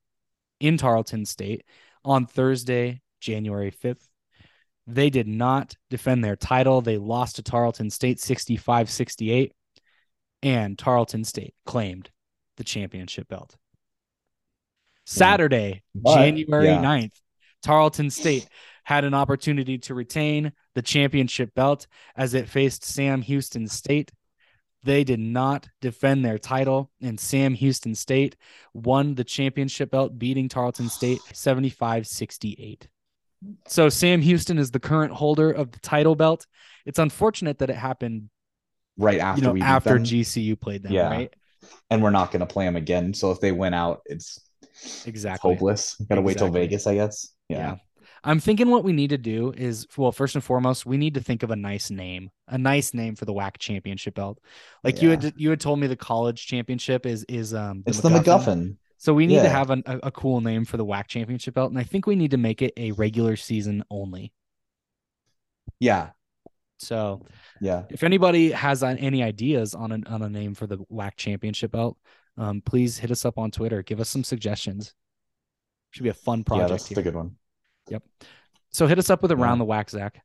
in 0.59 0.77
Tarleton 0.77 1.25
State 1.25 1.63
on 2.03 2.25
Thursday, 2.25 3.01
January 3.21 3.71
5th. 3.71 4.07
They 4.87 5.11
did 5.11 5.27
not 5.27 5.75
defend 5.91 6.23
their 6.23 6.35
title. 6.35 6.81
They 6.81 6.97
lost 6.97 7.35
to 7.35 7.43
Tarleton 7.43 7.91
State 7.91 8.19
65 8.19 8.89
68, 8.89 9.53
and 10.41 10.75
Tarleton 10.75 11.23
State 11.23 11.53
claimed 11.67 12.09
the 12.55 12.63
championship 12.63 13.27
belt. 13.27 13.55
Saturday, 15.05 15.83
But, 15.93 16.15
January 16.15 16.65
yeah. 16.67 16.81
9th, 16.81 17.13
Tarleton 17.61 18.09
State 18.09 18.47
had 18.87 19.03
an 19.03 19.13
opportunity 19.13 19.77
to 19.77 19.93
retain 19.93 20.49
the 20.73 20.81
championship 20.81 21.53
belt 21.53 21.87
as 22.15 22.33
it 22.33 22.47
faced 22.47 22.85
Sam 22.85 23.21
Houston 23.21 23.67
State. 23.67 24.13
They 24.83 25.03
did 25.03 25.19
not 25.19 25.67
defend 25.81 26.23
their 26.23 26.37
title, 26.37 26.89
and 27.01 27.19
Sam 27.19 27.53
Houston 27.53 27.95
State 27.95 28.37
won 28.73 29.13
the 29.15 29.25
championship 29.25 29.91
belt, 29.91 30.17
beating 30.17 30.47
Tarleton 30.47 30.87
State 30.87 31.19
75 31.33 32.07
68. 32.07 32.87
So, 33.67 33.89
Sam 33.89 34.21
Houston 34.21 34.57
is 34.57 34.71
the 34.71 34.79
current 34.79 35.11
holder 35.11 35.51
of 35.51 35.69
the 35.73 35.79
title 35.79 36.15
belt. 36.15 36.47
It's 36.85 36.97
unfortunate 36.97 37.57
that 37.57 37.69
it 37.69 37.75
happened, 37.75 38.29
Right 38.97 39.19
after 39.19 39.41
you 39.41 39.47
know, 39.47 39.53
we 39.53 39.61
after 39.63 39.95
them. 39.95 40.05
GCU 40.05 40.57
played 40.57 40.83
them, 40.83 40.93
Yeah. 40.93 41.09
right? 41.09 41.33
and 41.89 42.01
we're 42.01 42.09
not 42.11 42.31
going 42.31 42.39
to 42.39 42.45
play 42.45 42.63
them 42.63 42.77
again. 42.77 43.13
So 43.13 43.31
if 43.31 43.41
they 43.41 43.51
win 43.51 43.73
out, 43.73 43.99
it's 44.05 44.39
Exactly. 45.05 45.51
hopeless. 45.53 45.95
Got 46.07 46.15
to 46.15 46.21
wait 46.21 46.37
till 46.37 46.49
Vegas, 46.49 46.87
I 46.87 46.93
guess. 46.95 47.33
Yeah. 47.49 47.57
Yeah. 47.57 47.75
I'm 48.23 48.39
thinking 48.39 48.69
what 48.69 48.83
we 48.83 48.93
need 48.93 49.09
to 49.11 49.17
do 49.17 49.53
is, 49.55 49.87
well, 49.95 50.11
first 50.11 50.35
and 50.35 50.43
foremost, 50.43 50.85
we 50.85 50.97
need 50.97 51.13
to 51.13 51.21
think 51.21 51.43
of 51.43 51.51
a 51.51 51.55
nice 51.55 51.89
name, 51.89 52.29
a 52.47 52.57
nice 52.57 52.93
name 52.93 53.15
for 53.15 53.25
the 53.25 53.33
WAC 53.33 53.57
championship 53.57 54.15
belt. 54.15 54.39
Like 54.83 55.01
you 55.01 55.09
had, 55.11 55.33
you 55.37 55.49
had 55.49 55.59
told 55.59 55.79
me 55.79 55.87
the 55.87 55.95
college 55.95 56.45
championship 56.47 57.05
is 57.05 57.23
is 57.29 57.53
um 57.53 57.83
It's 57.85 58.01
the 58.01 58.09
MacGuffin. 58.09 58.77
So 58.97 59.13
we 59.13 59.27
need 59.27 59.41
to 59.43 59.49
have 59.49 59.69
an, 59.69 59.83
a, 59.85 59.99
a 60.03 60.11
cool 60.11 60.41
name 60.41 60.65
for 60.65 60.77
the 60.77 60.85
WAC 60.85 61.07
championship 61.07 61.53
belt, 61.53 61.69
and 61.69 61.79
I 61.79 61.83
think 61.83 62.07
we 62.07 62.15
need 62.15 62.31
to 62.31 62.37
make 62.37 62.61
it 62.61 62.73
a 62.77 62.91
regular 62.93 63.35
season 63.35 63.83
only. 63.91 64.33
Yeah. 65.79 66.09
So 66.79 67.21
Yeah. 67.61 67.83
if 67.89 68.03
anybody 68.03 68.51
has 68.51 68.83
any 68.83 69.23
ideas 69.23 69.73
on 69.75 69.91
a, 69.91 69.99
on 70.09 70.21
a 70.21 70.29
name 70.29 70.55
for 70.55 70.67
the 70.67 70.77
WAC 70.91 71.15
championship 71.15 71.71
belt, 71.71 71.97
um, 72.37 72.61
please 72.61 72.97
hit 72.97 73.11
us 73.11 73.25
up 73.25 73.37
on 73.37 73.51
Twitter. 73.51 73.83
Give 73.83 73.99
us 73.99 74.09
some 74.09 74.23
suggestions. 74.23 74.93
Should 75.91 76.03
be 76.03 76.09
a 76.09 76.13
fun 76.13 76.43
project. 76.43 76.69
Yeah. 76.69 76.73
That's 76.73 76.87
here. 76.87 76.95
the 76.95 77.01
good 77.03 77.15
one. 77.15 77.35
So 78.71 78.85
hit 78.87 78.99
us 78.99 79.09
up 79.09 79.21
with 79.21 79.31
around 79.31 79.59
Yeah. 79.59 79.65
the 79.65 79.71
WAC, 79.71 79.89
Zach. 79.89 80.21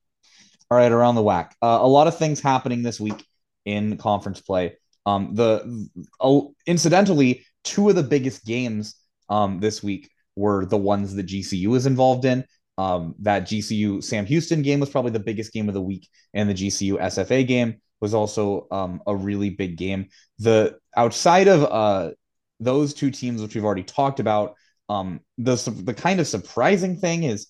All 0.70 0.76
right, 0.78 0.90
around 0.92 1.14
the 1.14 1.22
WAC. 1.22 1.52
Uh, 1.62 1.78
a 1.80 1.86
lot 1.88 2.06
of 2.06 2.18
things 2.18 2.40
happening 2.40 2.82
this 2.82 2.98
week 3.00 3.24
in 3.64 3.96
conference 3.96 4.40
play. 4.40 4.76
Um, 5.06 5.34
the 5.34 5.88
uh, 6.20 6.40
incidentally, 6.66 7.44
two 7.64 7.88
of 7.88 7.94
the 7.96 8.02
biggest 8.02 8.44
games 8.44 8.94
um 9.28 9.60
this 9.60 9.82
week 9.82 10.10
were 10.36 10.66
the 10.66 10.76
ones 10.76 11.14
that 11.14 11.26
GCU 11.26 11.76
is 11.76 11.86
involved 11.86 12.24
in. 12.24 12.44
Um, 12.78 13.14
that 13.20 13.44
GCU 13.44 14.02
Sam 14.02 14.26
Houston 14.26 14.62
game 14.62 14.80
was 14.80 14.90
probably 14.90 15.10
the 15.12 15.20
biggest 15.20 15.52
game 15.52 15.68
of 15.68 15.74
the 15.74 15.82
week, 15.82 16.08
and 16.34 16.48
the 16.48 16.54
GCU 16.54 16.98
SFA 17.00 17.46
game 17.46 17.80
was 18.00 18.14
also 18.14 18.66
um 18.70 19.02
a 19.06 19.14
really 19.14 19.50
big 19.50 19.76
game. 19.76 20.08
The 20.38 20.78
outside 20.96 21.48
of 21.48 21.62
uh 21.64 22.10
those 22.60 22.94
two 22.94 23.10
teams, 23.10 23.42
which 23.42 23.54
we've 23.54 23.64
already 23.64 23.82
talked 23.84 24.20
about, 24.20 24.54
um, 24.88 25.20
the 25.38 25.56
the 25.84 25.94
kind 25.94 26.20
of 26.20 26.26
surprising 26.26 26.96
thing 26.96 27.24
is 27.24 27.46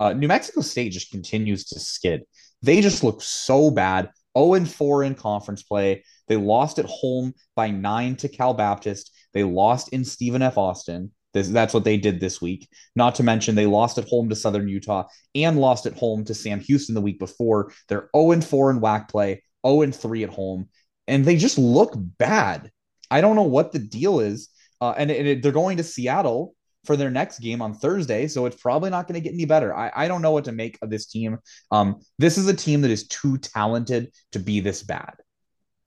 uh, 0.00 0.12
New 0.12 0.28
Mexico 0.28 0.60
State 0.60 0.92
just 0.92 1.10
continues 1.10 1.64
to 1.66 1.80
skid. 1.80 2.22
They 2.62 2.80
just 2.80 3.04
look 3.04 3.22
so 3.22 3.70
bad. 3.70 4.10
0 4.36 4.54
and 4.54 4.70
4 4.70 5.04
in 5.04 5.14
conference 5.14 5.62
play. 5.62 6.04
They 6.28 6.36
lost 6.36 6.78
at 6.78 6.84
home 6.84 7.32
by 7.54 7.70
nine 7.70 8.16
to 8.16 8.28
Cal 8.28 8.52
Baptist. 8.52 9.10
They 9.32 9.44
lost 9.44 9.88
in 9.90 10.04
Stephen 10.04 10.42
F. 10.42 10.58
Austin. 10.58 11.12
This, 11.32 11.48
that's 11.48 11.74
what 11.74 11.84
they 11.84 11.96
did 11.96 12.20
this 12.20 12.40
week. 12.40 12.68
Not 12.94 13.14
to 13.16 13.22
mention, 13.22 13.54
they 13.54 13.66
lost 13.66 13.98
at 13.98 14.08
home 14.08 14.28
to 14.28 14.36
Southern 14.36 14.68
Utah 14.68 15.04
and 15.34 15.58
lost 15.58 15.86
at 15.86 15.98
home 15.98 16.24
to 16.24 16.34
Sam 16.34 16.60
Houston 16.60 16.94
the 16.94 17.00
week 17.00 17.18
before. 17.18 17.72
They're 17.88 18.10
0 18.16 18.32
and 18.32 18.44
4 18.44 18.70
in 18.72 18.80
WAC 18.80 19.08
play, 19.08 19.42
0 19.66 19.82
and 19.82 19.94
3 19.94 20.24
at 20.24 20.30
home, 20.30 20.68
and 21.06 21.24
they 21.24 21.36
just 21.36 21.58
look 21.58 21.94
bad. 21.96 22.70
I 23.10 23.20
don't 23.20 23.36
know 23.36 23.42
what 23.42 23.72
the 23.72 23.78
deal 23.78 24.20
is. 24.20 24.48
Uh, 24.80 24.94
and 24.96 25.10
and 25.10 25.26
it, 25.26 25.42
they're 25.42 25.52
going 25.52 25.78
to 25.78 25.84
Seattle 25.84 26.54
for 26.86 26.96
their 26.96 27.10
next 27.10 27.40
game 27.40 27.60
on 27.60 27.74
Thursday. 27.74 28.28
So 28.28 28.46
it's 28.46 28.60
probably 28.60 28.90
not 28.90 29.06
going 29.06 29.20
to 29.20 29.20
get 29.20 29.34
any 29.34 29.44
better. 29.44 29.74
I, 29.74 29.90
I 29.94 30.08
don't 30.08 30.22
know 30.22 30.32
what 30.32 30.44
to 30.44 30.52
make 30.52 30.78
of 30.82 30.90
this 30.90 31.06
team. 31.06 31.38
Um, 31.70 32.00
this 32.18 32.38
is 32.38 32.48
a 32.48 32.54
team 32.54 32.82
that 32.82 32.90
is 32.90 33.06
too 33.08 33.38
talented 33.38 34.12
to 34.32 34.38
be 34.38 34.60
this 34.60 34.82
bad. 34.82 35.14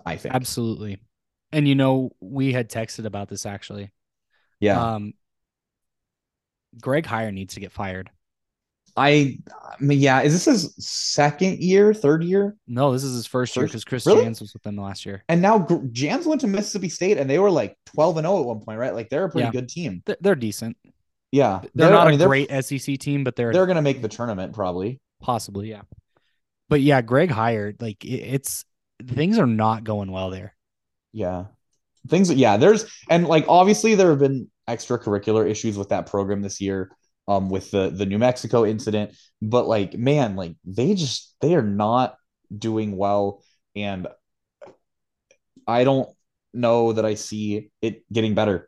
I 0.06 0.18
think 0.18 0.36
Absolutely. 0.36 1.00
And 1.52 1.68
you 1.68 1.76
know, 1.76 2.12
we 2.20 2.54
had 2.54 2.70
texted 2.70 3.06
about 3.06 3.30
this 3.30 3.46
actually. 3.46 3.92
Yeah, 4.60 4.96
Um 4.96 5.14
Greg 6.80 7.06
Heiar 7.06 7.34
needs 7.34 7.56
to 7.56 7.60
get 7.60 7.72
fired. 7.72 8.10
I, 9.00 9.38
I 9.64 9.76
mean, 9.80 10.00
yeah. 10.00 10.22
Is 10.22 10.34
this 10.34 10.46
his 10.46 10.76
second 10.86 11.60
year, 11.60 11.94
third 11.94 12.24
year? 12.24 12.56
No, 12.68 12.92
this 12.92 13.04
is 13.04 13.16
his 13.16 13.26
first 13.26 13.56
year 13.56 13.66
because 13.66 13.86
Chris 13.86 14.06
really? 14.06 14.24
Jans 14.24 14.42
was 14.42 14.54
with 14.54 14.62
them 14.64 14.76
last 14.76 15.06
year. 15.06 15.24
And 15.30 15.42
now 15.42 15.66
Jans 15.92 16.26
went 16.26 16.42
to 16.42 16.48
Mississippi 16.48 16.90
State, 16.90 17.18
and 17.18 17.30
they 17.30 17.40
were 17.40 17.52
like 17.52 17.78
twelve 17.86 18.18
and 18.18 18.26
zero 18.26 18.40
at 18.42 18.46
one 18.46 18.60
point, 18.60 18.78
right? 18.80 18.94
Like 18.94 19.10
they're 19.10 19.26
a 19.26 19.30
pretty 19.30 19.46
Yeah. 19.48 19.52
good 19.52 19.70
team. 19.70 20.04
They're, 20.06 20.18
they're 20.22 20.36
decent. 20.36 20.78
Yeah, 21.32 21.62
They're, 21.76 21.92
not 21.92 22.08
I 22.08 22.12
mean, 22.12 22.16
a 22.16 22.18
they're- 22.18 22.28
great 22.28 22.50
SEC 22.66 22.98
team, 22.98 23.24
but 23.24 23.36
they're, 23.36 23.54
They're 23.54 23.68
going 23.68 23.76
to 23.76 23.84
make 23.84 24.02
the 24.02 24.08
tournament 24.10 24.52
probably. 24.54 25.00
possibly, 25.22 25.70
yeah. 25.70 25.84
But 26.70 26.82
yeah, 26.82 27.02
Greg 27.02 27.30
Heiar 27.30 27.80
like 27.82 28.04
it, 28.04 28.10
it's 28.10 28.66
things 29.08 29.38
are 29.38 29.46
not 29.48 29.84
going 29.84 30.12
well 30.12 30.30
there. 30.32 30.56
Yeah. 31.14 31.46
Things 32.08 32.34
yeah, 32.34 32.58
there's 32.58 32.86
and 33.10 33.28
like 33.28 33.46
obviously 33.48 33.94
there 33.96 34.10
have 34.10 34.20
been 34.20 34.50
extracurricular 34.68 35.48
issues 35.50 35.78
with 35.78 35.90
that 35.90 36.06
program 36.08 36.42
this 36.42 36.62
year 36.62 36.92
um 37.30 37.50
with 37.50 37.72
the 37.72 37.90
the 37.90 38.06
New 38.06 38.18
Mexico 38.18 38.66
incident, 38.66 39.16
but 39.42 39.68
like 39.68 39.94
man, 39.94 40.36
like 40.36 40.56
they 40.66 40.96
just 40.96 41.36
they 41.40 41.56
are 41.56 41.62
not 41.62 42.16
doing 42.56 42.98
well 42.98 43.44
and 43.76 44.08
I 45.68 45.84
don't 45.84 46.10
know 46.54 46.94
that 46.94 47.06
I 47.06 47.14
see 47.14 47.70
it 47.82 48.04
getting 48.12 48.34
better. 48.34 48.68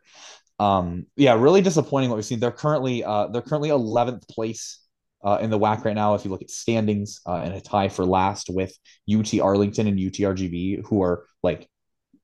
Um 0.58 1.06
yeah, 1.16 1.34
really 1.34 1.60
disappointing 1.60 2.08
what 2.08 2.16
we've 2.16 2.24
seen. 2.24 2.40
They're 2.40 2.52
currently 2.52 3.04
uh 3.04 3.26
they're 3.26 3.42
currently 3.42 3.70
11th 3.70 4.28
place 4.28 4.78
uh, 5.24 5.38
in 5.40 5.50
the 5.50 5.58
WAC 5.58 5.84
right 5.84 5.94
now, 5.94 6.14
if 6.14 6.24
you 6.24 6.32
look 6.32 6.42
at 6.42 6.50
standings, 6.50 7.20
uh, 7.26 7.36
and 7.36 7.54
a 7.54 7.60
tie 7.60 7.88
for 7.88 8.04
last 8.04 8.50
with 8.50 8.76
UT 9.08 9.38
Arlington 9.40 9.86
and 9.86 9.96
UTRGV, 9.96 10.84
who 10.86 11.00
are 11.00 11.26
like 11.44 11.68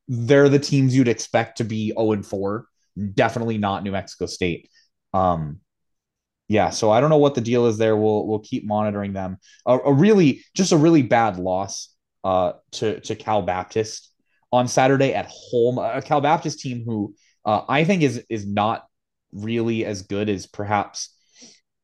they're 0.09 0.49
the 0.49 0.59
teams 0.59 0.97
you'd 0.97 1.07
expect 1.07 1.59
to 1.59 1.65
be 1.65 1.93
0 1.93 2.13
and 2.13 2.27
4. 2.27 2.67
Definitely 3.15 3.59
not 3.59 3.85
New 3.85 3.93
Mexico 3.93 4.27
State. 4.27 4.69
Um, 5.15 5.61
yeah, 6.49 6.71
so 6.71 6.91
I 6.91 7.01
don't 7.01 7.11
know 7.11 7.19
what 7.19 7.35
the 7.35 7.43
deal 7.43 7.67
is 7.67 7.77
there. 7.77 7.97
We'll 7.97 8.27
we'll 8.27 8.39
keep 8.39 8.67
monitoring 8.67 9.13
them. 9.13 9.37
A, 9.67 9.79
a 9.79 9.93
really 9.93 10.45
just 10.55 10.73
a 10.73 10.79
really 10.79 11.03
bad 11.03 11.39
loss 11.39 11.95
uh, 12.25 12.53
to 12.73 13.01
to 13.01 13.15
Cal 13.15 13.43
Baptist 13.43 14.11
on 14.51 14.67
Saturday 14.67 15.15
at 15.15 15.27
home. 15.31 15.79
A 15.79 16.01
Cal 16.01 16.23
Baptist 16.23 16.61
team 16.61 16.85
who 16.87 17.15
uh, 17.45 17.63
I 17.69 17.85
think 17.85 18.03
is 18.03 18.25
is 18.31 18.47
not 18.47 18.87
really 19.31 19.85
as 19.85 20.03
good 20.03 20.31
as 20.31 20.47
perhaps 20.47 21.15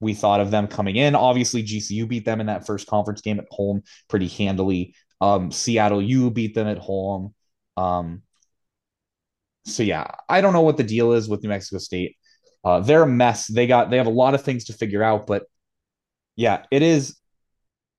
we 0.01 0.15
thought 0.15 0.41
of 0.41 0.51
them 0.51 0.67
coming 0.67 0.97
in. 0.97 1.15
Obviously, 1.15 1.63
GCU 1.63 2.09
beat 2.09 2.25
them 2.25 2.41
in 2.41 2.47
that 2.47 2.67
first 2.67 2.87
conference 2.87 3.21
game 3.21 3.39
at 3.39 3.47
home 3.51 3.83
pretty 4.09 4.29
handily. 4.29 4.95
Um, 5.21 5.51
Seattle 5.51 6.03
U 6.03 6.31
beat 6.31 6.55
them 6.55 6.67
at 6.67 6.79
home. 6.79 7.35
Um, 7.77 8.23
so 9.67 9.83
yeah, 9.83 10.07
I 10.29 10.41
don't 10.41 10.53
know 10.53 10.63
what 10.63 10.79
the 10.79 10.83
deal 10.83 11.13
is 11.13 11.29
with 11.29 11.43
New 11.43 11.49
Mexico 11.51 11.79
State. 11.79 12.17
Uh, 12.65 12.81
they're 12.81 13.03
a 13.03 13.07
mess. 13.07 13.47
They 13.47 13.67
got 13.67 13.91
they 13.91 13.99
have 13.99 14.07
a 14.07 14.11
lot 14.11 14.35
of 14.35 14.43
things 14.43 14.65
to 14.67 14.73
figure 14.73 15.03
out, 15.03 15.27
but 15.27 15.45
yeah, 16.37 16.65
it 16.71 16.83
is 16.83 17.17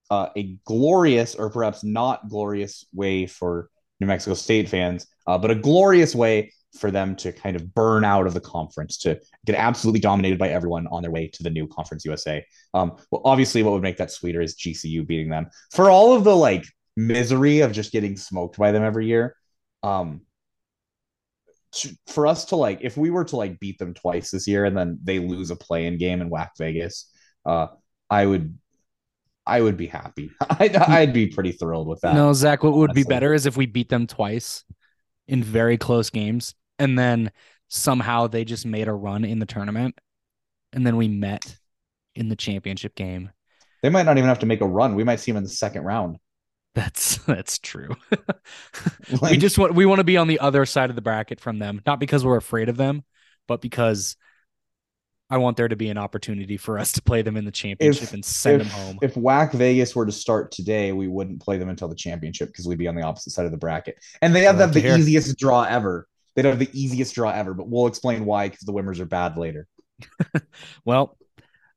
uh, 0.09 0.29
a 0.35 0.57
glorious 0.65 1.35
or 1.35 1.49
perhaps 1.49 1.83
not 1.83 2.27
glorious 2.29 2.85
way 2.93 3.25
for 3.25 3.69
New 3.99 4.07
Mexico 4.07 4.33
State 4.33 4.69
fans, 4.69 5.07
uh, 5.27 5.37
but 5.37 5.51
a 5.51 5.55
glorious 5.55 6.13
way 6.13 6.51
for 6.77 6.91
them 6.91 7.15
to 7.15 7.31
kind 7.31 7.55
of 7.55 7.73
burn 7.73 8.03
out 8.03 8.27
of 8.27 8.33
the 8.33 8.41
conference 8.41 8.97
to 8.97 9.19
get 9.45 9.55
absolutely 9.55 9.99
dominated 9.99 10.37
by 10.37 10.49
everyone 10.49 10.87
on 10.87 11.01
their 11.01 11.11
way 11.11 11.27
to 11.27 11.43
the 11.43 11.49
new 11.49 11.67
Conference 11.67 12.03
USA. 12.05 12.45
Um, 12.73 12.97
well, 13.11 13.21
obviously, 13.23 13.63
what 13.63 13.73
would 13.73 13.83
make 13.83 13.97
that 13.97 14.11
sweeter 14.11 14.41
is 14.41 14.55
GCU 14.55 15.07
beating 15.07 15.29
them 15.29 15.47
for 15.71 15.89
all 15.89 16.13
of 16.13 16.23
the 16.23 16.35
like 16.35 16.65
misery 16.97 17.61
of 17.61 17.71
just 17.71 17.91
getting 17.91 18.17
smoked 18.17 18.57
by 18.57 18.71
them 18.71 18.83
every 18.83 19.07
year. 19.07 19.35
Um, 19.83 20.21
to- 21.75 21.95
for 22.07 22.27
us 22.27 22.45
to 22.45 22.55
like, 22.55 22.79
if 22.81 22.97
we 22.97 23.09
were 23.09 23.25
to 23.25 23.35
like 23.35 23.59
beat 23.59 23.77
them 23.79 23.93
twice 23.93 24.31
this 24.31 24.47
year 24.47 24.65
and 24.65 24.77
then 24.77 24.99
they 25.03 25.19
lose 25.19 25.51
a 25.51 25.55
play-in 25.55 25.97
game 25.97 26.21
in 26.21 26.29
WAC 26.29 26.49
Vegas, 26.57 27.11
uh, 27.45 27.67
I 28.09 28.25
would, 28.25 28.57
I 29.45 29.61
would 29.61 29.77
be 29.77 29.87
happy. 29.87 30.31
I'd, 30.49 30.75
I'd 30.75 31.13
be 31.13 31.27
pretty 31.27 31.51
thrilled 31.51 31.87
with 31.87 32.01
that. 32.01 32.15
No, 32.15 32.33
Zach, 32.33 32.63
what 32.63 32.73
would 32.73 32.93
be 32.93 33.03
better 33.03 33.33
is 33.33 33.45
if 33.45 33.57
we 33.57 33.65
beat 33.65 33.89
them 33.89 34.07
twice 34.07 34.63
in 35.27 35.43
very 35.43 35.77
close 35.77 36.09
games 36.09 36.55
and 36.79 36.97
then 36.97 37.31
somehow 37.67 38.27
they 38.27 38.45
just 38.45 38.65
made 38.65 38.87
a 38.87 38.93
run 38.93 39.25
in 39.25 39.39
the 39.39 39.45
tournament 39.45 39.99
and 40.73 40.85
then 40.85 40.97
we 40.97 41.07
met 41.07 41.57
in 42.15 42.29
the 42.29 42.35
championship 42.35 42.95
game. 42.95 43.29
They 43.81 43.89
might 43.89 44.03
not 44.03 44.17
even 44.17 44.27
have 44.27 44.39
to 44.39 44.45
make 44.45 44.61
a 44.61 44.67
run. 44.67 44.95
We 44.95 45.03
might 45.03 45.19
see 45.19 45.31
them 45.31 45.37
in 45.37 45.43
the 45.43 45.49
second 45.49 45.83
round. 45.83 46.17
That's 46.75 47.17
that's 47.25 47.57
true. 47.57 47.95
we 49.21 49.37
just 49.37 49.57
want 49.57 49.73
we 49.73 49.85
want 49.85 49.99
to 49.99 50.03
be 50.03 50.17
on 50.17 50.27
the 50.27 50.39
other 50.39 50.65
side 50.65 50.91
of 50.91 50.95
the 50.95 51.01
bracket 51.01 51.39
from 51.39 51.57
them, 51.57 51.81
not 51.85 51.99
because 51.99 52.23
we're 52.23 52.37
afraid 52.37 52.69
of 52.69 52.77
them, 52.77 53.03
but 53.47 53.61
because 53.61 54.17
I 55.27 55.37
want 55.37 55.57
there 55.57 55.67
to 55.67 55.75
be 55.75 55.89
an 55.89 55.97
opportunity 55.97 56.57
for 56.57 56.77
us 56.77 56.91
to 56.93 57.01
play 57.01 57.23
them 57.23 57.35
in 57.35 57.45
the 57.45 57.51
championship 57.51 58.13
and 58.13 58.23
send 58.23 58.61
if, 58.61 58.67
them 58.67 58.79
home. 58.79 58.99
If 59.01 59.15
WAC 59.15 59.53
Vegas 59.53 59.95
were 59.95 60.05
to 60.05 60.11
start 60.11 60.51
today, 60.51 60.91
we 60.91 61.07
wouldn't 61.07 61.41
play 61.41 61.57
them 61.57 61.69
until 61.69 61.87
the 61.87 61.95
championship 61.95 62.49
because 62.49 62.67
we'd 62.67 62.77
be 62.77 62.87
on 62.87 62.93
the 62.93 63.01
opposite 63.01 63.31
side 63.31 63.45
of 63.45 63.51
the 63.51 63.57
bracket. 63.57 63.97
And 64.21 64.35
they 64.35 64.43
have, 64.43 64.57
have 64.57 64.73
the 64.73 64.81
hear. 64.81 64.95
easiest 64.95 65.35
draw 65.39 65.63
ever. 65.63 66.07
They'd 66.35 66.45
have 66.45 66.59
the 66.59 66.69
easiest 66.73 67.15
draw 67.15 67.31
ever, 67.31 67.55
but 67.55 67.67
we'll 67.67 67.87
explain 67.87 68.25
why 68.25 68.49
because 68.49 68.65
the 68.65 68.73
Wimmers 68.73 68.99
are 68.99 69.05
bad 69.05 69.37
later. 69.37 69.67
Well, 70.83 71.17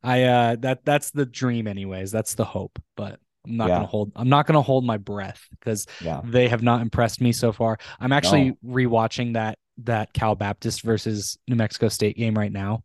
I 0.02 0.24
uh 0.24 0.56
that 0.56 0.84
that's 0.84 1.10
the 1.10 1.24
dream 1.24 1.66
anyways. 1.66 2.10
That's 2.10 2.34
the 2.34 2.44
hope, 2.44 2.78
but 2.96 3.18
I'm 3.48 3.56
not 3.56 3.68
Yeah. 3.68 3.76
gonna 3.76 3.86
hold 3.86 4.12
I'm 4.16 4.28
not 4.28 4.46
gonna 4.46 4.62
hold 4.62 4.84
my 4.84 4.96
breath 4.98 5.46
because 5.58 5.86
Yeah. 6.04 6.20
they 6.24 6.48
have 6.48 6.62
not 6.62 6.82
impressed 6.82 7.20
me 7.20 7.32
so 7.32 7.52
far. 7.52 7.78
I'm 7.98 8.12
actually 8.12 8.52
rewatching 8.64 9.34
that 9.34 9.58
that 9.84 10.12
Cal 10.12 10.34
Baptist 10.34 10.82
versus 10.82 11.38
New 11.48 11.56
Mexico 11.56 11.88
State 11.88 12.16
game 12.16 12.36
right 12.36 12.52
now. 12.52 12.82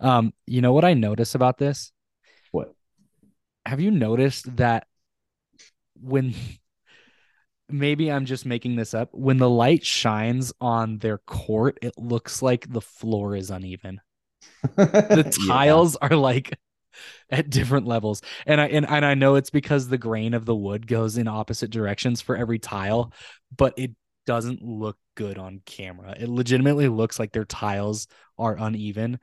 Um, 0.00 0.32
you 0.46 0.60
know 0.60 0.72
what 0.72 0.84
I 0.84 0.94
notice 0.94 1.34
about 1.34 1.58
this? 1.58 1.92
What? 2.52 2.74
Have 3.64 3.80
you 3.80 3.90
noticed 3.90 4.56
that 4.56 4.86
when 6.00 6.34
maybe 7.68 8.12
I'm 8.12 8.26
just 8.26 8.46
making 8.46 8.76
this 8.76 8.94
up, 8.94 9.08
when 9.12 9.38
the 9.38 9.50
light 9.50 9.84
shines 9.84 10.52
on 10.60 10.98
their 10.98 11.18
court, 11.18 11.78
it 11.82 11.98
looks 11.98 12.42
like 12.42 12.70
the 12.72 12.80
floor 12.80 13.34
is 13.34 13.50
uneven 13.50 14.00
the 14.76 15.24
Yeah. 15.46 15.54
tiles 15.54 15.96
are 15.96 16.14
like 16.14 16.58
at 17.30 17.50
different 17.50 17.86
levels 17.86 18.22
and 18.46 18.60
i 18.60 18.66
and, 18.68 18.88
and 18.88 19.04
i 19.04 19.14
know 19.14 19.34
it's 19.34 19.50
because 19.50 19.88
the 19.88 19.98
grain 19.98 20.34
of 20.34 20.44
the 20.44 20.54
wood 20.54 20.86
goes 20.86 21.16
in 21.18 21.28
opposite 21.28 21.70
directions 21.70 22.20
for 22.20 22.36
every 22.36 22.58
tile 22.58 23.12
but 23.56 23.74
it 23.76 23.92
doesn't 24.26 24.62
look 24.62 24.96
good 25.14 25.38
on 25.38 25.60
camera 25.66 26.14
it 26.18 26.28
legitimately 26.28 26.88
looks 26.88 27.18
like 27.18 27.32
their 27.32 27.44
tiles 27.44 28.08
are 28.38 28.56
uneven 28.58 29.18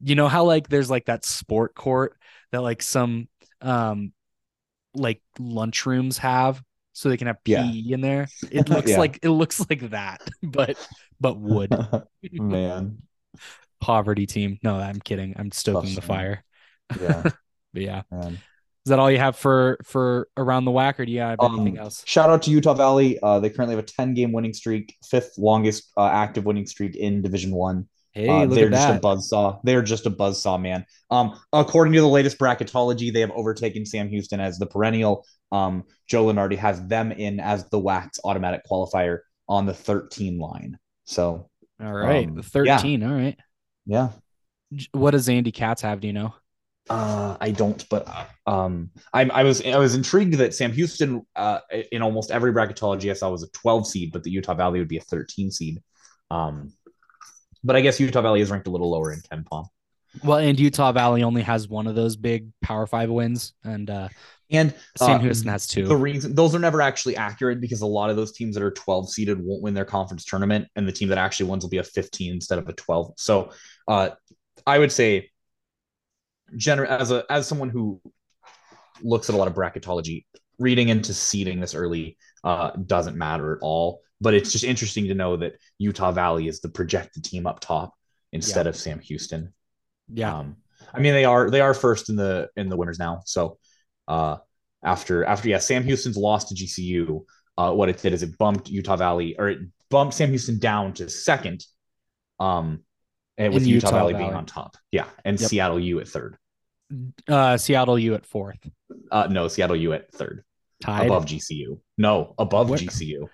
you 0.00 0.14
know 0.14 0.28
how 0.28 0.44
like 0.44 0.68
there's 0.68 0.90
like 0.90 1.06
that 1.06 1.24
sport 1.24 1.74
court 1.74 2.16
that 2.52 2.62
like 2.62 2.82
some 2.82 3.28
um 3.60 4.12
like 4.94 5.20
lunchrooms 5.38 6.18
have 6.18 6.62
so 6.92 7.08
they 7.08 7.16
can 7.16 7.26
have 7.28 7.42
Yeah. 7.44 7.62
PE 7.62 7.92
in 7.92 8.00
there 8.00 8.32
it 8.50 8.68
looks 8.68 8.90
Yeah. 8.90 8.98
like 8.98 9.20
it 9.22 9.30
looks 9.30 9.60
like 9.68 9.90
that 9.90 10.20
but 10.42 10.78
but 11.20 11.38
wood 11.38 11.78
Man. 12.38 13.02
poverty 13.80 14.26
team. 14.26 14.58
No, 14.62 14.76
I'm 14.76 15.00
kidding. 15.00 15.34
I'm 15.38 15.50
stoking 15.52 15.94
the 15.94 16.02
fire. 16.02 16.44
Yeah. 17.00 17.22
But 17.74 17.82
yeah, 17.82 18.02
Man. 18.10 18.32
is 18.32 18.40
that 18.86 18.98
all 18.98 19.10
you 19.10 19.18
have 19.18 19.36
for 19.36 19.76
for 19.84 20.28
around 20.38 20.64
the 20.64 20.70
WAC, 20.70 20.98
or 20.98 21.04
do 21.04 21.12
you 21.12 21.20
have 21.20 21.38
anything 21.42 21.78
Um, 21.78 21.84
else? 21.84 22.02
Shout 22.06 22.30
out 22.30 22.40
to 22.44 22.50
Utah 22.50 22.72
Valley. 22.72 23.18
Uh, 23.22 23.38
they 23.40 23.50
currently 23.50 23.76
have 23.76 23.84
a 23.84 23.86
10 23.86 24.14
game 24.14 24.32
winning 24.32 24.54
streak, 24.54 24.96
fifth 25.04 25.34
longest 25.36 25.92
uh, 25.98 26.06
active 26.08 26.46
winning 26.46 26.66
streak 26.66 26.96
in 26.96 27.20
Division 27.20 27.52
One. 27.52 27.86
Hey, 28.12 28.26
Uh, 28.26 28.46
they're 28.46 28.70
just 28.70 28.88
a 28.88 28.92
that. 28.94 29.02
buzzsaw. 29.02 29.60
They're 29.64 29.82
just 29.82 30.06
a 30.06 30.10
buzzsaw, 30.10 30.58
man. 30.60 30.86
Um, 31.10 31.38
according 31.52 31.92
to 31.92 32.00
the 32.00 32.08
latest 32.08 32.38
bracketology, 32.38 33.12
they 33.12 33.20
have 33.20 33.32
overtaken 33.32 33.84
Sam 33.84 34.08
Houston 34.08 34.40
as 34.40 34.58
the 34.58 34.66
perennial. 34.66 35.26
Um, 35.52 35.84
Joe 36.08 36.24
Lunardi 36.24 36.56
has 36.56 36.82
them 36.86 37.12
in 37.12 37.38
as 37.38 37.68
the 37.68 37.78
WAC's 37.78 38.18
automatic 38.24 38.62
qualifier 38.68 39.18
on 39.46 39.66
the 39.66 39.74
13 39.74 40.38
line. 40.38 40.78
So 41.04 41.50
All 41.84 41.92
right, 41.92 42.26
um, 42.26 42.34
the 42.34 42.42
13. 42.42 43.02
All 43.02 43.12
right. 43.14 43.38
yeah, 43.84 44.08
What 44.92 45.10
does 45.10 45.28
Andy 45.28 45.52
Katz 45.52 45.82
have? 45.82 46.00
Do 46.00 46.06
you 46.06 46.14
know? 46.14 46.34
Uh, 46.90 47.36
I 47.40 47.50
don't, 47.50 47.86
but 47.88 48.08
um, 48.46 48.90
I, 49.12 49.24
I 49.24 49.42
was 49.42 49.64
I 49.64 49.78
was 49.78 49.94
intrigued 49.94 50.34
that 50.34 50.54
Sam 50.54 50.72
Houston 50.72 51.26
uh, 51.36 51.60
in 51.92 52.02
almost 52.02 52.30
every 52.30 52.52
bracketology 52.52 53.10
I 53.10 53.14
saw 53.14 53.30
was 53.30 53.42
a 53.42 53.50
12 53.50 53.86
seed, 53.86 54.12
but 54.12 54.22
the 54.22 54.30
Utah 54.30 54.54
Valley 54.54 54.78
would 54.78 54.88
be 54.88 54.98
a 54.98 55.02
13 55.02 55.50
seed. 55.50 55.82
Um, 56.30 56.72
but 57.62 57.76
I 57.76 57.80
guess 57.80 58.00
Utah 58.00 58.22
Valley 58.22 58.40
is 58.40 58.50
ranked 58.50 58.66
a 58.66 58.70
little 58.70 58.90
lower 58.90 59.12
in 59.12 59.20
KenPom. 59.20 59.66
Well, 60.24 60.38
and 60.38 60.58
Utah 60.58 60.92
Valley 60.92 61.22
only 61.22 61.42
has 61.42 61.68
one 61.68 61.86
of 61.86 61.94
those 61.94 62.16
big 62.16 62.50
Power 62.62 62.86
Five 62.86 63.10
wins, 63.10 63.52
and 63.64 63.90
uh, 63.90 64.08
And 64.50 64.74
Sam 64.96 65.16
uh, 65.16 65.18
Houston 65.18 65.48
has 65.50 65.66
two. 65.66 65.86
The 65.86 65.96
reason 65.96 66.34
those 66.34 66.54
are 66.54 66.58
never 66.58 66.80
actually 66.80 67.16
accurate 67.16 67.60
because 67.60 67.82
a 67.82 67.86
lot 67.86 68.08
of 68.08 68.16
those 68.16 68.32
teams 68.32 68.54
that 68.54 68.62
are 68.62 68.70
12 68.70 69.10
seeded 69.10 69.38
won't 69.44 69.62
win 69.62 69.74
their 69.74 69.84
conference 69.84 70.24
tournament, 70.24 70.68
and 70.76 70.88
the 70.88 70.92
team 70.92 71.10
that 71.10 71.18
actually 71.18 71.50
wins 71.50 71.64
will 71.64 71.70
be 71.70 71.78
a 71.78 71.84
15 71.84 72.32
instead 72.32 72.58
of 72.58 72.68
a 72.68 72.72
12. 72.72 73.12
So 73.18 73.52
uh, 73.86 74.10
I 74.66 74.78
would 74.78 74.92
say, 74.92 75.30
gener- 76.56 76.86
as 76.86 77.10
a 77.10 77.24
as 77.30 77.46
someone 77.46 77.70
who 77.70 78.00
looks 79.02 79.28
at 79.28 79.34
a 79.34 79.38
lot 79.38 79.48
of 79.48 79.54
bracketology, 79.54 80.24
reading 80.58 80.88
into 80.88 81.14
seeding 81.14 81.60
this 81.60 81.74
early 81.74 82.16
uh, 82.44 82.70
doesn't 82.70 83.16
matter 83.16 83.52
at 83.52 83.58
all. 83.62 84.00
But 84.20 84.34
it's 84.34 84.50
just 84.50 84.64
interesting 84.64 85.06
to 85.06 85.14
know 85.14 85.36
that 85.36 85.54
Utah 85.78 86.10
Valley 86.10 86.48
is 86.48 86.60
the 86.60 86.68
projected 86.68 87.24
team 87.24 87.46
up 87.46 87.60
top 87.60 87.94
instead 88.32 88.66
of 88.66 88.76
Sam 88.76 88.98
Houston. 88.98 89.54
Yeah. 90.12 90.36
Um, 90.36 90.56
I 90.92 91.00
mean, 91.00 91.12
they 91.12 91.24
are 91.24 91.50
they 91.50 91.60
are 91.60 91.74
first 91.74 92.08
in 92.08 92.16
the 92.16 92.48
in 92.56 92.68
the 92.68 92.76
winners 92.76 92.98
now. 92.98 93.22
So 93.26 93.58
uh, 94.08 94.38
after 94.82 95.24
after 95.24 95.48
yeah, 95.48 95.58
Sam 95.58 95.84
Houston's 95.84 96.16
lost 96.16 96.48
to 96.48 96.54
GCU. 96.54 97.24
Uh, 97.56 97.72
what 97.72 97.88
it 97.88 98.00
did 98.00 98.12
is 98.12 98.22
it 98.22 98.38
bumped 98.38 98.68
Utah 98.68 98.96
Valley 98.96 99.34
or 99.36 99.48
it 99.48 99.58
bumped 99.90 100.14
Sam 100.14 100.28
Houston 100.28 100.58
down 100.58 100.92
to 100.94 101.08
second. 101.08 101.64
Um, 102.38 102.84
and 103.38 103.54
with 103.54 103.66
Utah, 103.66 103.86
Utah 103.88 103.96
Valley, 103.98 104.12
Valley. 104.12 104.24
being 104.26 104.34
on 104.36 104.44
top. 104.46 104.76
Yeah, 104.92 105.06
and 105.24 105.40
Yep. 105.40 105.48
Seattle 105.50 105.80
U 105.80 106.00
at 106.00 106.08
third. 106.08 106.36
Uh, 107.28 107.56
Seattle 107.56 107.98
U 107.98 108.14
at 108.14 108.26
fourth. 108.26 108.58
Uh, 109.10 109.28
no, 109.30 109.48
Seattle 109.48 109.76
U 109.76 109.92
at 109.94 110.12
third, 110.12 110.44
Tied. 110.82 111.06
above 111.06 111.24
GCU. 111.26 111.80
No, 111.96 112.34
above 112.38 112.68
Where- 112.70 112.78
GCU 112.78 113.28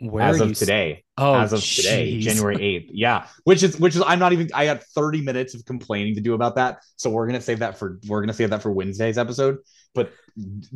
Where 0.00 0.24
as 0.24 0.40
of 0.40 0.54
today. 0.54 1.04
Oh, 1.16 1.34
as 1.38 1.52
of 1.52 1.62
today. 1.62 2.18
January 2.20 2.56
8th. 2.56 2.90
Yeah. 2.92 3.26
Which 3.44 3.62
is 3.62 3.78
which 3.78 3.94
is 3.94 4.02
I'm 4.04 4.18
not 4.18 4.32
even 4.32 4.50
I 4.52 4.64
got 4.66 4.82
30 4.82 5.22
minutes 5.22 5.54
of 5.54 5.64
complaining 5.64 6.16
to 6.16 6.20
do 6.20 6.34
about 6.34 6.56
that. 6.56 6.80
So 6.96 7.10
we're 7.10 7.26
gonna 7.28 7.40
save 7.40 7.60
that 7.60 7.78
for 7.78 8.00
we're 8.08 8.20
gonna 8.20 8.32
save 8.34 8.50
that 8.50 8.62
for 8.62 8.72
Wednesday's 8.72 9.16
episode. 9.18 9.58
But 9.94 10.10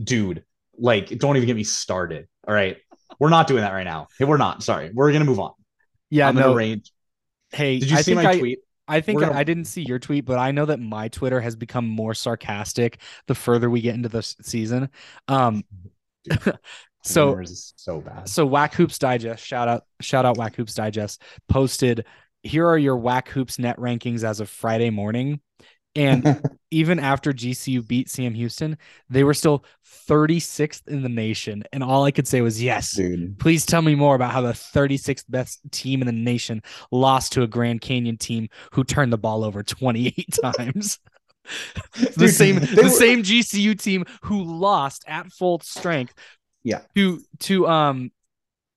dude, 0.03 0.45
like 0.79 1.09
don't 1.19 1.37
even 1.37 1.49
get 1.49 1.57
me 1.57 1.65
started. 1.65 2.29
All 2.47 2.55
right. 2.55 2.77
We're 3.19 3.31
not 3.31 3.49
doing 3.49 3.63
that 3.63 3.73
right 3.73 3.83
now. 3.85 4.07
Hey, 4.19 4.25
we're 4.27 4.37
not. 4.37 4.63
Sorry. 4.63 4.91
We're 4.95 5.11
gonna 5.13 5.25
move 5.25 5.41
on. 5.41 5.53
Yeah, 6.11 6.29
I'm 6.29 6.37
no. 6.37 6.43
gonna 6.43 6.55
range. 6.55 6.93
Hey, 7.53 7.79
Did 7.79 7.91
you 7.91 7.97
I 7.97 8.03
see 8.03 8.15
think 8.15 8.23
my 8.23 8.31
I, 8.31 8.39
tweet? 8.39 8.59
I 8.87 9.01
think 9.01 9.21
I, 9.23 9.27
gonna- 9.27 9.39
I 9.39 9.45
didn't 9.45 9.67
see 9.67 9.83
your 9.83 9.99
tweet, 9.99 10.25
but 10.25 10.39
I 10.39 10.51
know 10.51 10.67
that 10.67 10.81
my 10.81 11.09
Twitter 11.09 11.41
has 11.41 11.57
become 11.57 11.87
more 11.87 12.15
sarcastic 12.15 13.01
the 13.27 13.35
further 13.35 13.69
we 13.71 13.81
get 13.81 13.95
into 13.95 14.09
the 14.09 14.23
season. 14.23 14.89
Um, 15.29 15.65
so 17.03 17.39
is 17.39 17.75
so 17.77 18.01
bad. 18.01 18.29
so 18.29 18.49
WAC 18.49 18.75
Hoops 18.75 18.99
Digest, 18.99 19.45
shout 19.45 19.69
out, 19.69 19.85
shout 20.01 20.25
out 20.25 20.37
WAC 20.37 20.57
Hoops 20.57 20.75
Digest, 20.75 21.23
posted 21.49 22.05
here 22.43 22.67
are 22.67 22.79
your 22.79 22.97
WAC 22.97 23.29
Hoops 23.29 23.59
net 23.59 23.77
rankings 23.79 24.25
as 24.25 24.41
of 24.41 24.49
Friday 24.49 24.91
morning. 24.91 25.41
And 25.95 26.41
even 26.71 26.99
after 26.99 27.33
GCU 27.33 27.87
beat 27.87 28.09
Sam 28.11 28.35
Houston, 28.35 28.79
they 29.09 29.25
were 29.25 29.35
still 29.35 29.65
36th 30.09 30.87
in 30.87 31.03
the 31.03 31.09
nation. 31.09 31.65
And 31.73 31.83
all 31.83 32.05
I 32.05 32.11
could 32.11 32.29
say 32.29 32.41
was 32.41 32.63
yes. 32.63 32.93
Dude. 32.95 33.39
Please 33.39 33.67
tell 33.67 33.83
me 33.83 33.95
more 33.95 34.15
about 34.15 34.33
how 34.33 34.43
the 34.43 34.53
36th 34.53 35.25
best 35.29 35.61
team 35.71 36.01
in 36.01 36.07
the 36.07 36.13
nation 36.13 36.63
lost 36.93 37.33
to 37.33 37.43
a 37.43 37.47
Grand 37.47 37.81
Canyon 37.81 38.17
team 38.17 38.49
who 38.73 38.85
turned 38.85 39.13
the 39.13 39.19
ball 39.19 39.45
over 39.45 39.63
28 39.63 40.27
times. 40.43 40.99
the 41.95 42.13
Dude, 42.17 42.31
same 42.31 42.57
the 42.57 42.83
were- 42.85 42.89
same 42.91 43.23
GCU 43.23 43.81
team 43.81 44.05
who 44.23 44.43
lost 44.45 45.05
at 45.09 45.33
full 45.33 45.61
strength 45.61 46.15
Yeah. 46.63 46.83
to 46.95 47.23
to 47.41 47.67
um 47.67 48.13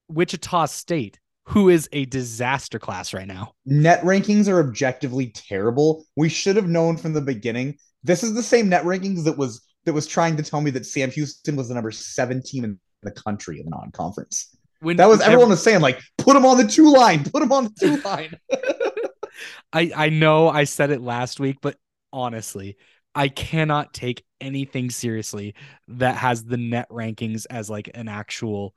Wichita 0.07 0.65
State, 0.67 1.19
who 1.51 1.69
is 1.69 1.89
a 1.91 2.05
disaster 2.05 2.79
class 2.79 3.13
right 3.13 3.27
now. 3.27 3.53
net 3.65 4.01
rankings 4.03 4.47
are 4.47 4.59
objectively 4.59 5.27
terrible. 5.35 6.05
We 6.15 6.29
should 6.29 6.55
have 6.55 6.67
known 6.67 6.97
from 6.97 7.13
the 7.13 7.21
beginning. 7.21 7.77
This 8.03 8.23
is 8.23 8.33
the 8.33 8.43
same 8.43 8.69
net 8.69 8.83
rankings 8.83 9.23
that 9.25 9.37
was 9.37 9.61
that 9.85 9.93
was 9.93 10.07
trying 10.07 10.37
to 10.37 10.43
tell 10.43 10.61
me 10.61 10.71
that 10.71 10.85
Sam 10.85 11.09
Houston 11.11 11.55
was 11.55 11.67
the 11.67 11.73
number 11.73 11.91
seven 11.91 12.41
team 12.43 12.63
in 12.63 12.79
the 13.03 13.11
country 13.11 13.59
in 13.59 13.65
the 13.65 13.71
non-conference. 13.71 14.55
When 14.79 14.97
That 14.97 15.09
was 15.09 15.21
ev- 15.21 15.27
everyone 15.27 15.49
was 15.49 15.63
saying 15.63 15.81
like, 15.81 15.99
put 16.17 16.35
him 16.35 16.45
on 16.45 16.57
the 16.57 16.67
two 16.67 16.91
line, 16.91 17.23
put 17.23 17.41
him 17.43 17.51
on 17.51 17.65
the 17.65 17.73
two 17.79 17.97
line. 18.05 18.37
I 19.73 19.91
I 19.95 20.09
know 20.09 20.49
I 20.49 20.65
said 20.65 20.91
it 20.91 21.01
last 21.01 21.39
week, 21.39 21.57
but 21.61 21.77
honestly, 22.13 22.77
I 23.15 23.27
cannot 23.27 23.93
take 23.93 24.23
anything 24.39 24.89
seriously 24.89 25.55
that 25.87 26.15
has 26.15 26.43
the 26.43 26.57
net 26.57 26.87
rankings 26.89 27.45
as 27.49 27.69
like 27.69 27.89
an 27.93 28.07
actual 28.07 28.73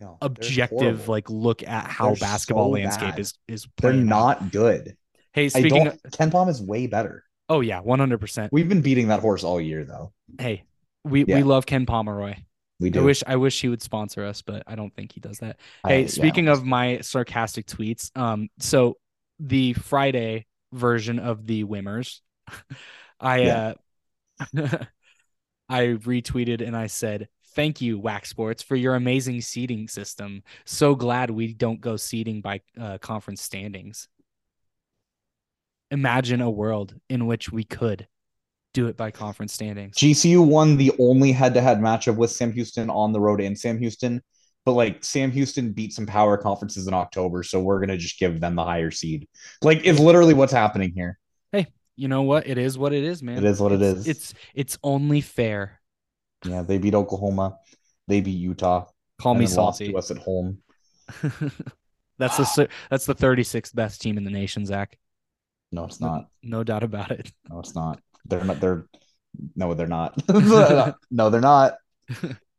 No, 0.00 0.16
objective 0.22 1.08
like 1.08 1.28
look 1.28 1.62
at 1.62 1.86
how 1.86 2.06
They're 2.08 2.16
basketball 2.16 2.68
so 2.68 2.70
landscape 2.70 3.10
bad. 3.10 3.18
is 3.20 3.34
is 3.48 3.68
they're 3.80 3.92
playing 3.92 4.10
out. 4.12 4.40
not 4.42 4.52
good. 4.52 4.96
Hey, 5.34 5.48
speaking 5.50 5.88
of, 5.88 6.00
KenPom 6.04 6.48
is 6.48 6.60
way 6.62 6.86
better. 6.86 7.22
oh 7.50 7.60
yeah, 7.60 7.80
100%. 7.82 8.48
We've 8.50 8.68
been 8.68 8.80
beating 8.80 9.08
that 9.08 9.20
horse 9.20 9.44
all 9.44 9.60
year, 9.60 9.84
though. 9.84 10.12
Hey, 10.38 10.64
we 11.04 11.24
Yeah. 11.26 11.36
we 11.36 11.42
love 11.42 11.66
Ken 11.66 11.84
Pomeroy. 11.86 12.34
We 12.80 12.88
do. 12.88 13.00
I 13.00 13.02
wish 13.04 13.22
I 13.26 13.36
wish 13.36 13.60
he 13.60 13.68
would 13.68 13.82
sponsor 13.82 14.24
us, 14.24 14.40
but 14.40 14.62
I 14.66 14.74
don't 14.74 14.94
think 14.96 15.12
he 15.12 15.20
does 15.20 15.38
that. 15.40 15.60
Hey, 15.86 16.02
yeah. 16.02 16.06
speaking 16.08 16.48
of 16.48 16.64
my 16.64 17.00
sarcastic 17.00 17.66
tweets, 17.66 18.10
um, 18.16 18.48
so 18.58 18.96
the 19.38 19.74
Friday 19.74 20.46
version 20.72 21.18
of 21.18 21.46
the 21.46 21.64
Wimmers, 21.64 22.20
I 23.20 23.44
uh, 23.50 23.74
I 25.68 25.80
retweeted 25.88 26.66
and 26.66 26.76
I 26.76 26.86
said, 26.88 27.28
"Thank 27.60 27.82
you, 27.82 28.00
WAC 28.00 28.24
Sports, 28.24 28.62
for 28.62 28.74
your 28.74 28.94
amazing 28.94 29.42
seating 29.42 29.86
system. 29.86 30.42
So 30.64 30.94
glad 30.94 31.30
we 31.30 31.52
don't 31.52 31.78
go 31.78 31.96
seating 31.98 32.40
by 32.40 32.62
uh, 32.80 32.96
conference 32.96 33.42
standings. 33.42 34.08
Imagine 35.90 36.40
a 36.40 36.48
world 36.48 36.94
in 37.10 37.26
which 37.26 37.52
we 37.52 37.64
could 37.64 38.08
do 38.72 38.86
it 38.86 38.96
by 38.96 39.10
conference 39.10 39.52
standings. 39.52 39.94
GCU 39.96 40.42
won 40.46 40.78
the 40.78 40.90
only 40.98 41.32
head-to-head 41.32 41.80
matchup 41.80 42.16
with 42.16 42.30
Sam 42.30 42.50
Houston 42.50 42.88
on 42.88 43.12
the 43.12 43.20
road 43.20 43.42
in 43.42 43.54
Sam 43.54 43.78
Houston, 43.78 44.22
but 44.64 44.72
like 44.72 45.04
Sam 45.04 45.30
Houston 45.30 45.72
beat 45.72 45.92
some 45.92 46.06
power 46.06 46.38
conferences 46.38 46.86
in 46.86 46.94
October, 46.94 47.42
so 47.42 47.60
we're 47.60 47.80
gonna 47.80 47.98
just 47.98 48.18
give 48.18 48.40
them 48.40 48.56
the 48.56 48.64
higher 48.64 48.90
seed. 48.90 49.28
Like 49.60 49.82
it's 49.84 50.00
literally 50.00 50.32
what's 50.32 50.52
happening 50.52 50.92
here. 50.94 51.18
Hey, 51.52 51.66
you 51.94 52.08
know 52.08 52.22
what? 52.22 52.46
It 52.46 52.56
is 52.56 52.78
what 52.78 52.94
it 52.94 53.04
is, 53.04 53.22
man. 53.22 53.36
It 53.36 53.44
is 53.44 53.60
what 53.60 53.72
it 53.72 53.82
It's- 53.82 54.06
It's 54.06 54.34
it's 54.54 54.78
only 54.82 55.20
fair. 55.20 55.79
Yeah, 56.44 56.62
they 56.62 56.78
beat 56.78 56.94
Oklahoma, 56.94 57.58
they 58.08 58.20
beat 58.20 58.38
Utah, 58.38 58.86
Call 59.20 59.34
me 59.34 59.46
then 59.46 59.56
lost 59.56 59.78
salty. 59.78 59.92
to 59.92 59.98
us 59.98 60.10
at 60.10 60.18
home. 60.18 60.58
that's 62.18 62.36
the 62.36 62.68
that's 62.88 63.06
the 63.06 63.14
36th 63.14 63.74
best 63.74 64.00
team 64.00 64.16
in 64.16 64.24
the 64.24 64.30
nation, 64.30 64.64
Zach. 64.64 64.96
No, 65.72 65.84
it's 65.84 66.00
not. 66.00 66.26
No 66.42 66.64
doubt 66.64 66.82
about 66.82 67.10
it. 67.10 67.32
No, 67.48 67.60
it's 67.60 67.74
not. 67.74 68.00
They're 68.26 68.44
not. 68.44 68.60
They're 68.60 68.86
no, 69.54 69.74
they're 69.74 69.86
not. 69.86 70.20
no, 71.10 71.30
they're 71.30 71.40
not. 71.40 71.74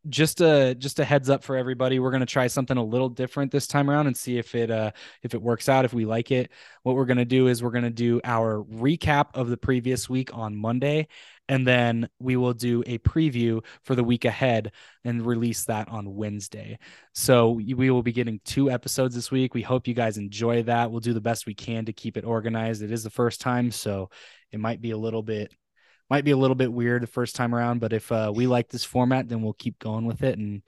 Just 0.08 0.40
a 0.40 0.74
just 0.74 0.98
a 0.98 1.04
heads 1.04 1.30
up 1.30 1.44
for 1.44 1.56
everybody. 1.56 2.00
We're 2.00 2.10
gonna 2.10 2.26
try 2.26 2.48
something 2.48 2.76
a 2.76 2.82
little 2.82 3.08
different 3.08 3.52
this 3.52 3.68
time 3.68 3.88
around 3.88 4.08
and 4.08 4.16
see 4.16 4.36
if 4.36 4.56
it 4.56 4.68
uh 4.68 4.90
if 5.22 5.32
it 5.32 5.40
works 5.40 5.68
out, 5.68 5.84
if 5.84 5.94
we 5.94 6.04
like 6.04 6.32
it. 6.32 6.50
What 6.82 6.96
we're 6.96 7.04
gonna 7.04 7.24
do 7.24 7.46
is 7.46 7.62
we're 7.62 7.70
gonna 7.70 7.88
do 7.88 8.20
our 8.24 8.64
recap 8.64 9.28
of 9.34 9.48
the 9.48 9.56
previous 9.56 10.10
week 10.10 10.36
on 10.36 10.56
Monday, 10.56 11.06
and 11.48 11.64
then 11.64 12.08
we 12.18 12.36
will 12.36 12.52
do 12.52 12.82
a 12.84 12.98
preview 12.98 13.64
for 13.84 13.94
the 13.94 14.02
week 14.02 14.24
ahead 14.24 14.72
and 15.04 15.24
release 15.24 15.66
that 15.66 15.88
on 15.88 16.16
Wednesday. 16.16 16.80
So 17.14 17.50
we 17.50 17.90
will 17.90 18.02
be 18.02 18.12
getting 18.12 18.40
two 18.44 18.72
episodes 18.72 19.14
this 19.14 19.30
week. 19.30 19.54
We 19.54 19.62
hope 19.62 19.86
you 19.86 19.94
guys 19.94 20.18
enjoy 20.18 20.64
that. 20.64 20.90
We'll 20.90 20.98
do 20.98 21.14
the 21.14 21.20
best 21.20 21.46
we 21.46 21.54
can 21.54 21.84
to 21.84 21.92
keep 21.92 22.16
it 22.16 22.24
organized. 22.24 22.82
It 22.82 22.90
is 22.90 23.04
the 23.04 23.10
first 23.10 23.40
time, 23.40 23.70
so 23.70 24.10
it 24.50 24.58
might 24.58 24.80
be 24.80 24.90
a 24.90 24.98
little 24.98 25.22
bit 25.22 25.54
might 26.12 26.26
be 26.26 26.30
a 26.32 26.36
little 26.36 26.54
bit 26.54 26.70
weird 26.70 27.02
the 27.02 27.06
first 27.06 27.34
time 27.34 27.54
around, 27.54 27.80
but 27.80 27.94
if 27.94 28.12
uh, 28.12 28.30
we 28.34 28.46
like 28.46 28.68
this 28.68 28.84
format, 28.84 29.30
then 29.30 29.40
we'll 29.40 29.54
keep 29.54 29.78
going 29.78 30.04
with 30.04 30.22
it. 30.22 30.36
And 30.38 30.60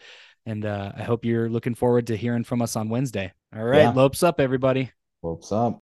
and 0.46 0.64
uh, 0.64 0.92
I 0.96 1.02
hope 1.02 1.26
you're 1.26 1.50
looking 1.50 1.74
forward 1.74 2.06
to 2.06 2.16
hearing 2.16 2.44
from 2.44 2.62
us 2.62 2.76
on 2.76 2.88
Wednesday. 2.88 3.30
All 3.54 3.62
right, 3.62 3.82
Yeah. 3.82 3.90
lopes 3.90 4.22
up, 4.22 4.40
everybody. 4.40 4.90
Lopes 5.22 5.52
up? 5.52 5.83